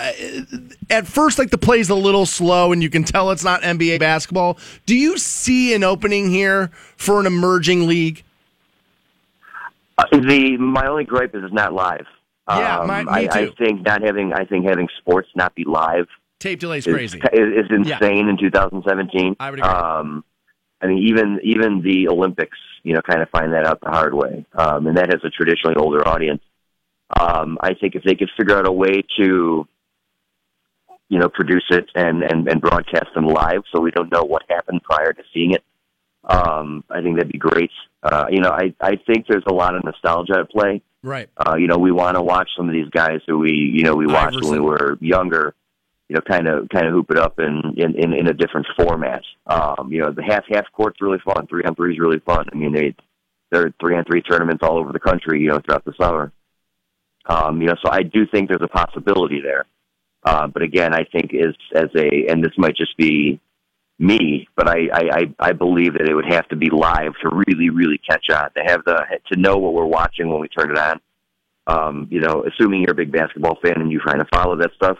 at 0.88 1.06
first 1.06 1.38
like 1.38 1.50
the 1.50 1.58
play's 1.58 1.90
a 1.90 1.94
little 1.94 2.26
slow, 2.26 2.72
and 2.72 2.82
you 2.82 2.88
can 2.88 3.04
tell 3.04 3.30
it's 3.30 3.44
not 3.44 3.60
NBA 3.62 4.00
basketball. 4.00 4.58
Do 4.86 4.96
you 4.96 5.18
see 5.18 5.74
an 5.74 5.84
opening 5.84 6.30
here 6.30 6.70
for 6.96 7.20
an 7.20 7.26
emerging 7.26 7.86
league? 7.86 8.24
Uh, 9.98 10.04
the 10.12 10.56
my 10.56 10.86
only 10.86 11.04
gripe 11.04 11.34
is 11.34 11.44
it's 11.44 11.52
not 11.52 11.72
live. 11.72 12.06
Yeah, 12.48 12.80
um, 12.80 12.86
my- 12.88 13.04
me 13.04 13.10
I, 13.10 13.20
I 13.20 13.50
think 13.50 13.82
not 13.82 14.02
having 14.02 14.32
I 14.32 14.44
think 14.44 14.66
having 14.66 14.88
sports 14.98 15.28
not 15.34 15.54
be 15.54 15.64
live 15.64 16.06
Tape 16.44 16.60
delay's 16.60 16.86
is, 16.86 16.94
crazy. 16.94 17.18
is, 17.32 17.64
is 17.64 17.86
Yeah. 17.88 17.94
insane 17.96 18.28
in 18.28 18.36
2017. 18.36 19.36
I 19.40 19.50
would 19.50 19.60
agree. 19.60 19.70
Um, 19.70 20.24
I 20.82 20.86
mean, 20.88 20.98
even 20.98 21.40
even 21.42 21.80
the 21.80 22.08
Olympics, 22.08 22.58
you 22.82 22.92
know, 22.92 23.00
kind 23.00 23.22
of 23.22 23.30
find 23.30 23.54
that 23.54 23.64
out 23.66 23.80
the 23.80 23.88
hard 23.88 24.12
way, 24.12 24.44
um, 24.52 24.86
and 24.86 24.94
that 24.98 25.08
has 25.10 25.24
a 25.24 25.30
traditionally 25.30 25.76
older 25.76 26.06
audience. 26.06 26.42
Um, 27.18 27.56
I 27.62 27.72
think 27.72 27.94
if 27.94 28.02
they 28.02 28.14
could 28.14 28.30
figure 28.36 28.58
out 28.58 28.66
a 28.66 28.72
way 28.72 29.02
to, 29.16 29.66
you 31.08 31.18
know, 31.18 31.30
produce 31.30 31.64
it 31.70 31.86
and 31.94 32.22
and, 32.22 32.46
and 32.46 32.60
broadcast 32.60 33.06
them 33.14 33.26
live, 33.26 33.62
so 33.72 33.80
we 33.80 33.90
don't 33.90 34.12
know 34.12 34.24
what 34.24 34.42
happened 34.50 34.82
prior 34.82 35.14
to 35.14 35.22
seeing 35.32 35.52
it, 35.52 35.64
um, 36.24 36.84
I 36.90 37.00
think 37.00 37.16
that'd 37.16 37.32
be 37.32 37.38
great. 37.38 37.70
Uh, 38.02 38.26
you 38.30 38.40
know, 38.40 38.50
I 38.50 38.74
I 38.82 38.96
think 39.06 39.26
there's 39.28 39.44
a 39.46 39.54
lot 39.54 39.74
of 39.74 39.82
nostalgia 39.82 40.40
at 40.40 40.50
play. 40.50 40.82
Right. 41.02 41.30
Uh, 41.38 41.56
you 41.56 41.68
know, 41.68 41.78
we 41.78 41.90
want 41.90 42.16
to 42.16 42.22
watch 42.22 42.50
some 42.54 42.68
of 42.68 42.74
these 42.74 42.90
guys 42.90 43.20
who 43.26 43.38
we, 43.38 43.52
you 43.52 43.82
know, 43.84 43.94
we 43.94 44.06
watched 44.06 44.42
when 44.42 44.52
we 44.52 44.60
were 44.60 44.98
younger. 45.00 45.54
You 46.14 46.20
know, 46.20 46.36
kind 46.36 46.46
of, 46.46 46.68
kind 46.68 46.86
of 46.86 46.92
hoop 46.92 47.10
it 47.10 47.18
up 47.18 47.40
in 47.40 47.74
in 47.76 47.96
in, 47.96 48.12
in 48.12 48.28
a 48.28 48.32
different 48.32 48.68
format. 48.78 49.22
Um, 49.48 49.90
you 49.90 50.00
know, 50.00 50.12
the 50.12 50.22
half 50.22 50.44
half 50.48 50.64
court's 50.72 51.00
really 51.00 51.18
fun. 51.24 51.48
Three 51.48 51.64
on 51.64 51.74
three 51.74 51.94
is 51.94 51.98
really 51.98 52.20
fun. 52.20 52.46
I 52.52 52.56
mean, 52.56 52.72
they 52.72 52.94
there 53.50 53.66
are 53.66 53.74
three 53.80 53.96
on 53.96 54.04
three 54.04 54.22
tournaments 54.22 54.62
all 54.62 54.78
over 54.78 54.92
the 54.92 55.00
country. 55.00 55.40
You 55.40 55.48
know, 55.48 55.60
throughout 55.60 55.84
the 55.84 55.94
summer. 56.00 56.32
Um, 57.26 57.60
you 57.60 57.66
know, 57.66 57.74
so 57.84 57.90
I 57.90 58.02
do 58.02 58.26
think 58.26 58.48
there's 58.48 58.62
a 58.62 58.68
possibility 58.68 59.40
there. 59.40 59.64
Uh, 60.24 60.46
but 60.46 60.62
again, 60.62 60.94
I 60.94 61.04
think 61.04 61.30
is 61.32 61.54
as 61.74 61.88
a, 61.96 62.26
and 62.28 62.44
this 62.44 62.52
might 62.56 62.76
just 62.76 62.96
be 62.96 63.40
me, 63.98 64.46
but 64.56 64.68
I, 64.68 64.88
I, 64.92 65.34
I, 65.38 65.52
believe 65.52 65.94
that 65.94 66.08
it 66.08 66.14
would 66.14 66.30
have 66.30 66.48
to 66.48 66.56
be 66.56 66.68
live 66.70 67.12
to 67.22 67.30
really, 67.46 67.70
really 67.70 67.98
catch 67.98 68.26
on, 68.30 68.50
to 68.56 68.62
have 68.66 68.84
the, 68.84 69.04
to 69.32 69.40
know 69.40 69.56
what 69.56 69.72
we're 69.72 69.86
watching 69.86 70.28
when 70.28 70.40
we 70.40 70.48
turn 70.48 70.70
it 70.70 70.78
on. 70.78 71.00
Um, 71.66 72.08
you 72.10 72.20
know, 72.20 72.44
assuming 72.44 72.82
you're 72.82 72.92
a 72.92 72.94
big 72.94 73.12
basketball 73.12 73.58
fan 73.62 73.80
and 73.80 73.90
you 73.90 74.00
trying 74.00 74.18
to 74.18 74.28
follow 74.34 74.56
that 74.56 74.72
stuff, 74.74 74.98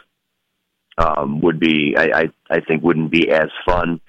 um, 0.97 1.41
would 1.41 1.59
be, 1.59 1.95
I, 1.97 2.03
I, 2.03 2.23
I 2.49 2.59
think 2.61 2.83
wouldn't 2.83 3.11
be 3.11 3.29
as 3.31 3.49
fun. 3.65 3.99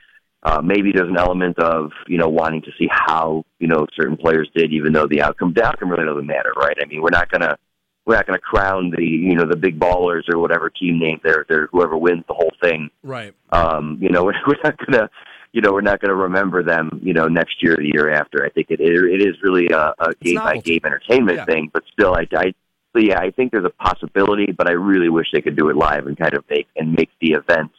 Uh, 0.43 0.61
maybe 0.63 0.93
there's 0.93 1.09
an 1.09 1.17
element 1.19 1.59
of, 1.59 1.91
you 2.07 2.19
know, 2.19 2.29
wanting 2.29 2.63
to 2.63 2.71
see 2.79 2.87
how, 2.91 3.45
you 3.59 3.67
know, 3.67 3.87
certain 3.97 4.17
players 4.17 4.49
did, 4.55 4.73
even 4.73 4.93
though 4.93 5.07
the 5.07 5.21
outcome, 5.23 5.53
the 5.55 5.65
outcome 5.65 5.91
really 5.91 6.05
doesn't 6.05 6.27
matter, 6.27 6.53
right? 6.57 6.77
I 6.81 6.85
mean, 6.87 7.03
we're 7.03 7.11
not 7.11 7.29
going 7.31 7.41
to, 7.41 7.57
we're 8.05 8.15
not 8.15 8.27
to 8.29 8.39
crown 8.39 8.91
the, 8.97 9.03
you 9.05 9.35
know, 9.35 9.45
the 9.45 9.57
big 9.57 9.81
ballers 9.81 10.23
or 10.33 10.39
whatever 10.39 10.71
team 10.71 11.01
name 11.01 11.21
they're, 11.25 11.45
they're, 11.49 11.67
whoever 11.73 11.97
wins 11.97 12.23
the 12.29 12.35
whole 12.35 12.53
thing 12.63 12.89
Right. 13.03 13.35
um, 13.51 13.99
you 14.01 14.09
know, 14.11 14.23
we're, 14.27 14.35
we're 14.47 14.55
not 14.63 14.77
gonna, 14.87 15.11
you 15.53 15.61
know, 15.63 15.73
we're 15.73 15.81
not 15.81 16.01
gonna 16.01 16.15
remember 16.15 16.63
them, 16.63 17.01
you 17.03 17.13
know, 17.15 17.27
next 17.27 17.61
year 17.63 17.73
or 17.73 17.77
the 17.79 17.91
year 17.93 18.11
after. 18.11 18.45
I 18.45 18.51
think 18.51 18.71
it 18.71 18.81
it, 18.81 18.93
it 18.93 19.23
is 19.27 19.35
really 19.43 19.69
a, 19.71 19.93
a 19.99 20.15
game 20.23 20.37
by 20.37 20.59
game 20.59 20.81
entertainment 20.85 21.39
Yeah. 21.39 21.45
thing, 21.47 21.71
but 21.73 21.83
still, 21.93 22.15
I, 22.15 22.29
I, 22.37 22.55
so 22.97 23.03
yeah, 23.03 23.19
I 23.19 23.31
think 23.31 23.53
there's 23.53 23.67
a 23.67 23.83
possibility, 23.83 24.53
but 24.57 24.69
I 24.69 24.73
really 24.73 25.11
wish 25.11 25.27
they 25.33 25.43
could 25.43 25.57
do 25.57 25.69
it 25.69 25.77
live 25.77 26.07
and 26.07 26.17
kind 26.17 26.35
of 26.35 26.45
make 26.49 26.67
and 26.77 26.93
make 26.93 27.11
the 27.21 27.33
events 27.33 27.75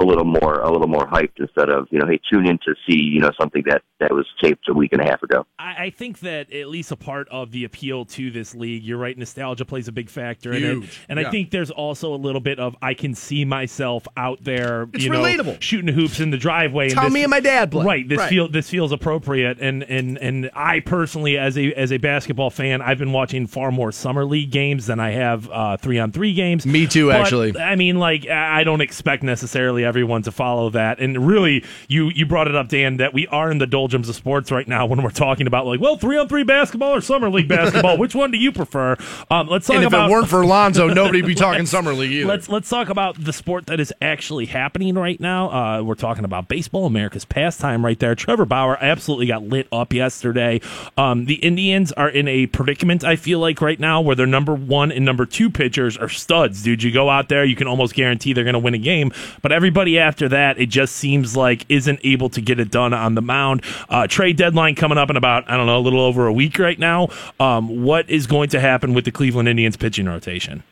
a 0.00 0.04
little 0.04 0.24
more 0.24 0.60
a 0.60 0.70
little 0.70 0.88
more 0.88 1.06
hyped 1.06 1.38
instead 1.38 1.68
of 1.68 1.86
you 1.90 1.98
know 1.98 2.06
hey 2.06 2.18
tune 2.32 2.46
in 2.46 2.58
to 2.58 2.74
see 2.88 2.96
you 2.98 3.20
know 3.20 3.30
something 3.40 3.62
that 3.66 3.82
that 4.00 4.12
was 4.12 4.26
taped 4.42 4.66
a 4.68 4.72
week 4.74 4.92
and 4.92 5.02
a 5.02 5.04
half 5.04 5.22
ago. 5.22 5.44
I, 5.58 5.84
I 5.86 5.90
think 5.90 6.20
that 6.20 6.50
at 6.52 6.68
least 6.68 6.90
a 6.90 6.96
part 6.96 7.28
of 7.28 7.50
the 7.50 7.64
appeal 7.64 8.06
to 8.06 8.30
this 8.30 8.54
league, 8.54 8.82
you're 8.82 8.96
right, 8.96 9.16
nostalgia 9.16 9.66
plays 9.66 9.88
a 9.88 9.92
big 9.92 10.08
factor 10.08 10.52
in 10.54 10.64
it, 10.64 10.72
Huge, 10.72 11.00
and 11.10 11.20
I 11.20 11.30
think 11.30 11.50
there's 11.50 11.70
also 11.70 12.14
a 12.14 12.16
little 12.16 12.40
bit 12.40 12.58
of 12.58 12.74
I 12.80 12.94
can 12.94 13.14
see 13.14 13.44
myself 13.44 14.06
out 14.16 14.42
there, 14.42 14.88
It's 14.94 15.04
you 15.04 15.10
know, 15.10 15.22
relatable. 15.22 15.60
shooting 15.60 15.94
hoops 15.94 16.18
in 16.20 16.30
the 16.30 16.38
driveway. 16.38 16.86
It's 16.86 16.94
how 16.94 17.04
this- 17.04 17.12
me 17.12 17.22
and 17.24 17.30
my 17.30 17.40
dad 17.40 17.70
play. 17.70 17.84
Right. 17.84 18.08
This 18.08 18.18
Right. 18.18 18.30
feel 18.30 18.48
this 18.48 18.70
feels 18.70 18.90
appropriate, 18.92 19.58
and 19.60 19.82
and 19.82 20.16
and 20.18 20.50
I 20.54 20.80
personally, 20.80 21.36
as 21.36 21.58
a 21.58 21.72
as 21.74 21.92
a 21.92 21.98
basketball 21.98 22.48
fan, 22.50 22.80
I've 22.80 22.98
been 22.98 23.12
watching 23.12 23.46
far 23.46 23.70
more 23.70 23.92
summer 23.92 24.24
league 24.24 24.50
games 24.50 24.86
than 24.86 24.98
I 25.00 25.10
have 25.10 25.48
uh, 25.50 25.76
three 25.76 25.98
on 25.98 26.10
three 26.12 26.32
games. 26.32 26.64
Me 26.64 26.86
too, 26.86 27.08
But, 27.08 27.20
actually. 27.20 27.58
I 27.58 27.76
mean, 27.76 27.98
like 27.98 28.26
I 28.28 28.64
don't 28.64 28.80
expect 28.80 29.22
necessarily 29.22 29.84
everyone 29.90 30.22
to 30.22 30.32
follow 30.32 30.70
that. 30.70 31.00
And 31.00 31.26
really, 31.26 31.64
you 31.88 32.08
you 32.08 32.24
brought 32.24 32.48
it 32.48 32.54
up, 32.54 32.68
Dan, 32.68 32.96
that 32.98 33.12
we 33.12 33.26
are 33.26 33.50
in 33.50 33.58
the 33.58 33.66
doldrums 33.66 34.08
of 34.08 34.14
sports 34.16 34.50
right 34.50 34.66
now 34.66 34.86
when 34.86 35.02
we're 35.02 35.10
talking 35.10 35.46
about 35.46 35.66
like, 35.66 35.80
well, 35.80 35.96
three 35.96 36.16
on 36.16 36.28
three 36.28 36.44
basketball 36.44 36.94
or 36.94 37.00
summer 37.00 37.28
league 37.28 37.48
basketball. 37.48 37.98
Which 37.98 38.14
one 38.14 38.30
do 38.30 38.38
you 38.38 38.52
prefer? 38.52 38.96
Um, 39.30 39.48
let's 39.48 39.66
talk 39.66 39.76
And 39.76 39.84
if 39.84 39.88
about. 39.88 40.08
it 40.08 40.12
weren't 40.12 40.28
for 40.28 40.46
Lonzo, 40.46 40.86
nobody'd 40.94 41.26
be 41.26 41.34
talking 41.34 41.66
summer 41.66 41.92
league 41.92 42.12
either. 42.12 42.28
Let's 42.28 42.48
let's 42.48 42.68
talk 42.70 42.88
about 42.88 43.22
the 43.22 43.32
sport 43.32 43.66
that 43.66 43.80
is 43.80 43.92
actually 44.00 44.46
happening 44.46 44.94
right 44.94 45.20
now. 45.20 45.50
Uh, 45.50 45.82
we're 45.82 45.96
talking 45.96 46.24
about 46.24 46.46
baseball, 46.48 46.86
America's 46.86 47.24
pastime, 47.24 47.84
right 47.84 47.98
there. 47.98 48.14
Trevor 48.14 48.44
Bauer 48.46 48.78
absolutely 48.80 49.26
got 49.26 49.42
lit 49.42 49.66
up 49.72 49.92
yesterday. 49.92 50.60
Um, 50.96 51.24
the 51.24 51.34
Indians 51.34 51.90
are 51.92 52.08
in 52.08 52.28
a 52.28 52.46
predicament. 52.46 53.02
I 53.04 53.16
feel 53.16 53.40
like 53.40 53.60
right 53.60 53.80
now 53.80 54.00
where 54.00 54.14
their 54.16 54.26
number 54.26 54.54
one 54.54 54.92
and 54.92 55.04
number 55.04 55.26
two 55.26 55.50
pitchers 55.50 55.96
are 55.98 56.08
studs, 56.08 56.62
dude. 56.62 56.82
You 56.82 56.92
go 56.92 57.10
out 57.10 57.28
there, 57.28 57.44
you 57.44 57.56
can 57.56 57.66
almost 57.66 57.94
guarantee 57.94 58.32
they're 58.32 58.44
going 58.44 58.54
to 58.54 58.58
win 58.60 58.74
a 58.74 58.78
game. 58.78 59.10
But 59.42 59.50
everybody 59.52 59.79
after 59.88 60.28
that, 60.28 60.58
it 60.58 60.66
just 60.66 60.96
seems 60.96 61.36
like 61.36 61.64
isn't 61.68 62.00
able 62.04 62.28
to 62.30 62.40
get 62.40 62.60
it 62.60 62.70
done 62.70 62.92
on 62.92 63.14
the 63.14 63.22
mound. 63.22 63.62
Uh, 63.88 64.06
trade 64.06 64.36
deadline 64.36 64.74
coming 64.74 64.98
up 64.98 65.10
in 65.10 65.16
about 65.16 65.50
I 65.50 65.56
don't 65.56 65.66
know 65.66 65.78
a 65.78 65.80
little 65.80 66.00
over 66.00 66.26
a 66.26 66.32
week 66.32 66.58
right 66.58 66.78
now. 66.78 67.08
Um, 67.38 67.82
what 67.82 68.08
is 68.10 68.26
going 68.26 68.50
to 68.50 68.60
happen 68.60 68.94
with 68.94 69.04
the 69.04 69.10
Cleveland 69.10 69.48
Indians 69.48 69.76
pitching 69.76 70.06
rotation? 70.06 70.62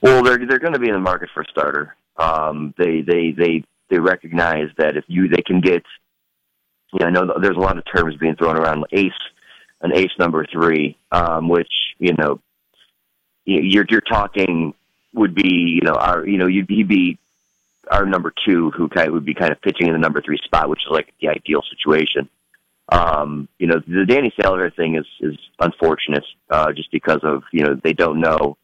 Well, 0.00 0.22
they're 0.22 0.44
they're 0.46 0.58
going 0.58 0.72
to 0.72 0.78
be 0.78 0.88
in 0.88 0.94
the 0.94 1.00
market 1.00 1.28
for 1.32 1.42
a 1.42 1.50
starter. 1.50 1.94
Um, 2.16 2.74
they 2.78 3.02
they 3.02 3.32
they 3.32 3.64
they 3.90 3.98
recognize 3.98 4.68
that 4.78 4.96
if 4.96 5.04
you 5.08 5.28
they 5.28 5.42
can 5.42 5.60
get, 5.60 5.84
you 6.92 7.00
know, 7.00 7.06
I 7.06 7.10
know 7.10 7.38
there's 7.40 7.56
a 7.56 7.60
lot 7.60 7.76
of 7.76 7.84
terms 7.84 8.16
being 8.16 8.36
thrown 8.36 8.56
around 8.56 8.84
ace, 8.92 9.12
an 9.82 9.94
ace 9.94 10.12
number 10.18 10.46
three, 10.46 10.96
um, 11.12 11.48
which 11.48 11.72
you 11.98 12.14
know, 12.16 12.40
you're 13.44 13.84
you're 13.88 14.00
talking 14.00 14.74
would 15.12 15.34
be 15.34 15.48
you 15.48 15.80
know 15.82 15.94
our 15.94 16.26
you 16.26 16.38
know 16.38 16.46
you'd 16.46 16.66
be 16.66 17.18
our 17.90 18.06
number 18.06 18.32
two 18.46 18.70
who 18.76 18.88
kind 18.88 19.08
of 19.08 19.14
would 19.14 19.24
be 19.24 19.34
kind 19.34 19.52
of 19.52 19.60
pitching 19.60 19.88
in 19.88 19.92
the 19.92 19.98
number 19.98 20.22
three 20.22 20.38
spot, 20.44 20.68
which 20.68 20.80
is 20.80 20.90
like 20.90 21.12
the 21.20 21.28
ideal 21.28 21.62
situation. 21.70 22.28
Um, 22.92 23.48
you 23.58 23.66
know, 23.66 23.80
the 23.86 24.04
Danny 24.06 24.32
Salazar 24.40 24.70
thing 24.70 24.96
is 24.96 25.06
is 25.20 25.38
unfortunate, 25.60 26.24
uh, 26.50 26.72
just 26.72 26.90
because 26.90 27.20
of 27.22 27.42
you 27.52 27.64
know 27.64 27.78
they 27.82 27.92
don't 27.92 28.20
know 28.20 28.56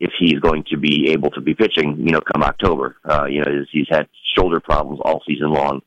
if 0.00 0.12
he's 0.18 0.38
going 0.40 0.64
to 0.70 0.76
be 0.76 1.10
able 1.10 1.30
to 1.30 1.40
be 1.40 1.54
pitching, 1.54 1.96
you 1.98 2.12
know, 2.12 2.20
come 2.20 2.42
October. 2.42 2.96
Uh, 3.04 3.24
you 3.24 3.40
know, 3.40 3.50
he's, 3.50 3.68
he's 3.72 3.88
had 3.90 4.06
shoulder 4.36 4.60
problems 4.60 5.00
all 5.02 5.22
season 5.26 5.52
long. 5.52 5.80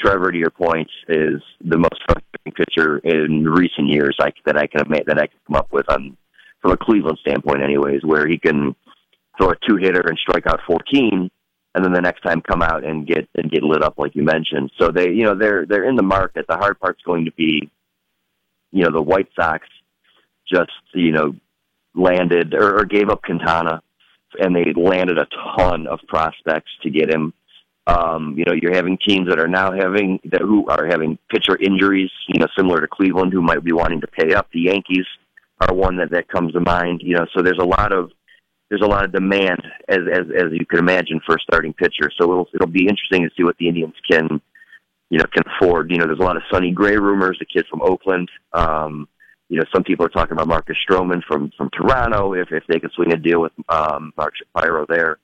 Trevor, 0.00 0.32
to 0.32 0.38
your 0.38 0.50
point, 0.50 0.88
is 1.08 1.40
the 1.60 1.78
most 1.78 2.00
frustrating 2.06 2.52
pitcher 2.56 2.98
in 2.98 3.44
recent 3.44 3.88
years 3.88 4.16
like, 4.18 4.34
that 4.46 4.56
I 4.56 4.66
can 4.66 4.90
that 5.06 5.18
I 5.18 5.26
can 5.26 5.38
come 5.46 5.56
up 5.56 5.72
with 5.72 5.88
on 5.90 6.16
from 6.60 6.72
a 6.72 6.76
Cleveland 6.76 7.18
standpoint, 7.20 7.62
anyways, 7.62 8.02
where 8.04 8.26
he 8.26 8.38
can 8.38 8.74
throw 9.36 9.50
a 9.50 9.54
two 9.68 9.76
hitter 9.76 10.00
and 10.00 10.18
strike 10.18 10.46
out 10.46 10.60
14, 10.66 11.30
and 11.74 11.84
then 11.84 11.92
the 11.92 12.00
next 12.00 12.20
time 12.22 12.42
come 12.42 12.62
out 12.62 12.84
and 12.84 13.06
get 13.06 13.28
and 13.34 13.50
get 13.50 13.62
lit 13.62 13.82
up 13.82 13.98
like 13.98 14.14
you 14.14 14.22
mentioned. 14.22 14.70
So 14.78 14.90
they, 14.90 15.10
you 15.10 15.24
know, 15.24 15.34
they're 15.34 15.64
they're 15.66 15.88
in 15.88 15.96
the 15.96 16.02
market. 16.02 16.46
The 16.48 16.56
hard 16.56 16.78
part's 16.78 17.02
going 17.02 17.24
to 17.24 17.32
be, 17.32 17.70
you 18.70 18.84
know, 18.84 18.92
the 18.92 19.02
White 19.02 19.28
Sox 19.34 19.66
just 20.52 20.70
you 20.94 21.12
know 21.12 21.34
landed 21.94 22.54
or, 22.54 22.80
or 22.80 22.84
gave 22.84 23.08
up 23.08 23.22
Quintana, 23.22 23.82
and 24.38 24.54
they 24.54 24.72
landed 24.74 25.18
a 25.18 25.26
ton 25.56 25.86
of 25.86 26.00
prospects 26.08 26.70
to 26.82 26.90
get 26.90 27.10
him. 27.10 27.32
Um, 27.86 28.36
you 28.38 28.44
know, 28.44 28.52
you're 28.52 28.74
having 28.74 28.96
teams 28.96 29.28
that 29.28 29.40
are 29.40 29.48
now 29.48 29.72
having 29.72 30.20
that 30.26 30.42
who 30.42 30.68
are 30.68 30.86
having 30.86 31.18
pitcher 31.30 31.56
injuries. 31.56 32.10
You 32.28 32.40
know, 32.40 32.46
similar 32.56 32.80
to 32.80 32.86
Cleveland, 32.86 33.32
who 33.32 33.42
might 33.42 33.64
be 33.64 33.72
wanting 33.72 34.02
to 34.02 34.06
pay 34.06 34.34
up. 34.34 34.48
The 34.52 34.60
Yankees 34.60 35.06
are 35.60 35.74
one 35.74 35.96
that 35.96 36.10
that 36.10 36.28
comes 36.28 36.52
to 36.52 36.60
mind. 36.60 37.00
You 37.02 37.16
know, 37.16 37.26
so 37.34 37.42
there's 37.42 37.58
a 37.58 37.64
lot 37.64 37.92
of 37.92 38.12
there's 38.72 38.82
a 38.82 38.86
lot 38.86 39.04
of 39.04 39.12
demand 39.12 39.60
as 39.86 39.98
as 40.10 40.24
as 40.34 40.46
you 40.50 40.64
can 40.64 40.78
imagine 40.78 41.20
for 41.26 41.34
a 41.34 41.40
starting 41.40 41.74
pitcher. 41.74 42.10
So 42.18 42.24
it'll 42.32 42.48
it'll 42.54 42.66
be 42.66 42.88
interesting 42.88 43.22
to 43.22 43.30
see 43.36 43.44
what 43.44 43.58
the 43.58 43.68
Indians 43.68 43.92
can 44.10 44.40
you 45.10 45.18
know 45.18 45.26
can 45.30 45.44
afford. 45.46 45.90
You 45.90 45.98
know, 45.98 46.06
there's 46.06 46.18
a 46.18 46.22
lot 46.22 46.38
of 46.38 46.42
Sonny 46.50 46.70
Gray 46.70 46.96
rumors, 46.96 47.36
the 47.38 47.44
kid 47.44 47.66
from 47.68 47.82
Oakland. 47.82 48.30
Um, 48.54 49.08
you 49.50 49.58
know, 49.58 49.64
some 49.74 49.84
people 49.84 50.06
are 50.06 50.08
talking 50.08 50.32
about 50.32 50.48
Marcus 50.48 50.78
Stroman 50.88 51.22
from 51.28 51.52
from 51.54 51.68
Toronto 51.68 52.32
if 52.32 52.50
if 52.50 52.64
they 52.66 52.80
could 52.80 52.92
swing 52.92 53.12
a 53.12 53.18
deal 53.18 53.42
with 53.42 53.52
um, 53.68 54.14
Mark 54.16 54.32
Shapiro 54.36 54.86
there. 54.88 55.18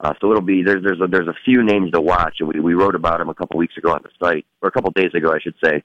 Uh, 0.00 0.14
so 0.18 0.30
it'll 0.30 0.40
be 0.40 0.62
there's 0.62 0.82
there's 0.82 1.00
a, 1.02 1.06
there's 1.06 1.28
a 1.28 1.36
few 1.44 1.62
names 1.62 1.90
to 1.92 2.00
watch, 2.00 2.36
and 2.40 2.48
we 2.48 2.58
we 2.58 2.72
wrote 2.72 2.94
about 2.94 3.18
them 3.18 3.28
a 3.28 3.34
couple 3.34 3.58
weeks 3.58 3.76
ago 3.76 3.92
on 3.92 4.00
the 4.02 4.08
site, 4.18 4.46
or 4.62 4.70
a 4.70 4.72
couple 4.72 4.90
days 4.92 5.12
ago, 5.14 5.30
I 5.30 5.40
should 5.40 5.56
say. 5.62 5.84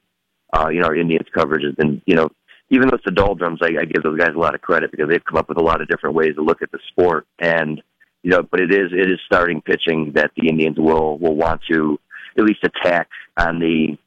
Uh, 0.54 0.68
you 0.68 0.80
know, 0.80 0.86
our 0.86 0.96
Indians 0.96 1.28
coverage 1.34 1.64
has 1.64 1.74
been 1.74 2.00
you 2.06 2.14
know 2.14 2.30
even 2.70 2.88
though 2.88 2.96
it's 2.96 3.04
the 3.04 3.10
doldrums, 3.10 3.60
I, 3.62 3.68
I 3.80 3.84
give 3.84 4.02
those 4.02 4.18
guys 4.18 4.34
a 4.34 4.38
lot 4.38 4.54
of 4.54 4.60
credit 4.60 4.90
because 4.90 5.08
they've 5.08 5.24
come 5.24 5.38
up 5.38 5.48
with 5.48 5.58
a 5.58 5.62
lot 5.62 5.80
of 5.80 5.88
different 5.88 6.16
ways 6.16 6.34
to 6.36 6.42
look 6.42 6.62
at 6.62 6.70
the 6.70 6.78
sport, 6.88 7.26
and 7.38 7.82
you 8.22 8.30
know, 8.30 8.42
but 8.42 8.60
it 8.60 8.72
is 8.72 8.92
it 8.92 9.10
is 9.10 9.18
starting 9.26 9.60
pitching 9.60 10.12
that 10.14 10.30
the 10.36 10.48
Indians 10.48 10.78
will 10.78 11.18
will 11.18 11.36
want 11.36 11.60
to 11.70 11.98
at 12.38 12.44
least 12.44 12.64
attack 12.64 13.08
on 13.36 13.58
the 13.58 13.98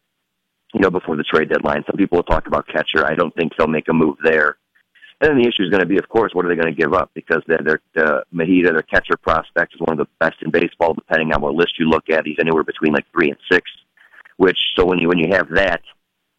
you 0.74 0.80
know, 0.80 0.90
before 0.90 1.16
the 1.16 1.24
trade 1.24 1.50
deadline. 1.50 1.84
Some 1.86 1.98
people 1.98 2.18
will 2.18 2.24
talk 2.24 2.48
about 2.48 2.68
catcher. 2.68 3.06
I 3.06 3.14
don't 3.14 3.34
think 3.36 3.54
they'll 3.58 3.68
make 3.68 3.88
a 3.90 3.94
move 3.94 4.18
there. 4.24 4.58
And 5.22 5.30
then 5.30 5.38
the 5.38 5.48
issue 5.48 5.64
is 5.64 5.70
going 5.70 5.82
to 5.82 5.88
be, 5.88 5.98
of 5.98 6.10
course, 6.10 6.32
what 6.34 6.46
are 6.46 6.50
they 6.50 6.60
going 6.60 6.74
to 6.74 6.82
give 6.82 6.94
up? 6.94 7.12
Because 7.14 7.42
they're, 7.48 7.62
they're, 7.64 8.06
uh, 8.06 8.22
Mejia, 8.32 8.72
their 8.72 8.82
catcher 8.82 9.16
prospect, 9.16 9.76
is 9.76 9.80
one 9.80 9.98
of 9.98 10.06
the 10.06 10.12
best 10.20 10.42
in 10.42 10.52
baseball, 10.52 10.94
depending 10.94 11.32
on 11.32 11.42
what 11.42 11.54
list 11.54 11.74
you 11.80 11.88
look 11.88 12.10
at. 12.10 12.26
He's 12.26 12.40
anywhere 12.40 12.64
between 12.64 12.94
like 12.94 13.06
three 13.14 13.30
and 13.30 13.38
six. 13.50 13.70
Which, 14.38 14.58
so 14.76 14.84
when 14.84 14.98
you 14.98 15.08
when 15.08 15.20
you 15.20 15.30
have 15.32 15.48
that, 15.52 15.82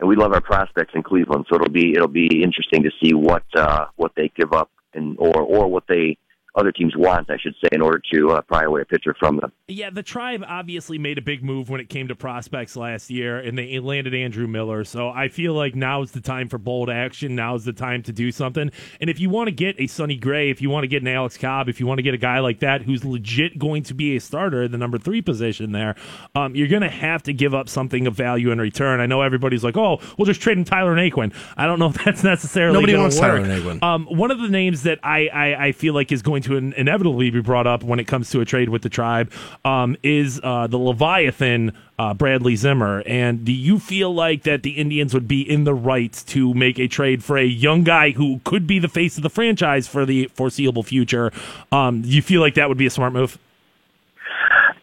and 0.01 0.09
we 0.09 0.17
love 0.17 0.33
our 0.33 0.41
prospects 0.41 0.93
in 0.95 1.03
Cleveland, 1.03 1.47
so 1.49 1.57
it'll 1.57 1.69
be 1.69 1.93
it'll 1.93 2.09
be 2.09 2.43
interesting 2.43 2.83
to 2.83 2.91
see 3.03 3.15
what 3.15 3.45
uh, 3.55 3.87
what 3.97 4.13
they 4.17 4.31
give 4.37 4.53
up 4.53 4.71
and 4.93 5.17
or 5.19 5.41
or 5.41 5.69
what 5.69 5.85
they 5.89 6.17
other 6.57 6.73
teams 6.73 6.95
want, 6.97 7.31
I 7.31 7.37
should 7.39 7.55
say, 7.61 7.69
in 7.73 7.83
order 7.83 8.01
to 8.13 8.31
uh, 8.31 8.41
pry 8.43 8.63
away 8.63 8.83
a 8.83 8.85
pitcher 8.85 9.15
from 9.19 9.39
them. 9.39 9.53
Yeah, 9.69 9.91
the 9.91 10.03
tribe 10.03 10.45
obviously 10.47 10.99
made 10.99 11.19
a 11.19 11.23
big 11.23 11.43
move 11.43 11.69
when 11.69 11.81
it 11.81 11.89
came 11.89 12.09
to 12.09 12.15
prospects 12.15 12.77
last 12.77 13.11
year, 13.11 13.39
and 13.39 13.59
they 13.59 13.79
landed 13.81 14.15
Andrew 14.15 14.47
Miller. 14.47 14.85
So 14.85 15.09
I 15.09 15.29
feel 15.29 15.55
like 15.55 15.75
now 15.75 16.03
is 16.03 16.13
the 16.13 16.21
time 16.21 16.49
for 16.49 16.59
bold 16.59 16.91
action. 16.91 17.35
Now 17.35 17.55
is 17.55 17.65
the 17.65 17.73
time 17.73 18.03
to 18.05 18.13
do 18.13 18.31
something. 18.31 18.71
And 19.01 19.11
if 19.11 19.19
you 19.19 19.31
want 19.31 19.49
to 19.49 19.53
get 19.53 19.81
a 19.81 19.87
Sonny 19.87 20.17
Gray, 20.17 20.51
if 20.51 20.63
you 20.63 20.71
want 20.71 20.85
to 20.85 20.89
get 20.89 21.03
an 21.03 21.09
Alex 21.09 21.37
Cobb, 21.37 21.69
if 21.69 21.81
you 21.81 21.87
want 21.87 21.99
to 21.99 22.03
get 22.03 22.15
a 22.15 22.19
guy 22.19 22.39
like 22.39 22.61
that 22.61 22.83
who's 22.83 23.05
legit 23.05 23.59
going 23.59 23.83
to 23.85 23.95
be 23.95 24.17
a 24.17 24.21
starter 24.21 24.65
at 24.65 24.71
the 24.71 24.79
number 24.79 24.99
three 24.99 25.23
position 25.23 25.73
there, 25.73 25.97
um, 26.35 26.55
you're 26.55 26.69
going 26.69 26.83
to 26.83 26.89
have 26.89 27.23
to 27.25 27.33
give 27.33 27.55
up 27.55 27.69
something 27.69 28.07
of 28.07 28.15
value 28.15 28.51
in 28.51 28.61
return. 28.61 29.01
I 29.01 29.07
know 29.07 29.23
everybody's 29.23 29.65
like, 29.65 29.77
oh, 29.77 30.01
we'll 30.17 30.27
just 30.27 30.41
trade 30.41 30.59
him 30.59 30.65
Tyler 30.65 30.95
Naquin. 30.95 31.35
I 31.57 31.67
don't 31.67 31.79
know 31.79 31.89
if 31.89 32.05
that's 32.05 32.23
necessarily 32.23 32.75
Nobody 32.75 32.97
wants 32.97 33.19
work. 33.19 33.43
Tyler 33.43 33.61
Naquin. 33.61 33.83
Um, 33.83 34.07
one 34.07 34.31
of 34.31 34.41
the 34.41 34.49
names 34.49 34.85
that 34.85 35.01
I, 35.03 35.29
I, 35.29 35.67
I 35.67 35.73
feel 35.73 35.95
like 35.95 36.13
is 36.13 36.23
going 36.23 36.44
to 36.45 36.57
in- 36.57 36.73
inevitably 36.75 37.31
be 37.31 37.41
brought 37.41 37.67
up 37.67 37.83
when 37.83 37.99
it 37.99 38.05
comes 38.05 38.31
to 38.31 38.41
a 38.41 38.45
trade 38.45 38.69
with 38.69 38.83
the 38.83 38.89
tribe 38.89 39.33
um, 39.65 39.97
is 40.03 40.41
uh, 40.43 40.67
the 40.67 40.79
Leviathan 40.79 41.73
uh, 41.99 42.15
Bradley 42.15 42.57
Zimmer. 42.57 43.03
And 43.07 43.45
do 43.45 43.53
you 43.53 43.79
feel 43.79 44.15
like 44.15 44.43
that 44.45 44.63
the 44.63 44.73
Indians 44.73 45.15
would 45.15 45.29
be 45.29 45.43
in 45.43 45.65
the 45.65 45.75
right 45.75 46.13
to 46.29 46.55
make 46.55 46.79
a 46.79 46.89
trade 46.89 47.23
for 47.23 47.37
a 47.37 47.45
young 47.45 47.85
guy 47.85 48.11
who 48.11 48.41
could 48.45 48.67
be 48.67 48.79
the 48.79 48.89
face 48.89 49.17
of 49.17 49.23
the 49.23 49.31
franchise 49.31 49.87
for 49.87 50.07
the 50.07 50.31
foreseeable 50.35 50.83
future? 50.83 51.33
Um, 51.73 52.03
do 52.03 52.09
you 52.09 52.23
feel 52.23 52.41
like 52.41 52.55
that 52.55 52.69
would 52.69 52.79
be 52.79 52.87
a 52.87 52.91
smart 52.91 53.13
move? 53.13 53.39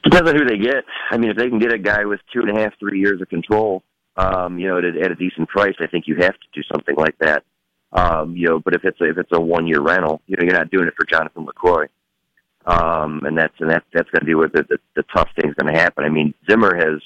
Depends 0.04 0.30
on 0.30 0.36
who 0.36 0.46
they 0.46 0.58
get. 0.58 0.84
I 1.12 1.18
mean, 1.18 1.30
if 1.30 1.38
they 1.38 1.48
can 1.48 1.60
get 1.60 1.72
a 1.72 1.78
guy 1.78 2.06
with 2.06 2.20
two 2.34 2.42
and 2.42 2.58
a 2.58 2.60
half, 2.60 2.74
three 2.80 3.00
years 3.00 3.22
of 3.22 3.30
control, 3.30 3.84
um, 4.18 4.58
you 4.58 4.68
know, 4.68 4.78
at 4.78 4.84
a, 4.84 5.02
at 5.04 5.12
a 5.12 5.16
decent 5.16 5.48
price, 5.50 5.76
I 5.80 5.88
think 5.88 6.08
you 6.08 6.16
have 6.16 6.34
to 6.34 6.48
do 6.54 6.62
something 6.72 6.96
like 6.96 7.16
that. 7.20 7.44
Um, 7.94 8.36
you 8.36 8.48
know, 8.48 8.60
but 8.60 8.74
if 8.74 8.86
it's 8.86 9.00
a, 9.02 9.10
if 9.10 9.18
it's 9.18 9.32
a 9.34 9.42
one 9.42 9.68
year 9.68 9.82
rental, 9.82 10.22
you 10.28 10.38
know, 10.38 10.44
you're 10.44 10.58
not 10.58 10.72
doing 10.72 10.88
it 10.88 10.94
for 10.96 11.06
Jonathan 11.06 11.46
Lucroy. 11.46 11.88
Um, 12.66 13.22
and 13.26 13.38
that's 13.38 13.54
and 13.60 13.70
that 13.72 13.84
that's 13.92 14.10
going 14.12 14.22
to 14.22 14.26
be 14.26 14.36
where 14.36 14.48
the, 14.48 14.64
the 14.70 14.78
the 14.96 15.04
tough 15.16 15.30
thing's 15.36 15.56
going 15.56 15.74
to 15.74 15.80
happen. 15.80 16.06
I 16.06 16.10
mean, 16.10 16.34
Zimmer 16.50 16.76
has 16.76 17.02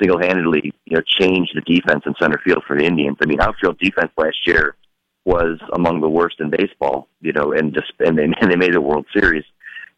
single 0.00 0.20
handedly, 0.20 0.72
you 0.84 0.96
know, 0.96 1.02
changed 1.06 1.52
the 1.54 1.62
defense 1.62 2.02
in 2.06 2.14
center 2.20 2.38
field 2.44 2.64
for 2.66 2.76
the 2.76 2.84
Indians. 2.84 3.16
I 3.22 3.26
mean, 3.26 3.40
outfield 3.40 3.78
defense 3.78 4.10
last 4.16 4.46
year 4.46 4.76
was 5.24 5.58
among 5.72 6.00
the 6.00 6.08
worst 6.08 6.36
in 6.40 6.50
baseball. 6.50 7.08
You 7.22 7.32
know, 7.32 7.52
and 7.52 7.72
just 7.72 7.92
and 8.00 8.18
they 8.18 8.24
and 8.40 8.50
they 8.50 8.56
made 8.56 8.74
the 8.74 8.80
World 8.80 9.06
Series. 9.16 9.44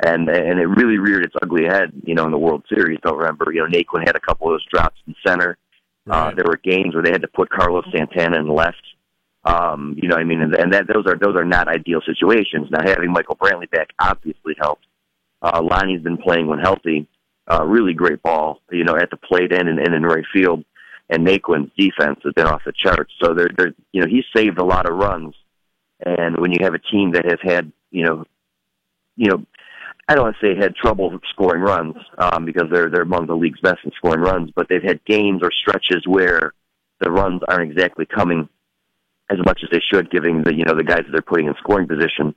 And 0.04 0.28
and 0.28 0.60
it 0.60 0.66
really 0.66 0.98
reared 0.98 1.24
its 1.24 1.34
ugly 1.42 1.64
head, 1.64 1.90
you 2.04 2.14
know, 2.14 2.24
in 2.24 2.30
the 2.30 2.38
World 2.38 2.62
Series. 2.68 3.00
Don't 3.02 3.16
remember, 3.16 3.46
you 3.52 3.60
know, 3.60 3.66
Naquin 3.66 4.06
had 4.06 4.14
a 4.14 4.20
couple 4.20 4.46
of 4.48 4.52
those 4.52 4.66
drops 4.66 5.00
in 5.06 5.14
center. 5.26 5.56
Uh, 6.08 6.32
there 6.32 6.44
were 6.44 6.60
games 6.62 6.94
where 6.94 7.02
they 7.02 7.10
had 7.10 7.22
to 7.22 7.28
put 7.28 7.50
Carlos 7.50 7.84
Santana 7.90 8.38
in 8.38 8.46
left. 8.46 8.82
Um, 9.46 9.94
you 9.96 10.08
know, 10.08 10.16
what 10.16 10.22
I 10.22 10.24
mean, 10.24 10.42
and, 10.42 10.54
and 10.56 10.72
that 10.72 10.88
those 10.92 11.06
are 11.06 11.16
those 11.16 11.36
are 11.36 11.44
not 11.44 11.68
ideal 11.68 12.00
situations. 12.04 12.68
Now 12.70 12.80
having 12.84 13.12
Michael 13.12 13.36
Brantley 13.36 13.70
back 13.70 13.90
obviously 13.98 14.54
helped. 14.58 14.84
Uh, 15.40 15.62
Lonnie's 15.62 16.02
been 16.02 16.16
playing 16.16 16.48
when 16.48 16.58
healthy, 16.58 17.06
uh, 17.48 17.64
really 17.64 17.94
great 17.94 18.20
ball, 18.22 18.60
you 18.72 18.82
know, 18.82 18.96
at 18.96 19.10
the 19.10 19.16
plate 19.16 19.52
and, 19.52 19.68
and, 19.68 19.78
and 19.78 19.94
in 19.94 20.02
right 20.02 20.24
field. 20.32 20.64
And 21.08 21.24
Naquin's 21.24 21.70
defense 21.78 22.18
has 22.24 22.32
been 22.34 22.46
off 22.46 22.62
the 22.66 22.72
charts. 22.72 23.12
So 23.22 23.34
they're, 23.34 23.50
they're, 23.56 23.74
you 23.92 24.00
know, 24.00 24.08
he's 24.08 24.24
saved 24.34 24.58
a 24.58 24.64
lot 24.64 24.90
of 24.90 24.96
runs. 24.96 25.34
And 26.04 26.36
when 26.38 26.50
you 26.50 26.58
have 26.62 26.74
a 26.74 26.80
team 26.80 27.12
that 27.12 27.24
has 27.24 27.38
had, 27.40 27.70
you 27.92 28.04
know, 28.04 28.24
you 29.16 29.30
know, 29.30 29.46
I 30.08 30.14
don't 30.14 30.24
want 30.24 30.36
to 30.40 30.46
say 30.46 30.60
had 30.60 30.74
trouble 30.74 31.18
scoring 31.30 31.62
runs 31.62 31.94
um, 32.18 32.44
because 32.44 32.64
they're 32.72 32.90
they're 32.90 33.02
among 33.02 33.26
the 33.26 33.36
league's 33.36 33.60
best 33.60 33.78
in 33.84 33.92
scoring 33.96 34.20
runs, 34.20 34.50
but 34.54 34.68
they've 34.68 34.82
had 34.82 35.04
games 35.04 35.40
or 35.42 35.50
stretches 35.52 36.02
where 36.06 36.52
the 37.00 37.10
runs 37.10 37.42
aren't 37.48 37.70
exactly 37.70 38.06
coming 38.06 38.48
as 39.30 39.38
much 39.44 39.60
as 39.62 39.70
they 39.70 39.80
should, 39.80 40.10
giving 40.10 40.42
the 40.42 40.54
you 40.54 40.64
know 40.64 40.74
the 40.74 40.84
guys 40.84 41.02
that 41.04 41.12
they're 41.12 41.22
putting 41.22 41.46
in 41.46 41.54
scoring 41.58 41.88
position. 41.88 42.34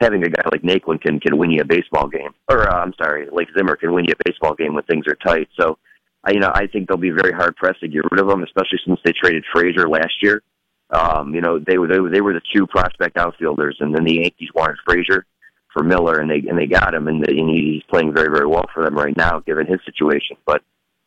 Having 0.00 0.24
a 0.24 0.28
guy 0.28 0.42
like 0.52 0.62
Naquin 0.62 1.00
can 1.00 1.18
can 1.20 1.38
win 1.38 1.50
you 1.50 1.62
a 1.62 1.64
baseball 1.64 2.06
game, 2.06 2.34
or 2.50 2.68
uh, 2.68 2.82
I'm 2.82 2.92
sorry, 3.00 3.28
like 3.32 3.48
Zimmer 3.56 3.76
can 3.76 3.94
win 3.94 4.04
you 4.04 4.12
a 4.12 4.30
baseball 4.30 4.54
game 4.54 4.74
when 4.74 4.84
things 4.84 5.06
are 5.06 5.14
tight. 5.14 5.48
So, 5.58 5.78
I 6.22 6.32
you 6.32 6.40
know 6.40 6.50
I 6.54 6.66
think 6.66 6.88
they'll 6.88 6.98
be 6.98 7.10
very 7.10 7.32
hard 7.32 7.56
pressed 7.56 7.80
to 7.80 7.88
get 7.88 8.04
rid 8.10 8.20
of 8.20 8.28
him, 8.28 8.42
especially 8.42 8.78
since 8.84 9.00
they 9.04 9.12
traded 9.12 9.44
Frazier 9.52 9.88
last 9.88 10.22
year. 10.22 10.42
Um, 10.90 11.34
you 11.34 11.40
know 11.40 11.58
they 11.58 11.78
were 11.78 11.88
they 11.88 11.98
were 11.98 12.10
they 12.10 12.20
were 12.20 12.34
the 12.34 12.42
two 12.54 12.66
prospect 12.66 13.16
outfielders, 13.16 13.78
and 13.80 13.94
then 13.94 14.04
the 14.04 14.16
Yankees 14.16 14.50
wanted 14.54 14.76
Frazier 14.84 15.24
for 15.72 15.82
Miller, 15.82 16.20
and 16.20 16.30
they 16.30 16.46
and 16.46 16.58
they 16.58 16.66
got 16.66 16.94
him, 16.94 17.08
and, 17.08 17.24
the, 17.24 17.30
and 17.30 17.48
he's 17.48 17.82
playing 17.84 18.12
very 18.14 18.28
very 18.28 18.46
well 18.46 18.66
for 18.74 18.84
them 18.84 18.94
right 18.94 19.16
now, 19.16 19.40
given 19.40 19.66
his 19.66 19.80
situation. 19.86 20.36
But 20.44 20.62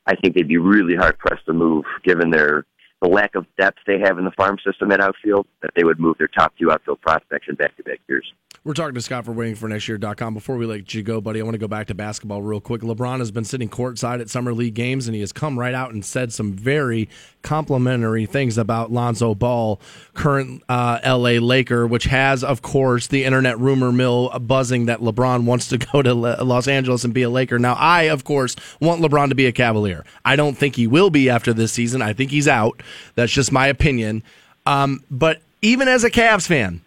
I 0.07 0.15
think 0.15 0.34
they'd 0.34 0.47
be 0.47 0.57
really 0.57 0.95
hard 0.95 1.19
pressed 1.19 1.45
to 1.45 1.53
move, 1.53 1.86
given 2.03 2.32
their 2.32 2.65
the 3.02 3.08
lack 3.08 3.36
of 3.36 3.45
depth 3.58 3.80
they 3.88 4.00
have 4.00 4.18
in 4.18 4.26
the 4.26 4.32
farm 4.32 4.58
system 4.66 4.91
at 4.91 5.00
outfield, 5.00 5.47
that 5.62 5.72
they 5.76 5.84
would 5.84 6.00
move 6.00 6.18
their 6.18 6.28
top 6.28 6.54
two 6.58 6.72
outfield 6.72 7.02
prospects 7.02 7.47
in 7.47 7.56
back 7.56 7.76
to 7.78 7.84
back 7.84 8.00
years. 8.08 8.34
We're 8.66 8.74
talking 8.74 8.95
to 8.95 9.01
Scott 9.01 9.24
for 9.24 9.32
waitingfornextyear.com. 9.34 10.34
Before 10.34 10.57
we 10.57 10.66
let 10.66 10.93
you 10.93 11.01
go, 11.01 11.22
buddy, 11.22 11.39
I 11.39 11.43
want 11.43 11.53
to 11.53 11.60
go 11.60 11.70
back 11.70 11.88
to 11.88 11.95
basketball 11.95 12.41
real 12.41 12.60
quick. 12.60 12.82
LeBron 12.82 13.20
has 13.20 13.32
been 13.32 13.45
sitting 13.45 13.70
courtside 13.70 14.20
at 14.20 14.30
Summer 14.30 14.53
League 14.53 14.74
games, 14.74 15.07
and 15.07 15.16
he 15.16 15.22
has 15.22 15.32
come 15.32 15.57
right 15.57 15.74
out 15.74 15.93
and 15.93 16.03
said 16.03 16.34
some 16.34 16.51
very 16.51 17.07
complimentary 17.41 18.26
things 18.26 18.57
about 18.57 18.91
Lonzo 18.91 19.34
Ball, 19.34 19.80
current 20.14 20.62
uh, 20.68 20.99
LA 21.05 21.39
Laker, 21.39 21.88
which 21.88 22.03
has, 22.05 22.43
of 22.43 22.62
course, 22.62 23.07
the 23.07 23.24
internet 23.24 23.57
rumor 23.60 23.93
mill 23.93 24.38
buzzing 24.39 24.88
that 24.88 24.99
LeBron 24.99 25.45
wants 25.45 25.70
to 25.70 25.78
go 25.93 26.01
to 26.01 26.14
Los 26.14 26.68
Angeles 26.68 27.05
and 27.05 27.14
be 27.14 27.22
a 27.22 27.30
Laker. 27.30 27.60
Now, 27.60 27.76
I, 27.76 28.03
of 28.03 28.26
course, 28.26 28.57
want 28.82 29.01
LeBron 29.01 29.30
to 29.30 29.36
be 29.36 29.45
a 29.45 29.53
Cavalier. 29.53 30.03
I 30.26 30.36
don't 30.36 30.57
think 30.57 30.76
he 30.76 30.86
will 30.86 31.10
be 31.10 31.30
after 31.30 31.53
this 31.53 31.72
season. 31.72 32.01
I 32.01 32.12
think 32.12 32.30
he's 32.30 32.47
out. 32.47 32.84
That's 33.16 33.32
just 33.32 33.53
my 33.53 33.68
opinion. 33.68 34.22
Um, 34.66 35.01
but 35.10 35.41
even 35.62 35.88
as 35.88 36.03
a 36.03 36.12
Cavs 36.12 36.45
fan, 36.45 36.82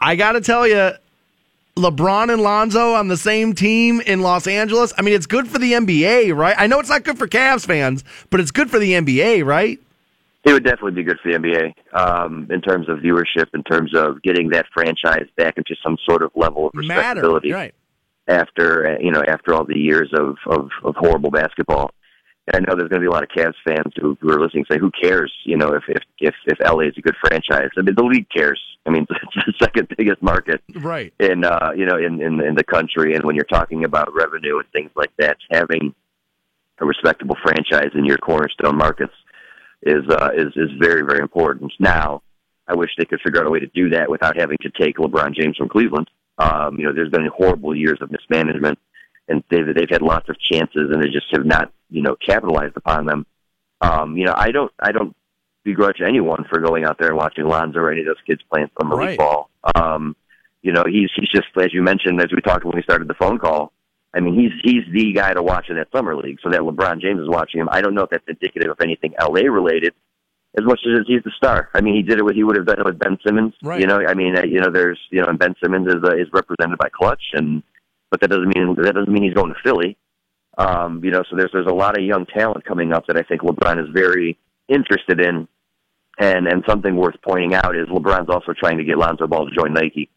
I 0.00 0.16
got 0.16 0.32
to 0.32 0.40
tell 0.40 0.66
you, 0.66 0.92
LeBron 1.78 2.32
and 2.32 2.42
Lonzo 2.42 2.92
on 2.94 3.08
the 3.08 3.16
same 3.16 3.54
team 3.54 4.00
in 4.00 4.20
Los 4.20 4.46
Angeles. 4.46 4.92
I 4.98 5.02
mean, 5.02 5.14
it's 5.14 5.26
good 5.26 5.48
for 5.48 5.58
the 5.58 5.72
NBA, 5.72 6.36
right? 6.36 6.56
I 6.58 6.66
know 6.66 6.80
it's 6.80 6.88
not 6.88 7.04
good 7.04 7.16
for 7.16 7.28
Cavs 7.28 7.64
fans, 7.64 8.04
but 8.30 8.40
it's 8.40 8.50
good 8.50 8.70
for 8.70 8.78
the 8.78 8.92
NBA, 8.92 9.44
right? 9.44 9.78
It 10.44 10.52
would 10.52 10.64
definitely 10.64 10.92
be 10.92 11.02
good 11.04 11.18
for 11.22 11.30
the 11.30 11.38
NBA 11.38 11.96
um, 11.98 12.48
in 12.50 12.60
terms 12.60 12.88
of 12.88 12.98
viewership, 12.98 13.46
in 13.54 13.62
terms 13.62 13.94
of 13.94 14.22
getting 14.22 14.50
that 14.50 14.66
franchise 14.74 15.26
back 15.36 15.56
into 15.56 15.74
some 15.82 15.96
sort 16.08 16.22
of 16.22 16.30
level 16.34 16.66
of 16.66 16.74
Matter, 16.74 16.90
respectability 16.90 17.52
right? 17.52 17.74
after 18.26 18.86
uh, 18.86 18.98
you 19.00 19.10
know 19.10 19.22
after 19.26 19.54
all 19.54 19.64
the 19.64 19.78
years 19.78 20.10
of 20.18 20.36
of, 20.46 20.70
of 20.84 20.94
horrible 20.96 21.30
basketball. 21.30 21.90
And 22.52 22.56
I 22.66 22.70
know 22.70 22.76
there's 22.76 22.88
going 22.88 23.02
to 23.02 23.06
be 23.06 23.06
a 23.06 23.10
lot 23.10 23.22
of 23.22 23.28
Cavs 23.28 23.54
fans 23.64 23.92
who, 24.00 24.16
who 24.20 24.30
are 24.30 24.40
listening 24.40 24.64
say, 24.70 24.78
"Who 24.78 24.90
cares? 24.90 25.32
You 25.44 25.56
know, 25.56 25.74
if 25.74 25.84
if 25.88 26.02
if 26.18 26.34
if 26.46 26.58
LA 26.60 26.84
is 26.88 26.94
a 26.96 27.00
good 27.02 27.16
franchise, 27.20 27.68
I 27.76 27.82
mean, 27.82 27.94
the 27.94 28.02
league 28.04 28.28
cares. 28.30 28.60
I 28.86 28.90
mean, 28.90 29.06
it's 29.10 29.46
the 29.46 29.52
second 29.58 29.88
biggest 29.96 30.22
market 30.22 30.62
Right. 30.74 31.12
in 31.20 31.44
uh, 31.44 31.72
you 31.76 31.84
know 31.84 31.96
in, 31.96 32.22
in 32.22 32.40
in 32.40 32.54
the 32.54 32.64
country, 32.64 33.14
and 33.14 33.24
when 33.24 33.36
you're 33.36 33.44
talking 33.44 33.84
about 33.84 34.14
revenue 34.14 34.58
and 34.58 34.66
things 34.72 34.90
like 34.96 35.10
that, 35.18 35.36
having 35.50 35.94
a 36.80 36.86
respectable 36.86 37.36
franchise 37.42 37.90
in 37.94 38.04
your 38.04 38.18
cornerstone 38.18 38.76
markets 38.76 39.14
is 39.82 40.08
uh, 40.08 40.30
is 40.34 40.52
is 40.56 40.70
very 40.78 41.02
very 41.02 41.20
important. 41.20 41.72
Now, 41.78 42.22
I 42.66 42.74
wish 42.74 42.90
they 42.96 43.04
could 43.04 43.20
figure 43.20 43.40
out 43.40 43.46
a 43.46 43.50
way 43.50 43.60
to 43.60 43.66
do 43.66 43.90
that 43.90 44.08
without 44.10 44.36
having 44.38 44.56
to 44.62 44.70
take 44.70 44.96
LeBron 44.96 45.34
James 45.34 45.56
from 45.56 45.68
Cleveland. 45.68 46.08
Um, 46.38 46.78
you 46.78 46.86
know, 46.86 46.92
there's 46.92 47.10
been 47.10 47.26
horrible 47.26 47.74
years 47.76 47.98
of 48.00 48.10
mismanagement, 48.10 48.78
and 49.28 49.44
they've 49.50 49.74
they've 49.74 49.90
had 49.90 50.02
lots 50.02 50.28
of 50.28 50.38
chances, 50.40 50.90
and 50.90 51.02
they 51.02 51.08
just 51.08 51.26
have 51.32 51.44
not 51.44 51.72
you 51.90 52.02
know 52.02 52.16
capitalized 52.24 52.76
upon 52.76 53.06
them. 53.06 53.26
Um, 53.80 54.16
you 54.16 54.24
know, 54.24 54.34
I 54.36 54.50
don't 54.50 54.72
I 54.80 54.92
don't 54.92 55.14
begrudge 55.64 56.00
anyone 56.04 56.44
for 56.48 56.60
going 56.60 56.84
out 56.84 56.98
there 56.98 57.08
and 57.08 57.16
watching 57.16 57.44
Lonzo 57.44 57.78
or 57.80 57.90
any 57.92 58.00
of 58.00 58.06
those 58.06 58.16
kids 58.26 58.40
playing 58.50 58.70
summer 58.80 58.96
Right. 58.96 59.10
league 59.10 59.18
ball. 59.18 59.50
Um, 59.74 60.16
you 60.62 60.72
know, 60.72 60.84
he's 60.86 61.10
he's 61.14 61.28
just 61.28 61.46
as 61.60 61.72
you 61.72 61.82
mentioned 61.82 62.20
as 62.20 62.28
we 62.34 62.40
talked 62.40 62.64
when 62.64 62.74
we 62.76 62.82
started 62.82 63.08
the 63.08 63.14
phone 63.14 63.38
call. 63.38 63.72
I 64.14 64.20
mean, 64.20 64.34
he's 64.34 64.52
he's 64.64 64.84
the 64.92 65.12
guy 65.12 65.34
to 65.34 65.42
watch 65.42 65.66
in 65.68 65.76
that 65.76 65.88
summer 65.94 66.16
league. 66.16 66.38
So 66.42 66.50
that 66.50 66.60
LeBron 66.60 67.00
James 67.00 67.20
is 67.20 67.28
watching 67.28 67.60
him. 67.60 67.68
I 67.70 67.80
don't 67.82 67.94
know 67.94 68.02
if 68.02 68.10
that's 68.10 68.24
indicative 68.26 68.70
of 68.70 68.78
anything 68.82 69.14
LA 69.20 69.42
related, 69.42 69.92
as 70.58 70.64
much 70.64 70.80
as 70.86 71.06
he's 71.06 71.22
the 71.24 71.30
star. 71.36 71.68
I 71.74 71.80
mean, 71.82 71.94
he 71.94 72.02
did 72.02 72.18
it. 72.18 72.24
What 72.24 72.34
he 72.34 72.42
would 72.42 72.56
have 72.56 72.66
done 72.66 72.80
it 72.80 72.84
with 72.86 72.98
Ben 72.98 73.18
Simmons. 73.24 73.52
Right. 73.62 73.80
You 73.80 73.86
know, 73.86 74.00
I 74.06 74.14
mean, 74.14 74.36
uh, 74.36 74.44
you 74.44 74.60
know, 74.60 74.70
there's 74.70 74.98
you 75.10 75.20
know, 75.20 75.28
and 75.28 75.38
Ben 75.38 75.54
Simmons 75.62 75.86
is 75.88 76.02
uh, 76.02 76.16
is 76.16 76.26
represented 76.32 76.78
by 76.78 76.88
Clutch, 76.88 77.22
and 77.34 77.62
but 78.10 78.20
that 78.22 78.28
doesn't 78.28 78.48
mean 78.48 78.74
that 78.82 78.94
doesn't 78.94 79.12
mean 79.12 79.22
he's 79.22 79.34
going 79.34 79.52
to 79.52 79.60
Philly. 79.62 79.96
Um, 80.58 81.02
you 81.04 81.10
know, 81.12 81.22
so 81.30 81.36
there's 81.36 81.50
there's 81.52 81.66
a 81.66 81.74
lot 81.74 81.96
of 81.96 82.04
young 82.04 82.26
talent 82.26 82.64
coming 82.64 82.92
up 82.92 83.06
that 83.06 83.16
I 83.16 83.22
think 83.22 83.42
LeBron 83.42 83.80
is 83.82 83.88
very 83.94 84.36
interested 84.68 85.20
in. 85.20 85.48
And 86.20 86.48
and 86.48 86.64
something 86.68 86.96
worth 86.96 87.14
pointing 87.22 87.54
out 87.54 87.76
is 87.76 87.86
LeBron's 87.86 88.28
also 88.28 88.52
trying 88.52 88.76
to 88.78 88.84
get 88.84 88.98
Lonzo 88.98 89.28
Ball 89.28 89.48
to 89.48 89.54
join 89.54 89.72
Nike 89.72 90.10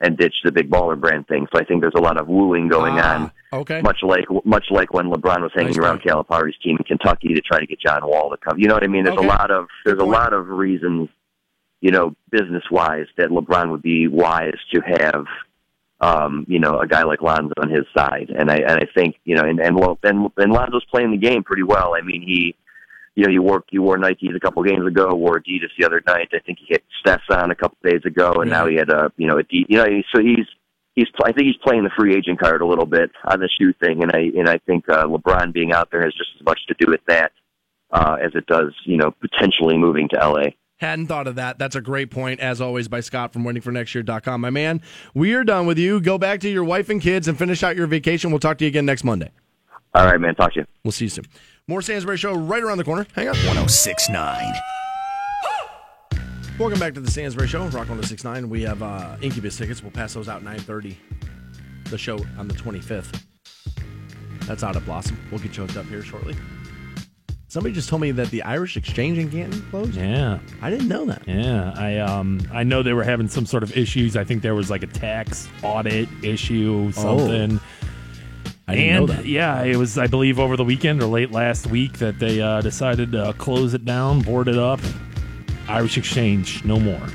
and 0.00 0.18
ditch 0.18 0.34
the 0.42 0.50
big 0.50 0.68
baller 0.68 1.00
brand 1.00 1.28
thing. 1.28 1.46
So 1.54 1.60
I 1.60 1.64
think 1.64 1.80
there's 1.80 1.94
a 1.96 2.00
lot 2.00 2.18
of 2.20 2.26
wooing 2.26 2.66
going 2.66 2.98
Ah, 2.98 3.14
on, 3.14 3.30
Okay. 3.52 3.80
much 3.80 3.98
like 4.02 4.24
much 4.44 4.66
like 4.72 4.92
when 4.92 5.06
LeBron 5.12 5.42
was 5.42 5.52
hanging 5.54 5.68
Nice 5.74 5.78
around 5.78 5.98
point. 5.98 6.08
Calipari's 6.08 6.56
team 6.60 6.76
in 6.76 6.82
Kentucky 6.84 7.34
to 7.34 7.40
try 7.40 7.60
to 7.60 7.66
get 7.66 7.78
John 7.78 8.04
Wall 8.04 8.30
to 8.30 8.36
come. 8.36 8.58
You 8.58 8.66
know 8.66 8.74
what 8.74 8.82
I 8.82 8.88
mean? 8.88 9.04
There's 9.04 9.16
Okay. 9.16 9.26
a 9.28 9.30
lot 9.30 9.52
of 9.52 9.68
there's 9.84 10.00
a 10.00 10.04
lot 10.04 10.32
of 10.32 10.48
reasons, 10.48 11.08
you 11.80 11.92
know, 11.92 12.16
business 12.32 12.64
wise 12.68 13.06
that 13.16 13.28
LeBron 13.28 13.70
would 13.70 13.82
be 13.82 14.08
wise 14.08 14.58
to 14.74 14.80
have 14.80 15.24
um, 16.00 16.44
you 16.48 16.58
know, 16.58 16.80
a 16.80 16.86
guy 16.86 17.04
like 17.04 17.22
Lonzo 17.22 17.54
on 17.60 17.70
his 17.70 17.84
side. 17.96 18.30
And 18.36 18.50
I 18.50 18.56
and 18.56 18.78
I 18.82 18.86
think, 18.94 19.16
you 19.24 19.36
know, 19.36 19.44
and 19.44 19.60
and 19.60 19.76
well 19.76 19.98
and, 20.02 20.30
and 20.36 20.52
Lonzo's 20.52 20.84
playing 20.90 21.10
the 21.10 21.16
game 21.16 21.42
pretty 21.44 21.62
well. 21.62 21.94
I 21.96 22.02
mean 22.02 22.22
he 22.22 22.54
you 23.14 23.24
know, 23.24 23.30
you 23.30 23.42
wore 23.42 23.64
you 23.70 23.82
wore 23.82 23.96
Nikes 23.96 24.34
a 24.34 24.40
couple 24.40 24.62
games 24.64 24.86
ago, 24.86 25.14
wore 25.14 25.38
Adidas 25.38 25.70
the 25.78 25.86
other 25.86 26.02
night. 26.06 26.28
I 26.32 26.40
think 26.40 26.58
he 26.58 26.66
hit 26.68 26.84
Steph's 27.00 27.30
on 27.30 27.50
a 27.50 27.54
couple 27.54 27.78
days 27.82 28.04
ago, 28.04 28.32
and 28.40 28.50
now 28.50 28.66
he 28.66 28.76
had 28.76 28.90
a 28.90 29.12
you 29.16 29.28
know 29.28 29.38
a 29.38 29.44
D, 29.44 29.64
you 29.68 29.78
know 29.78 29.86
so 30.12 30.20
he's 30.20 30.46
he's 30.94 31.06
I 31.22 31.32
think 31.32 31.46
he's 31.46 31.56
playing 31.64 31.84
the 31.84 31.90
free 31.96 32.14
agent 32.14 32.40
card 32.40 32.60
a 32.60 32.66
little 32.66 32.86
bit 32.86 33.12
on 33.24 33.38
the 33.38 33.48
shoe 33.48 33.72
thing, 33.74 34.02
and 34.02 34.10
I 34.12 34.30
and 34.36 34.48
I 34.48 34.58
think 34.58 34.88
uh, 34.88 35.04
LeBron 35.04 35.52
being 35.52 35.72
out 35.72 35.90
there 35.92 36.02
has 36.02 36.12
just 36.14 36.30
as 36.40 36.44
much 36.44 36.60
to 36.66 36.74
do 36.78 36.90
with 36.90 37.04
that 37.06 37.32
uh, 37.92 38.16
as 38.20 38.32
it 38.34 38.46
does 38.46 38.74
you 38.84 38.96
know 38.96 39.12
potentially 39.12 39.78
moving 39.78 40.08
to 40.08 40.18
LA. 40.18 40.48
Hadn't 40.78 41.06
thought 41.06 41.26
of 41.26 41.36
that. 41.36 41.58
That's 41.58 41.76
a 41.76 41.80
great 41.80 42.10
point, 42.10 42.40
as 42.40 42.60
always, 42.60 42.88
by 42.88 43.00
Scott 43.00 43.32
from 43.32 43.44
waitingfornextyear.com. 43.44 44.40
My 44.40 44.50
man, 44.50 44.82
we 45.14 45.34
are 45.34 45.44
done 45.44 45.66
with 45.66 45.78
you. 45.78 46.00
Go 46.00 46.18
back 46.18 46.40
to 46.40 46.48
your 46.48 46.64
wife 46.64 46.88
and 46.88 47.00
kids 47.00 47.28
and 47.28 47.38
finish 47.38 47.62
out 47.62 47.76
your 47.76 47.86
vacation. 47.86 48.30
We'll 48.30 48.40
talk 48.40 48.58
to 48.58 48.64
you 48.64 48.68
again 48.68 48.84
next 48.84 49.04
Monday. 49.04 49.30
All 49.94 50.04
right, 50.04 50.20
man. 50.20 50.34
Talk 50.34 50.54
to 50.54 50.60
you. 50.60 50.66
We'll 50.82 50.92
see 50.92 51.04
you 51.04 51.10
soon. 51.10 51.26
More 51.68 51.80
Stansbury 51.80 52.16
Show 52.16 52.34
right 52.34 52.62
around 52.62 52.78
the 52.78 52.84
corner. 52.84 53.06
Hang 53.14 53.28
on. 53.28 53.34
1069. 53.34 54.52
Welcome 56.58 56.78
back 56.78 56.94
to 56.94 57.00
the 57.00 57.10
Stansbury 57.10 57.48
Show, 57.48 57.62
Rock 57.64 57.88
1069. 57.88 58.48
We 58.48 58.62
have 58.62 58.82
uh, 58.82 59.16
Incubus 59.20 59.56
tickets. 59.56 59.82
We'll 59.82 59.90
pass 59.92 60.14
those 60.14 60.28
out 60.28 60.44
9.30. 60.44 60.94
The 61.90 61.98
show 61.98 62.18
on 62.38 62.46
the 62.46 62.54
25th. 62.54 63.22
That's 64.46 64.62
out 64.62 64.76
at 64.76 64.84
Blossom. 64.84 65.18
We'll 65.30 65.40
get 65.40 65.56
you 65.56 65.64
hooked 65.64 65.76
up 65.76 65.86
here 65.86 66.02
shortly. 66.02 66.36
Somebody 67.54 67.72
just 67.72 67.88
told 67.88 68.02
me 68.02 68.10
that 68.10 68.32
the 68.32 68.42
Irish 68.42 68.76
Exchange 68.76 69.16
in 69.16 69.30
Canton 69.30 69.64
closed. 69.70 69.94
Yeah. 69.94 70.40
I 70.60 70.70
didn't 70.70 70.88
know 70.88 71.04
that. 71.04 71.22
Yeah, 71.24 71.72
I 71.76 71.98
um 71.98 72.40
I 72.52 72.64
know 72.64 72.82
they 72.82 72.94
were 72.94 73.04
having 73.04 73.28
some 73.28 73.46
sort 73.46 73.62
of 73.62 73.76
issues. 73.76 74.16
I 74.16 74.24
think 74.24 74.42
there 74.42 74.56
was 74.56 74.70
like 74.70 74.82
a 74.82 74.88
tax 74.88 75.48
audit 75.62 76.08
issue, 76.24 76.90
something. 76.90 77.60
I 78.66 78.74
didn't 78.74 78.90
and 78.90 79.06
know 79.06 79.14
that. 79.14 79.26
yeah, 79.26 79.62
it 79.62 79.76
was 79.76 79.98
I 79.98 80.08
believe 80.08 80.40
over 80.40 80.56
the 80.56 80.64
weekend 80.64 81.00
or 81.00 81.06
late 81.06 81.30
last 81.30 81.68
week 81.68 81.98
that 81.98 82.18
they 82.18 82.40
uh, 82.40 82.60
decided 82.60 83.12
to 83.12 83.32
close 83.38 83.72
it 83.72 83.84
down, 83.84 84.22
board 84.22 84.48
it 84.48 84.58
up. 84.58 84.80
Irish 85.68 85.96
Exchange, 85.96 86.64
no 86.64 86.80
more. 86.80 87.06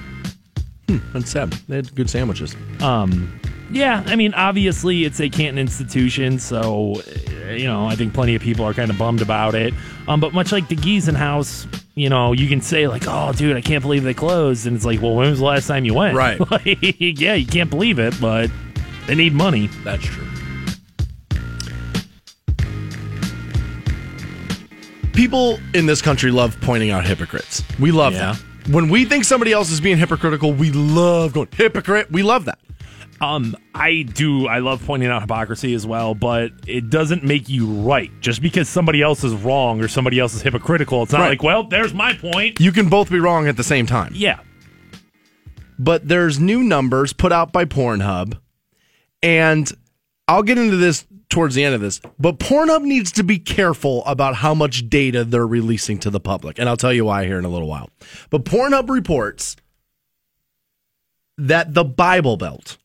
That's 1.14 1.30
sad. 1.32 1.52
They 1.68 1.78
had 1.78 1.94
good 1.96 2.10
sandwiches. 2.10 2.56
Um, 2.82 3.40
yeah, 3.72 4.04
I 4.08 4.16
mean, 4.16 4.34
obviously 4.34 5.04
it's 5.06 5.20
a 5.20 5.30
Canton 5.30 5.60
institution, 5.60 6.40
so 6.40 6.96
uh, 7.46 7.52
you 7.52 7.66
know 7.68 7.86
I 7.86 7.96
think 7.96 8.14
plenty 8.14 8.34
of 8.36 8.42
people 8.42 8.66
are 8.66 8.74
kind 8.74 8.90
of 8.90 8.98
bummed 8.98 9.22
about 9.22 9.54
it. 9.56 9.74
Um, 10.08 10.20
but 10.20 10.34
much 10.34 10.52
like 10.52 10.68
the 10.70 10.76
Giesen 10.76 11.16
House, 11.16 11.68
you 11.94 12.10
know, 12.10 12.34
you 12.34 12.48
can 12.48 12.62
say 12.62 12.88
like, 12.88 13.04
"Oh, 13.08 13.32
dude, 13.34 13.56
I 13.56 13.62
can't 13.62 13.84
believe 13.84 14.04
they 14.04 14.14
closed," 14.16 14.66
and 14.66 14.76
it's 14.76 14.86
like, 14.86 15.02
"Well, 15.02 15.14
when 15.16 15.30
was 15.30 15.40
the 15.40 15.46
last 15.46 15.68
time 15.68 15.86
you 15.86 15.94
went?" 15.94 16.16
Right. 16.16 16.40
Like, 16.52 16.80
yeah, 17.00 17.36
you 17.36 17.46
can't 17.46 17.70
believe 17.70 18.00
it, 18.00 18.20
but 18.20 18.50
they 19.06 19.14
need 19.16 19.34
money. 19.34 19.68
That's 19.84 20.04
true. 20.04 20.26
People 25.14 25.60
in 25.74 25.86
this 25.86 26.02
country 26.02 26.32
love 26.32 26.58
pointing 26.62 26.92
out 26.92 27.06
hypocrites. 27.06 27.64
We 27.80 27.92
love 27.92 28.14
Yeah. 28.14 28.34
that. 28.34 28.42
When 28.68 28.90
we 28.90 29.06
think 29.06 29.24
somebody 29.26 29.52
else 29.52 29.72
is 29.72 29.82
being 29.82 29.98
hypocritical, 29.98 30.54
we 30.54 30.72
love 30.72 31.34
going, 31.34 31.48
hypocrite. 31.52 32.12
We 32.12 32.24
love 32.24 32.46
that. 32.46 32.60
Um, 33.22 33.56
I 33.76 34.04
do. 34.04 34.48
I 34.48 34.60
love 34.60 34.82
pointing 34.86 35.10
out 35.10 35.22
hypocrisy 35.22 35.74
as 35.74 35.86
well, 35.86 36.16
but 36.16 36.52
it 36.68 36.90
doesn't 36.90 37.24
make 37.24 37.50
you 37.50 37.66
right. 37.68 38.12
Just 38.22 38.42
because 38.42 38.70
somebody 38.70 39.02
else 39.02 39.24
is 39.26 39.34
wrong 39.34 39.82
or 39.82 39.88
somebody 39.90 40.20
else 40.20 40.34
is 40.36 40.42
hypocritical, 40.42 41.04
it's 41.04 41.12
not 41.12 41.22
Right. 41.22 41.30
like, 41.32 41.44
well, 41.44 41.64
there's 41.64 41.94
my 41.94 42.14
point. 42.14 42.60
You 42.62 42.72
can 42.72 42.88
both 42.88 43.10
be 43.10 43.20
wrong 43.20 43.48
at 43.48 43.58
the 43.58 43.64
same 43.64 43.86
time. 43.86 44.12
Yeah. 44.16 44.40
but 45.78 46.08
there's 46.08 46.40
new 46.40 46.62
numbers 46.64 47.14
put 47.14 47.32
out 47.32 47.52
by 47.54 47.64
Pornhub, 47.66 48.38
and 49.24 49.72
I'll 50.28 50.44
get 50.44 50.58
into 50.58 50.76
this 50.78 51.06
towards 51.30 51.56
the 51.56 51.64
end 51.64 51.76
of 51.76 51.82
this. 51.82 52.02
But 52.18 52.40
Pornhub 52.40 52.82
needs 52.84 53.12
to 53.14 53.24
be 53.24 53.40
careful 53.40 54.04
about 54.06 54.36
how 54.36 54.54
much 54.54 54.90
data 54.90 55.24
they're 55.24 55.48
releasing 55.48 56.00
to 56.00 56.10
the 56.10 56.20
public, 56.20 56.60
and 56.60 56.68
I'll 56.68 56.78
tell 56.78 56.94
you 56.94 57.06
why 57.06 57.26
here 57.26 57.40
in 57.40 57.46
a 57.46 57.50
little 57.50 57.68
while. 57.68 57.90
But 58.30 58.46
Pornhub 58.46 58.90
reports 58.90 59.56
that 61.38 61.74
the 61.74 61.86
Bible 61.86 62.36
Belt 62.38 62.78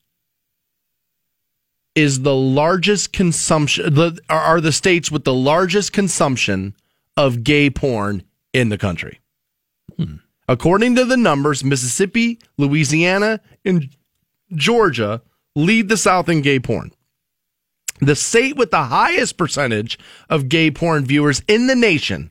is 1.95 2.23
the 2.23 2.35
largest 2.35 3.13
consumption 3.13 3.95
the, 3.95 4.19
are- 4.29 4.61
the 4.61 4.73
states 4.73 5.11
with 5.11 5.25
the 5.25 5.35
largest 5.35 5.93
consumption 5.93 6.75
of 7.17 7.45
gay 7.45 7.71
porn 7.71 8.23
in 8.53 8.69
the 8.69 8.79
country. 8.79 9.21
Hmm. 9.97 10.17
According 10.49 10.97
to 10.97 11.05
the 11.05 11.17
numbers, 11.17 11.65
Mississippi, 11.65 12.39
Louisiana, 12.59 13.41
and 13.65 13.89
Georgia 14.55 15.23
lead 15.55 15.89
the 15.89 15.97
South 15.97 16.29
in 16.29 16.43
gay 16.43 16.59
porn. 16.59 16.93
The 18.01 18.17
state 18.17 18.57
with 18.57 18.71
the 18.71 18.85
highest 18.85 19.37
percentage 19.37 19.99
of 20.29 20.49
gay 20.49 20.71
porn 20.71 21.05
viewers 21.05 21.43
in 21.47 21.67
the 21.69 21.77
nation 21.77 22.31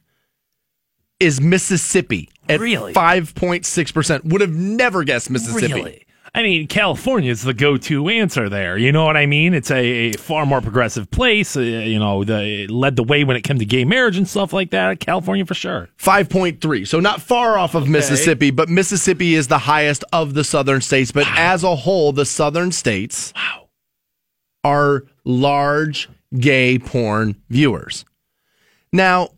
is 1.20 1.40
Mississippi 1.40 2.30
at 2.50 2.60
Really? 2.60 2.94
5.6%. 2.94 4.26
Would 4.26 4.42
have 4.42 4.56
never 4.56 5.04
guessed 5.04 5.30
Mississippi. 5.30 5.74
Really? 5.74 6.06
I 6.36 6.42
mean, 6.42 6.66
California 6.66 7.30
is 7.32 7.44
the 7.44 7.54
go-to 7.54 8.10
answer 8.10 8.50
there. 8.50 8.76
You 8.76 8.92
know 8.92 9.06
what 9.06 9.16
I 9.16 9.28
mean? 9.28 9.54
It's 9.54 9.70
a, 9.70 9.76
a 9.78 10.14
far 10.14 10.48
more 10.48 10.62
progressive 10.62 11.12
place. 11.12 11.56
Uh, 11.56 11.60
you 11.62 12.00
know, 12.00 12.24
the, 12.24 12.64
it 12.64 12.72
led 12.72 12.96
the 12.96 13.04
way 13.04 13.24
when 13.24 13.38
it 13.38 13.44
came 13.44 13.60
to 13.60 13.66
gay 13.66 13.86
marriage 13.86 14.18
and 14.18 14.28
stuff 14.28 14.52
like 14.52 14.72
that. 14.72 15.00
California 15.00 15.46
for 15.46 15.54
sure. 15.54 15.90
5.3. 16.00 16.88
So 16.88 17.00
not 17.00 17.22
far 17.22 17.60
off 17.60 17.76
of 17.76 17.88
Mississippi, 17.88 18.50
but 18.50 18.68
Mississippi 18.68 19.36
is 19.36 19.48
the 19.48 19.60
highest 19.60 20.04
of 20.12 20.34
the 20.34 20.44
southern 20.44 20.82
states. 20.82 21.12
But 21.12 21.28
as 21.38 21.64
a 21.64 21.76
whole, 21.76 22.12
the 22.14 22.26
southern 22.26 22.72
states 22.72 23.32
are 24.64 25.04
large 25.26 26.10
gay 26.38 26.80
porn 26.80 27.36
viewers. 27.50 28.06
Now, 28.92 29.30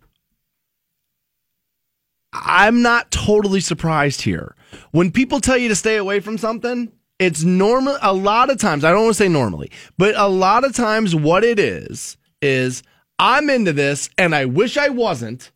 I'm 2.34 2.82
not 2.82 3.12
totally 3.12 3.62
surprised 3.62 4.22
here. 4.22 4.56
When 4.92 5.12
people 5.12 5.40
tell 5.40 5.58
you 5.58 5.70
to 5.70 5.76
stay 5.76 5.96
away 5.96 6.20
from 6.20 6.38
something, 6.38 6.92
it's 7.18 7.44
normal. 7.44 7.98
A 8.02 8.14
lot 8.14 8.50
of 8.50 8.60
times, 8.60 8.84
I 8.84 8.92
don't 8.92 9.04
want 9.04 9.16
to 9.16 9.24
say 9.24 9.30
normally, 9.30 9.72
but 9.98 10.16
a 10.18 10.28
lot 10.28 10.66
of 10.66 10.76
times, 10.76 11.16
what 11.16 11.44
it 11.46 11.60
is, 11.60 12.18
is 12.42 12.84
I'm 13.18 13.50
into 13.50 13.72
this 13.72 14.10
and 14.18 14.36
I 14.36 14.46
wish 14.46 14.76
I 14.78 14.90
wasn't. 14.90 15.52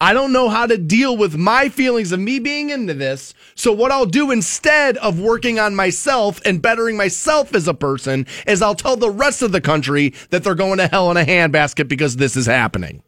I 0.00 0.12
don't 0.12 0.32
know 0.32 0.48
how 0.48 0.66
to 0.66 0.78
deal 0.78 1.16
with 1.16 1.36
my 1.36 1.68
feelings 1.68 2.12
of 2.12 2.20
me 2.20 2.38
being 2.38 2.70
into 2.70 2.94
this. 2.94 3.34
So 3.56 3.72
what 3.72 3.90
I'll 3.90 4.06
do 4.06 4.30
instead 4.30 4.96
of 4.98 5.18
working 5.18 5.58
on 5.58 5.74
myself 5.74 6.40
and 6.44 6.62
bettering 6.62 6.96
myself 6.96 7.52
as 7.52 7.66
a 7.66 7.74
person 7.74 8.26
is 8.46 8.62
I'll 8.62 8.76
tell 8.76 8.96
the 8.96 9.10
rest 9.10 9.42
of 9.42 9.50
the 9.50 9.60
country 9.60 10.14
that 10.30 10.44
they're 10.44 10.54
going 10.54 10.78
to 10.78 10.86
hell 10.86 11.10
in 11.10 11.16
a 11.16 11.24
handbasket 11.24 11.88
because 11.88 12.16
this 12.16 12.36
is 12.36 12.46
happening. 12.46 13.02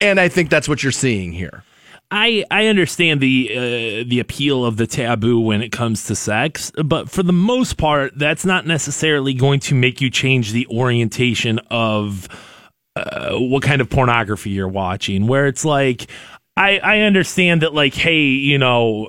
And 0.00 0.18
I 0.18 0.28
think 0.28 0.48
that's 0.48 0.68
what 0.68 0.82
you're 0.82 0.92
seeing 0.92 1.32
here. 1.32 1.62
I 2.10 2.44
I 2.50 2.66
understand 2.66 3.20
the 3.20 3.50
uh, 3.50 4.08
the 4.08 4.18
appeal 4.20 4.66
of 4.66 4.76
the 4.76 4.86
taboo 4.86 5.40
when 5.40 5.62
it 5.62 5.72
comes 5.72 6.04
to 6.06 6.14
sex, 6.14 6.70
but 6.84 7.08
for 7.08 7.22
the 7.22 7.32
most 7.32 7.78
part, 7.78 8.12
that's 8.18 8.44
not 8.44 8.66
necessarily 8.66 9.32
going 9.32 9.60
to 9.60 9.74
make 9.74 10.02
you 10.02 10.10
change 10.10 10.52
the 10.52 10.66
orientation 10.66 11.58
of 11.70 12.28
uh, 12.96 13.32
what 13.36 13.62
kind 13.62 13.80
of 13.80 13.88
pornography 13.88 14.50
you're 14.50 14.68
watching. 14.68 15.26
Where 15.26 15.46
it's 15.46 15.64
like. 15.64 16.10
I, 16.54 16.80
I 16.80 17.00
understand 17.00 17.62
that 17.62 17.72
like 17.72 17.94
hey 17.94 18.24
you 18.24 18.58
know 18.58 19.08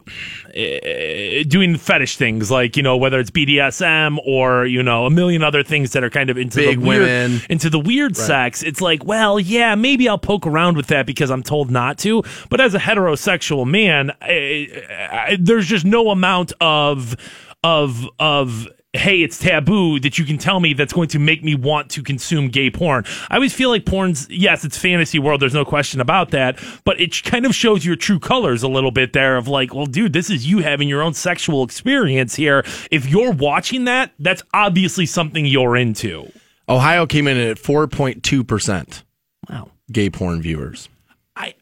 eh, 0.54 1.44
doing 1.46 1.76
fetish 1.76 2.16
things 2.16 2.50
like 2.50 2.78
you 2.78 2.84
know 2.84 2.96
whether 2.96 3.20
it's 3.20 3.32
BDSM 3.32 4.18
or 4.26 4.66
you 4.66 4.82
know 4.82 5.06
a 5.06 5.10
million 5.10 5.44
other 5.44 5.62
things 5.62 5.92
that 5.92 6.06
are 6.06 6.10
kind 6.10 6.30
of 6.30 6.38
into 6.38 6.60
Big 6.60 6.80
the 6.80 6.88
weird, 6.88 7.02
women. 7.02 7.42
into 7.50 7.70
the 7.70 7.82
weird 7.82 8.16
sex, 8.16 8.64
it's 8.64 8.80
like, 8.80 9.04
well, 9.04 9.42
yeah, 9.42 9.76
maybe 9.76 10.08
I'll 10.08 10.18
poke 10.18 10.48
around 10.48 10.78
with 10.78 10.88
that 10.88 11.06
because 11.06 11.30
I'm 11.30 11.44
told 11.44 11.70
not 11.70 11.98
to. 11.98 12.24
But 12.50 12.62
as 12.62 12.76
a 12.76 12.80
heterosexual 12.80 13.70
man, 13.70 14.12
I, 14.22 14.70
I, 15.12 15.38
there's 15.38 15.68
just 15.68 15.84
no 15.84 16.12
amount 16.12 16.54
of 16.62 17.18
of 17.62 18.08
of 18.20 18.70
hey, 18.94 19.24
it's 19.24 19.40
taboo 19.40 20.00
that 20.02 20.20
you 20.20 20.26
can 20.26 20.38
tell 20.38 20.60
me 20.60 20.74
that's 20.74 20.94
going 20.94 21.10
to 21.10 21.20
make 21.20 21.44
me 21.44 21.56
want 21.56 21.90
to 21.90 22.04
consume 22.04 22.48
gay 22.50 22.70
porn. 22.70 23.04
I 23.30 23.36
always 23.36 23.54
feel 23.54 23.70
like 23.70 23.86
porn's 23.86 24.30
yes, 24.30 24.64
it's 24.64 24.78
fantasy 24.78 25.18
world. 25.18 25.42
There's 25.42 25.54
no 25.54 25.66
question 25.66 26.00
about 26.00 26.30
that, 26.32 26.60
but 26.86 27.02
it 27.02 27.24
kind 27.24 27.46
of 27.46 27.56
shows 27.56 27.84
your 27.84 27.96
true 27.96 28.20
colors 28.20 28.62
a 28.62 28.68
little 28.68 28.92
bit 28.92 29.14
there. 29.14 29.36
Of 29.36 29.48
like, 29.48 29.74
well, 29.74 29.88
dude, 29.88 30.14
this 30.14 30.30
is 30.30 30.48
you 30.48 30.60
having 30.60 30.88
your 30.88 31.02
own 31.02 31.14
sexual 31.16 31.64
experience 31.64 32.36
here. 32.36 32.64
If 32.92 33.08
you're 33.10 33.32
watching 33.32 33.86
that, 33.86 34.12
that's 34.20 34.44
obviously 34.54 35.08
something 35.08 35.46
you're 35.46 35.76
into. 35.76 36.32
Ohio 36.70 37.06
came 37.06 37.28
in 37.28 37.38
at 37.38 37.58
4.2% 37.58 39.04
Wow. 39.50 39.72
gay 39.92 40.10
porn 40.10 40.42
viewers. 40.42 40.88
I, 41.36 41.56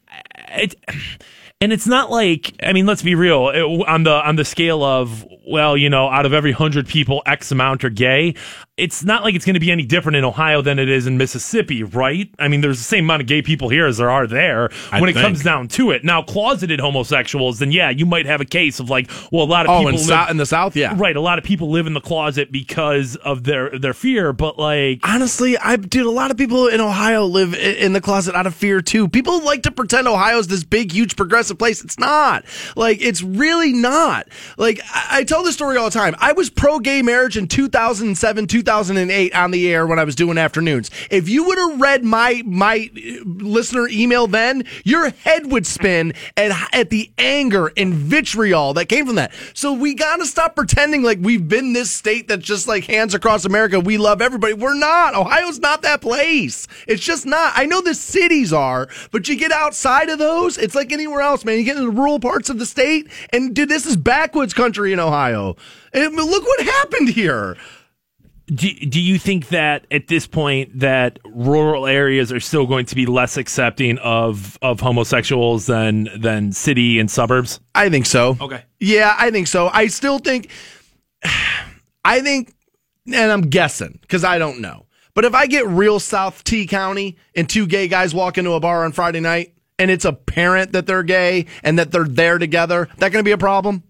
it, 0.48 0.74
and 1.62 1.72
it's 1.72 1.86
not 1.86 2.10
like 2.10 2.54
I 2.62 2.72
mean, 2.72 2.86
let's 2.86 3.02
be 3.02 3.14
real 3.14 3.48
it- 3.50 3.88
on 3.88 4.02
the 4.02 4.12
on 4.12 4.36
the 4.36 4.44
scale 4.44 4.82
of 4.82 5.24
well, 5.46 5.76
you 5.76 5.88
know, 5.90 6.08
out 6.08 6.26
of 6.26 6.32
every 6.32 6.52
hundred 6.52 6.86
people, 6.86 7.22
X 7.26 7.50
amount 7.50 7.84
are 7.84 7.90
gay. 7.90 8.34
It's 8.78 9.04
not 9.04 9.22
like 9.22 9.34
it's 9.34 9.44
going 9.44 9.52
to 9.52 9.60
be 9.60 9.70
any 9.70 9.84
different 9.84 10.16
in 10.16 10.24
Ohio 10.24 10.62
than 10.62 10.78
it 10.78 10.88
is 10.88 11.06
in 11.06 11.18
Mississippi, 11.18 11.82
right? 11.82 12.30
I 12.38 12.48
mean, 12.48 12.62
there's 12.62 12.78
the 12.78 12.84
same 12.84 13.04
amount 13.04 13.20
of 13.20 13.28
gay 13.28 13.42
people 13.42 13.68
here 13.68 13.84
as 13.86 13.98
there 13.98 14.08
are 14.10 14.26
there 14.26 14.70
when 14.92 15.10
it 15.10 15.12
think. 15.12 15.18
comes 15.26 15.42
down 15.42 15.68
to 15.68 15.90
it. 15.90 16.04
Now, 16.04 16.22
closeted 16.22 16.80
homosexuals, 16.80 17.58
then 17.58 17.70
yeah, 17.70 17.90
you 17.90 18.06
might 18.06 18.24
have 18.24 18.40
a 18.40 18.46
case 18.46 18.80
of 18.80 18.88
like, 18.88 19.10
well, 19.30 19.44
a 19.44 19.44
lot 19.44 19.66
of 19.66 19.70
Oh, 19.72 19.80
people 19.80 19.88
in, 19.90 19.94
live, 19.96 20.24
Sou- 20.26 20.30
in 20.30 20.36
the 20.38 20.46
South, 20.46 20.74
yeah. 20.74 20.94
right. 20.96 21.14
A 21.14 21.20
lot 21.20 21.36
of 21.36 21.44
people 21.44 21.68
live 21.68 21.86
in 21.86 21.92
the 21.92 22.00
closet 22.00 22.50
because 22.50 23.14
of 23.16 23.44
their 23.44 23.78
their 23.78 23.92
fear, 23.92 24.32
but 24.32 24.58
like, 24.58 25.06
Honestly, 25.06 25.58
I 25.58 25.76
dude, 25.76 26.06
a 26.06 26.10
lot 26.10 26.30
of 26.30 26.38
people 26.38 26.66
in 26.68 26.80
Ohio 26.80 27.26
live 27.26 27.52
in 27.54 27.92
the 27.92 28.00
closet 28.00 28.34
out 28.34 28.46
of 28.46 28.54
fear 28.54 28.80
too. 28.80 29.06
People 29.06 29.44
like 29.44 29.64
to 29.64 29.70
pretend 29.70 30.08
Ohio's 30.08 30.48
this 30.48 30.64
big, 30.64 30.92
huge, 30.92 31.14
progressive 31.14 31.58
place. 31.58 31.84
It's 31.84 31.98
not. 31.98 32.46
Like, 32.74 33.02
it's 33.02 33.20
really 33.22 33.74
not. 33.74 34.28
Like, 34.56 34.80
I, 34.94 35.18
I 35.18 35.24
tell 35.24 35.44
this 35.44 35.54
story 35.56 35.76
all 35.76 35.84
the 35.84 35.90
time. 35.90 36.14
I 36.20 36.32
was 36.32 36.48
pro 36.48 36.78
gay 36.78 37.02
marriage 37.02 37.36
in 37.36 37.48
2007, 37.48 38.46
2008 38.46 38.61
on 38.68 39.50
the 39.50 39.72
air 39.72 39.86
when 39.86 39.98
I 39.98 40.04
was 40.04 40.14
doing 40.14 40.38
afternoons. 40.38 40.90
If 41.10 41.28
you 41.28 41.44
would 41.44 41.58
have 41.58 41.80
read 41.80 42.04
my 42.04 42.42
my 42.44 42.90
uh, 42.96 43.24
listener 43.24 43.88
email 43.88 44.26
then, 44.26 44.64
your 44.84 45.10
head 45.10 45.50
would 45.50 45.66
spin 45.66 46.14
at 46.36 46.52
at 46.72 46.90
the 46.90 47.10
anger 47.18 47.72
and 47.76 47.94
vitriol 47.94 48.74
that 48.74 48.86
came 48.86 49.06
from 49.06 49.16
that. 49.16 49.32
So 49.54 49.72
we 49.72 49.94
got 49.94 50.16
to 50.16 50.26
stop 50.26 50.56
pretending 50.56 51.02
like 51.02 51.18
we've 51.20 51.48
been 51.48 51.72
this 51.72 51.90
state 51.90 52.28
that's 52.28 52.44
just 52.44 52.68
like 52.68 52.84
hands 52.84 53.14
across 53.14 53.44
America. 53.44 53.80
We 53.80 53.98
love 53.98 54.20
everybody. 54.20 54.54
We're 54.54 54.74
not. 54.74 55.14
Ohio's 55.14 55.58
not 55.58 55.82
that 55.82 56.00
place. 56.00 56.66
It's 56.86 57.02
just 57.02 57.26
not. 57.26 57.52
I 57.56 57.66
know 57.66 57.80
the 57.80 57.94
cities 57.94 58.52
are, 58.52 58.88
but 59.10 59.28
you 59.28 59.36
get 59.36 59.52
outside 59.52 60.08
of 60.08 60.18
those, 60.18 60.58
it's 60.58 60.74
like 60.74 60.92
anywhere 60.92 61.20
else, 61.20 61.44
man. 61.44 61.58
You 61.58 61.64
get 61.64 61.76
into 61.76 61.90
the 61.90 61.96
rural 61.96 62.20
parts 62.20 62.50
of 62.50 62.58
the 62.58 62.66
state, 62.66 63.08
and 63.30 63.54
dude, 63.54 63.68
this 63.68 63.86
is 63.86 63.96
backwoods 63.96 64.54
country 64.54 64.92
in 64.92 65.00
Ohio. 65.00 65.56
And 65.92 66.14
look 66.14 66.44
what 66.44 66.60
happened 66.64 67.10
here. 67.10 67.56
Do, 68.54 68.72
do 68.74 69.00
you 69.00 69.18
think 69.18 69.48
that 69.48 69.86
at 69.90 70.08
this 70.08 70.26
point 70.26 70.80
that 70.80 71.18
rural 71.24 71.86
areas 71.86 72.32
are 72.32 72.40
still 72.40 72.66
going 72.66 72.86
to 72.86 72.94
be 72.94 73.06
less 73.06 73.36
accepting 73.36 73.98
of 73.98 74.58
of 74.62 74.80
homosexuals 74.80 75.66
than 75.66 76.08
than 76.18 76.52
city 76.52 76.98
and 76.98 77.10
suburbs? 77.10 77.60
I 77.74 77.88
think 77.88 78.06
so. 78.06 78.36
Okay. 78.40 78.64
Yeah, 78.80 79.14
I 79.18 79.30
think 79.30 79.46
so. 79.46 79.68
I 79.68 79.86
still 79.86 80.18
think, 80.18 80.50
I 82.04 82.20
think, 82.20 82.54
and 83.06 83.32
I'm 83.32 83.42
guessing 83.42 83.98
because 84.02 84.24
I 84.24 84.38
don't 84.38 84.60
know. 84.60 84.86
But 85.14 85.24
if 85.24 85.34
I 85.34 85.46
get 85.46 85.66
real 85.66 86.00
South 86.00 86.42
T 86.42 86.66
County 86.66 87.16
and 87.34 87.48
two 87.48 87.66
gay 87.66 87.86
guys 87.88 88.14
walk 88.14 88.38
into 88.38 88.52
a 88.52 88.60
bar 88.60 88.84
on 88.84 88.92
Friday 88.92 89.20
night 89.20 89.54
and 89.78 89.90
it's 89.90 90.04
apparent 90.04 90.72
that 90.72 90.86
they're 90.86 91.02
gay 91.02 91.46
and 91.62 91.78
that 91.78 91.92
they're 91.92 92.04
there 92.04 92.38
together, 92.38 92.88
that 92.98 93.12
going 93.12 93.22
to 93.22 93.28
be 93.28 93.32
a 93.32 93.38
problem? 93.38 93.82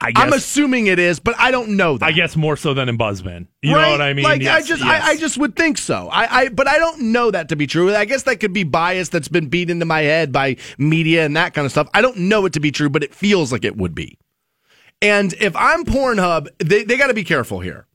I 0.00 0.12
I'm 0.14 0.32
assuming 0.34 0.88
it 0.88 0.98
is, 0.98 1.20
but 1.20 1.34
I 1.38 1.50
don't 1.50 1.70
know 1.70 1.96
that. 1.96 2.04
I 2.04 2.12
guess 2.12 2.36
more 2.36 2.56
so 2.58 2.74
than 2.74 2.88
in 2.90 2.98
Buzzman. 2.98 3.46
You 3.62 3.72
know 3.72 3.90
what 3.92 4.02
I 4.02 4.12
mean? 4.12 4.24
Like 4.24 4.42
I 4.42 4.44
Yes, 4.58 4.66
just, 4.68 4.84
yes. 4.84 5.02
I, 5.02 5.10
I 5.12 5.16
just 5.16 5.38
would 5.38 5.56
think 5.56 5.78
so. 5.78 6.08
I, 6.12 6.40
I, 6.42 6.48
but 6.50 6.68
I 6.68 6.76
don't 6.78 7.12
know 7.12 7.30
that 7.30 7.48
to 7.48 7.56
be 7.56 7.66
true. 7.66 7.94
I 7.94 8.04
guess 8.04 8.24
that 8.24 8.36
could 8.36 8.52
be 8.52 8.62
bias 8.62 9.08
that's 9.08 9.28
been 9.28 9.48
beat 9.48 9.70
into 9.70 9.86
my 9.86 10.02
head 10.02 10.32
by 10.32 10.56
media 10.76 11.24
and 11.24 11.34
that 11.36 11.54
kind 11.54 11.64
of 11.64 11.70
stuff. 11.72 11.88
I 11.94 12.02
don't 12.02 12.18
know 12.18 12.44
it 12.44 12.52
to 12.52 12.60
be 12.60 12.70
true, 12.70 12.90
but 12.90 13.02
it 13.04 13.14
feels 13.14 13.50
like 13.52 13.64
it 13.64 13.76
would 13.78 13.94
be. 13.94 14.18
And 15.00 15.32
if 15.34 15.56
I'm 15.56 15.84
Pornhub, 15.84 16.48
they, 16.58 16.84
they 16.84 16.98
got 16.98 17.06
to 17.06 17.14
be 17.14 17.24
careful 17.24 17.60
here. 17.60 17.86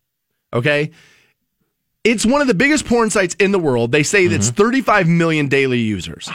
Okay. 0.54 0.92
It's 2.04 2.26
one 2.26 2.42
of 2.42 2.48
the 2.48 2.56
biggest 2.56 2.86
porn 2.88 3.12
sites 3.12 3.36
in 3.36 3.52
the 3.52 3.60
world. 3.60 3.92
They 3.92 4.02
say 4.04 4.26
Mm-hmm. 4.26 4.34
it's 4.36 4.50
35 4.50 5.08
million 5.08 5.48
daily 5.48 5.80
users. 5.80 6.30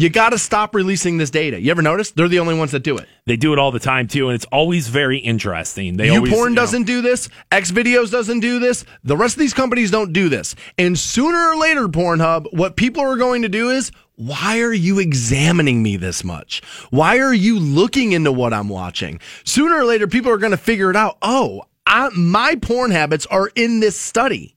You 0.00 0.08
got 0.08 0.30
to 0.30 0.38
stop 0.38 0.76
releasing 0.76 1.18
this 1.18 1.28
data. 1.28 1.60
You 1.60 1.72
ever 1.72 1.82
notice? 1.82 2.12
They're 2.12 2.28
the 2.28 2.38
only 2.38 2.56
ones 2.56 2.70
that 2.70 2.84
do 2.84 2.96
it. 2.98 3.08
They 3.26 3.36
do 3.36 3.52
it 3.52 3.58
all 3.58 3.72
the 3.72 3.80
time 3.80 4.06
too, 4.06 4.28
and 4.28 4.36
it's 4.36 4.44
always 4.44 4.86
very 4.86 5.18
interesting. 5.18 5.96
They 5.96 6.08
always, 6.08 6.32
YouPorn 6.32 6.50
you 6.50 6.50
know- 6.50 6.62
doesn't 6.62 6.84
do 6.84 7.02
this. 7.02 7.28
X 7.50 7.72
Videos 7.72 8.08
doesn't 8.08 8.38
do 8.38 8.60
this. 8.60 8.84
The 9.02 9.16
rest 9.16 9.34
of 9.34 9.40
these 9.40 9.52
companies 9.52 9.90
don't 9.90 10.12
do 10.12 10.28
this. 10.28 10.54
And 10.78 10.96
sooner 10.96 11.36
or 11.36 11.56
later, 11.56 11.88
Pornhub, 11.88 12.46
what 12.52 12.76
people 12.76 13.02
are 13.02 13.16
going 13.16 13.42
to 13.42 13.48
do 13.48 13.70
is, 13.70 13.90
why 14.14 14.60
are 14.60 14.72
you 14.72 15.00
examining 15.00 15.82
me 15.82 15.96
this 15.96 16.22
much? 16.22 16.62
Why 16.90 17.18
are 17.18 17.34
you 17.34 17.58
looking 17.58 18.12
into 18.12 18.30
what 18.30 18.52
I'm 18.54 18.68
watching? 18.68 19.18
Sooner 19.42 19.78
or 19.78 19.84
later, 19.84 20.06
people 20.06 20.30
are 20.30 20.38
going 20.38 20.52
to 20.52 20.56
figure 20.56 20.90
it 20.90 20.96
out. 20.96 21.18
Oh, 21.22 21.64
I, 21.86 22.10
my 22.10 22.54
porn 22.54 22.92
habits 22.92 23.26
are 23.26 23.50
in 23.56 23.80
this 23.80 23.98
study. 23.98 24.54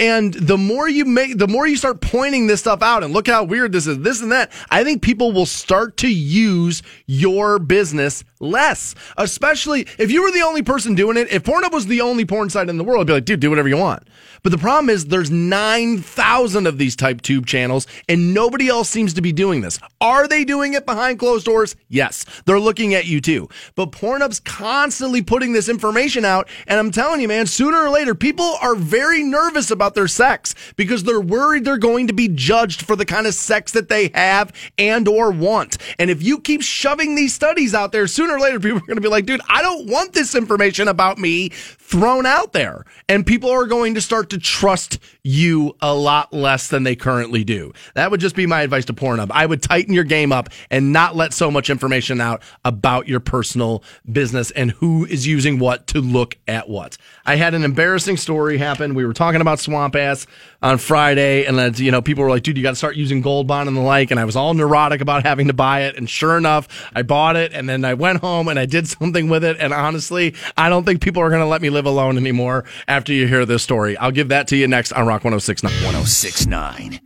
And 0.00 0.32
the 0.32 0.56
more 0.56 0.88
you 0.88 1.04
make, 1.04 1.38
the 1.38 1.48
more 1.48 1.66
you 1.66 1.76
start 1.76 2.00
pointing 2.00 2.46
this 2.46 2.60
stuff 2.60 2.82
out 2.82 3.02
and 3.02 3.12
look 3.12 3.26
how 3.26 3.42
weird 3.42 3.72
this 3.72 3.88
is, 3.88 3.98
this 3.98 4.22
and 4.22 4.30
that, 4.30 4.52
I 4.70 4.84
think 4.84 5.02
people 5.02 5.32
will 5.32 5.46
start 5.46 5.96
to 5.98 6.08
use 6.08 6.82
your 7.06 7.58
business 7.58 8.22
less. 8.40 8.94
Especially 9.16 9.86
if 9.98 10.10
you 10.10 10.22
were 10.22 10.30
the 10.30 10.42
only 10.42 10.62
person 10.62 10.94
doing 10.94 11.16
it. 11.16 11.30
If 11.32 11.44
Pornhub 11.44 11.72
was 11.72 11.86
the 11.86 12.00
only 12.00 12.24
porn 12.24 12.50
site 12.50 12.68
in 12.68 12.78
the 12.78 12.84
world, 12.84 13.02
I'd 13.02 13.06
be 13.06 13.12
like, 13.14 13.24
dude, 13.24 13.40
do 13.40 13.50
whatever 13.50 13.68
you 13.68 13.76
want. 13.76 14.06
But 14.42 14.52
the 14.52 14.58
problem 14.58 14.90
is 14.90 15.06
there's 15.06 15.30
9,000 15.30 16.66
of 16.66 16.78
these 16.78 16.96
type 16.96 17.22
tube 17.22 17.46
channels 17.46 17.86
and 18.08 18.32
nobody 18.34 18.68
else 18.68 18.88
seems 18.88 19.14
to 19.14 19.20
be 19.20 19.32
doing 19.32 19.60
this. 19.60 19.78
Are 20.00 20.28
they 20.28 20.44
doing 20.44 20.74
it 20.74 20.86
behind 20.86 21.18
closed 21.18 21.46
doors? 21.46 21.76
Yes. 21.88 22.24
They're 22.44 22.60
looking 22.60 22.94
at 22.94 23.06
you 23.06 23.20
too. 23.20 23.48
But 23.74 23.92
Pornhub's 23.92 24.40
constantly 24.40 25.22
putting 25.22 25.52
this 25.52 25.68
information 25.68 26.24
out. 26.24 26.48
And 26.66 26.78
I'm 26.78 26.90
telling 26.90 27.20
you, 27.20 27.28
man, 27.28 27.46
sooner 27.46 27.78
or 27.78 27.90
later, 27.90 28.14
people 28.14 28.56
are 28.62 28.74
very 28.74 29.22
nervous 29.22 29.70
about 29.70 29.94
their 29.94 30.08
sex 30.08 30.54
because 30.76 31.04
they're 31.04 31.20
worried 31.20 31.64
they're 31.64 31.78
going 31.78 32.06
to 32.06 32.12
be 32.12 32.28
judged 32.28 32.82
for 32.82 32.96
the 32.96 33.04
kind 33.04 33.26
of 33.26 33.34
sex 33.34 33.72
that 33.72 33.88
they 33.88 34.10
have 34.14 34.52
and 34.78 35.08
or 35.08 35.30
want. 35.30 35.78
And 35.98 36.10
if 36.10 36.22
you 36.22 36.40
keep 36.40 36.62
shoving 36.62 37.14
these 37.14 37.34
studies 37.34 37.74
out 37.74 37.92
there, 37.92 38.06
sooner 38.06 38.27
or 38.30 38.40
later, 38.40 38.60
people 38.60 38.78
are 38.78 38.86
going 38.86 38.96
to 38.96 39.02
be 39.02 39.08
like, 39.08 39.26
dude, 39.26 39.40
I 39.48 39.62
don't 39.62 39.88
want 39.88 40.12
this 40.12 40.34
information 40.34 40.88
about 40.88 41.18
me 41.18 41.50
thrown 41.50 42.26
out 42.26 42.52
there. 42.52 42.84
And 43.08 43.24
people 43.26 43.50
are 43.50 43.66
going 43.66 43.94
to 43.94 44.00
start 44.00 44.30
to 44.30 44.38
trust 44.38 44.98
you 45.22 45.74
a 45.80 45.94
lot 45.94 46.32
less 46.32 46.68
than 46.68 46.82
they 46.82 46.94
currently 46.94 47.44
do. 47.44 47.72
That 47.94 48.10
would 48.10 48.20
just 48.20 48.36
be 48.36 48.46
my 48.46 48.62
advice 48.62 48.84
to 48.86 48.92
Pornhub. 48.92 49.30
I 49.30 49.46
would 49.46 49.62
tighten 49.62 49.94
your 49.94 50.04
game 50.04 50.32
up 50.32 50.50
and 50.70 50.92
not 50.92 51.16
let 51.16 51.32
so 51.32 51.50
much 51.50 51.70
information 51.70 52.20
out 52.20 52.42
about 52.64 53.08
your 53.08 53.20
personal 53.20 53.82
business 54.10 54.50
and 54.50 54.72
who 54.72 55.06
is 55.06 55.26
using 55.26 55.58
what 55.58 55.86
to 55.88 56.00
look 56.00 56.36
at 56.46 56.68
what. 56.68 56.98
I 57.24 57.36
had 57.36 57.54
an 57.54 57.64
embarrassing 57.64 58.18
story 58.18 58.58
happen. 58.58 58.94
We 58.94 59.06
were 59.06 59.14
talking 59.14 59.40
about 59.40 59.58
Swamp 59.58 59.96
Ass 59.96 60.26
on 60.62 60.78
Friday, 60.78 61.44
and 61.46 61.58
then, 61.58 61.74
you 61.76 61.90
know, 61.90 62.02
people 62.02 62.24
were 62.24 62.30
like, 62.30 62.42
dude, 62.42 62.56
you 62.56 62.62
got 62.62 62.70
to 62.70 62.76
start 62.76 62.96
using 62.96 63.22
Gold 63.22 63.46
Bond 63.46 63.68
and 63.68 63.76
the 63.76 63.82
like. 63.82 64.10
And 64.10 64.20
I 64.20 64.24
was 64.24 64.36
all 64.36 64.54
neurotic 64.54 65.00
about 65.00 65.24
having 65.24 65.46
to 65.46 65.52
buy 65.52 65.82
it. 65.82 65.96
And 65.96 66.08
sure 66.08 66.36
enough, 66.36 66.68
I 66.94 67.02
bought 67.02 67.36
it, 67.36 67.52
and 67.52 67.68
then 67.68 67.84
I 67.84 67.94
went 67.94 68.17
home 68.18 68.48
and 68.48 68.58
I 68.58 68.66
did 68.66 68.88
something 68.98 69.28
with 69.28 69.44
it. 69.44 69.56
And 69.58 69.72
honestly, 69.72 70.34
I 70.56 70.68
don't 70.68 70.84
think 70.84 71.00
people 71.00 71.22
are 71.22 71.30
going 71.30 71.42
to 71.42 71.46
let 71.46 71.62
me 71.62 71.70
live 71.70 71.86
alone 71.86 72.16
anymore 72.16 72.64
after 72.86 73.12
you 73.12 73.26
hear 73.26 73.46
this 73.46 73.62
story. 73.62 73.96
I'll 73.96 74.12
give 74.12 74.28
that 74.28 74.48
to 74.48 74.56
you 74.56 74.68
next 74.68 74.92
on 74.92 75.06
Rock 75.06 75.24
1069. 75.24 75.72
1069. 75.84 77.00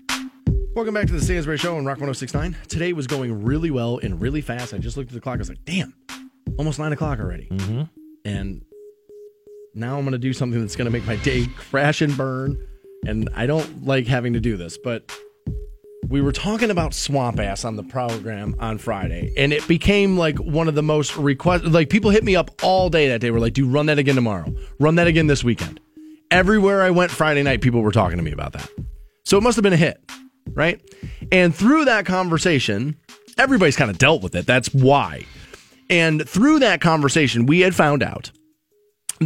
Welcome 0.75 0.95
back 0.95 1.07
to 1.07 1.13
the 1.13 1.21
Stansbury 1.21 1.59
Show 1.59 1.77
on 1.77 1.85
Rock 1.85 1.99
1069. 1.99 2.57
Today 2.67 2.95
was 2.95 3.07
going 3.07 3.45
really 3.45 3.71
well 3.71 3.99
and 4.03 4.21
really 4.21 4.41
fast. 4.41 4.73
I 4.73 4.79
just 4.79 4.97
looked 4.97 5.11
at 5.11 5.15
the 5.15 5.21
clock. 5.21 5.35
I 5.35 5.39
was 5.39 5.51
like, 5.51 5.65
damn, 5.67 5.95
almost 6.57 6.79
nine 6.79 6.93
o'clock 6.93 7.19
already. 7.19 7.49
Mm-hmm. 7.49 7.83
And 8.25 8.65
now 9.75 9.99
I'm 9.99 10.03
going 10.03 10.13
to 10.13 10.19
do 10.19 10.33
something 10.33 10.61
that's 10.61 10.77
going 10.77 10.87
to 10.87 10.91
make 10.91 11.07
my 11.07 11.17
day 11.17 11.47
crash 11.57 12.01
and 12.01 12.17
burn. 12.17 12.57
And 13.07 13.29
I 13.35 13.47
don't 13.47 13.85
like 13.85 14.07
having 14.07 14.33
to 14.33 14.41
do 14.41 14.57
this, 14.57 14.79
but 14.79 15.13
we 16.13 16.21
were 16.21 16.31
talking 16.31 16.71
about 16.71 16.93
Swamp 16.93 17.41
Ass 17.41 17.65
on 17.65 17.77
the 17.77 17.83
program 17.83 18.55
on 18.59 18.77
Friday, 18.77 19.33
and 19.35 19.51
it 19.51 19.67
became 19.67 20.19
like 20.19 20.37
one 20.37 20.69
of 20.69 20.75
the 20.75 20.83
most 20.83 21.17
request. 21.17 21.65
Like 21.65 21.89
people 21.89 22.11
hit 22.11 22.23
me 22.23 22.37
up 22.37 22.51
all 22.63 22.91
day 22.91 23.09
that 23.09 23.23
day. 23.23 23.31
Were 23.31 23.41
like, 23.41 23.55
"Dude, 23.55 23.73
run 23.73 23.87
that 23.87 23.99
again 23.99 24.15
tomorrow. 24.15 24.55
Run 24.79 24.97
that 24.97 25.07
again 25.07 25.27
this 25.27 25.43
weekend." 25.43 25.81
Everywhere 26.31 26.83
I 26.83 26.91
went 26.91 27.11
Friday 27.11 27.43
night, 27.43 27.63
people 27.63 27.81
were 27.81 27.93
talking 27.93 28.19
to 28.19 28.23
me 28.23 28.31
about 28.31 28.53
that. 28.53 28.69
So 29.25 29.39
it 29.39 29.43
must 29.43 29.57
have 29.57 29.63
been 29.63 29.73
a 29.73 29.79
hit, 29.79 30.05
right? 30.53 30.79
And 31.33 31.55
through 31.55 31.87
that 31.87 32.05
conversation, 32.05 32.97
everybody's 33.39 33.77
kind 33.77 33.91
of 33.91 33.97
dealt 33.97 34.23
with 34.23 34.35
it. 34.35 34.45
That's 34.45 34.69
why. 34.75 35.25
And 35.89 36.29
through 36.29 36.59
that 36.59 36.83
conversation, 36.83 37.47
we 37.47 37.61
had 37.61 37.75
found 37.75 38.03
out 38.03 38.31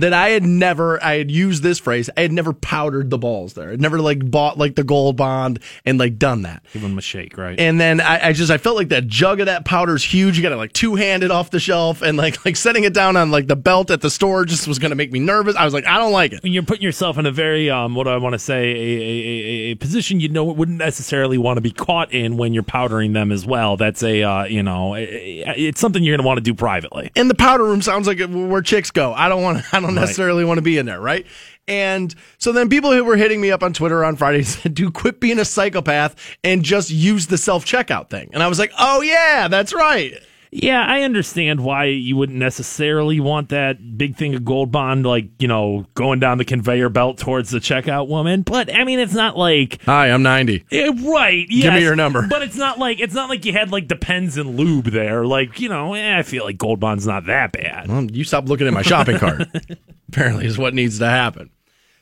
that 0.00 0.12
I 0.12 0.30
had 0.30 0.44
never, 0.44 1.02
I 1.02 1.18
had 1.18 1.30
used 1.30 1.62
this 1.62 1.78
phrase, 1.78 2.10
I 2.16 2.22
had 2.22 2.32
never 2.32 2.52
powdered 2.52 3.10
the 3.10 3.18
balls 3.18 3.54
there. 3.54 3.70
I'd 3.70 3.80
never 3.80 4.00
like 4.00 4.30
bought 4.30 4.58
like 4.58 4.74
the 4.74 4.84
gold 4.84 5.16
bond 5.16 5.58
and 5.84 5.98
like 5.98 6.18
done 6.18 6.42
that. 6.42 6.62
Give 6.72 6.82
them 6.82 6.98
a 6.98 7.02
shake, 7.02 7.36
right? 7.38 7.58
And 7.58 7.80
then 7.80 8.00
I, 8.00 8.28
I 8.28 8.32
just 8.32 8.50
I 8.50 8.58
felt 8.58 8.76
like 8.76 8.88
that 8.88 9.06
jug 9.06 9.40
of 9.40 9.46
that 9.46 9.64
powder's 9.64 10.04
huge. 10.04 10.36
You 10.36 10.42
got 10.42 10.50
to 10.50 10.56
like 10.56 10.72
two 10.72 10.94
handed 10.94 11.30
off 11.30 11.50
the 11.50 11.60
shelf, 11.60 12.02
and 12.02 12.16
like 12.16 12.44
like 12.44 12.56
setting 12.56 12.84
it 12.84 12.94
down 12.94 13.16
on 13.16 13.30
like 13.30 13.46
the 13.46 13.56
belt 13.56 13.90
at 13.90 14.00
the 14.00 14.10
store 14.10 14.44
just 14.44 14.68
was 14.68 14.78
gonna 14.78 14.94
make 14.94 15.12
me 15.12 15.18
nervous. 15.18 15.56
I 15.56 15.64
was 15.64 15.74
like, 15.74 15.86
I 15.86 15.98
don't 15.98 16.12
like 16.12 16.32
it. 16.32 16.42
When 16.42 16.52
you're 16.52 16.62
putting 16.62 16.82
yourself 16.82 17.18
in 17.18 17.26
a 17.26 17.32
very 17.32 17.70
um, 17.70 17.94
what 17.94 18.04
do 18.04 18.10
I 18.10 18.16
want 18.18 18.34
to 18.34 18.38
say, 18.38 18.70
a, 18.70 18.74
a, 18.74 19.70
a, 19.70 19.72
a 19.72 19.74
position 19.76 20.20
you 20.20 20.28
know 20.28 20.44
wouldn't 20.44 20.78
necessarily 20.78 21.38
want 21.38 21.56
to 21.56 21.60
be 21.60 21.70
caught 21.70 22.12
in 22.12 22.36
when 22.36 22.54
you're 22.54 22.62
powdering 22.62 23.12
them 23.12 23.32
as 23.32 23.46
well. 23.46 23.76
That's 23.76 24.02
a 24.02 24.22
uh, 24.22 24.44
you 24.44 24.62
know, 24.62 24.94
it's 24.96 25.80
something 25.80 26.02
you're 26.02 26.16
going 26.16 26.22
to 26.22 26.26
want 26.26 26.38
to 26.38 26.42
do 26.42 26.54
privately. 26.54 27.10
And 27.16 27.30
the 27.30 27.34
powder 27.34 27.64
room 27.64 27.82
sounds 27.82 28.06
like 28.06 28.20
where 28.28 28.62
chicks 28.62 28.90
go. 28.90 29.12
I 29.12 29.28
don't 29.28 29.42
want. 29.42 29.64
I 29.72 29.80
don't 29.86 29.94
necessarily 29.94 30.44
want 30.44 30.58
to 30.58 30.62
be 30.62 30.78
in 30.78 30.86
there, 30.86 31.00
right? 31.00 31.26
And 31.68 32.14
so 32.38 32.52
then 32.52 32.68
people 32.68 32.92
who 32.92 33.04
were 33.04 33.16
hitting 33.16 33.40
me 33.40 33.50
up 33.50 33.62
on 33.62 33.72
Twitter 33.72 34.04
on 34.04 34.16
Friday 34.16 34.42
said, 34.44 34.74
"Dude, 34.74 34.94
quit 34.94 35.20
being 35.20 35.38
a 35.38 35.44
psychopath 35.44 36.16
and 36.44 36.62
just 36.62 36.90
use 36.90 37.26
the 37.26 37.38
self 37.38 37.64
checkout 37.64 38.10
thing." 38.10 38.30
And 38.32 38.42
I 38.42 38.48
was 38.48 38.58
like, 38.58 38.72
"Oh 38.78 39.00
yeah, 39.00 39.48
that's 39.48 39.72
right." 39.72 40.14
Yeah, 40.58 40.86
I 40.86 41.02
understand 41.02 41.60
why 41.60 41.84
you 41.84 42.16
wouldn't 42.16 42.38
necessarily 42.38 43.20
want 43.20 43.50
that 43.50 43.98
big 43.98 44.16
thing 44.16 44.34
of 44.34 44.42
gold 44.42 44.72
bond, 44.72 45.04
like 45.04 45.26
you 45.38 45.48
know, 45.48 45.84
going 45.94 46.18
down 46.18 46.38
the 46.38 46.46
conveyor 46.46 46.88
belt 46.88 47.18
towards 47.18 47.50
the 47.50 47.58
checkout 47.58 48.08
woman. 48.08 48.40
But 48.40 48.74
I 48.74 48.84
mean, 48.84 48.98
it's 48.98 49.12
not 49.12 49.36
like 49.36 49.82
Hi, 49.82 50.10
I'm 50.10 50.22
90. 50.22 50.64
Eh, 50.72 50.92
right. 51.04 51.46
Give 51.46 51.74
me 51.74 51.82
your 51.82 51.94
number. 51.94 52.26
But 52.26 52.40
it's 52.40 52.56
not 52.56 52.78
like 52.78 53.00
it's 53.00 53.14
not 53.14 53.28
like 53.28 53.44
you 53.44 53.52
had 53.52 53.70
like 53.70 53.86
Depends 53.86 54.38
and 54.38 54.56
lube 54.56 54.86
there. 54.86 55.26
Like 55.26 55.60
you 55.60 55.68
know, 55.68 55.92
eh, 55.92 56.18
I 56.18 56.22
feel 56.22 56.44
like 56.44 56.56
Gold 56.56 56.80
Bond's 56.80 57.06
not 57.06 57.26
that 57.26 57.52
bad. 57.52 57.88
Well, 57.88 58.04
you 58.04 58.24
stop 58.24 58.48
looking 58.48 58.66
at 58.66 58.72
my 58.72 58.82
shopping 58.82 59.18
cart. 59.18 59.42
Apparently, 60.08 60.46
is 60.46 60.56
what 60.56 60.72
needs 60.72 60.98
to 61.00 61.06
happen. 61.06 61.50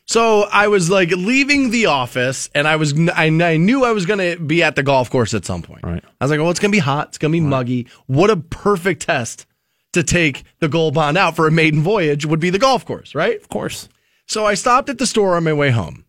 So 0.06 0.43
I 0.43 0.68
was 0.68 0.90
like 0.90 1.10
leaving 1.10 1.70
the 1.70 1.86
office, 1.86 2.51
and 2.55 2.68
I 2.68 2.76
was 2.76 2.93
I, 3.10 3.26
I 3.26 3.56
knew 3.56 3.85
I 3.85 3.93
was 3.93 4.05
going 4.05 4.18
to 4.18 4.43
be 4.43 4.62
at 4.62 4.76
the 4.76 4.82
golf 4.82 5.10
course 5.10 5.32
at 5.32 5.44
some 5.44 5.62
point. 5.62 5.82
Right. 5.82 6.05
I 6.20 6.24
was 6.24 6.31
like, 6.31 6.40
"Oh, 6.40 6.51
it's 6.51 6.60
going 6.60 6.70
to 6.70 6.76
be 6.76 6.81
hot. 6.81 7.09
It's 7.09 7.18
going 7.18 7.32
to 7.32 7.36
be 7.36 7.40
muggy. 7.40 7.89
What 8.06 8.31
a 8.31 8.36
perfect 8.36 9.02
test 9.02 9.47
to 9.93 10.02
take 10.02 10.44
the 10.60 10.68
gold 10.68 10.94
bond 10.94 11.16
out 11.16 11.36
for 11.36 11.47
a 11.47 11.51
maiden 11.51 11.82
voyage 11.82 12.26
would 12.26 12.40
be 12.40 12.51
the 12.51 12.59
golf 12.59 12.85
course, 12.85 13.14
right?" 13.14 13.40
Of 13.40 13.48
course. 13.48 13.89
So 14.26 14.47
I 14.47 14.55
stopped 14.55 14.89
at 14.89 14.98
the 14.98 15.06
store 15.06 15.36
on 15.36 15.44
my 15.44 15.52
way 15.52 15.70
home. 15.70 16.03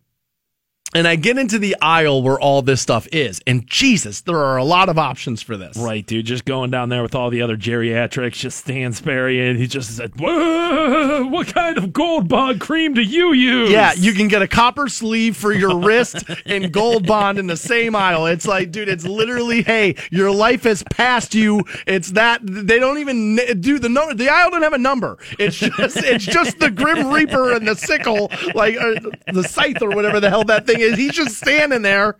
And 0.96 1.06
I 1.06 1.16
get 1.16 1.36
into 1.36 1.58
the 1.58 1.76
aisle 1.82 2.22
where 2.22 2.40
all 2.40 2.62
this 2.62 2.80
stuff 2.80 3.06
is. 3.12 3.42
And 3.46 3.66
Jesus, 3.66 4.22
there 4.22 4.38
are 4.38 4.56
a 4.56 4.64
lot 4.64 4.88
of 4.88 4.96
options 4.96 5.42
for 5.42 5.58
this. 5.58 5.76
Right, 5.76 6.06
dude. 6.06 6.24
Just 6.24 6.46
going 6.46 6.70
down 6.70 6.88
there 6.88 7.02
with 7.02 7.14
all 7.14 7.28
the 7.28 7.42
other 7.42 7.56
geriatrics, 7.58 8.32
just 8.32 8.60
Stansbury, 8.60 9.46
and 9.46 9.58
he 9.58 9.66
just 9.66 9.94
said, 9.94 10.18
"What 10.18 11.48
kind 11.48 11.76
of 11.76 11.92
Gold 11.92 12.28
Bond 12.28 12.62
cream 12.62 12.94
do 12.94 13.02
you 13.02 13.34
use?" 13.34 13.70
Yeah, 13.70 13.92
you 13.94 14.14
can 14.14 14.28
get 14.28 14.40
a 14.40 14.48
copper 14.48 14.88
sleeve 14.88 15.36
for 15.36 15.52
your 15.52 15.78
wrist 15.78 16.24
and 16.46 16.72
gold 16.72 17.06
bond 17.06 17.38
in 17.38 17.46
the 17.46 17.58
same 17.58 17.94
aisle. 17.94 18.24
It's 18.24 18.46
like, 18.46 18.70
dude, 18.70 18.88
it's 18.88 19.04
literally, 19.04 19.62
hey, 19.62 19.96
your 20.10 20.30
life 20.30 20.64
has 20.64 20.82
passed 20.84 21.34
you. 21.34 21.62
It's 21.86 22.12
that 22.12 22.40
they 22.42 22.78
don't 22.78 22.98
even 22.98 23.36
do 23.60 23.78
the 23.78 23.90
number. 23.90 24.14
The 24.14 24.30
aisle 24.30 24.50
don't 24.50 24.62
have 24.62 24.72
a 24.72 24.78
number. 24.78 25.18
It's 25.38 25.56
just, 25.56 25.98
it's 25.98 26.24
just 26.24 26.58
the 26.58 26.70
Grim 26.70 27.08
Reaper 27.12 27.52
and 27.52 27.68
the 27.68 27.74
sickle, 27.74 28.30
like 28.54 28.76
the 29.30 29.44
scythe 29.46 29.82
or 29.82 29.90
whatever 29.90 30.20
the 30.20 30.30
hell 30.30 30.44
that 30.44 30.66
thing 30.66 30.80
is. 30.80 30.85
He's 30.94 31.12
just 31.12 31.36
standing 31.36 31.82
there. 31.82 32.16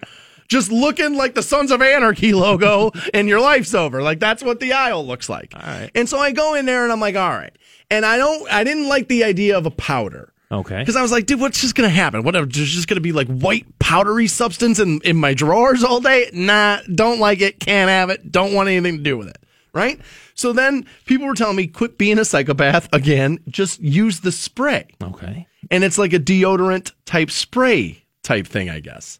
Just 0.48 0.70
looking 0.70 1.16
like 1.16 1.34
the 1.34 1.42
Sons 1.42 1.72
of 1.72 1.82
Anarchy 1.82 2.32
logo, 2.32 2.92
and 3.12 3.28
your 3.28 3.40
life's 3.40 3.74
over. 3.74 4.00
Like 4.00 4.20
that's 4.20 4.44
what 4.44 4.60
the 4.60 4.74
aisle 4.74 5.04
looks 5.04 5.28
like. 5.28 5.52
And 5.94 6.08
so 6.08 6.18
I 6.18 6.30
go 6.30 6.54
in 6.54 6.66
there, 6.66 6.84
and 6.84 6.92
I'm 6.92 7.00
like, 7.00 7.16
all 7.16 7.30
right. 7.30 7.56
And 7.90 8.06
I 8.06 8.16
don't, 8.16 8.48
I 8.52 8.62
didn't 8.62 8.88
like 8.88 9.08
the 9.08 9.24
idea 9.24 9.58
of 9.58 9.66
a 9.66 9.72
powder. 9.72 10.32
Okay. 10.52 10.78
Because 10.78 10.94
I 10.94 11.02
was 11.02 11.10
like, 11.10 11.26
dude, 11.26 11.40
what's 11.40 11.60
just 11.60 11.74
gonna 11.74 11.88
happen? 11.88 12.22
Whatever, 12.22 12.46
there's 12.46 12.70
just 12.70 12.86
gonna 12.86 13.00
be 13.00 13.10
like 13.10 13.26
white 13.26 13.66
powdery 13.80 14.28
substance 14.28 14.78
in, 14.78 15.00
in 15.02 15.16
my 15.16 15.34
drawers 15.34 15.82
all 15.82 16.00
day. 16.00 16.30
Nah, 16.32 16.78
don't 16.94 17.18
like 17.18 17.40
it, 17.40 17.58
can't 17.58 17.90
have 17.90 18.10
it, 18.10 18.30
don't 18.30 18.54
want 18.54 18.68
anything 18.68 18.98
to 18.98 19.02
do 19.02 19.18
with 19.18 19.26
it. 19.26 19.38
Right? 19.72 20.00
So 20.34 20.52
then 20.52 20.86
people 21.06 21.26
were 21.26 21.34
telling 21.34 21.56
me, 21.56 21.66
quit 21.66 21.98
being 21.98 22.20
a 22.20 22.24
psychopath 22.24 22.88
again, 22.92 23.40
just 23.48 23.80
use 23.80 24.20
the 24.20 24.30
spray. 24.30 24.86
Okay. 25.02 25.48
And 25.72 25.82
it's 25.82 25.98
like 25.98 26.12
a 26.12 26.20
deodorant 26.20 26.92
type 27.04 27.32
spray 27.32 28.04
type 28.26 28.46
thing, 28.46 28.68
I 28.68 28.80
guess. 28.80 29.18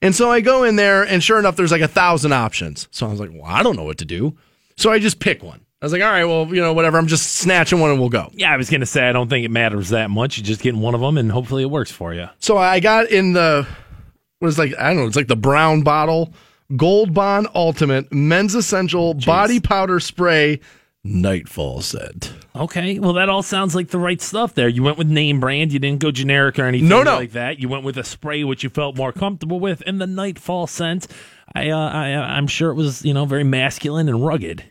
And 0.00 0.14
so 0.14 0.30
I 0.30 0.40
go 0.40 0.64
in 0.64 0.76
there, 0.76 1.02
and 1.02 1.22
sure 1.22 1.38
enough, 1.38 1.56
there's 1.56 1.72
like 1.72 1.80
a 1.80 1.88
thousand 1.88 2.32
options. 2.32 2.88
So 2.90 3.06
I 3.06 3.10
was 3.10 3.20
like, 3.20 3.30
well, 3.32 3.44
I 3.44 3.62
don't 3.62 3.76
know 3.76 3.84
what 3.84 3.98
to 3.98 4.04
do. 4.04 4.36
So 4.76 4.90
I 4.90 4.98
just 4.98 5.20
pick 5.20 5.42
one. 5.42 5.60
I 5.80 5.84
was 5.84 5.92
like, 5.92 6.02
all 6.02 6.10
right, 6.10 6.24
well, 6.24 6.46
you 6.46 6.60
know, 6.60 6.72
whatever. 6.72 6.96
I'm 6.96 7.08
just 7.08 7.36
snatching 7.36 7.80
one 7.80 7.90
and 7.90 7.98
we'll 7.98 8.08
go. 8.08 8.30
Yeah, 8.34 8.52
I 8.52 8.56
was 8.56 8.70
gonna 8.70 8.86
say 8.86 9.08
I 9.08 9.12
don't 9.12 9.28
think 9.28 9.44
it 9.44 9.50
matters 9.50 9.88
that 9.88 10.10
much. 10.10 10.38
You 10.38 10.44
just 10.44 10.60
get 10.60 10.76
one 10.76 10.94
of 10.94 11.00
them, 11.00 11.18
and 11.18 11.30
hopefully 11.30 11.62
it 11.62 11.70
works 11.70 11.90
for 11.90 12.14
you. 12.14 12.28
So 12.38 12.56
I 12.56 12.78
got 12.78 13.10
in 13.10 13.32
the 13.32 13.66
what 14.38 14.48
is 14.48 14.58
like 14.58 14.78
I 14.78 14.88
don't 14.88 14.98
know, 14.98 15.06
it's 15.06 15.16
like 15.16 15.26
the 15.26 15.36
brown 15.36 15.82
bottle 15.82 16.32
Gold 16.76 17.12
Bond 17.12 17.48
Ultimate 17.54 18.12
Men's 18.12 18.54
Essential 18.54 19.14
Body 19.14 19.60
Powder 19.60 19.98
Spray 20.00 20.60
Nightfall 21.04 21.80
Scent. 21.82 22.32
Okay, 22.54 22.98
well, 23.00 23.14
that 23.14 23.28
all 23.28 23.42
sounds 23.42 23.74
like 23.74 23.88
the 23.88 23.98
right 23.98 24.20
stuff 24.20 24.54
there. 24.54 24.68
You 24.68 24.84
went 24.84 24.98
with 24.98 25.08
name 25.08 25.40
brand. 25.40 25.72
You 25.72 25.80
didn't 25.80 25.98
go 26.00 26.12
generic 26.12 26.58
or 26.60 26.64
anything 26.64 26.88
No, 26.88 27.02
no. 27.02 27.16
like 27.16 27.32
that. 27.32 27.58
You 27.58 27.68
went 27.68 27.82
with 27.82 27.96
a 27.98 28.04
spray 28.04 28.44
which 28.44 28.62
you 28.62 28.70
felt 28.70 28.96
more 28.96 29.12
comfortable 29.12 29.58
with, 29.58 29.82
and 29.84 30.00
the 30.00 30.06
nightfall 30.06 30.68
scent. 30.68 31.08
I, 31.54 31.70
uh, 31.70 31.76
I, 31.76 32.06
I'm 32.36 32.46
sure 32.46 32.70
it 32.70 32.74
was, 32.74 33.04
you 33.04 33.12
know, 33.14 33.24
very 33.24 33.42
masculine 33.42 34.08
and 34.08 34.24
rugged. 34.24 34.62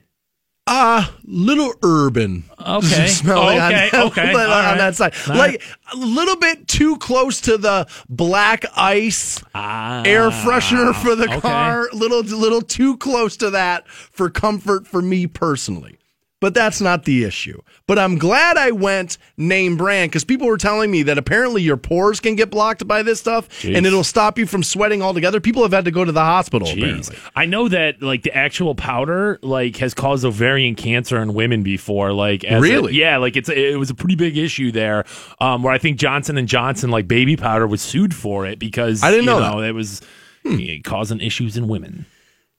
Ah, 0.68 1.14
little 1.26 1.74
urban. 1.84 2.46
Okay. 2.62 3.08
smelling 3.08 3.60
on, 3.60 3.74
Okay, 3.74 3.90
that, 3.92 4.06
okay, 4.06 4.22
on 4.30 4.36
right. 4.36 4.78
that 4.78 4.96
side. 4.96 5.14
All 5.28 5.36
like 5.36 5.62
a 5.92 5.98
little 5.98 6.36
bit 6.38 6.68
too 6.68 6.96
close 6.98 7.42
to 7.42 7.58
the 7.58 7.88
black 8.08 8.64
ice 8.78 9.40
air 9.56 10.30
freshener 10.30 10.94
for 10.94 11.16
the 11.16 11.28
Ah, 11.28 11.32
okay. 11.34 11.42
car. 11.42 11.88
Little 11.92 12.22
little 12.22 12.62
too 12.62 12.98
close 12.98 13.36
to 13.38 13.50
that 13.50 13.88
for 13.90 14.30
comfort 14.30 14.86
for 14.88 15.02
me 15.02 15.26
personally. 15.26 15.98
But 16.42 16.56
that's 16.56 16.82
not 16.82 17.06
the 17.06 17.24
issue. 17.24 17.62
But 17.86 18.00
I'm 18.00 18.18
glad 18.18 18.58
I 18.58 18.72
went 18.72 19.20
name 19.38 19.78
brand 19.78 20.10
because 20.10 20.24
people 20.24 20.48
were 20.48 20.58
telling 20.58 20.90
me 20.90 21.04
that 21.04 21.20
apparently 21.20 21.62
your 21.62 21.78
pores 21.78 22.20
can 22.20 22.36
get 22.36 22.50
blocked 22.50 22.88
by 22.88 23.04
this 23.04 23.20
stuff 23.20 23.48
Jeez. 23.62 23.78
and 23.78 23.86
it'll 23.86 24.04
stop 24.04 24.40
you 24.40 24.48
from 24.48 24.64
sweating 24.64 25.04
altogether. 25.04 25.40
People 25.40 25.62
have 25.62 25.72
had 25.72 25.86
to 25.86 25.92
go 25.92 26.04
to 26.04 26.12
the 26.12 26.20
hospital. 26.24 26.68
Jeez. 26.68 27.16
I 27.36 27.46
know 27.46 27.68
that 27.70 28.02
like 28.02 28.24
the 28.24 28.36
actual 28.36 28.74
powder 28.74 29.38
like 29.44 29.78
has 29.78 29.94
caused 29.94 30.26
ovarian 30.26 30.74
cancer 30.74 31.22
in 31.22 31.36
women 31.36 31.62
before. 31.62 32.12
Like 32.12 32.44
as 32.44 32.58
a- 32.58 32.62
Really? 32.62 32.96
yeah, 32.96 33.18
like 33.18 33.38
it's 33.38 33.48
it 33.50 33.78
was 33.78 33.92
a 33.92 33.96
pretty 33.96 34.16
big 34.16 34.36
issue 34.36 34.72
there. 34.72 35.06
Um, 35.40 35.62
where 35.62 35.72
I 35.74 35.78
think 35.78 36.00
Johnson 36.00 36.40
and 36.40 36.48
Johnson 36.48 36.90
like 36.90 37.08
baby 37.08 37.38
powder 37.38 37.68
was 37.68 37.84
sued 37.84 38.16
for 38.16 38.48
it 38.48 38.58
because 38.58 39.04
I 39.04 39.12
didn't 39.12 39.26
you 39.26 39.30
know 39.30 39.40
know 39.40 39.62
that. 39.62 39.70
it 39.70 39.74
was 39.74 40.02
eh, 40.46 40.80
causing 40.84 41.20
issues 41.22 41.56
in 41.56 41.68
women. 41.68 42.08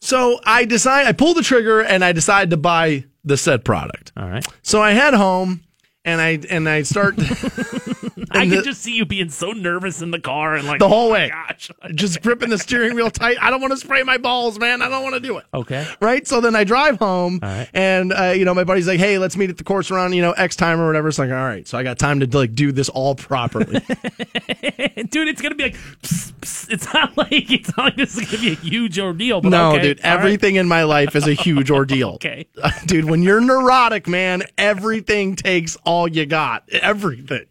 So 0.02 0.40
I 0.44 0.64
decide 0.64 1.06
I 1.06 1.12
pull 1.12 1.32
the 1.32 1.42
trigger 1.42 1.80
and 1.80 2.04
I 2.04 2.10
decide 2.10 2.50
to 2.50 2.56
buy 2.56 3.04
the 3.24 3.36
said 3.36 3.64
product. 3.64 4.10
All 4.16 4.28
right, 4.28 4.44
So 4.62 4.82
I 4.82 4.90
head 4.90 5.14
home 5.14 5.62
and 6.04 6.20
I 6.20 6.38
and 6.50 6.68
I 6.68 6.82
start 6.82 7.14
I 8.30 8.40
can 8.40 8.50
the- 8.50 8.62
just 8.62 8.82
see 8.82 8.94
you 8.94 9.04
being 9.04 9.28
so 9.28 9.52
nervous 9.52 10.02
in 10.02 10.10
the 10.10 10.20
car 10.20 10.54
and 10.56 10.66
like 10.66 10.78
the 10.78 10.88
whole 10.88 11.08
oh 11.08 11.12
way, 11.12 11.28
Gosh, 11.28 11.70
just 11.94 12.22
gripping 12.22 12.50
the 12.50 12.58
steering 12.58 12.94
wheel 12.94 13.10
tight. 13.10 13.36
I 13.40 13.50
don't 13.50 13.60
want 13.60 13.72
to 13.72 13.76
spray 13.76 14.02
my 14.02 14.18
balls, 14.18 14.58
man. 14.58 14.82
I 14.82 14.88
don't 14.88 15.02
want 15.02 15.14
to 15.14 15.20
do 15.20 15.38
it. 15.38 15.44
okay. 15.52 15.86
Right. 16.00 16.26
So 16.26 16.40
then 16.40 16.56
I 16.56 16.64
drive 16.64 16.98
home, 16.98 17.38
right. 17.42 17.68
and 17.74 18.12
uh, 18.12 18.30
you 18.30 18.44
know 18.44 18.54
my 18.54 18.64
buddy's 18.64 18.88
like, 18.88 18.98
"Hey, 18.98 19.18
let's 19.18 19.36
meet 19.36 19.50
at 19.50 19.58
the 19.58 19.64
course 19.64 19.90
around 19.90 20.14
you 20.14 20.22
know 20.22 20.32
X 20.32 20.56
time 20.56 20.80
or 20.80 20.86
whatever." 20.86 21.08
It's 21.08 21.18
like, 21.18 21.30
all 21.30 21.36
right. 21.36 21.66
So 21.68 21.78
I 21.78 21.82
got 21.82 21.98
time 21.98 22.20
to 22.20 22.38
like 22.38 22.54
do 22.54 22.72
this 22.72 22.88
all 22.88 23.14
properly. 23.14 23.80
dude, 25.10 25.28
it's 25.28 25.42
gonna 25.42 25.54
be 25.54 25.64
like, 25.64 25.76
psst, 26.02 26.32
psst. 26.40 26.70
it's 26.72 26.92
not 26.92 27.16
like 27.16 27.50
it's 27.50 27.76
not 27.76 27.84
like 27.84 27.96
this 27.96 28.16
is 28.16 28.24
gonna 28.26 28.42
be 28.42 28.52
a 28.52 28.56
huge 28.56 28.98
ordeal. 28.98 29.40
But 29.40 29.50
no, 29.50 29.72
okay, 29.72 29.82
dude, 29.82 30.00
all 30.04 30.10
right. 30.10 30.18
everything 30.18 30.56
in 30.56 30.66
my 30.66 30.84
life 30.84 31.14
is 31.14 31.26
a 31.28 31.34
huge 31.34 31.70
ordeal. 31.70 32.10
Okay. 32.14 32.46
dude, 32.86 33.04
when 33.04 33.22
you're 33.22 33.40
neurotic, 33.40 34.08
man, 34.08 34.42
everything 34.56 35.36
takes 35.36 35.76
all 35.84 35.91
you 36.08 36.26
got. 36.26 36.68
Everything. 36.70 37.46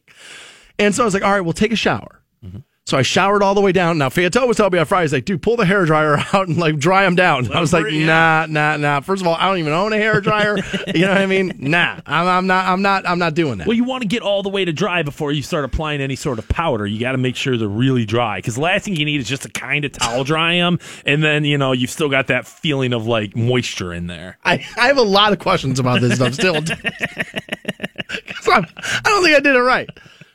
And 0.79 0.95
so 0.95 1.03
I 1.03 1.05
was 1.05 1.13
like, 1.13 1.23
all 1.23 1.31
right, 1.31 1.41
we'll 1.41 1.53
take 1.53 1.71
a 1.71 1.75
shower. 1.75 2.21
Mm-hmm. 2.43 2.59
So 2.87 2.97
I 2.97 3.03
showered 3.03 3.43
all 3.43 3.53
the 3.53 3.61
way 3.61 3.71
down. 3.71 3.99
Now, 3.99 4.09
Fayetteville 4.09 4.47
was 4.47 4.57
telling 4.57 4.73
me 4.73 4.79
on 4.79 4.85
Friday, 4.85 5.03
he's 5.03 5.13
like, 5.13 5.23
dude, 5.23 5.41
pull 5.41 5.55
the 5.55 5.65
hair 5.65 5.85
dryer 5.85 6.17
out 6.33 6.47
and 6.47 6.57
like 6.57 6.77
dry 6.77 7.03
them 7.03 7.15
down. 7.15 7.49
I 7.53 7.61
was 7.61 7.71
like, 7.71 7.85
nah, 7.93 8.47
nah, 8.49 8.75
nah. 8.77 8.99
First 9.01 9.21
of 9.21 9.27
all, 9.27 9.35
I 9.35 9.47
don't 9.47 9.59
even 9.59 9.71
own 9.71 9.93
a 9.93 9.97
hair 9.97 10.19
dryer. 10.19 10.57
you 10.87 11.01
know 11.01 11.09
what 11.09 11.19
I 11.19 11.27
mean? 11.27 11.53
Nah, 11.59 12.01
I'm, 12.05 12.27
I'm 12.27 12.47
not, 12.47 12.65
I'm 12.67 12.81
not, 12.81 13.07
I'm 13.07 13.19
not 13.19 13.35
doing 13.35 13.59
that. 13.59 13.67
Well, 13.67 13.77
you 13.77 13.83
want 13.83 14.01
to 14.01 14.07
get 14.07 14.23
all 14.23 14.41
the 14.41 14.49
way 14.49 14.65
to 14.65 14.73
dry 14.73 15.03
before 15.03 15.31
you 15.31 15.43
start 15.43 15.63
applying 15.63 16.01
any 16.01 16.15
sort 16.15 16.39
of 16.39 16.49
powder. 16.49 16.85
You 16.85 16.99
got 16.99 17.11
to 17.11 17.17
make 17.19 17.35
sure 17.35 17.55
they're 17.55 17.67
really 17.67 18.05
dry 18.05 18.39
because 18.39 18.55
the 18.55 18.61
last 18.61 18.85
thing 18.85 18.95
you 18.95 19.05
need 19.05 19.21
is 19.21 19.29
just 19.29 19.43
to 19.43 19.49
kind 19.49 19.85
of 19.85 19.91
towel 19.91 20.23
dry 20.23 20.55
them, 20.55 20.79
and 21.05 21.23
then 21.23 21.45
you 21.45 21.57
know 21.57 21.71
you've 21.71 21.91
still 21.91 22.09
got 22.09 22.27
that 22.27 22.47
feeling 22.47 22.93
of 22.93 23.05
like 23.05 23.35
moisture 23.35 23.93
in 23.93 24.07
there. 24.07 24.37
I, 24.43 24.65
I 24.75 24.87
have 24.87 24.97
a 24.97 25.03
lot 25.03 25.31
of 25.33 25.39
questions 25.39 25.79
about 25.79 26.01
this 26.01 26.15
stuff 26.15 26.33
still. 26.33 26.55
I'm- 28.51 28.65
I 28.75 29.01
don't 29.05 29.23
think 29.23 29.35
I 29.35 29.39
did 29.39 29.55
it 29.55 29.59
right. 29.61 29.89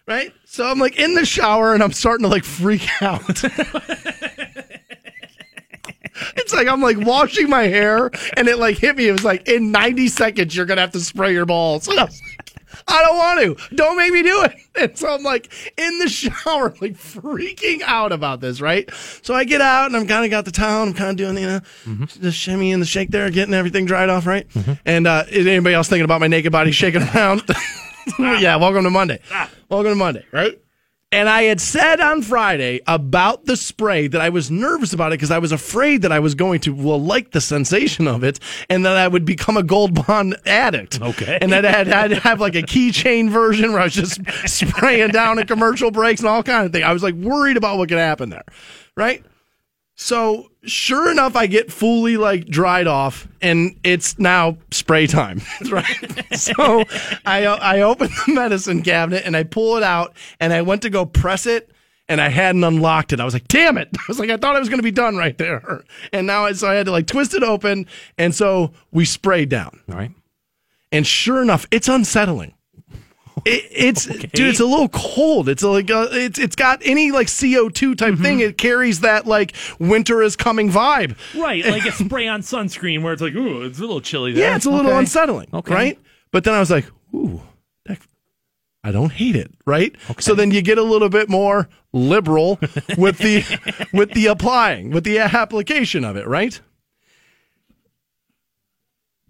Right? 0.07 0.33
So 0.45 0.65
I'm 0.67 0.79
like 0.79 0.99
in 0.99 1.15
the 1.15 1.27
shower 1.27 1.75
and 1.75 1.83
I'm 1.83 1.93
starting 1.93 2.23
to 2.25 2.29
like 2.29 2.45
freak 2.45 2.87
out. 3.03 3.23
it's 6.37 6.55
like 6.55 6.67
I'm 6.69 6.81
like 6.81 6.99
washing 7.01 7.51
my 7.51 7.65
hair 7.65 8.11
and 8.37 8.49
it 8.49 8.59
like 8.59 8.79
hit 8.79 8.97
me. 8.97 9.09
It 9.09 9.13
was 9.13 9.25
like 9.25 9.49
in 9.49 9.71
90 9.73 10.09
seconds 10.09 10.57
you're 10.57 10.65
gonna 10.67 10.81
have 10.81 10.93
to 10.93 11.01
spray 11.01 11.33
your 11.33 11.47
balls. 11.47 11.89
I 12.77 12.79
was 12.79 12.89
like, 12.89 12.89
I 12.89 13.03
don't 13.03 13.17
want 13.17 13.41
to. 13.71 13.77
Don't 13.77 13.97
make 13.97 14.13
me 14.13 14.23
do 14.23 14.43
it. 14.45 14.55
And 14.77 14.99
so 14.99 15.09
I'm 15.09 15.23
like 15.23 15.51
in 15.79 15.99
the 16.01 16.07
shower, 16.07 16.75
like 16.83 16.93
freaking 16.99 17.81
out 17.81 18.13
about 18.13 18.43
this, 18.43 18.61
right? 18.61 18.91
So 19.23 19.33
I 19.33 19.45
get 19.45 19.63
out 19.63 19.87
and 19.87 19.97
I'm 19.97 20.07
kind 20.07 20.23
of 20.23 20.31
got 20.31 20.45
the 20.45 20.51
towel. 20.51 20.83
I'm 20.83 20.93
kind 20.93 21.09
of 21.09 21.17
doing, 21.17 21.39
you 21.39 21.47
know, 21.47 21.61
mm-hmm. 21.87 22.05
the 22.23 22.31
shimmy 22.31 22.73
and 22.73 22.83
the 22.83 22.87
shake 22.87 23.11
there, 23.11 23.31
getting 23.31 23.55
everything 23.55 23.87
dried 23.87 24.11
off, 24.11 24.27
right? 24.27 24.47
Mm-hmm. 24.51 24.73
And 24.85 25.07
uh, 25.07 25.25
is 25.31 25.47
anybody 25.47 25.75
else 25.75 25.89
thinking 25.89 26.05
about 26.05 26.21
my 26.21 26.27
naked 26.27 26.53
body 26.53 26.73
shaking 26.73 27.03
around? 27.15 27.43
yeah, 28.19 28.57
welcome 28.57 28.85
to 28.85 28.91
Monday. 28.91 29.19
Ah. 29.33 29.51
Welcome 29.71 29.93
to 29.93 29.97
Monday, 29.97 30.27
right? 30.31 30.61
And 31.13 31.29
I 31.29 31.45
had 31.45 31.61
said 31.61 32.01
on 32.01 32.21
Friday 32.21 32.81
about 32.87 33.45
the 33.45 33.57
spray 33.57 34.09
that 34.09 34.21
I 34.21 34.29
was 34.29 34.51
nervous 34.51 34.93
about 34.93 35.13
it 35.13 35.19
because 35.19 35.31
I 35.31 35.39
was 35.39 35.53
afraid 35.53 36.03
that 36.03 36.11
I 36.11 36.19
was 36.19 36.35
going 36.35 36.61
to 36.63 36.75
well 36.75 37.01
like 37.01 37.31
the 37.31 37.41
sensation 37.41 38.09
of 38.09 38.25
it 38.25 38.41
and 38.69 38.85
that 38.85 38.97
I 38.97 39.07
would 39.07 39.25
become 39.25 39.57
a 39.57 39.63
gold 39.63 40.07
bond 40.07 40.37
addict. 40.45 41.01
Okay. 41.01 41.39
And 41.41 41.53
that 41.53 41.65
I'd, 41.65 41.89
I'd 41.89 42.13
have 42.19 42.41
like 42.41 42.57
a 42.57 42.63
keychain 42.63 43.31
version 43.31 43.71
where 43.73 43.83
I 43.83 43.85
was 43.85 43.95
just 43.95 44.21
spraying 44.47 45.11
down 45.11 45.39
at 45.39 45.47
commercial 45.47 45.93
breaks 45.93 46.21
and 46.21 46.29
all 46.29 46.43
kind 46.43 46.67
of 46.67 46.73
thing. 46.73 46.83
I 46.83 46.93
was 46.93 47.05
like 47.05 47.15
worried 47.15 47.57
about 47.57 47.79
what 47.79 47.89
could 47.89 47.99
happen 47.99 48.31
there. 48.31 48.45
Right? 48.97 49.25
So 49.99 50.51
sure 50.63 51.11
enough, 51.11 51.37
I 51.37 51.47
get 51.47 51.73
fully 51.73 52.19
like 52.19 52.47
dried 52.47 52.87
off, 52.87 53.27
and 53.41 53.77
it's 53.83 54.19
now 54.19 54.59
spray 54.71 55.07
time. 55.07 55.41
right. 55.71 55.87
so 56.39 56.85
I 57.25 57.47
I 57.47 57.81
open 57.81 58.11
the 58.27 58.35
medicine 58.35 58.83
cabinet 58.83 59.23
and 59.25 59.35
I 59.37 59.43
pull 59.43 59.77
it 59.79 59.83
out, 59.83 60.15
and 60.39 60.53
I 60.53 60.61
went 60.63 60.83
to 60.83 60.91
go 60.91 61.07
press 61.07 61.47
it, 61.47 61.71
and 62.09 62.21
I 62.21 62.29
hadn't 62.29 62.63
unlocked 62.63 63.15
it. 63.15 63.21
I 63.21 63.25
was 63.25 63.33
like, 63.33 63.49
damn 63.49 63.79
it! 63.79 63.89
I 63.99 64.03
was 64.07 64.19
like, 64.19 64.29
I 64.29 64.37
thought 64.37 64.55
I 64.55 64.61
was 64.61 64.69
going 64.69 64.79
to 64.81 64.85
be 64.85 64.91
done 64.91 65.17
right 65.17 65.37
there, 65.39 65.83
and 66.13 66.27
now 66.27 66.45
I, 66.45 66.53
so 66.53 66.69
I 66.69 66.75
had 66.75 66.85
to 66.87 66.93
like 66.93 67.07
twist 67.07 67.33
it 67.33 67.43
open, 67.43 67.87
and 68.19 68.35
so 68.35 68.73
we 68.93 69.07
sprayed 69.07 69.49
down, 69.49 69.81
All 69.89 69.97
right. 69.97 70.11
and 70.93 71.07
sure 71.07 71.41
enough, 71.41 71.67
it's 71.71 71.89
unsettling. 71.89 72.53
It, 73.47 73.67
it's 73.71 74.05
dude, 74.35 74.49
it's 74.49 74.61
a 74.61 74.67
little 74.67 74.89
cold. 74.89 75.49
It's 75.49 75.63
like 75.63 75.91
uh, 75.91 76.09
it's 76.11 76.39
it's 76.39 76.57
got 76.57 76.81
any 76.85 77.11
like 77.13 77.29
CO 77.29 77.69
two 77.69 77.95
type 77.95 78.15
Mm-hmm. 78.15 78.23
thing. 78.23 78.41
It 78.41 78.59
carries 78.59 79.01
that 79.01 79.27
like 79.27 79.55
winter 79.79 80.23
is 80.23 80.37
coming 80.37 80.71
vibe. 80.71 81.17
Right, 81.35 81.65
like 81.65 81.85
a 81.87 81.93
spray 82.05 82.29
on 82.29 82.41
sunscreen 82.43 83.03
where 83.03 83.13
it's 83.13 83.23
like, 83.23 83.35
ooh, 83.35 83.63
it's 83.63 83.79
a 83.79 83.83
little 83.83 84.01
chilly 84.01 84.33
there. 84.33 84.51
Yeah, 84.51 84.57
it's 84.57 84.67
a 84.67 84.71
little 84.71 84.91
Okay. 84.91 84.99
unsettling, 85.01 85.49
Okay. 85.55 85.75
right? 85.75 85.99
But 86.33 86.45
then 86.45 86.55
I 86.55 86.59
was 86.61 86.71
like, 86.71 86.87
ooh, 87.15 87.41
that, 87.87 87.99
I 88.85 88.93
don't 88.93 89.13
hate 89.13 89.37
it, 89.37 89.51
right? 89.65 89.95
So 90.19 90.35
then 90.35 90.51
you 90.51 90.61
get 90.63 90.79
a 90.79 90.83
little 90.83 91.09
bit 91.09 91.29
more 91.29 91.69
liberal 91.93 92.59
with 92.99 93.19
the 93.19 93.45
with 93.93 94.13
the 94.13 94.27
applying, 94.27 94.91
with 94.91 95.05
the 95.05 95.19
application 95.19 96.05
of 96.05 96.17
it, 96.17 96.27
right? 96.27 96.61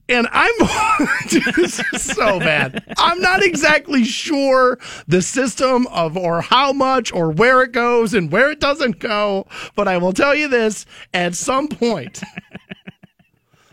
And 0.09 0.28
I'm 0.31 0.55
this 1.57 1.81
is 1.93 2.03
so 2.03 2.39
bad. 2.39 2.95
I'm 2.97 3.20
not 3.20 3.43
exactly 3.43 4.05
sure 4.05 4.78
the 5.09 5.20
system 5.20 5.87
of 5.89 6.16
or 6.16 6.43
how 6.43 6.73
much 6.73 7.12
or 7.12 7.33
where 7.33 7.62
it 7.62 7.73
goes 7.73 8.15
and 8.15 8.31
where 8.31 8.51
it 8.51 8.61
doesn't 8.61 9.01
go, 9.01 9.47
but 9.74 9.89
I 9.89 9.99
will 9.99 10.12
tell 10.12 10.35
you 10.35 10.47
this: 10.47 10.87
at 11.12 11.35
some 11.35 11.66
point, 11.66 12.23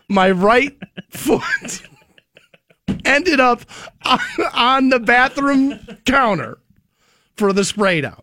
my 0.10 0.32
right 0.32 0.76
foot 1.12 1.84
ended 3.06 3.40
up 3.40 3.62
on, 4.04 4.20
on 4.54 4.90
the 4.90 5.00
bathroom 5.00 5.80
counter 6.06 6.58
for 7.36 7.54
the 7.54 7.64
spray 7.64 8.02
down. 8.02 8.23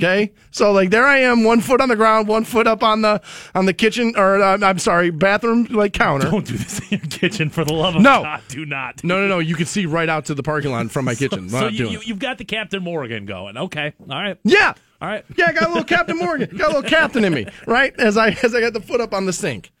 Okay, 0.00 0.32
so 0.52 0.70
like 0.70 0.90
there 0.90 1.04
I 1.04 1.18
am, 1.18 1.42
one 1.42 1.60
foot 1.60 1.80
on 1.80 1.88
the 1.88 1.96
ground, 1.96 2.28
one 2.28 2.44
foot 2.44 2.68
up 2.68 2.84
on 2.84 3.02
the 3.02 3.20
on 3.52 3.66
the 3.66 3.72
kitchen 3.72 4.14
or 4.16 4.40
uh, 4.40 4.56
I'm 4.62 4.78
sorry, 4.78 5.10
bathroom 5.10 5.64
like 5.70 5.92
counter. 5.92 6.30
Don't 6.30 6.46
do 6.46 6.56
this 6.56 6.78
in 6.78 6.98
your 6.98 7.06
kitchen 7.08 7.50
for 7.50 7.64
the 7.64 7.72
love 7.72 7.96
of 7.96 8.02
No. 8.02 8.22
God. 8.22 8.42
Do 8.48 8.64
not. 8.64 9.02
No, 9.02 9.20
no, 9.20 9.26
no. 9.26 9.38
You 9.40 9.56
can 9.56 9.66
see 9.66 9.86
right 9.86 10.08
out 10.08 10.26
to 10.26 10.34
the 10.34 10.42
parking 10.44 10.70
lot 10.70 10.88
from 10.92 11.04
my 11.04 11.16
kitchen. 11.16 11.40
I'm 11.40 11.48
So 11.48 11.66
you, 11.66 11.88
you, 11.88 12.00
you've 12.04 12.20
got 12.20 12.38
the 12.38 12.44
Captain 12.44 12.80
Morgan 12.80 13.26
going. 13.26 13.56
Okay. 13.56 13.92
All 14.08 14.22
right. 14.22 14.38
Yeah. 14.44 14.74
All 15.02 15.08
right. 15.08 15.24
Yeah, 15.36 15.46
I 15.48 15.52
got 15.52 15.64
a 15.64 15.68
little 15.68 15.82
Captain 15.82 16.16
Morgan. 16.16 16.56
Got 16.56 16.70
a 16.70 16.74
little 16.76 16.88
captain 16.88 17.24
in 17.24 17.34
me, 17.34 17.46
right? 17.66 17.92
As 17.98 18.16
I 18.16 18.30
as 18.44 18.54
I 18.54 18.60
got 18.60 18.74
the 18.74 18.80
foot 18.80 19.00
up 19.00 19.12
on 19.12 19.26
the 19.26 19.32
sink. 19.32 19.72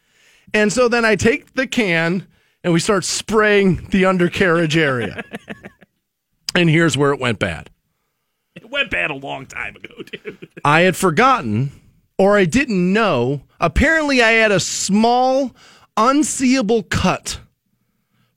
And 0.52 0.72
so 0.72 0.88
then 0.88 1.04
I 1.04 1.14
take 1.14 1.54
the 1.54 1.68
can 1.68 2.26
and 2.64 2.72
we 2.72 2.80
start 2.80 3.04
spraying 3.04 3.86
the 3.90 4.04
undercarriage 4.06 4.76
area. 4.76 5.22
and 6.56 6.68
here's 6.68 6.96
where 6.96 7.12
it 7.12 7.20
went 7.20 7.38
bad. 7.38 7.70
It 8.56 8.68
went 8.70 8.90
bad 8.90 9.10
a 9.10 9.14
long 9.14 9.46
time 9.46 9.76
ago, 9.76 9.94
dude. 10.12 10.48
I 10.64 10.80
had 10.80 10.96
forgotten 10.96 11.70
or 12.18 12.36
I 12.36 12.44
didn't 12.44 12.92
know. 12.92 13.42
Apparently 13.60 14.20
I 14.22 14.32
had 14.32 14.50
a 14.50 14.60
small 14.60 15.54
unseeable 15.96 16.82
cut 16.84 17.40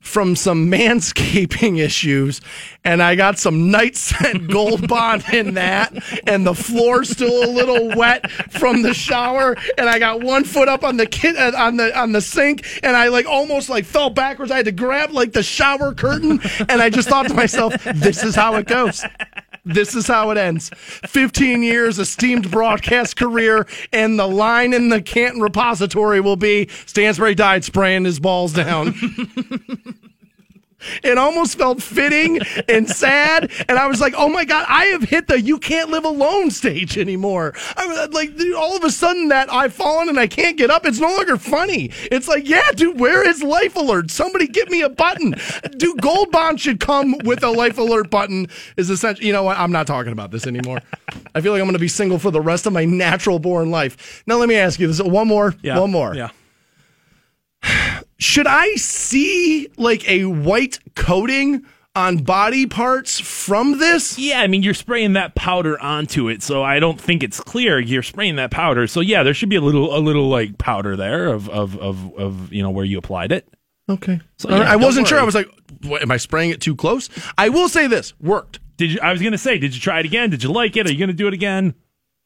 from 0.00 0.34
some 0.34 0.68
manscaping 0.70 1.78
issues, 1.78 2.40
and 2.84 3.02
I 3.02 3.14
got 3.14 3.38
some 3.38 3.70
night 3.70 3.96
scent 3.96 4.50
gold 4.50 4.88
bond 4.88 5.24
in 5.32 5.54
that, 5.54 5.92
and 6.26 6.46
the 6.46 6.54
floor's 6.54 7.10
still 7.10 7.44
a 7.44 7.50
little 7.50 7.96
wet 7.96 8.30
from 8.30 8.82
the 8.82 8.94
shower, 8.94 9.56
and 9.78 9.88
I 9.88 9.98
got 9.98 10.22
one 10.22 10.44
foot 10.44 10.68
up 10.68 10.82
on 10.84 10.96
the 10.96 11.06
kit 11.06 11.36
uh, 11.36 11.52
on 11.56 11.76
the 11.76 11.96
on 11.98 12.12
the 12.12 12.20
sink, 12.20 12.64
and 12.82 12.96
I 12.96 13.08
like 13.08 13.26
almost 13.26 13.68
like 13.68 13.84
fell 13.84 14.10
backwards. 14.10 14.50
I 14.50 14.56
had 14.56 14.66
to 14.66 14.72
grab 14.72 15.12
like 15.12 15.32
the 15.32 15.42
shower 15.42 15.94
curtain, 15.94 16.40
and 16.68 16.82
I 16.82 16.90
just 16.90 17.08
thought 17.08 17.28
to 17.28 17.34
myself, 17.34 17.74
"This 17.94 18.22
is 18.24 18.34
how 18.34 18.56
it 18.56 18.66
goes." 18.66 19.04
This 19.64 19.94
is 19.94 20.08
how 20.08 20.30
it 20.30 20.38
ends. 20.38 20.70
15 20.74 21.62
years, 21.62 21.98
esteemed 21.98 22.50
broadcast 22.50 23.16
career, 23.16 23.66
and 23.92 24.18
the 24.18 24.26
line 24.26 24.72
in 24.72 24.88
the 24.88 25.00
Canton 25.00 25.40
repository 25.40 26.20
will 26.20 26.36
be 26.36 26.68
Stansbury 26.86 27.34
died 27.34 27.64
spraying 27.64 28.04
his 28.04 28.18
balls 28.18 28.52
down. 28.52 28.94
It 31.02 31.18
almost 31.18 31.58
felt 31.58 31.82
fitting 31.82 32.40
and 32.68 32.88
sad, 32.88 33.50
and 33.68 33.78
I 33.78 33.86
was 33.86 34.00
like, 34.00 34.14
"Oh 34.16 34.28
my 34.28 34.44
god, 34.44 34.66
I 34.68 34.84
have 34.86 35.02
hit 35.02 35.28
the 35.28 35.40
you 35.40 35.58
can't 35.58 35.90
live 35.90 36.04
alone 36.04 36.50
stage 36.50 36.96
anymore." 36.98 37.54
I 37.76 37.86
was 37.86 38.08
like, 38.10 38.36
dude, 38.36 38.54
all 38.54 38.76
of 38.76 38.84
a 38.84 38.90
sudden 38.90 39.28
that 39.28 39.52
I've 39.52 39.72
fallen 39.72 40.08
and 40.08 40.18
I 40.18 40.26
can't 40.26 40.56
get 40.56 40.70
up. 40.70 40.84
It's 40.86 40.98
no 41.00 41.08
longer 41.08 41.36
funny. 41.36 41.90
It's 42.10 42.28
like, 42.28 42.48
yeah, 42.48 42.70
dude, 42.74 42.98
where 43.00 43.26
is 43.28 43.42
life 43.42 43.76
alert? 43.76 44.10
Somebody 44.10 44.46
give 44.46 44.68
me 44.70 44.82
a 44.82 44.88
button. 44.88 45.34
Dude, 45.76 46.00
Gold 46.00 46.30
Bond 46.30 46.60
should 46.60 46.80
come 46.80 47.16
with 47.24 47.42
a 47.42 47.50
life 47.50 47.78
alert 47.78 48.10
button. 48.10 48.48
Is 48.76 48.90
essential. 48.90 49.24
You 49.24 49.32
know 49.32 49.42
what? 49.42 49.58
I'm 49.58 49.72
not 49.72 49.86
talking 49.86 50.12
about 50.12 50.30
this 50.30 50.46
anymore. 50.46 50.80
I 51.34 51.40
feel 51.40 51.52
like 51.52 51.60
I'm 51.60 51.66
going 51.66 51.74
to 51.74 51.78
be 51.78 51.88
single 51.88 52.18
for 52.18 52.30
the 52.30 52.40
rest 52.40 52.66
of 52.66 52.72
my 52.72 52.84
natural 52.84 53.38
born 53.38 53.70
life. 53.70 54.22
Now 54.26 54.36
let 54.36 54.48
me 54.48 54.56
ask 54.56 54.78
you 54.80 54.86
this: 54.86 55.00
one 55.00 55.28
more, 55.28 55.54
Yeah. 55.62 55.78
one 55.78 55.90
more 55.90 56.14
Yeah. 56.14 56.30
Should 58.22 58.46
I 58.46 58.74
see 58.76 59.68
like 59.76 60.08
a 60.08 60.24
white 60.24 60.78
coating 60.94 61.64
on 61.94 62.18
body 62.18 62.66
parts 62.66 63.20
from 63.20 63.78
this? 63.78 64.18
Yeah, 64.18 64.40
I 64.40 64.46
mean, 64.46 64.62
you're 64.62 64.74
spraying 64.74 65.14
that 65.14 65.34
powder 65.34 65.78
onto 65.80 66.28
it, 66.28 66.42
so 66.42 66.62
I 66.62 66.80
don't 66.80 67.00
think 67.00 67.22
it's 67.22 67.40
clear. 67.40 67.78
You're 67.78 68.02
spraying 68.02 68.36
that 68.36 68.50
powder, 68.50 68.86
so 68.86 69.00
yeah, 69.00 69.22
there 69.22 69.34
should 69.34 69.48
be 69.48 69.56
a 69.56 69.60
little, 69.60 69.96
a 69.96 69.98
little 69.98 70.28
like 70.28 70.58
powder 70.58 70.96
there 70.96 71.28
of, 71.28 71.48
of, 71.50 71.78
of, 71.78 72.14
of 72.16 72.52
you 72.52 72.62
know 72.62 72.70
where 72.70 72.84
you 72.84 72.98
applied 72.98 73.32
it. 73.32 73.48
Okay. 73.88 74.20
So, 74.38 74.48
yeah, 74.48 74.60
I 74.60 74.76
wasn't 74.76 75.08
sure. 75.08 75.18
I 75.18 75.24
was 75.24 75.34
like, 75.34 75.48
what, 75.82 76.02
am 76.02 76.10
I 76.10 76.16
spraying 76.16 76.50
it 76.50 76.60
too 76.60 76.76
close? 76.76 77.10
I 77.36 77.48
will 77.48 77.68
say 77.68 77.88
this 77.88 78.14
worked. 78.20 78.60
Did 78.76 78.92
you? 78.92 79.00
I 79.02 79.12
was 79.12 79.20
gonna 79.20 79.38
say, 79.38 79.58
did 79.58 79.74
you 79.74 79.80
try 79.80 80.00
it 80.00 80.06
again? 80.06 80.30
Did 80.30 80.42
you 80.42 80.52
like 80.52 80.76
it? 80.76 80.86
Are 80.86 80.92
you 80.92 80.98
gonna 80.98 81.12
do 81.12 81.28
it 81.28 81.34
again? 81.34 81.74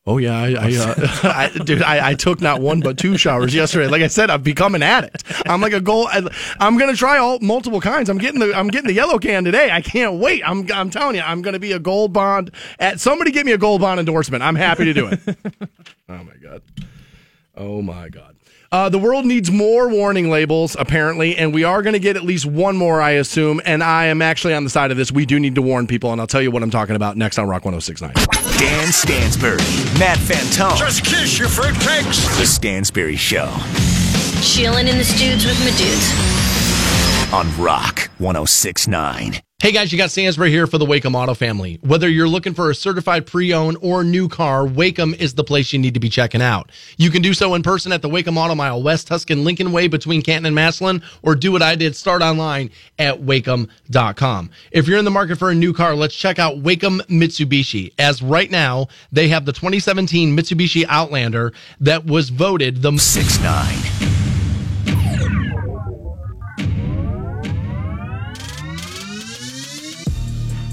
Oh 0.08 0.18
yeah, 0.18 0.38
I, 0.38 0.54
I, 0.54 0.76
uh, 0.76 0.94
I 1.24 1.48
dude, 1.64 1.82
I, 1.82 2.10
I 2.10 2.14
took 2.14 2.40
not 2.40 2.60
one 2.60 2.80
but 2.80 2.96
two 2.96 3.18
showers 3.18 3.52
yesterday. 3.52 3.88
Like 3.88 4.02
I 4.02 4.06
said, 4.06 4.30
I've 4.30 4.44
become 4.44 4.76
an 4.76 4.82
addict. 4.82 5.24
I'm 5.46 5.60
like 5.60 5.72
a 5.72 5.80
goal. 5.80 6.06
I, 6.06 6.22
I'm 6.60 6.78
gonna 6.78 6.94
try 6.94 7.18
all 7.18 7.40
multiple 7.40 7.80
kinds. 7.80 8.08
I'm 8.08 8.18
getting 8.18 8.38
the 8.38 8.54
I'm 8.54 8.68
getting 8.68 8.86
the 8.86 8.94
yellow 8.94 9.18
can 9.18 9.42
today. 9.42 9.70
I 9.72 9.80
can't 9.80 10.20
wait. 10.20 10.42
I'm 10.46 10.70
I'm 10.72 10.90
telling 10.90 11.16
you, 11.16 11.22
I'm 11.22 11.42
gonna 11.42 11.58
be 11.58 11.72
a 11.72 11.80
gold 11.80 12.12
bond. 12.12 12.52
At 12.78 13.00
somebody 13.00 13.32
get 13.32 13.46
me 13.46 13.52
a 13.52 13.58
gold 13.58 13.80
bond 13.80 13.98
endorsement. 13.98 14.44
I'm 14.44 14.54
happy 14.54 14.84
to 14.84 14.92
do 14.92 15.08
it. 15.08 15.20
oh 16.08 16.22
my 16.22 16.36
god. 16.40 16.62
Oh 17.56 17.82
my 17.82 18.08
god. 18.08 18.36
Uh, 18.72 18.88
the 18.88 18.98
world 18.98 19.24
needs 19.24 19.50
more 19.50 19.88
warning 19.88 20.28
labels, 20.30 20.76
apparently, 20.78 21.36
and 21.36 21.54
we 21.54 21.62
are 21.64 21.82
going 21.82 21.92
to 21.92 21.98
get 22.00 22.16
at 22.16 22.24
least 22.24 22.46
one 22.46 22.76
more, 22.76 23.00
I 23.00 23.12
assume. 23.12 23.60
And 23.64 23.82
I 23.82 24.06
am 24.06 24.20
actually 24.20 24.54
on 24.54 24.64
the 24.64 24.70
side 24.70 24.90
of 24.90 24.96
this. 24.96 25.12
We 25.12 25.24
do 25.24 25.38
need 25.38 25.54
to 25.54 25.62
warn 25.62 25.86
people, 25.86 26.12
and 26.12 26.20
I'll 26.20 26.26
tell 26.26 26.42
you 26.42 26.50
what 26.50 26.62
I'm 26.62 26.70
talking 26.70 26.96
about 26.96 27.16
next 27.16 27.38
on 27.38 27.48
Rock 27.48 27.64
1069. 27.64 28.12
Dan 28.58 28.92
Stansbury, 28.92 29.56
Matt 29.98 30.18
Fantone. 30.18 30.76
Just 30.76 31.04
kiss 31.04 31.38
your 31.38 31.48
fruitcakes. 31.48 32.38
The 32.38 32.46
Stansbury 32.46 33.16
Show 33.16 33.46
Chilling 34.42 34.88
in 34.88 34.98
the 34.98 35.04
studs 35.04 35.44
with 35.46 35.58
my 35.60 35.70
dudes. 35.76 37.32
on 37.32 37.62
Rock 37.62 38.10
1069. 38.18 39.40
Hey 39.58 39.72
guys, 39.72 39.90
you 39.90 39.96
got 39.96 40.10
Stansbury 40.10 40.50
here 40.50 40.66
for 40.66 40.76
the 40.76 40.84
Waikem 40.84 41.14
Auto 41.14 41.32
family. 41.32 41.78
Whether 41.80 42.10
you're 42.10 42.28
looking 42.28 42.52
for 42.52 42.70
a 42.70 42.74
certified 42.74 43.26
pre-owned 43.26 43.78
or 43.80 44.04
new 44.04 44.28
car, 44.28 44.64
Waikem 44.64 45.18
is 45.18 45.32
the 45.32 45.44
place 45.44 45.72
you 45.72 45.78
need 45.78 45.94
to 45.94 45.98
be 45.98 46.10
checking 46.10 46.42
out. 46.42 46.70
You 46.98 47.10
can 47.10 47.22
do 47.22 47.32
so 47.32 47.54
in 47.54 47.62
person 47.62 47.90
at 47.90 48.02
the 48.02 48.08
Waikem 48.08 48.36
Auto 48.36 48.54
Mile, 48.54 48.82
West 48.82 49.06
Tuscan 49.06 49.44
Lincoln 49.44 49.72
Way 49.72 49.88
between 49.88 50.20
Canton 50.20 50.44
and 50.44 50.54
Massillon, 50.54 51.02
or 51.22 51.34
do 51.34 51.50
what 51.50 51.62
I 51.62 51.74
did, 51.74 51.96
start 51.96 52.20
online 52.20 52.70
at 52.98 53.22
waikem.com. 53.22 54.50
If 54.72 54.86
you're 54.86 54.98
in 54.98 55.06
the 55.06 55.10
market 55.10 55.38
for 55.38 55.48
a 55.48 55.54
new 55.54 55.72
car, 55.72 55.96
let's 55.96 56.14
check 56.14 56.38
out 56.38 56.62
Waikem 56.62 57.00
Mitsubishi. 57.06 57.94
As 57.98 58.20
right 58.20 58.50
now, 58.50 58.88
they 59.10 59.28
have 59.28 59.46
the 59.46 59.54
2017 59.54 60.36
Mitsubishi 60.36 60.84
Outlander 60.86 61.54
that 61.80 62.04
was 62.04 62.28
voted 62.28 62.82
the 62.82 62.98
6 62.98 63.40
9. 63.40 64.15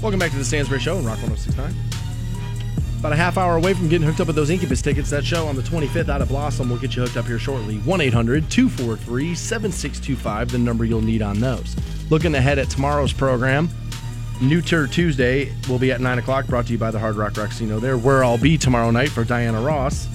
Welcome 0.04 0.20
back 0.20 0.32
to 0.32 0.36
the 0.36 0.44
Stansbury 0.44 0.80
Show 0.80 0.98
on 0.98 1.06
Rock 1.06 1.16
1069. 1.22 1.74
About 3.00 3.14
a 3.14 3.16
half 3.16 3.38
hour 3.38 3.56
away 3.56 3.72
from 3.72 3.88
getting 3.88 4.06
hooked 4.06 4.20
up 4.20 4.26
with 4.26 4.36
those 4.36 4.50
Incubus 4.50 4.82
tickets. 4.82 5.08
That 5.08 5.24
show 5.24 5.46
on 5.46 5.56
the 5.56 5.62
25th 5.62 6.10
out 6.10 6.20
of 6.20 6.28
Blossom 6.28 6.68
will 6.68 6.76
get 6.76 6.94
you 6.94 7.00
hooked 7.00 7.16
up 7.16 7.24
here 7.24 7.38
shortly. 7.38 7.78
1 7.78 8.00
800 8.02 8.50
243 8.50 9.34
7625, 9.34 10.50
the 10.50 10.58
number 10.58 10.84
you'll 10.84 11.00
need 11.00 11.22
on 11.22 11.40
those. 11.40 11.74
Looking 12.10 12.34
ahead 12.34 12.58
at 12.58 12.68
tomorrow's 12.68 13.14
program, 13.14 13.70
New 14.42 14.60
Tour 14.60 14.88
Tuesday 14.88 15.50
will 15.70 15.78
be 15.78 15.90
at 15.90 16.02
9 16.02 16.18
o'clock, 16.18 16.48
brought 16.48 16.66
to 16.66 16.72
you 16.72 16.78
by 16.78 16.90
the 16.90 16.98
Hard 16.98 17.16
Rock 17.16 17.32
Rocksino 17.32 17.80
there, 17.80 17.96
where 17.96 18.22
I'll 18.22 18.36
be 18.36 18.58
tomorrow 18.58 18.90
night 18.90 19.08
for 19.08 19.24
Diana 19.24 19.62
Ross. 19.62 20.06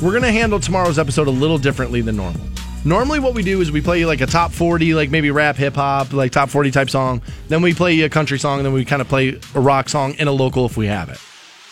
We're 0.00 0.12
going 0.12 0.22
to 0.22 0.32
handle 0.32 0.60
tomorrow's 0.60 0.98
episode 0.98 1.28
a 1.28 1.30
little 1.30 1.58
differently 1.58 2.00
than 2.00 2.16
normal. 2.16 2.40
Normally, 2.84 3.18
what 3.18 3.34
we 3.34 3.42
do 3.42 3.60
is 3.60 3.70
we 3.70 3.82
play 3.82 3.98
you 3.98 4.06
like 4.06 4.22
a 4.22 4.26
top 4.26 4.52
40, 4.52 4.94
like 4.94 5.10
maybe 5.10 5.30
rap, 5.30 5.56
hip 5.56 5.74
hop, 5.74 6.14
like 6.14 6.32
top 6.32 6.48
40 6.48 6.70
type 6.70 6.88
song. 6.88 7.20
Then 7.48 7.60
we 7.60 7.74
play 7.74 7.92
you 7.92 8.06
a 8.06 8.08
country 8.08 8.38
song, 8.38 8.58
and 8.58 8.66
then 8.66 8.72
we 8.72 8.86
kind 8.86 9.02
of 9.02 9.08
play 9.08 9.38
a 9.54 9.60
rock 9.60 9.90
song 9.90 10.14
and 10.18 10.28
a 10.28 10.32
local 10.32 10.64
if 10.64 10.78
we 10.78 10.86
have 10.86 11.10
it. 11.10 11.18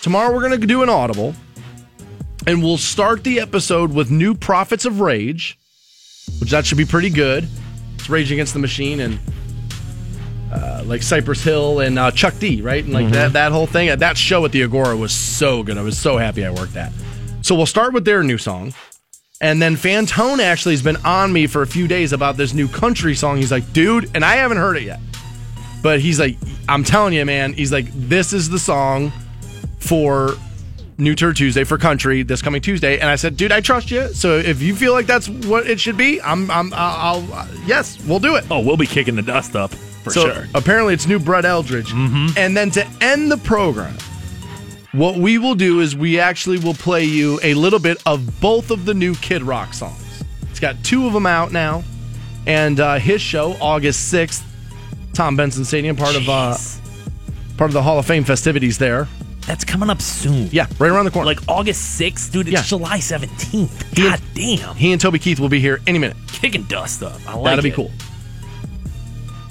Tomorrow, 0.02 0.34
we're 0.34 0.46
going 0.46 0.60
to 0.60 0.66
do 0.66 0.82
an 0.82 0.90
audible, 0.90 1.34
and 2.46 2.62
we'll 2.62 2.76
start 2.76 3.24
the 3.24 3.40
episode 3.40 3.92
with 3.92 4.10
New 4.10 4.34
Prophets 4.34 4.84
of 4.84 5.00
Rage, 5.00 5.58
which 6.40 6.50
that 6.50 6.66
should 6.66 6.78
be 6.78 6.84
pretty 6.84 7.10
good. 7.10 7.48
It's 7.94 8.10
Rage 8.10 8.30
Against 8.30 8.52
the 8.52 8.60
Machine 8.60 9.00
and 9.00 9.18
uh, 10.52 10.82
like 10.84 11.02
Cypress 11.02 11.42
Hill 11.42 11.80
and 11.80 11.98
uh, 11.98 12.10
Chuck 12.10 12.38
D, 12.38 12.60
right? 12.60 12.84
And 12.84 12.92
like 12.92 13.08
that 13.10 13.32
that 13.32 13.52
whole 13.52 13.66
thing. 13.66 13.98
That 13.98 14.16
show 14.18 14.44
at 14.44 14.52
the 14.52 14.62
Agora 14.62 14.96
was 14.96 15.12
so 15.12 15.62
good. 15.62 15.78
I 15.78 15.82
was 15.82 15.98
so 15.98 16.18
happy 16.18 16.44
I 16.44 16.50
worked 16.50 16.74
that. 16.74 16.92
So 17.42 17.54
we'll 17.54 17.66
start 17.66 17.92
with 17.94 18.04
their 18.04 18.22
new 18.22 18.38
song. 18.38 18.74
And 19.40 19.62
then 19.62 19.76
Fantone 19.76 20.40
actually 20.40 20.74
has 20.74 20.82
been 20.82 20.96
on 21.04 21.32
me 21.32 21.46
for 21.46 21.62
a 21.62 21.66
few 21.66 21.86
days 21.86 22.12
about 22.12 22.36
this 22.36 22.54
new 22.54 22.66
country 22.66 23.14
song. 23.14 23.36
He's 23.36 23.52
like, 23.52 23.72
dude, 23.72 24.10
and 24.14 24.24
I 24.24 24.36
haven't 24.36 24.56
heard 24.56 24.76
it 24.76 24.82
yet. 24.82 25.00
But 25.80 26.00
he's 26.00 26.18
like, 26.18 26.36
I'm 26.68 26.82
telling 26.82 27.14
you, 27.14 27.24
man, 27.24 27.52
he's 27.52 27.72
like, 27.72 27.86
this 27.92 28.32
is 28.32 28.48
the 28.48 28.58
song 28.58 29.12
for 29.78 30.34
New 30.98 31.14
Tour 31.14 31.32
Tuesday 31.32 31.62
for 31.62 31.78
country 31.78 32.24
this 32.24 32.42
coming 32.42 32.60
Tuesday. 32.60 32.98
And 32.98 33.08
I 33.08 33.14
said, 33.14 33.36
dude, 33.36 33.52
I 33.52 33.60
trust 33.60 33.92
you. 33.92 34.12
So 34.12 34.36
if 34.36 34.60
you 34.60 34.74
feel 34.74 34.92
like 34.92 35.06
that's 35.06 35.28
what 35.28 35.70
it 35.70 35.78
should 35.78 35.96
be, 35.96 36.20
I'm, 36.20 36.50
I'm, 36.50 36.72
I'll, 36.74 37.32
I'll 37.32 37.48
yes, 37.64 38.04
we'll 38.06 38.18
do 38.18 38.34
it. 38.34 38.44
Oh, 38.50 38.58
we'll 38.58 38.76
be 38.76 38.86
kicking 38.86 39.14
the 39.14 39.22
dust 39.22 39.54
up 39.54 39.70
for 40.02 40.10
so 40.10 40.32
sure. 40.32 40.46
apparently 40.56 40.94
it's 40.94 41.06
new 41.06 41.20
Brett 41.20 41.44
Eldredge. 41.44 41.92
Mm-hmm. 41.92 42.36
And 42.36 42.56
then 42.56 42.72
to 42.72 42.84
end 43.00 43.30
the 43.30 43.36
program, 43.38 43.96
what 44.92 45.16
we 45.16 45.38
will 45.38 45.54
do 45.54 45.80
is 45.80 45.94
we 45.96 46.18
actually 46.18 46.58
will 46.58 46.74
play 46.74 47.04
you 47.04 47.38
a 47.42 47.54
little 47.54 47.78
bit 47.78 47.98
of 48.06 48.40
both 48.40 48.70
of 48.70 48.84
the 48.84 48.94
new 48.94 49.14
Kid 49.16 49.42
Rock 49.42 49.74
songs. 49.74 50.24
It's 50.50 50.60
got 50.60 50.82
two 50.82 51.06
of 51.06 51.12
them 51.12 51.26
out 51.26 51.52
now, 51.52 51.84
and 52.46 52.80
uh, 52.80 52.98
his 52.98 53.20
show 53.20 53.52
August 53.60 54.08
sixth, 54.08 54.44
Tom 55.14 55.36
Benson 55.36 55.64
Stadium, 55.64 55.94
part 55.96 56.16
of 56.16 56.28
uh, 56.28 56.56
part 57.56 57.70
of 57.70 57.74
the 57.74 57.82
Hall 57.82 57.98
of 57.98 58.06
Fame 58.06 58.24
festivities 58.24 58.78
there. 58.78 59.06
That's 59.46 59.64
coming 59.64 59.88
up 59.88 60.02
soon. 60.02 60.48
Yeah, 60.52 60.66
right 60.78 60.90
around 60.90 61.06
the 61.06 61.10
corner. 61.10 61.24
Like 61.24 61.40
August 61.48 61.98
6th, 61.98 62.30
dude. 62.32 62.48
It's 62.48 62.52
Yeah. 62.52 62.62
July 62.62 62.98
17th. 62.98 63.96
He- 63.96 64.02
God 64.02 64.20
damn. 64.34 64.76
he 64.76 64.92
and 64.92 65.00
Toby 65.00 65.18
Keith 65.18 65.40
will 65.40 65.48
be 65.48 65.58
here 65.58 65.80
any 65.86 65.98
minute. 65.98 66.18
Kicking 66.26 66.64
dust 66.64 67.02
up. 67.02 67.18
I 67.26 67.32
like 67.34 67.44
That'll 67.44 67.62
be 67.62 67.70
cool. 67.70 67.90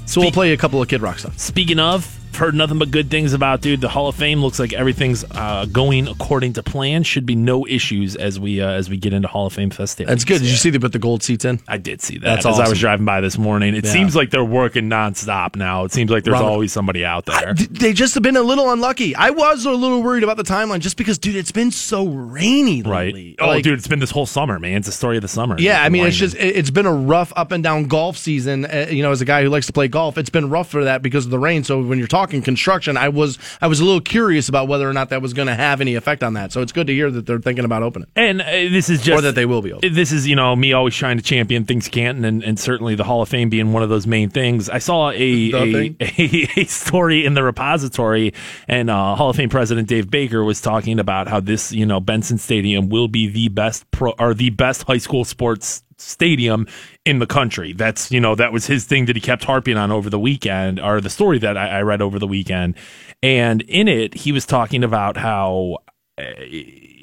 So 0.05 0.22
we'll 0.22 0.31
play 0.31 0.53
a 0.53 0.57
couple 0.57 0.80
of 0.81 0.88
Kid 0.88 1.01
Rock 1.01 1.18
stuff. 1.18 1.39
Speaking 1.39 1.80
of, 1.80 2.16
heard 2.35 2.53
nothing 2.53 2.77
but 2.77 2.91
good 2.91 3.09
things 3.09 3.33
about, 3.33 3.61
dude. 3.61 3.81
The 3.81 3.89
Hall 3.89 4.07
of 4.07 4.15
Fame 4.15 4.41
looks 4.41 4.59
like 4.59 4.71
everything's 4.73 5.23
uh, 5.31 5.65
going 5.71 6.07
according 6.07 6.53
to 6.53 6.63
plan. 6.63 7.03
Should 7.03 7.25
be 7.25 7.35
no 7.35 7.65
issues 7.67 8.15
as 8.15 8.39
we 8.39 8.61
uh, 8.61 8.69
as 8.69 8.89
we 8.89 8.97
get 8.97 9.13
into 9.13 9.27
Hall 9.27 9.47
of 9.47 9.53
Fame 9.53 9.69
festivities. 9.71 10.09
That's 10.11 10.23
good. 10.25 10.39
Did 10.39 10.43
Yeah. 10.45 10.51
you 10.51 10.57
see 10.57 10.69
they 10.69 10.79
put 10.79 10.91
the 10.93 10.99
gold 10.99 11.23
seats 11.23 11.45
in? 11.45 11.59
I 11.67 11.77
did 11.77 12.01
see 12.01 12.17
that 12.19 12.23
That's 12.25 12.45
as 12.45 12.59
I 12.59 12.69
was 12.69 12.79
driving 12.79 13.05
by 13.05 13.21
this 13.21 13.37
morning. 13.37 13.75
It 13.75 13.85
Yeah. 13.85 13.91
seems 13.91 14.15
like 14.15 14.29
they're 14.29 14.43
working 14.43 14.89
nonstop 14.89 15.55
now. 15.55 15.83
It 15.85 15.91
seems 15.93 16.11
like 16.11 16.23
there's 16.23 16.37
the- 16.37 16.43
always 16.45 16.71
somebody 16.71 17.03
out 17.03 17.25
there. 17.25 17.53
Th- 17.55 17.69
They 17.69 17.93
just 17.93 18.13
have 18.13 18.23
been 18.23 18.37
a 18.37 18.41
little 18.43 18.71
unlucky. 18.71 19.15
I 19.15 19.31
was 19.31 19.65
a 19.65 19.71
little 19.71 20.03
worried 20.03 20.23
about 20.23 20.37
the 20.37 20.43
timeline 20.43 20.79
just 20.79 20.97
because, 20.97 21.17
dude, 21.17 21.35
it's 21.35 21.51
been 21.51 21.71
so 21.71 22.05
rainy 22.07 22.81
right? 22.83 23.05
lately. 23.13 23.35
Oh, 23.39 23.47
Like, 23.47 23.63
dude, 23.63 23.77
it's 23.79 23.87
been 23.87 23.99
this 23.99 24.11
whole 24.11 24.25
summer, 24.25 24.59
man. 24.59 24.77
It's 24.77 24.87
the 24.87 24.91
story 24.93 25.17
of 25.17 25.21
the 25.21 25.27
summer. 25.27 25.55
Yeah, 25.59 25.81
I 25.83 25.89
mean, 25.89 26.05
it's 26.05 26.17
just 26.17 26.35
it- 26.35 26.55
it's 26.55 26.69
been 26.69 26.85
a 26.85 26.93
rough 26.93 27.33
up 27.35 27.51
and 27.51 27.63
down 27.63 27.85
golf 27.85 28.17
season. 28.17 28.65
Uh, 28.65 28.87
you 28.91 29.01
know, 29.01 29.11
as 29.11 29.21
a 29.21 29.25
guy 29.25 29.41
who 29.43 29.49
likes 29.49 29.65
to 29.67 29.73
play 29.73 29.87
golf, 29.87 30.17
it's 30.17 30.29
been 30.29 30.49
rough 30.49 30.69
for 30.69 30.83
that 30.83 31.01
because 31.01 31.25
of 31.25 31.31
the 31.31 31.39
rain. 31.39 31.63
So 31.63 31.81
when 31.81 31.97
you're 31.97 32.07
talking 32.07 32.26
talking 32.27 32.41
construction, 32.41 32.97
I 32.97 33.09
was 33.09 33.37
I 33.61 33.67
was 33.67 33.79
a 33.79 33.85
little 33.85 34.01
curious 34.01 34.49
about 34.49 34.67
whether 34.67 34.89
or 34.89 34.93
not 34.93 35.09
that 35.09 35.21
was 35.21 35.33
going 35.33 35.47
to 35.47 35.55
have 35.55 35.81
any 35.81 35.95
effect 35.95 36.23
on 36.23 36.33
that. 36.33 36.51
So 36.51 36.61
it's 36.61 36.71
good 36.71 36.87
to 36.87 36.93
hear 36.93 37.09
that 37.09 37.25
they're 37.25 37.39
thinking 37.39 37.65
about 37.65 37.83
opening, 37.83 38.09
And 38.15 38.41
uh, 38.41 38.45
this 38.45 38.89
is 38.89 39.01
just 39.01 39.17
or 39.17 39.21
that 39.21 39.35
they 39.35 39.45
will 39.45 39.61
be 39.61 39.71
open. 39.71 39.93
This 39.93 40.11
is, 40.11 40.27
you 40.27 40.35
know, 40.35 40.55
me 40.55 40.73
always 40.73 40.95
trying 40.95 41.17
to 41.17 41.23
champion 41.23 41.63
things 41.65 41.87
Canton, 41.87 42.25
and, 42.25 42.43
and 42.43 42.59
certainly 42.59 42.95
the 42.95 43.03
Hall 43.03 43.21
of 43.21 43.29
Fame 43.29 43.49
being 43.49 43.71
one 43.71 43.83
of 43.83 43.89
those 43.89 44.05
main 44.05 44.29
things. 44.29 44.69
I 44.69 44.79
saw 44.79 45.11
a 45.11 45.17
a, 45.17 45.95
a, 46.01 46.49
a 46.57 46.63
story 46.65 47.25
in 47.25 47.33
the 47.33 47.43
repository, 47.43 48.33
and 48.67 48.89
uh, 48.89 49.15
Hall 49.15 49.29
of 49.29 49.35
Fame 49.35 49.49
President 49.49 49.87
Dave 49.87 50.09
Baker 50.09 50.43
was 50.43 50.59
talking 50.59 50.99
about 50.99 51.27
how 51.27 51.39
this, 51.39 51.71
you 51.71 51.85
know, 51.85 51.99
Benson 51.99 52.37
Stadium 52.37 52.89
will 52.89 53.07
be 53.07 53.27
the 53.27 53.47
best 53.49 53.89
pro 53.91 54.11
or 54.19 54.33
the 54.33 54.49
best 54.49 54.83
high 54.83 54.97
school 54.97 55.23
sports 55.23 55.83
stadium 55.97 56.67
in 57.05 57.19
the 57.19 57.27
country. 57.27 57.73
That's 57.73 58.11
you 58.11 58.19
know 58.19 58.35
that 58.35 58.51
was 58.51 58.67
his 58.67 58.85
thing 58.85 59.05
that 59.05 59.15
he 59.15 59.21
kept 59.21 59.43
harping 59.43 59.77
on 59.77 59.91
over 59.91 60.09
the 60.09 60.19
weekend, 60.19 60.79
or 60.79 61.01
the 61.01 61.09
story 61.09 61.39
that 61.39 61.57
I, 61.57 61.79
I 61.79 61.81
read 61.81 62.01
over 62.01 62.19
the 62.19 62.27
weekend. 62.27 62.75
And 63.23 63.61
in 63.63 63.87
it, 63.87 64.13
he 64.13 64.31
was 64.31 64.45
talking 64.45 64.83
about 64.83 65.17
how 65.17 65.77
uh, 66.17 66.23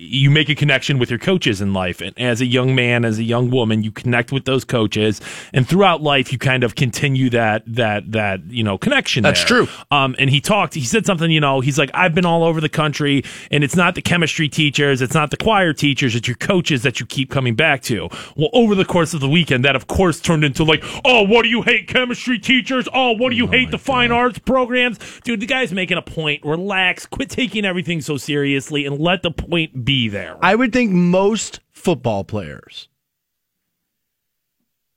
you 0.04 0.30
make 0.30 0.48
a 0.48 0.54
connection 0.54 0.98
with 0.98 1.10
your 1.10 1.18
coaches 1.18 1.60
in 1.60 1.72
life. 1.72 2.00
And 2.00 2.18
as 2.18 2.40
a 2.40 2.46
young 2.46 2.74
man, 2.74 3.04
as 3.04 3.18
a 3.18 3.22
young 3.22 3.50
woman, 3.50 3.82
you 3.82 3.90
connect 3.90 4.32
with 4.32 4.44
those 4.44 4.64
coaches. 4.64 5.20
And 5.52 5.68
throughout 5.68 6.02
life, 6.02 6.32
you 6.32 6.38
kind 6.38 6.64
of 6.64 6.74
continue 6.74 7.30
that, 7.30 7.62
that, 7.66 8.12
that, 8.12 8.44
you 8.48 8.62
know, 8.62 8.78
connection. 8.78 9.22
That's 9.22 9.40
there. 9.40 9.64
true. 9.64 9.68
Um, 9.90 10.14
and 10.18 10.30
he 10.30 10.40
talked, 10.40 10.74
he 10.74 10.84
said 10.84 11.06
something, 11.06 11.30
you 11.30 11.40
know, 11.40 11.60
he's 11.60 11.78
like, 11.78 11.90
I've 11.94 12.14
been 12.14 12.26
all 12.26 12.44
over 12.44 12.60
the 12.60 12.68
country 12.68 13.24
and 13.50 13.64
it's 13.64 13.76
not 13.76 13.94
the 13.94 14.02
chemistry 14.02 14.48
teachers, 14.48 15.00
it's 15.00 15.14
not 15.14 15.30
the 15.30 15.36
choir 15.36 15.72
teachers, 15.72 16.14
it's 16.14 16.28
your 16.28 16.36
coaches 16.36 16.82
that 16.82 17.00
you 17.00 17.06
keep 17.06 17.30
coming 17.30 17.54
back 17.54 17.82
to. 17.82 18.08
Well, 18.36 18.50
over 18.52 18.74
the 18.74 18.84
course 18.84 19.14
of 19.14 19.20
the 19.20 19.28
weekend, 19.28 19.64
that 19.64 19.76
of 19.76 19.86
course 19.86 20.20
turned 20.20 20.44
into 20.44 20.64
like, 20.64 20.82
oh, 21.04 21.22
what 21.22 21.42
do 21.42 21.48
you 21.48 21.62
hate 21.62 21.88
chemistry 21.88 22.38
teachers? 22.38 22.88
Oh, 22.92 23.12
what 23.12 23.30
do 23.30 23.36
you 23.36 23.46
hate 23.46 23.70
the 23.70 23.78
fine 23.78 24.12
arts 24.12 24.38
programs? 24.38 24.98
Dude, 25.22 25.40
the 25.40 25.46
guy's 25.46 25.72
making 25.72 25.98
a 25.98 26.02
point. 26.02 26.44
Relax, 26.44 27.06
quit 27.06 27.30
taking 27.30 27.64
everything 27.64 28.00
so 28.00 28.16
seriously 28.16 28.86
and 28.86 28.98
let 28.98 29.22
the 29.22 29.30
point 29.30 29.84
be 29.84 29.93
there. 30.08 30.36
I 30.40 30.54
would 30.54 30.72
think 30.72 30.90
most 30.92 31.60
football 31.72 32.24
players, 32.24 32.88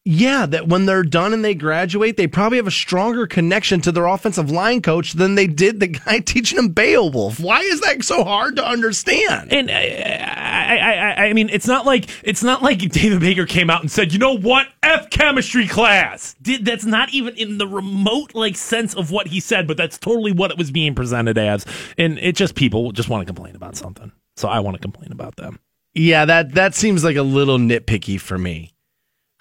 yeah, 0.09 0.45
that 0.45 0.69
when 0.69 0.85
they're 0.85 1.03
done 1.03 1.33
and 1.33 1.43
they 1.43 1.53
graduate, 1.53 2.15
they 2.15 2.27
probably 2.27 2.57
have 2.59 2.67
a 2.67 2.71
stronger 2.71 3.27
connection 3.27 3.81
to 3.81 3.91
their 3.91 4.05
offensive 4.05 4.49
line 4.49 4.81
coach 4.81 5.11
than 5.11 5.35
they 5.35 5.47
did 5.47 5.81
the 5.81 5.87
guy 5.87 6.19
teaching 6.25 6.55
them 6.55 6.69
Beowulf. 6.69 7.41
Why 7.41 7.59
is 7.59 7.81
that 7.81 8.01
so 8.05 8.23
hard 8.23 8.55
to 8.55 8.65
understand? 8.65 9.51
And 9.51 9.69
uh, 9.69 9.73
I, 9.73 10.77
I, 10.77 10.93
I, 10.93 11.25
I 11.25 11.33
mean, 11.33 11.49
it's 11.49 11.67
not 11.67 11.85
like 11.85 12.07
it's 12.23 12.41
not 12.41 12.63
like 12.63 12.79
David 12.79 13.19
Baker 13.19 13.45
came 13.45 13.69
out 13.69 13.81
and 13.81 13.91
said, 13.91 14.13
"You 14.13 14.19
know 14.19 14.37
what? 14.37 14.67
F 14.81 15.09
chemistry 15.09 15.67
class." 15.67 16.35
Did 16.41 16.63
that's 16.63 16.85
not 16.85 17.13
even 17.13 17.35
in 17.35 17.57
the 17.57 17.67
remote 17.67 18.33
like 18.33 18.55
sense 18.55 18.95
of 18.95 19.11
what 19.11 19.27
he 19.27 19.41
said, 19.41 19.67
but 19.67 19.75
that's 19.75 19.97
totally 19.97 20.31
what 20.31 20.51
it 20.51 20.57
was 20.57 20.71
being 20.71 20.95
presented 20.95 21.37
as. 21.37 21.65
And 21.97 22.17
it 22.19 22.37
just 22.37 22.55
people 22.55 22.93
just 22.93 23.09
want 23.09 23.21
to 23.21 23.25
complain 23.25 23.57
about 23.57 23.75
something, 23.75 24.13
so 24.37 24.47
I 24.47 24.61
want 24.61 24.75
to 24.75 24.81
complain 24.81 25.11
about 25.11 25.35
them. 25.35 25.59
Yeah, 25.93 26.25
that 26.25 26.53
that 26.53 26.75
seems 26.75 27.03
like 27.03 27.17
a 27.17 27.23
little 27.23 27.57
nitpicky 27.57 28.21
for 28.21 28.37
me. 28.37 28.73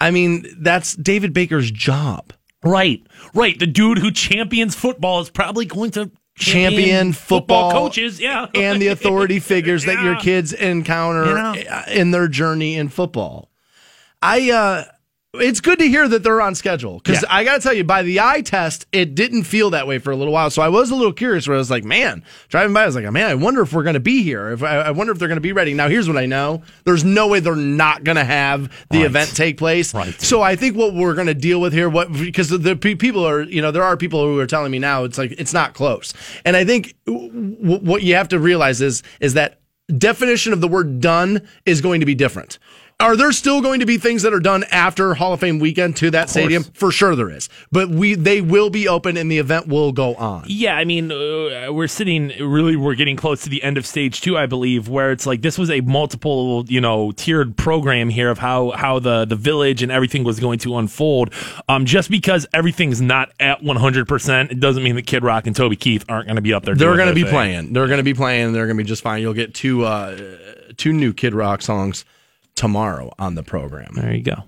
I 0.01 0.11
mean, 0.11 0.45
that's 0.59 0.95
David 0.95 1.33
Baker's 1.33 1.71
job. 1.71 2.33
Right, 2.63 3.01
right. 3.33 3.57
The 3.57 3.67
dude 3.67 3.99
who 3.99 4.11
champions 4.11 4.75
football 4.75 5.21
is 5.21 5.29
probably 5.29 5.65
going 5.65 5.91
to 5.91 6.11
Champion 6.37 7.13
football 7.13 7.71
coaches, 7.71 8.19
yeah, 8.19 8.45
and 8.55 8.79
the 8.79 8.87
authority 8.89 9.39
figures 9.53 9.85
that 9.85 10.03
your 10.03 10.15
kids 10.17 10.53
encounter 10.53 11.25
You 11.25 11.33
know. 11.33 11.81
in 11.91 12.11
their 12.11 12.27
journey 12.27 12.75
in 12.75 12.89
football. 12.89 13.49
I 14.21 14.51
uh 14.51 14.83
it's 15.39 15.61
good 15.61 15.79
to 15.79 15.87
hear 15.87 16.07
that 16.07 16.23
they're 16.23 16.41
on 16.41 16.55
schedule 16.55 16.99
because 17.03 17.21
Yeah. 17.23 17.27
I 17.31 17.43
got 17.43 17.55
to 17.55 17.61
tell 17.61 17.73
you, 17.73 17.83
by 17.83 18.03
the 18.03 18.19
eye 18.19 18.41
test, 18.41 18.85
it 18.91 19.15
didn't 19.15 19.43
feel 19.43 19.69
that 19.71 19.87
way 19.87 19.99
for 19.99 20.11
a 20.11 20.15
little 20.15 20.33
while. 20.33 20.49
So 20.49 20.61
I 20.61 20.69
was 20.69 20.91
a 20.91 20.95
little 20.95 21.13
curious. 21.13 21.47
Where 21.47 21.55
I 21.55 21.57
was 21.57 21.71
like, 21.71 21.83
man, 21.83 22.23
driving 22.49 22.73
by, 22.73 22.83
I 22.83 22.85
was 22.85 22.95
like, 22.95 23.09
man, 23.11 23.29
I 23.29 23.35
wonder 23.35 23.61
if 23.61 23.73
we're 23.73 23.83
going 23.83 23.93
to 23.95 23.99
be 23.99 24.23
here. 24.23 24.49
If 24.51 24.63
I, 24.63 24.77
I 24.77 24.91
wonder 24.91 25.11
if 25.13 25.19
they're 25.19 25.27
going 25.27 25.37
to 25.37 25.41
be 25.41 25.51
ready. 25.53 25.73
Now, 25.73 25.87
here's 25.89 26.07
what 26.07 26.17
I 26.17 26.25
know: 26.25 26.63
there's 26.85 27.03
no 27.03 27.27
way 27.27 27.39
they're 27.39 27.55
not 27.55 28.03
going 28.03 28.17
to 28.17 28.25
have 28.25 28.71
the 28.89 28.99
Right. 28.99 29.05
event 29.05 29.35
take 29.35 29.57
place. 29.57 29.93
Right. 29.93 30.19
So 30.21 30.41
I 30.41 30.55
think 30.55 30.75
what 30.75 30.93
we're 30.93 31.13
going 31.15 31.27
to 31.27 31.33
deal 31.33 31.61
with 31.61 31.73
here, 31.73 31.89
what 31.89 32.11
because 32.11 32.49
the 32.49 32.75
pe- 32.75 32.95
people 32.95 33.25
are, 33.27 33.41
you 33.43 33.61
know, 33.61 33.71
there 33.71 33.83
are 33.83 33.97
people 33.97 34.23
who 34.25 34.39
are 34.39 34.47
telling 34.47 34.71
me 34.71 34.79
now 34.79 35.03
it's 35.03 35.17
like 35.17 35.31
it's 35.37 35.53
not 35.53 35.73
close, 35.73 36.13
and 36.45 36.55
I 36.57 36.65
think 36.65 36.95
w- 37.05 37.29
what 37.79 38.01
you 38.03 38.15
have 38.15 38.29
to 38.29 38.39
realize 38.39 38.81
is 38.81 39.03
is 39.19 39.33
that 39.35 39.59
definition 39.97 40.51
of 40.51 40.59
the 40.61 40.67
word 40.67 40.99
done 40.99 41.47
is 41.65 41.79
going 41.81 42.01
to 42.01 42.05
be 42.05 42.13
different. 42.15 42.59
Are 42.99 43.15
there 43.15 43.31
still 43.31 43.61
going 43.61 43.81
to 43.81 43.85
be 43.85 43.99
things 43.99 44.23
that 44.23 44.33
are 44.33 44.39
done 44.39 44.63
after 44.71 45.13
Hall 45.13 45.31
of 45.31 45.39
Fame 45.39 45.59
weekend 45.59 45.97
to 45.97 46.09
that 46.09 46.31
stadium? 46.31 46.63
For 46.63 46.91
sure 46.91 47.15
there 47.15 47.29
is. 47.29 47.47
But 47.71 47.89
we 47.89 48.15
they 48.15 48.41
will 48.41 48.71
be 48.71 48.87
open 48.87 49.17
and 49.17 49.31
the 49.31 49.37
event 49.37 49.67
will 49.67 49.91
go 49.91 50.15
on. 50.15 50.45
Yeah, 50.47 50.75
I 50.75 50.83
mean, 50.83 51.11
uh, 51.11 51.71
we're 51.71 51.87
sitting 51.89 52.29
really, 52.39 52.75
we're 52.75 52.95
getting 52.95 53.15
close 53.15 53.43
to 53.43 53.51
the 53.51 53.61
end 53.61 53.77
of 53.77 53.85
stage 53.85 54.21
two, 54.21 54.35
I 54.35 54.47
believe, 54.47 54.89
where 54.89 55.11
it's 55.11 55.27
like 55.27 55.43
this 55.43 55.59
was 55.59 55.69
a 55.69 55.81
multiple, 55.81 56.65
you 56.67 56.81
know, 56.81 57.11
tiered 57.11 57.55
program 57.55 58.09
here 58.09 58.31
of 58.31 58.39
how 58.39 58.71
how 58.71 58.97
the 58.97 59.25
the 59.25 59.35
village 59.35 59.83
and 59.83 59.91
everything 59.91 60.23
was 60.23 60.39
going 60.39 60.57
to 60.59 60.75
unfold. 60.79 61.31
Um, 61.69 61.85
just 61.85 62.09
because 62.09 62.47
everything's 62.51 62.99
not 62.99 63.31
at 63.39 63.61
one 63.61 63.77
hundred 63.77 64.07
percent, 64.07 64.51
it 64.51 64.59
doesn't 64.59 64.81
mean 64.81 64.95
that 64.95 65.05
Kid 65.05 65.23
Rock 65.23 65.45
and 65.45 65.55
Toby 65.55 65.75
Keith 65.75 66.03
aren't 66.09 66.25
going 66.25 66.37
to 66.37 66.41
be 66.41 66.51
up 66.51 66.65
there. 66.65 66.73
They're 66.73 66.95
going 66.95 67.09
to 67.09 67.13
be 67.13 67.21
thing. 67.21 67.31
playing. 67.31 67.73
They're 67.73 67.85
going 67.85 67.99
to 67.99 68.03
be 68.03 68.15
playing. 68.15 68.53
They're 68.53 68.65
going 68.65 68.75
to 68.75 68.83
be 68.83 68.87
just 68.87 69.03
fine. 69.03 69.21
You'll 69.21 69.35
get 69.35 69.53
two 69.53 69.85
uh 69.85 70.17
two 70.77 70.93
new 70.93 71.13
Kid 71.13 71.35
Rock 71.35 71.61
songs 71.61 72.03
tomorrow 72.57 73.13
on 73.17 73.35
the 73.35 73.43
program. 73.43 73.93
There 73.95 74.13
you 74.13 74.23
go. 74.23 74.43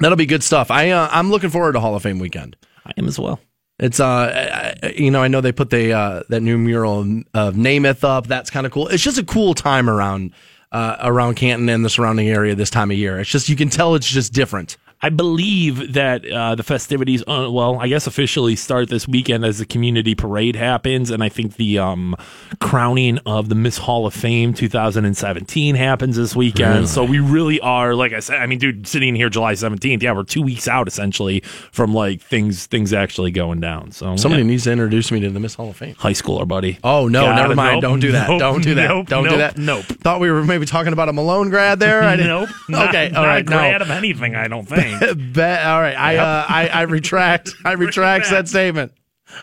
That'll 0.00 0.16
be 0.16 0.26
good 0.26 0.42
stuff. 0.42 0.70
I 0.72 0.90
uh, 0.90 1.08
I'm 1.12 1.30
looking 1.30 1.50
forward 1.50 1.74
to 1.74 1.80
Hall 1.80 1.94
of 1.94 2.02
Fame 2.02 2.18
weekend. 2.18 2.56
I 2.84 2.92
am 2.98 3.06
as 3.06 3.18
well. 3.18 3.38
It's 3.78 4.00
uh, 4.00 4.74
I- 4.82 4.88
you 4.96 5.10
know, 5.10 5.22
I 5.22 5.28
know 5.28 5.40
they 5.40 5.52
put 5.52 5.70
the 5.70 5.92
uh, 5.92 6.22
that 6.28 6.40
new 6.40 6.58
mural 6.58 7.00
of 7.34 7.54
Namath 7.54 8.02
up. 8.04 8.26
That's 8.26 8.50
kind 8.50 8.66
of 8.66 8.72
cool. 8.72 8.88
It's 8.88 9.02
just 9.02 9.18
a 9.18 9.24
cool 9.24 9.54
time 9.54 9.88
around 9.88 10.32
uh, 10.72 10.96
around 11.00 11.36
Canton 11.36 11.68
and 11.68 11.84
the 11.84 11.90
surrounding 11.90 12.28
area 12.28 12.54
this 12.56 12.70
time 12.70 12.90
of 12.90 12.96
year. 12.96 13.20
It's 13.20 13.30
just 13.30 13.48
you 13.48 13.54
can 13.56 13.68
tell 13.68 13.94
it's 13.94 14.08
just 14.08 14.32
different. 14.32 14.76
I 15.02 15.10
believe 15.10 15.92
that 15.94 16.24
uh, 16.26 16.54
the 16.54 16.62
festivities, 16.62 17.22
uh, 17.28 17.48
well, 17.50 17.78
I 17.78 17.88
guess 17.88 18.06
officially 18.06 18.56
start 18.56 18.88
this 18.88 19.06
weekend 19.06 19.44
as 19.44 19.58
the 19.58 19.66
community 19.66 20.14
parade 20.14 20.56
happens, 20.56 21.10
and 21.10 21.22
I 21.22 21.28
think 21.28 21.56
the 21.56 21.78
um, 21.78 22.16
crowning 22.60 23.18
of 23.26 23.48
the 23.50 23.54
Miss 23.54 23.76
Hall 23.76 24.06
of 24.06 24.14
Fame 24.14 24.54
2017 24.54 25.74
happens 25.74 26.16
this 26.16 26.34
weekend. 26.34 26.88
So 26.88 27.04
we 27.04 27.18
really 27.18 27.60
are, 27.60 27.94
like 27.94 28.12
I 28.12 28.20
said, 28.20 28.40
I 28.40 28.46
mean, 28.46 28.58
dude, 28.58 28.86
sitting 28.86 29.14
here 29.14 29.28
July 29.28 29.52
17th, 29.52 30.02
yeah, 30.02 30.12
we're 30.12 30.22
two 30.24 30.40
weeks 30.42 30.68
out 30.68 30.88
essentially 30.88 31.40
from 31.70 31.92
like 31.92 32.22
things 32.22 32.66
things 32.66 32.92
actually 32.92 33.30
going 33.30 33.60
down. 33.60 33.90
So 33.92 34.16
Somebody 34.16 34.42
yeah. 34.42 34.48
needs 34.48 34.64
to 34.64 34.72
introduce 34.72 35.10
me 35.12 35.20
to 35.20 35.30
the 35.30 35.40
Miss 35.40 35.54
Hall 35.54 35.68
of 35.70 35.76
Fame. 35.76 35.94
high 35.96 36.12
schooler, 36.12 36.48
buddy. 36.48 36.78
Oh 36.82 37.08
no, 37.08 37.34
never 37.34 37.54
mind. 37.54 37.76
Nope. 37.76 37.82
Don't 37.82 38.00
do 38.00 38.12
that. 38.12 38.28
Nope. 38.30 38.38
Don't 38.40 38.62
do 38.62 38.74
that. 38.76 38.88
Nope. 38.88 39.06
Don't 39.08 39.28
do 39.28 39.36
that. 39.36 39.58
Nope. 39.58 39.84
Thought 39.84 40.20
we 40.20 40.30
were 40.30 40.44
maybe 40.44 40.64
talking 40.66 40.92
about 40.94 41.08
a 41.08 41.12
Malone 41.12 41.50
grad 41.50 41.78
there. 41.80 42.02
I 42.02 42.16
didn't- 42.16 42.24
Nope. 42.28 42.48
Not, 42.68 42.88
okay. 42.88 43.06
All 43.08 43.22
not 43.22 43.26
right. 43.26 43.40
a 43.40 43.42
grad 43.44 43.80
No. 43.80 43.84
of 43.84 43.90
anything, 43.90 44.34
I 44.34 44.48
don't 44.48 44.64
think. 44.66 44.93
Bet, 45.32 45.66
all 45.66 45.80
right. 45.80 45.96
I, 45.96 46.16
uh, 46.16 46.46
I 46.48 46.68
I 46.68 46.82
retract. 46.82 47.52
I 47.64 47.72
retract 47.72 48.26
said 48.26 48.48
statement. 48.48 48.92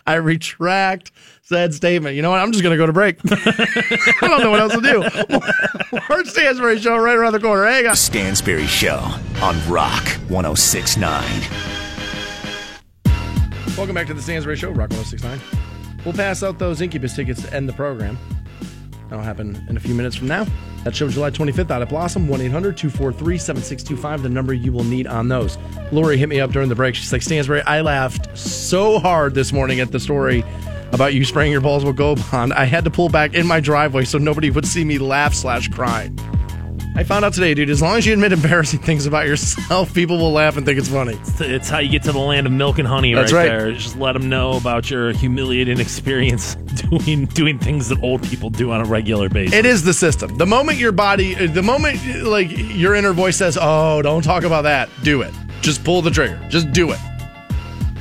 I 0.06 0.14
retract 0.14 1.12
said 1.42 1.74
statement. 1.74 2.16
You 2.16 2.22
know 2.22 2.30
what? 2.30 2.40
I'm 2.40 2.52
just 2.52 2.62
gonna 2.62 2.76
go 2.76 2.86
to 2.86 2.92
break. 2.92 3.18
I 3.30 4.16
don't 4.20 4.40
know 4.40 4.50
what 4.50 4.60
else 4.60 4.74
to 4.74 4.80
do. 4.80 6.00
More 6.08 6.24
Stansbury 6.24 6.78
show 6.78 6.96
right 6.96 7.16
around 7.16 7.32
the 7.32 7.40
corner. 7.40 7.66
Hey, 7.66 7.82
guys. 7.82 8.00
Stansbury 8.00 8.66
Show 8.66 8.98
on 9.42 9.56
Rock 9.68 10.04
1069. 10.28 11.22
Welcome 13.76 13.94
back 13.94 14.06
to 14.06 14.14
the 14.14 14.22
Stansbury 14.22 14.56
Show, 14.56 14.70
Rock 14.70 14.90
1069. 14.90 15.40
We'll 16.04 16.14
pass 16.14 16.42
out 16.42 16.58
those 16.58 16.80
Incubus 16.80 17.14
tickets 17.14 17.42
to 17.42 17.54
end 17.54 17.68
the 17.68 17.72
program. 17.72 18.18
That'll 19.12 19.26
happen 19.26 19.62
in 19.68 19.76
a 19.76 19.80
few 19.80 19.94
minutes 19.94 20.16
from 20.16 20.28
now. 20.28 20.46
That 20.84 20.96
show 20.96 21.06
July 21.06 21.30
25th 21.30 21.70
out 21.70 21.82
at 21.82 21.90
Blossom, 21.90 22.28
1 22.28 22.40
800 22.40 22.78
243 22.78 23.36
7625, 23.36 24.22
the 24.22 24.30
number 24.30 24.54
you 24.54 24.72
will 24.72 24.84
need 24.84 25.06
on 25.06 25.28
those. 25.28 25.58
Lori 25.92 26.16
hit 26.16 26.30
me 26.30 26.40
up 26.40 26.50
during 26.50 26.70
the 26.70 26.74
break. 26.74 26.94
She's 26.94 27.12
like, 27.12 27.20
Stansbury, 27.20 27.60
I 27.60 27.82
laughed 27.82 28.34
so 28.34 28.98
hard 28.98 29.34
this 29.34 29.52
morning 29.52 29.80
at 29.80 29.92
the 29.92 30.00
story 30.00 30.42
about 30.92 31.12
you 31.12 31.26
spraying 31.26 31.52
your 31.52 31.60
balls 31.60 31.84
with 31.84 31.94
Gold 31.94 32.22
Bond. 32.30 32.54
I 32.54 32.64
had 32.64 32.84
to 32.84 32.90
pull 32.90 33.10
back 33.10 33.34
in 33.34 33.46
my 33.46 33.60
driveway 33.60 34.06
so 34.06 34.16
nobody 34.16 34.48
would 34.48 34.66
see 34.66 34.82
me 34.82 34.96
laugh 34.96 35.34
slash 35.34 35.68
cry. 35.68 36.10
I 36.94 37.04
found 37.04 37.24
out 37.24 37.32
today, 37.32 37.54
dude, 37.54 37.70
as 37.70 37.80
long 37.80 37.96
as 37.96 38.06
you 38.06 38.12
admit 38.12 38.32
embarrassing 38.32 38.80
things 38.80 39.06
about 39.06 39.26
yourself, 39.26 39.94
people 39.94 40.18
will 40.18 40.32
laugh 40.32 40.58
and 40.58 40.66
think 40.66 40.78
it's 40.78 40.88
funny. 40.88 41.18
It's 41.40 41.70
how 41.70 41.78
you 41.78 41.88
get 41.88 42.02
to 42.02 42.12
the 42.12 42.18
land 42.18 42.46
of 42.46 42.52
milk 42.52 42.78
and 42.78 42.86
honey 42.86 43.14
That's 43.14 43.32
right, 43.32 43.48
right. 43.48 43.58
there. 43.58 43.72
Just 43.72 43.96
let 43.96 44.12
them 44.12 44.28
know 44.28 44.52
about 44.58 44.90
your 44.90 45.12
humiliating 45.12 45.80
experience 45.80 46.54
doing 46.90 47.26
doing 47.26 47.58
things 47.58 47.88
that 47.88 48.02
old 48.02 48.22
people 48.28 48.50
do 48.50 48.72
on 48.72 48.82
a 48.82 48.84
regular 48.84 49.30
basis. 49.30 49.54
It 49.54 49.64
is 49.64 49.84
the 49.84 49.94
system. 49.94 50.36
The 50.36 50.46
moment 50.46 50.78
your 50.78 50.92
body, 50.92 51.34
uh, 51.34 51.46
the 51.50 51.62
moment 51.62 51.98
uh, 52.06 52.28
like 52.28 52.50
your 52.50 52.94
inner 52.94 53.12
voice 53.14 53.36
says, 53.38 53.56
"Oh, 53.60 54.02
don't 54.02 54.22
talk 54.22 54.44
about 54.44 54.62
that," 54.62 54.90
do 55.02 55.22
it. 55.22 55.32
Just 55.62 55.84
pull 55.84 56.02
the 56.02 56.10
trigger. 56.10 56.40
Just 56.50 56.72
do 56.72 56.90
it. 56.90 56.98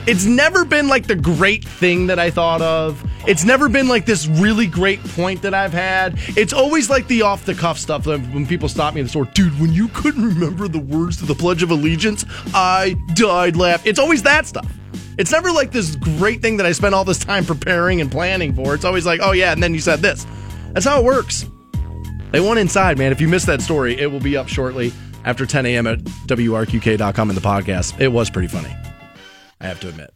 It's 0.07 0.25
never 0.25 0.65
been 0.65 0.87
like 0.87 1.05
the 1.05 1.15
great 1.15 1.63
thing 1.63 2.07
that 2.07 2.17
I 2.17 2.31
thought 2.31 2.61
of. 2.61 3.03
It's 3.27 3.45
never 3.45 3.69
been 3.69 3.87
like 3.87 4.07
this 4.07 4.25
really 4.25 4.65
great 4.65 5.03
point 5.03 5.43
that 5.43 5.53
I've 5.53 5.73
had. 5.73 6.15
It's 6.35 6.53
always 6.53 6.89
like 6.89 7.07
the 7.07 7.21
off 7.21 7.45
the 7.45 7.53
cuff 7.53 7.77
stuff 7.77 8.07
when 8.07 8.47
people 8.47 8.67
stop 8.67 8.95
me 8.95 9.01
in 9.01 9.05
the 9.05 9.09
store, 9.09 9.25
dude, 9.25 9.59
when 9.59 9.71
you 9.71 9.89
couldn't 9.89 10.25
remember 10.25 10.67
the 10.67 10.79
words 10.79 11.17
to 11.17 11.25
the 11.25 11.35
Pledge 11.35 11.61
of 11.61 11.69
Allegiance, 11.69 12.25
I 12.53 12.95
died 13.13 13.55
laughing. 13.55 13.89
It's 13.89 13.99
always 13.99 14.23
that 14.23 14.47
stuff. 14.47 14.65
It's 15.19 15.31
never 15.31 15.51
like 15.51 15.71
this 15.71 15.95
great 15.97 16.41
thing 16.41 16.57
that 16.57 16.65
I 16.65 16.71
spent 16.71 16.95
all 16.95 17.05
this 17.05 17.19
time 17.19 17.45
preparing 17.45 18.01
and 18.01 18.11
planning 18.11 18.55
for. 18.55 18.73
It's 18.73 18.85
always 18.85 19.05
like, 19.05 19.19
oh 19.21 19.33
yeah, 19.33 19.51
and 19.51 19.61
then 19.61 19.75
you 19.75 19.81
said 19.81 19.99
this. 19.99 20.25
That's 20.73 20.85
how 20.85 20.99
it 20.99 21.05
works. 21.05 21.45
They 22.31 22.39
went 22.39 22.59
inside, 22.59 22.97
man. 22.97 23.11
If 23.11 23.21
you 23.21 23.27
missed 23.27 23.45
that 23.45 23.61
story, 23.61 23.99
it 23.99 24.07
will 24.07 24.19
be 24.19 24.35
up 24.35 24.47
shortly 24.47 24.93
after 25.25 25.45
10 25.45 25.67
a.m. 25.67 25.85
at 25.85 25.99
WRQK.com 25.99 27.29
in 27.29 27.35
the 27.35 27.41
podcast. 27.41 28.01
It 28.01 28.07
was 28.07 28.31
pretty 28.31 28.47
funny. 28.47 28.75
I 29.61 29.67
have 29.67 29.79
to 29.81 29.89
admit. 29.89 30.11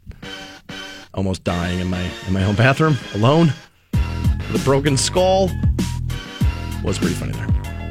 Almost 1.14 1.44
dying 1.44 1.80
in 1.80 1.88
my 1.88 2.02
in 2.28 2.34
my 2.34 2.44
own 2.44 2.56
bathroom 2.56 2.98
alone. 3.14 3.54
The 4.52 4.60
broken 4.64 4.98
skull 4.98 5.50
was 6.84 6.98
pretty 6.98 7.14
funny 7.14 7.34
there. 7.34 7.48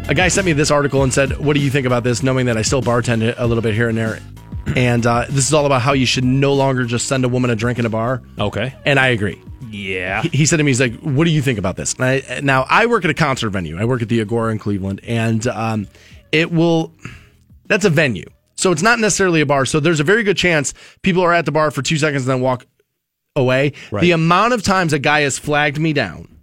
A 0.08 0.14
guy 0.14 0.28
sent 0.28 0.44
me 0.44 0.52
this 0.52 0.70
article 0.70 1.02
and 1.02 1.14
said, 1.14 1.38
"What 1.38 1.54
do 1.54 1.60
you 1.60 1.70
think 1.70 1.86
about 1.86 2.04
this?" 2.04 2.22
Knowing 2.22 2.46
that 2.46 2.56
I 2.58 2.62
still 2.62 2.82
bartend 2.82 3.34
a 3.38 3.46
little 3.46 3.62
bit 3.62 3.74
here 3.74 3.88
and 3.88 3.96
there, 3.96 4.20
and 4.76 5.06
uh, 5.06 5.26
this 5.30 5.46
is 5.46 5.54
all 5.54 5.64
about 5.64 5.80
how 5.80 5.92
you 5.92 6.06
should 6.06 6.24
no 6.24 6.52
longer 6.52 6.84
just 6.84 7.06
send 7.06 7.24
a 7.24 7.28
woman 7.28 7.50
a 7.50 7.56
drink 7.56 7.78
in 7.78 7.86
a 7.86 7.90
bar. 7.90 8.22
Okay. 8.38 8.74
And 8.84 8.98
I 8.98 9.08
agree. 9.08 9.40
Yeah. 9.70 10.22
He, 10.22 10.28
he 10.28 10.46
said 10.46 10.58
to 10.58 10.64
me, 10.64 10.70
"He's 10.70 10.80
like, 10.80 10.94
what 11.00 11.24
do 11.24 11.30
you 11.30 11.40
think 11.40 11.58
about 11.58 11.76
this?" 11.76 11.94
And 11.94 12.04
I, 12.04 12.40
now 12.42 12.66
I 12.68 12.86
work 12.86 13.04
at 13.04 13.10
a 13.10 13.14
concert 13.14 13.50
venue. 13.50 13.78
I 13.78 13.84
work 13.84 14.02
at 14.02 14.08
the 14.08 14.20
Agora 14.20 14.52
in 14.52 14.58
Cleveland, 14.58 15.00
and 15.04 15.46
um, 15.46 15.88
it 16.32 16.50
will. 16.52 16.92
That's 17.66 17.86
a 17.86 17.90
venue, 17.90 18.26
so 18.64 18.72
it's 18.72 18.82
not 18.82 18.98
necessarily 18.98 19.42
a 19.42 19.46
bar. 19.46 19.66
So 19.66 19.78
there's 19.78 20.00
a 20.00 20.04
very 20.04 20.22
good 20.22 20.38
chance 20.38 20.72
people 21.02 21.22
are 21.22 21.34
at 21.34 21.44
the 21.44 21.52
bar 21.52 21.70
for 21.70 21.82
two 21.82 21.98
seconds 21.98 22.22
and 22.22 22.30
then 22.30 22.40
walk 22.40 22.64
away. 23.36 23.74
Right. 23.90 24.00
The 24.00 24.12
amount 24.12 24.54
of 24.54 24.62
times 24.62 24.94
a 24.94 24.98
guy 24.98 25.20
has 25.20 25.38
flagged 25.38 25.78
me 25.78 25.92
down 25.92 26.34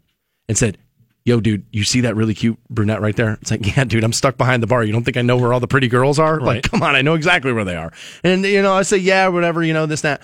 and 0.47 0.55
said, 0.55 0.77
Yo, 1.25 1.39
dude, 1.39 1.65
you 1.71 1.83
see 1.83 2.01
that 2.01 2.15
really 2.15 2.35
cute 2.35 2.59
brunette 2.69 3.01
right 3.01 3.15
there? 3.15 3.39
It's 3.41 3.49
like, 3.49 3.75
yeah, 3.75 3.85
dude, 3.85 4.03
I'm 4.03 4.13
stuck 4.13 4.37
behind 4.37 4.61
the 4.61 4.67
bar. 4.67 4.83
You 4.83 4.93
don't 4.93 5.03
think 5.03 5.17
I 5.17 5.23
know 5.23 5.35
where 5.35 5.51
all 5.51 5.59
the 5.59 5.67
pretty 5.67 5.87
girls 5.87 6.19
are? 6.19 6.39
Like, 6.39 6.63
come 6.63 6.83
on, 6.83 6.95
I 6.95 7.01
know 7.01 7.15
exactly 7.15 7.51
where 7.53 7.65
they 7.65 7.75
are. 7.75 7.91
And, 8.23 8.45
you 8.45 8.61
know, 8.61 8.73
I 8.73 8.83
say, 8.83 8.97
yeah, 8.97 9.27
whatever, 9.27 9.63
you 9.63 9.73
know, 9.73 9.87
this, 9.87 10.01
that. 10.01 10.21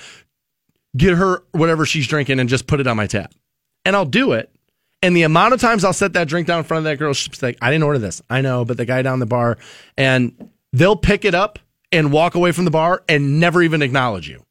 Get 0.95 1.15
her 1.15 1.43
whatever 1.51 1.85
she's 1.87 2.07
drinking 2.07 2.39
and 2.39 2.47
just 2.47 2.67
put 2.67 2.79
it 2.79 2.85
on 2.85 2.95
my 2.95 3.07
tab. 3.07 3.31
And 3.85 3.95
I'll 3.95 4.05
do 4.05 4.33
it. 4.33 4.51
And 5.01 5.15
the 5.15 5.23
amount 5.23 5.55
of 5.55 5.61
times 5.61 5.83
I'll 5.83 5.93
set 5.93 6.13
that 6.13 6.27
drink 6.27 6.45
down 6.45 6.59
in 6.59 6.63
front 6.63 6.79
of 6.79 6.83
that 6.85 6.97
girl, 6.97 7.13
she's 7.13 7.41
like, 7.41 7.57
I 7.59 7.71
didn't 7.71 7.83
order 7.83 7.99
this. 7.99 8.21
I 8.29 8.41
know, 8.41 8.65
but 8.65 8.77
the 8.77 8.85
guy 8.85 9.01
down 9.01 9.19
the 9.19 9.25
bar, 9.25 9.57
and 9.97 10.51
they'll 10.73 10.95
pick 10.95 11.25
it 11.25 11.33
up 11.35 11.59
and 11.91 12.11
walk 12.11 12.35
away 12.35 12.51
from 12.51 12.65
the 12.65 12.71
bar 12.71 13.03
and 13.07 13.39
never 13.39 13.61
even 13.61 13.81
acknowledge 13.81 14.29
you. 14.29 14.43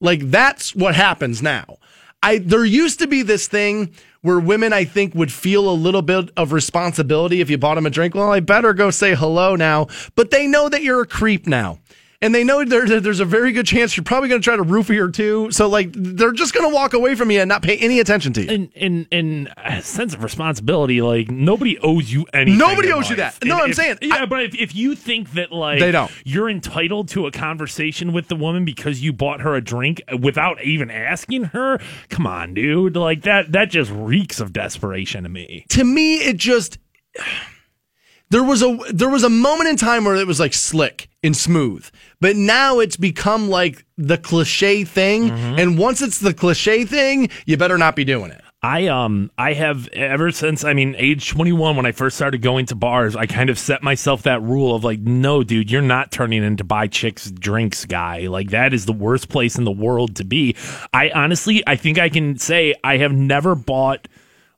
Like 0.00 0.20
that's 0.30 0.74
what 0.74 0.94
happens 0.94 1.42
now. 1.42 1.78
I 2.22 2.38
there 2.38 2.64
used 2.64 3.00
to 3.00 3.06
be 3.06 3.22
this 3.22 3.48
thing 3.48 3.92
where 4.20 4.38
women 4.38 4.72
I 4.72 4.84
think 4.84 5.14
would 5.14 5.32
feel 5.32 5.68
a 5.68 5.74
little 5.74 6.02
bit 6.02 6.30
of 6.36 6.52
responsibility 6.52 7.40
if 7.40 7.50
you 7.50 7.58
bought 7.58 7.74
them 7.74 7.86
a 7.86 7.90
drink. 7.90 8.14
Well, 8.14 8.32
I 8.32 8.40
better 8.40 8.72
go 8.72 8.90
say 8.90 9.14
hello 9.14 9.56
now, 9.56 9.88
but 10.14 10.30
they 10.30 10.46
know 10.46 10.68
that 10.68 10.82
you're 10.82 11.02
a 11.02 11.06
creep 11.06 11.46
now. 11.46 11.78
And 12.22 12.34
they 12.34 12.44
know 12.44 12.64
there, 12.64 13.00
there's 13.00 13.20
a 13.20 13.24
very 13.24 13.52
good 13.52 13.66
chance 13.66 13.96
you're 13.96 14.04
probably 14.04 14.28
going 14.30 14.40
to 14.40 14.44
try 14.44 14.56
to 14.56 14.62
roofie 14.64 14.96
her 14.98 15.10
too. 15.10 15.50
So 15.50 15.68
like 15.68 15.90
they're 15.92 16.32
just 16.32 16.54
going 16.54 16.70
to 16.70 16.74
walk 16.74 16.94
away 16.94 17.14
from 17.16 17.30
you 17.30 17.40
and 17.40 17.48
not 17.48 17.62
pay 17.62 17.76
any 17.78 17.98
attention 18.00 18.32
to 18.34 18.42
you. 18.44 18.50
And 18.50 18.72
and 18.76 19.06
and 19.12 19.52
a 19.56 19.82
sense 19.82 20.14
of 20.14 20.22
responsibility, 20.22 21.02
like 21.02 21.30
nobody 21.30 21.78
owes 21.80 22.12
you 22.12 22.24
anything. 22.32 22.58
Nobody 22.58 22.88
in 22.88 22.94
owes 22.94 23.10
you 23.10 23.16
life. 23.16 23.38
that. 23.40 23.46
No, 23.46 23.54
And 23.56 23.62
I'm 23.64 23.70
if- 23.70 23.76
saying, 23.76 23.98
yeah, 24.02 24.22
I- 24.22 24.26
but 24.26 24.44
if, 24.44 24.54
if 24.54 24.74
you 24.74 24.94
think 24.94 25.32
that 25.32 25.50
like 25.52 25.80
They 25.80 25.90
don't. 25.90 26.10
you're 26.24 26.48
entitled 26.48 27.08
to 27.08 27.26
a 27.26 27.32
conversation 27.32 28.12
with 28.12 28.28
the 28.28 28.36
woman 28.36 28.64
because 28.64 29.02
you 29.02 29.12
bought 29.12 29.40
her 29.40 29.54
a 29.56 29.60
drink 29.60 30.00
without 30.20 30.62
even 30.62 30.90
asking 30.90 31.44
her, 31.44 31.78
come 32.08 32.26
on, 32.26 32.54
dude, 32.54 32.94
like 32.96 33.22
that 33.22 33.50
that 33.52 33.68
just 33.70 33.90
reeks 33.90 34.38
of 34.40 34.52
desperation 34.52 35.24
to 35.24 35.28
me. 35.28 35.66
to 35.70 35.82
me 35.82 36.18
it 36.18 36.36
just 36.36 36.78
there 38.32 38.42
was 38.42 38.62
a 38.62 38.78
there 38.92 39.10
was 39.10 39.22
a 39.24 39.28
moment 39.28 39.68
in 39.68 39.76
time 39.76 40.04
where 40.04 40.16
it 40.16 40.26
was 40.26 40.40
like 40.40 40.54
slick 40.54 41.08
and 41.22 41.36
smooth 41.36 41.86
but 42.18 42.34
now 42.34 42.78
it's 42.78 42.96
become 42.96 43.48
like 43.48 43.84
the 43.98 44.16
cliche 44.16 44.84
thing 44.84 45.30
and 45.30 45.78
once 45.78 46.00
it's 46.00 46.18
the 46.18 46.32
cliche 46.32 46.84
thing 46.84 47.28
you 47.46 47.56
better 47.56 47.78
not 47.78 47.94
be 47.94 48.04
doing 48.04 48.30
it. 48.30 48.40
I 48.64 48.86
um 48.86 49.30
I 49.36 49.54
have 49.54 49.88
ever 49.88 50.30
since 50.30 50.64
I 50.64 50.72
mean 50.72 50.94
age 50.96 51.28
21 51.28 51.76
when 51.76 51.84
I 51.84 51.92
first 51.92 52.16
started 52.16 52.42
going 52.42 52.66
to 52.66 52.76
bars 52.76 53.16
I 53.16 53.26
kind 53.26 53.50
of 53.50 53.58
set 53.58 53.82
myself 53.82 54.22
that 54.22 54.40
rule 54.40 54.74
of 54.74 54.82
like 54.84 55.00
no 55.00 55.42
dude 55.42 55.70
you're 55.70 55.82
not 55.82 56.10
turning 56.12 56.42
into 56.44 56.64
buy 56.64 56.86
chicks 56.86 57.30
drinks 57.30 57.84
guy. 57.84 58.28
Like 58.28 58.50
that 58.50 58.72
is 58.72 58.86
the 58.86 58.92
worst 58.92 59.28
place 59.28 59.58
in 59.58 59.64
the 59.64 59.72
world 59.72 60.16
to 60.16 60.24
be. 60.24 60.56
I 60.94 61.10
honestly 61.10 61.62
I 61.66 61.76
think 61.76 61.98
I 61.98 62.08
can 62.08 62.38
say 62.38 62.74
I 62.84 62.98
have 62.98 63.12
never 63.12 63.54
bought 63.56 64.06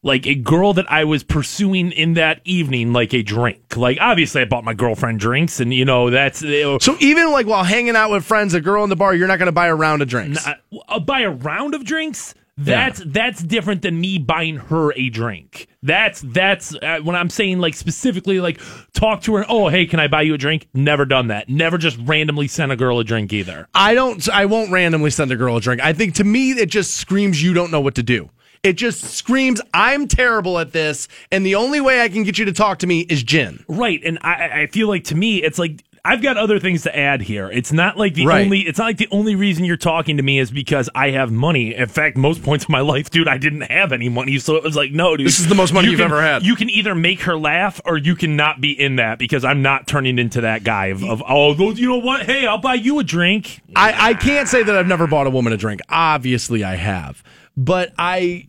like 0.04 0.26
a 0.26 0.36
girl 0.36 0.72
that 0.74 0.90
I 0.90 1.02
was 1.04 1.24
pursuing 1.24 1.90
in 1.90 2.14
that 2.14 2.40
evening 2.44 2.92
like 2.92 3.12
a 3.12 3.22
drink 3.22 3.76
like 3.76 3.98
obviously 4.00 4.42
I 4.42 4.44
bought 4.44 4.62
my 4.62 4.74
girlfriend 4.74 5.18
drinks 5.18 5.58
and 5.58 5.74
you 5.74 5.84
know 5.84 6.10
that's 6.10 6.44
uh, 6.44 6.78
so 6.78 6.96
even 7.00 7.32
like 7.32 7.46
while 7.46 7.64
hanging 7.64 7.96
out 7.96 8.12
with 8.12 8.24
friends 8.24 8.54
a 8.54 8.60
girl 8.60 8.84
in 8.84 8.90
the 8.90 8.96
bar 8.96 9.14
you're 9.14 9.26
not 9.28 9.38
going 9.38 9.46
to 9.46 9.52
buy 9.52 9.66
a 9.66 9.74
round 9.74 10.02
of 10.02 10.08
drinks 10.08 10.46
uh, 10.46 11.00
buy 11.00 11.20
a 11.20 11.30
round 11.30 11.74
of 11.74 11.84
drinks. 11.84 12.34
That's 12.56 13.02
that's 13.04 13.42
different 13.42 13.82
than 13.82 14.00
me 14.00 14.18
buying 14.18 14.58
her 14.58 14.92
a 14.92 15.10
drink. 15.10 15.66
That's 15.82 16.20
that's 16.20 16.72
uh, 16.72 17.00
when 17.02 17.16
I'm 17.16 17.28
saying 17.28 17.58
like 17.58 17.74
specifically 17.74 18.38
like 18.38 18.60
talk 18.92 19.22
to 19.22 19.34
her. 19.34 19.44
Oh, 19.48 19.68
hey, 19.68 19.86
can 19.86 19.98
I 19.98 20.06
buy 20.06 20.22
you 20.22 20.34
a 20.34 20.38
drink? 20.38 20.68
Never 20.72 21.04
done 21.04 21.28
that. 21.28 21.48
Never 21.48 21.78
just 21.78 21.98
randomly 21.98 22.46
sent 22.46 22.70
a 22.70 22.76
girl 22.76 23.00
a 23.00 23.04
drink 23.04 23.32
either. 23.32 23.66
I 23.74 23.94
don't 23.94 24.28
I 24.28 24.46
won't 24.46 24.70
randomly 24.70 25.10
send 25.10 25.32
a 25.32 25.36
girl 25.36 25.56
a 25.56 25.60
drink. 25.60 25.82
I 25.82 25.94
think 25.94 26.14
to 26.14 26.24
me 26.24 26.52
it 26.52 26.68
just 26.68 26.94
screams 26.94 27.42
you 27.42 27.54
don't 27.54 27.72
know 27.72 27.80
what 27.80 27.96
to 27.96 28.04
do. 28.04 28.30
It 28.64 28.72
just 28.72 29.02
screams 29.04 29.60
I'm 29.72 30.08
terrible 30.08 30.58
at 30.58 30.72
this 30.72 31.06
and 31.30 31.44
the 31.46 31.54
only 31.54 31.80
way 31.80 32.00
I 32.02 32.08
can 32.08 32.22
get 32.24 32.38
you 32.38 32.46
to 32.46 32.52
talk 32.52 32.78
to 32.80 32.86
me 32.86 33.00
is 33.00 33.22
gin. 33.22 33.62
Right, 33.68 34.00
and 34.04 34.18
I 34.22 34.62
I 34.62 34.66
feel 34.68 34.88
like 34.88 35.04
to 35.04 35.14
me 35.14 35.42
it's 35.42 35.58
like. 35.58 35.84
I've 36.06 36.20
got 36.20 36.36
other 36.36 36.58
things 36.60 36.82
to 36.82 36.94
add 36.94 37.22
here. 37.22 37.50
It's 37.50 37.72
not 37.72 37.96
like 37.96 38.12
the 38.12 38.26
Right. 38.26 38.44
only 38.44 38.60
it's 38.60 38.78
not 38.78 38.84
like 38.84 38.98
the 38.98 39.08
only 39.10 39.36
reason 39.36 39.64
you're 39.64 39.78
talking 39.78 40.18
to 40.18 40.22
me 40.22 40.38
is 40.38 40.50
because 40.50 40.90
I 40.94 41.12
have 41.12 41.32
money. 41.32 41.74
In 41.74 41.88
fact, 41.88 42.18
most 42.18 42.42
points 42.42 42.64
of 42.66 42.68
my 42.68 42.80
life, 42.80 43.08
dude, 43.08 43.26
I 43.26 43.38
didn't 43.38 43.62
have 43.62 43.90
any 43.90 44.10
money. 44.10 44.38
So 44.38 44.56
it 44.56 44.62
was 44.62 44.76
like, 44.76 44.92
no, 44.92 45.16
dude. 45.16 45.26
This 45.26 45.40
is 45.40 45.48
the 45.48 45.54
most 45.54 45.72
money 45.72 45.86
you 45.86 45.92
you've 45.92 46.00
can- 46.00 46.10
ever 46.12 46.20
had. 46.20 46.42
You 46.42 46.56
can 46.56 46.68
either 46.68 46.94
make 46.94 47.22
her 47.22 47.38
laugh 47.38 47.80
or 47.86 47.96
you 47.96 48.14
can 48.16 48.36
not 48.36 48.60
be 48.60 48.78
in 48.78 48.96
that 48.96 49.18
because 49.18 49.46
I'm 49.46 49.62
not 49.62 49.86
turning 49.86 50.18
into 50.18 50.42
that 50.42 50.62
guy 50.62 50.88
of, 50.88 51.02
of 51.02 51.22
oh, 51.26 51.54
you 51.72 51.88
know 51.88 51.96
what? 51.96 52.26
Hey, 52.26 52.46
I'll 52.46 52.58
buy 52.58 52.74
you 52.74 52.98
a 52.98 53.02
drink. 53.02 53.62
I, 53.74 54.10
I 54.10 54.12
can't 54.12 54.46
say 54.46 54.62
that 54.62 54.76
I've 54.76 54.86
never 54.86 55.06
bought 55.06 55.26
a 55.26 55.30
woman 55.30 55.54
a 55.54 55.56
drink. 55.56 55.80
Obviously, 55.88 56.62
I 56.64 56.74
have. 56.76 57.22
But 57.56 57.92
I, 57.98 58.46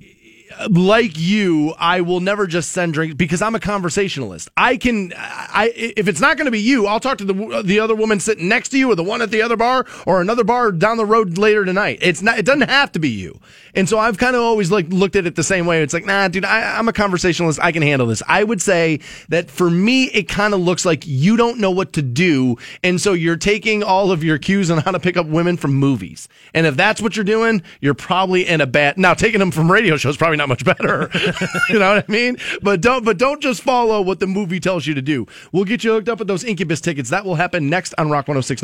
like 0.69 1.17
you, 1.17 1.73
I 1.77 2.01
will 2.01 2.19
never 2.19 2.47
just 2.47 2.71
send 2.71 2.93
drinks 2.93 3.15
because 3.15 3.41
I'm 3.41 3.55
a 3.55 3.59
conversationalist. 3.59 4.49
I 4.57 4.77
can, 4.77 5.13
I 5.15 5.71
if 5.75 6.07
it's 6.07 6.19
not 6.19 6.37
going 6.37 6.45
to 6.45 6.51
be 6.51 6.61
you, 6.61 6.87
I'll 6.87 6.99
talk 6.99 7.17
to 7.19 7.25
the 7.25 7.61
the 7.63 7.79
other 7.79 7.95
woman 7.95 8.19
sitting 8.19 8.47
next 8.47 8.69
to 8.69 8.77
you, 8.77 8.91
or 8.91 8.95
the 8.95 9.03
one 9.03 9.21
at 9.21 9.31
the 9.31 9.41
other 9.41 9.57
bar, 9.57 9.85
or 10.05 10.21
another 10.21 10.43
bar 10.43 10.71
down 10.71 10.97
the 10.97 11.05
road 11.05 11.37
later 11.37 11.65
tonight. 11.65 11.99
It's 12.01 12.21
not. 12.21 12.39
It 12.39 12.45
doesn't 12.45 12.69
have 12.69 12.91
to 12.93 12.99
be 12.99 13.09
you. 13.09 13.39
And 13.73 13.89
so 13.89 13.99
I've 13.99 14.17
kind 14.17 14.35
of 14.35 14.41
always 14.41 14.71
like 14.71 14.87
looked 14.89 15.15
at 15.15 15.25
it 15.25 15.35
the 15.35 15.43
same 15.43 15.65
way. 15.65 15.83
It's 15.83 15.93
like, 15.93 16.05
nah, 16.05 16.29
dude, 16.29 16.45
I, 16.45 16.77
I'm 16.77 16.87
a 16.87 16.93
conversationalist. 16.93 17.59
I 17.61 17.71
can 17.71 17.81
handle 17.81 18.07
this. 18.07 18.23
I 18.27 18.43
would 18.43 18.61
say 18.61 19.01
that 19.29 19.51
for 19.51 19.69
me, 19.69 20.05
it 20.05 20.29
kind 20.29 20.53
of 20.53 20.61
looks 20.61 20.85
like 20.85 21.05
you 21.05 21.35
don't 21.35 21.59
know 21.59 21.71
what 21.71 21.93
to 21.93 22.01
do, 22.01 22.57
and 22.83 22.99
so 22.99 23.13
you're 23.13 23.35
taking 23.35 23.83
all 23.83 24.11
of 24.11 24.23
your 24.23 24.37
cues 24.37 24.71
on 24.71 24.79
how 24.79 24.91
to 24.91 24.99
pick 24.99 25.17
up 25.17 25.27
women 25.27 25.57
from 25.57 25.73
movies. 25.73 26.27
And 26.53 26.65
if 26.65 26.77
that's 26.77 27.01
what 27.01 27.15
you're 27.15 27.25
doing, 27.25 27.61
you're 27.81 27.93
probably 27.93 28.47
in 28.47 28.61
a 28.61 28.67
bad. 28.67 28.97
Now, 28.97 29.13
taking 29.13 29.39
them 29.39 29.51
from 29.51 29.71
radio 29.71 29.97
shows 29.97 30.17
probably 30.17 30.37
not 30.37 30.44
much 30.47 30.63
better. 30.65 31.09
you 31.69 31.79
know 31.79 31.95
what 31.95 32.05
I 32.07 32.11
mean? 32.11 32.37
But 32.61 32.81
don't. 32.81 33.03
But 33.05 33.17
don't 33.17 33.41
just 33.41 33.61
follow 33.61 34.01
what 34.01 34.19
the 34.19 34.27
movie 34.27 34.59
tells 34.59 34.87
you 34.87 34.93
to 34.93 35.01
do. 35.01 35.27
We'll 35.51 35.65
get 35.65 35.83
you 35.83 35.93
hooked 35.93 36.09
up 36.09 36.19
with 36.19 36.27
those 36.27 36.43
Incubus 36.43 36.81
tickets. 36.81 37.09
That 37.09 37.25
will 37.25 37.35
happen 37.35 37.69
next 37.69 37.93
on 37.97 38.09
Rock 38.09 38.27
1069. 38.27 38.63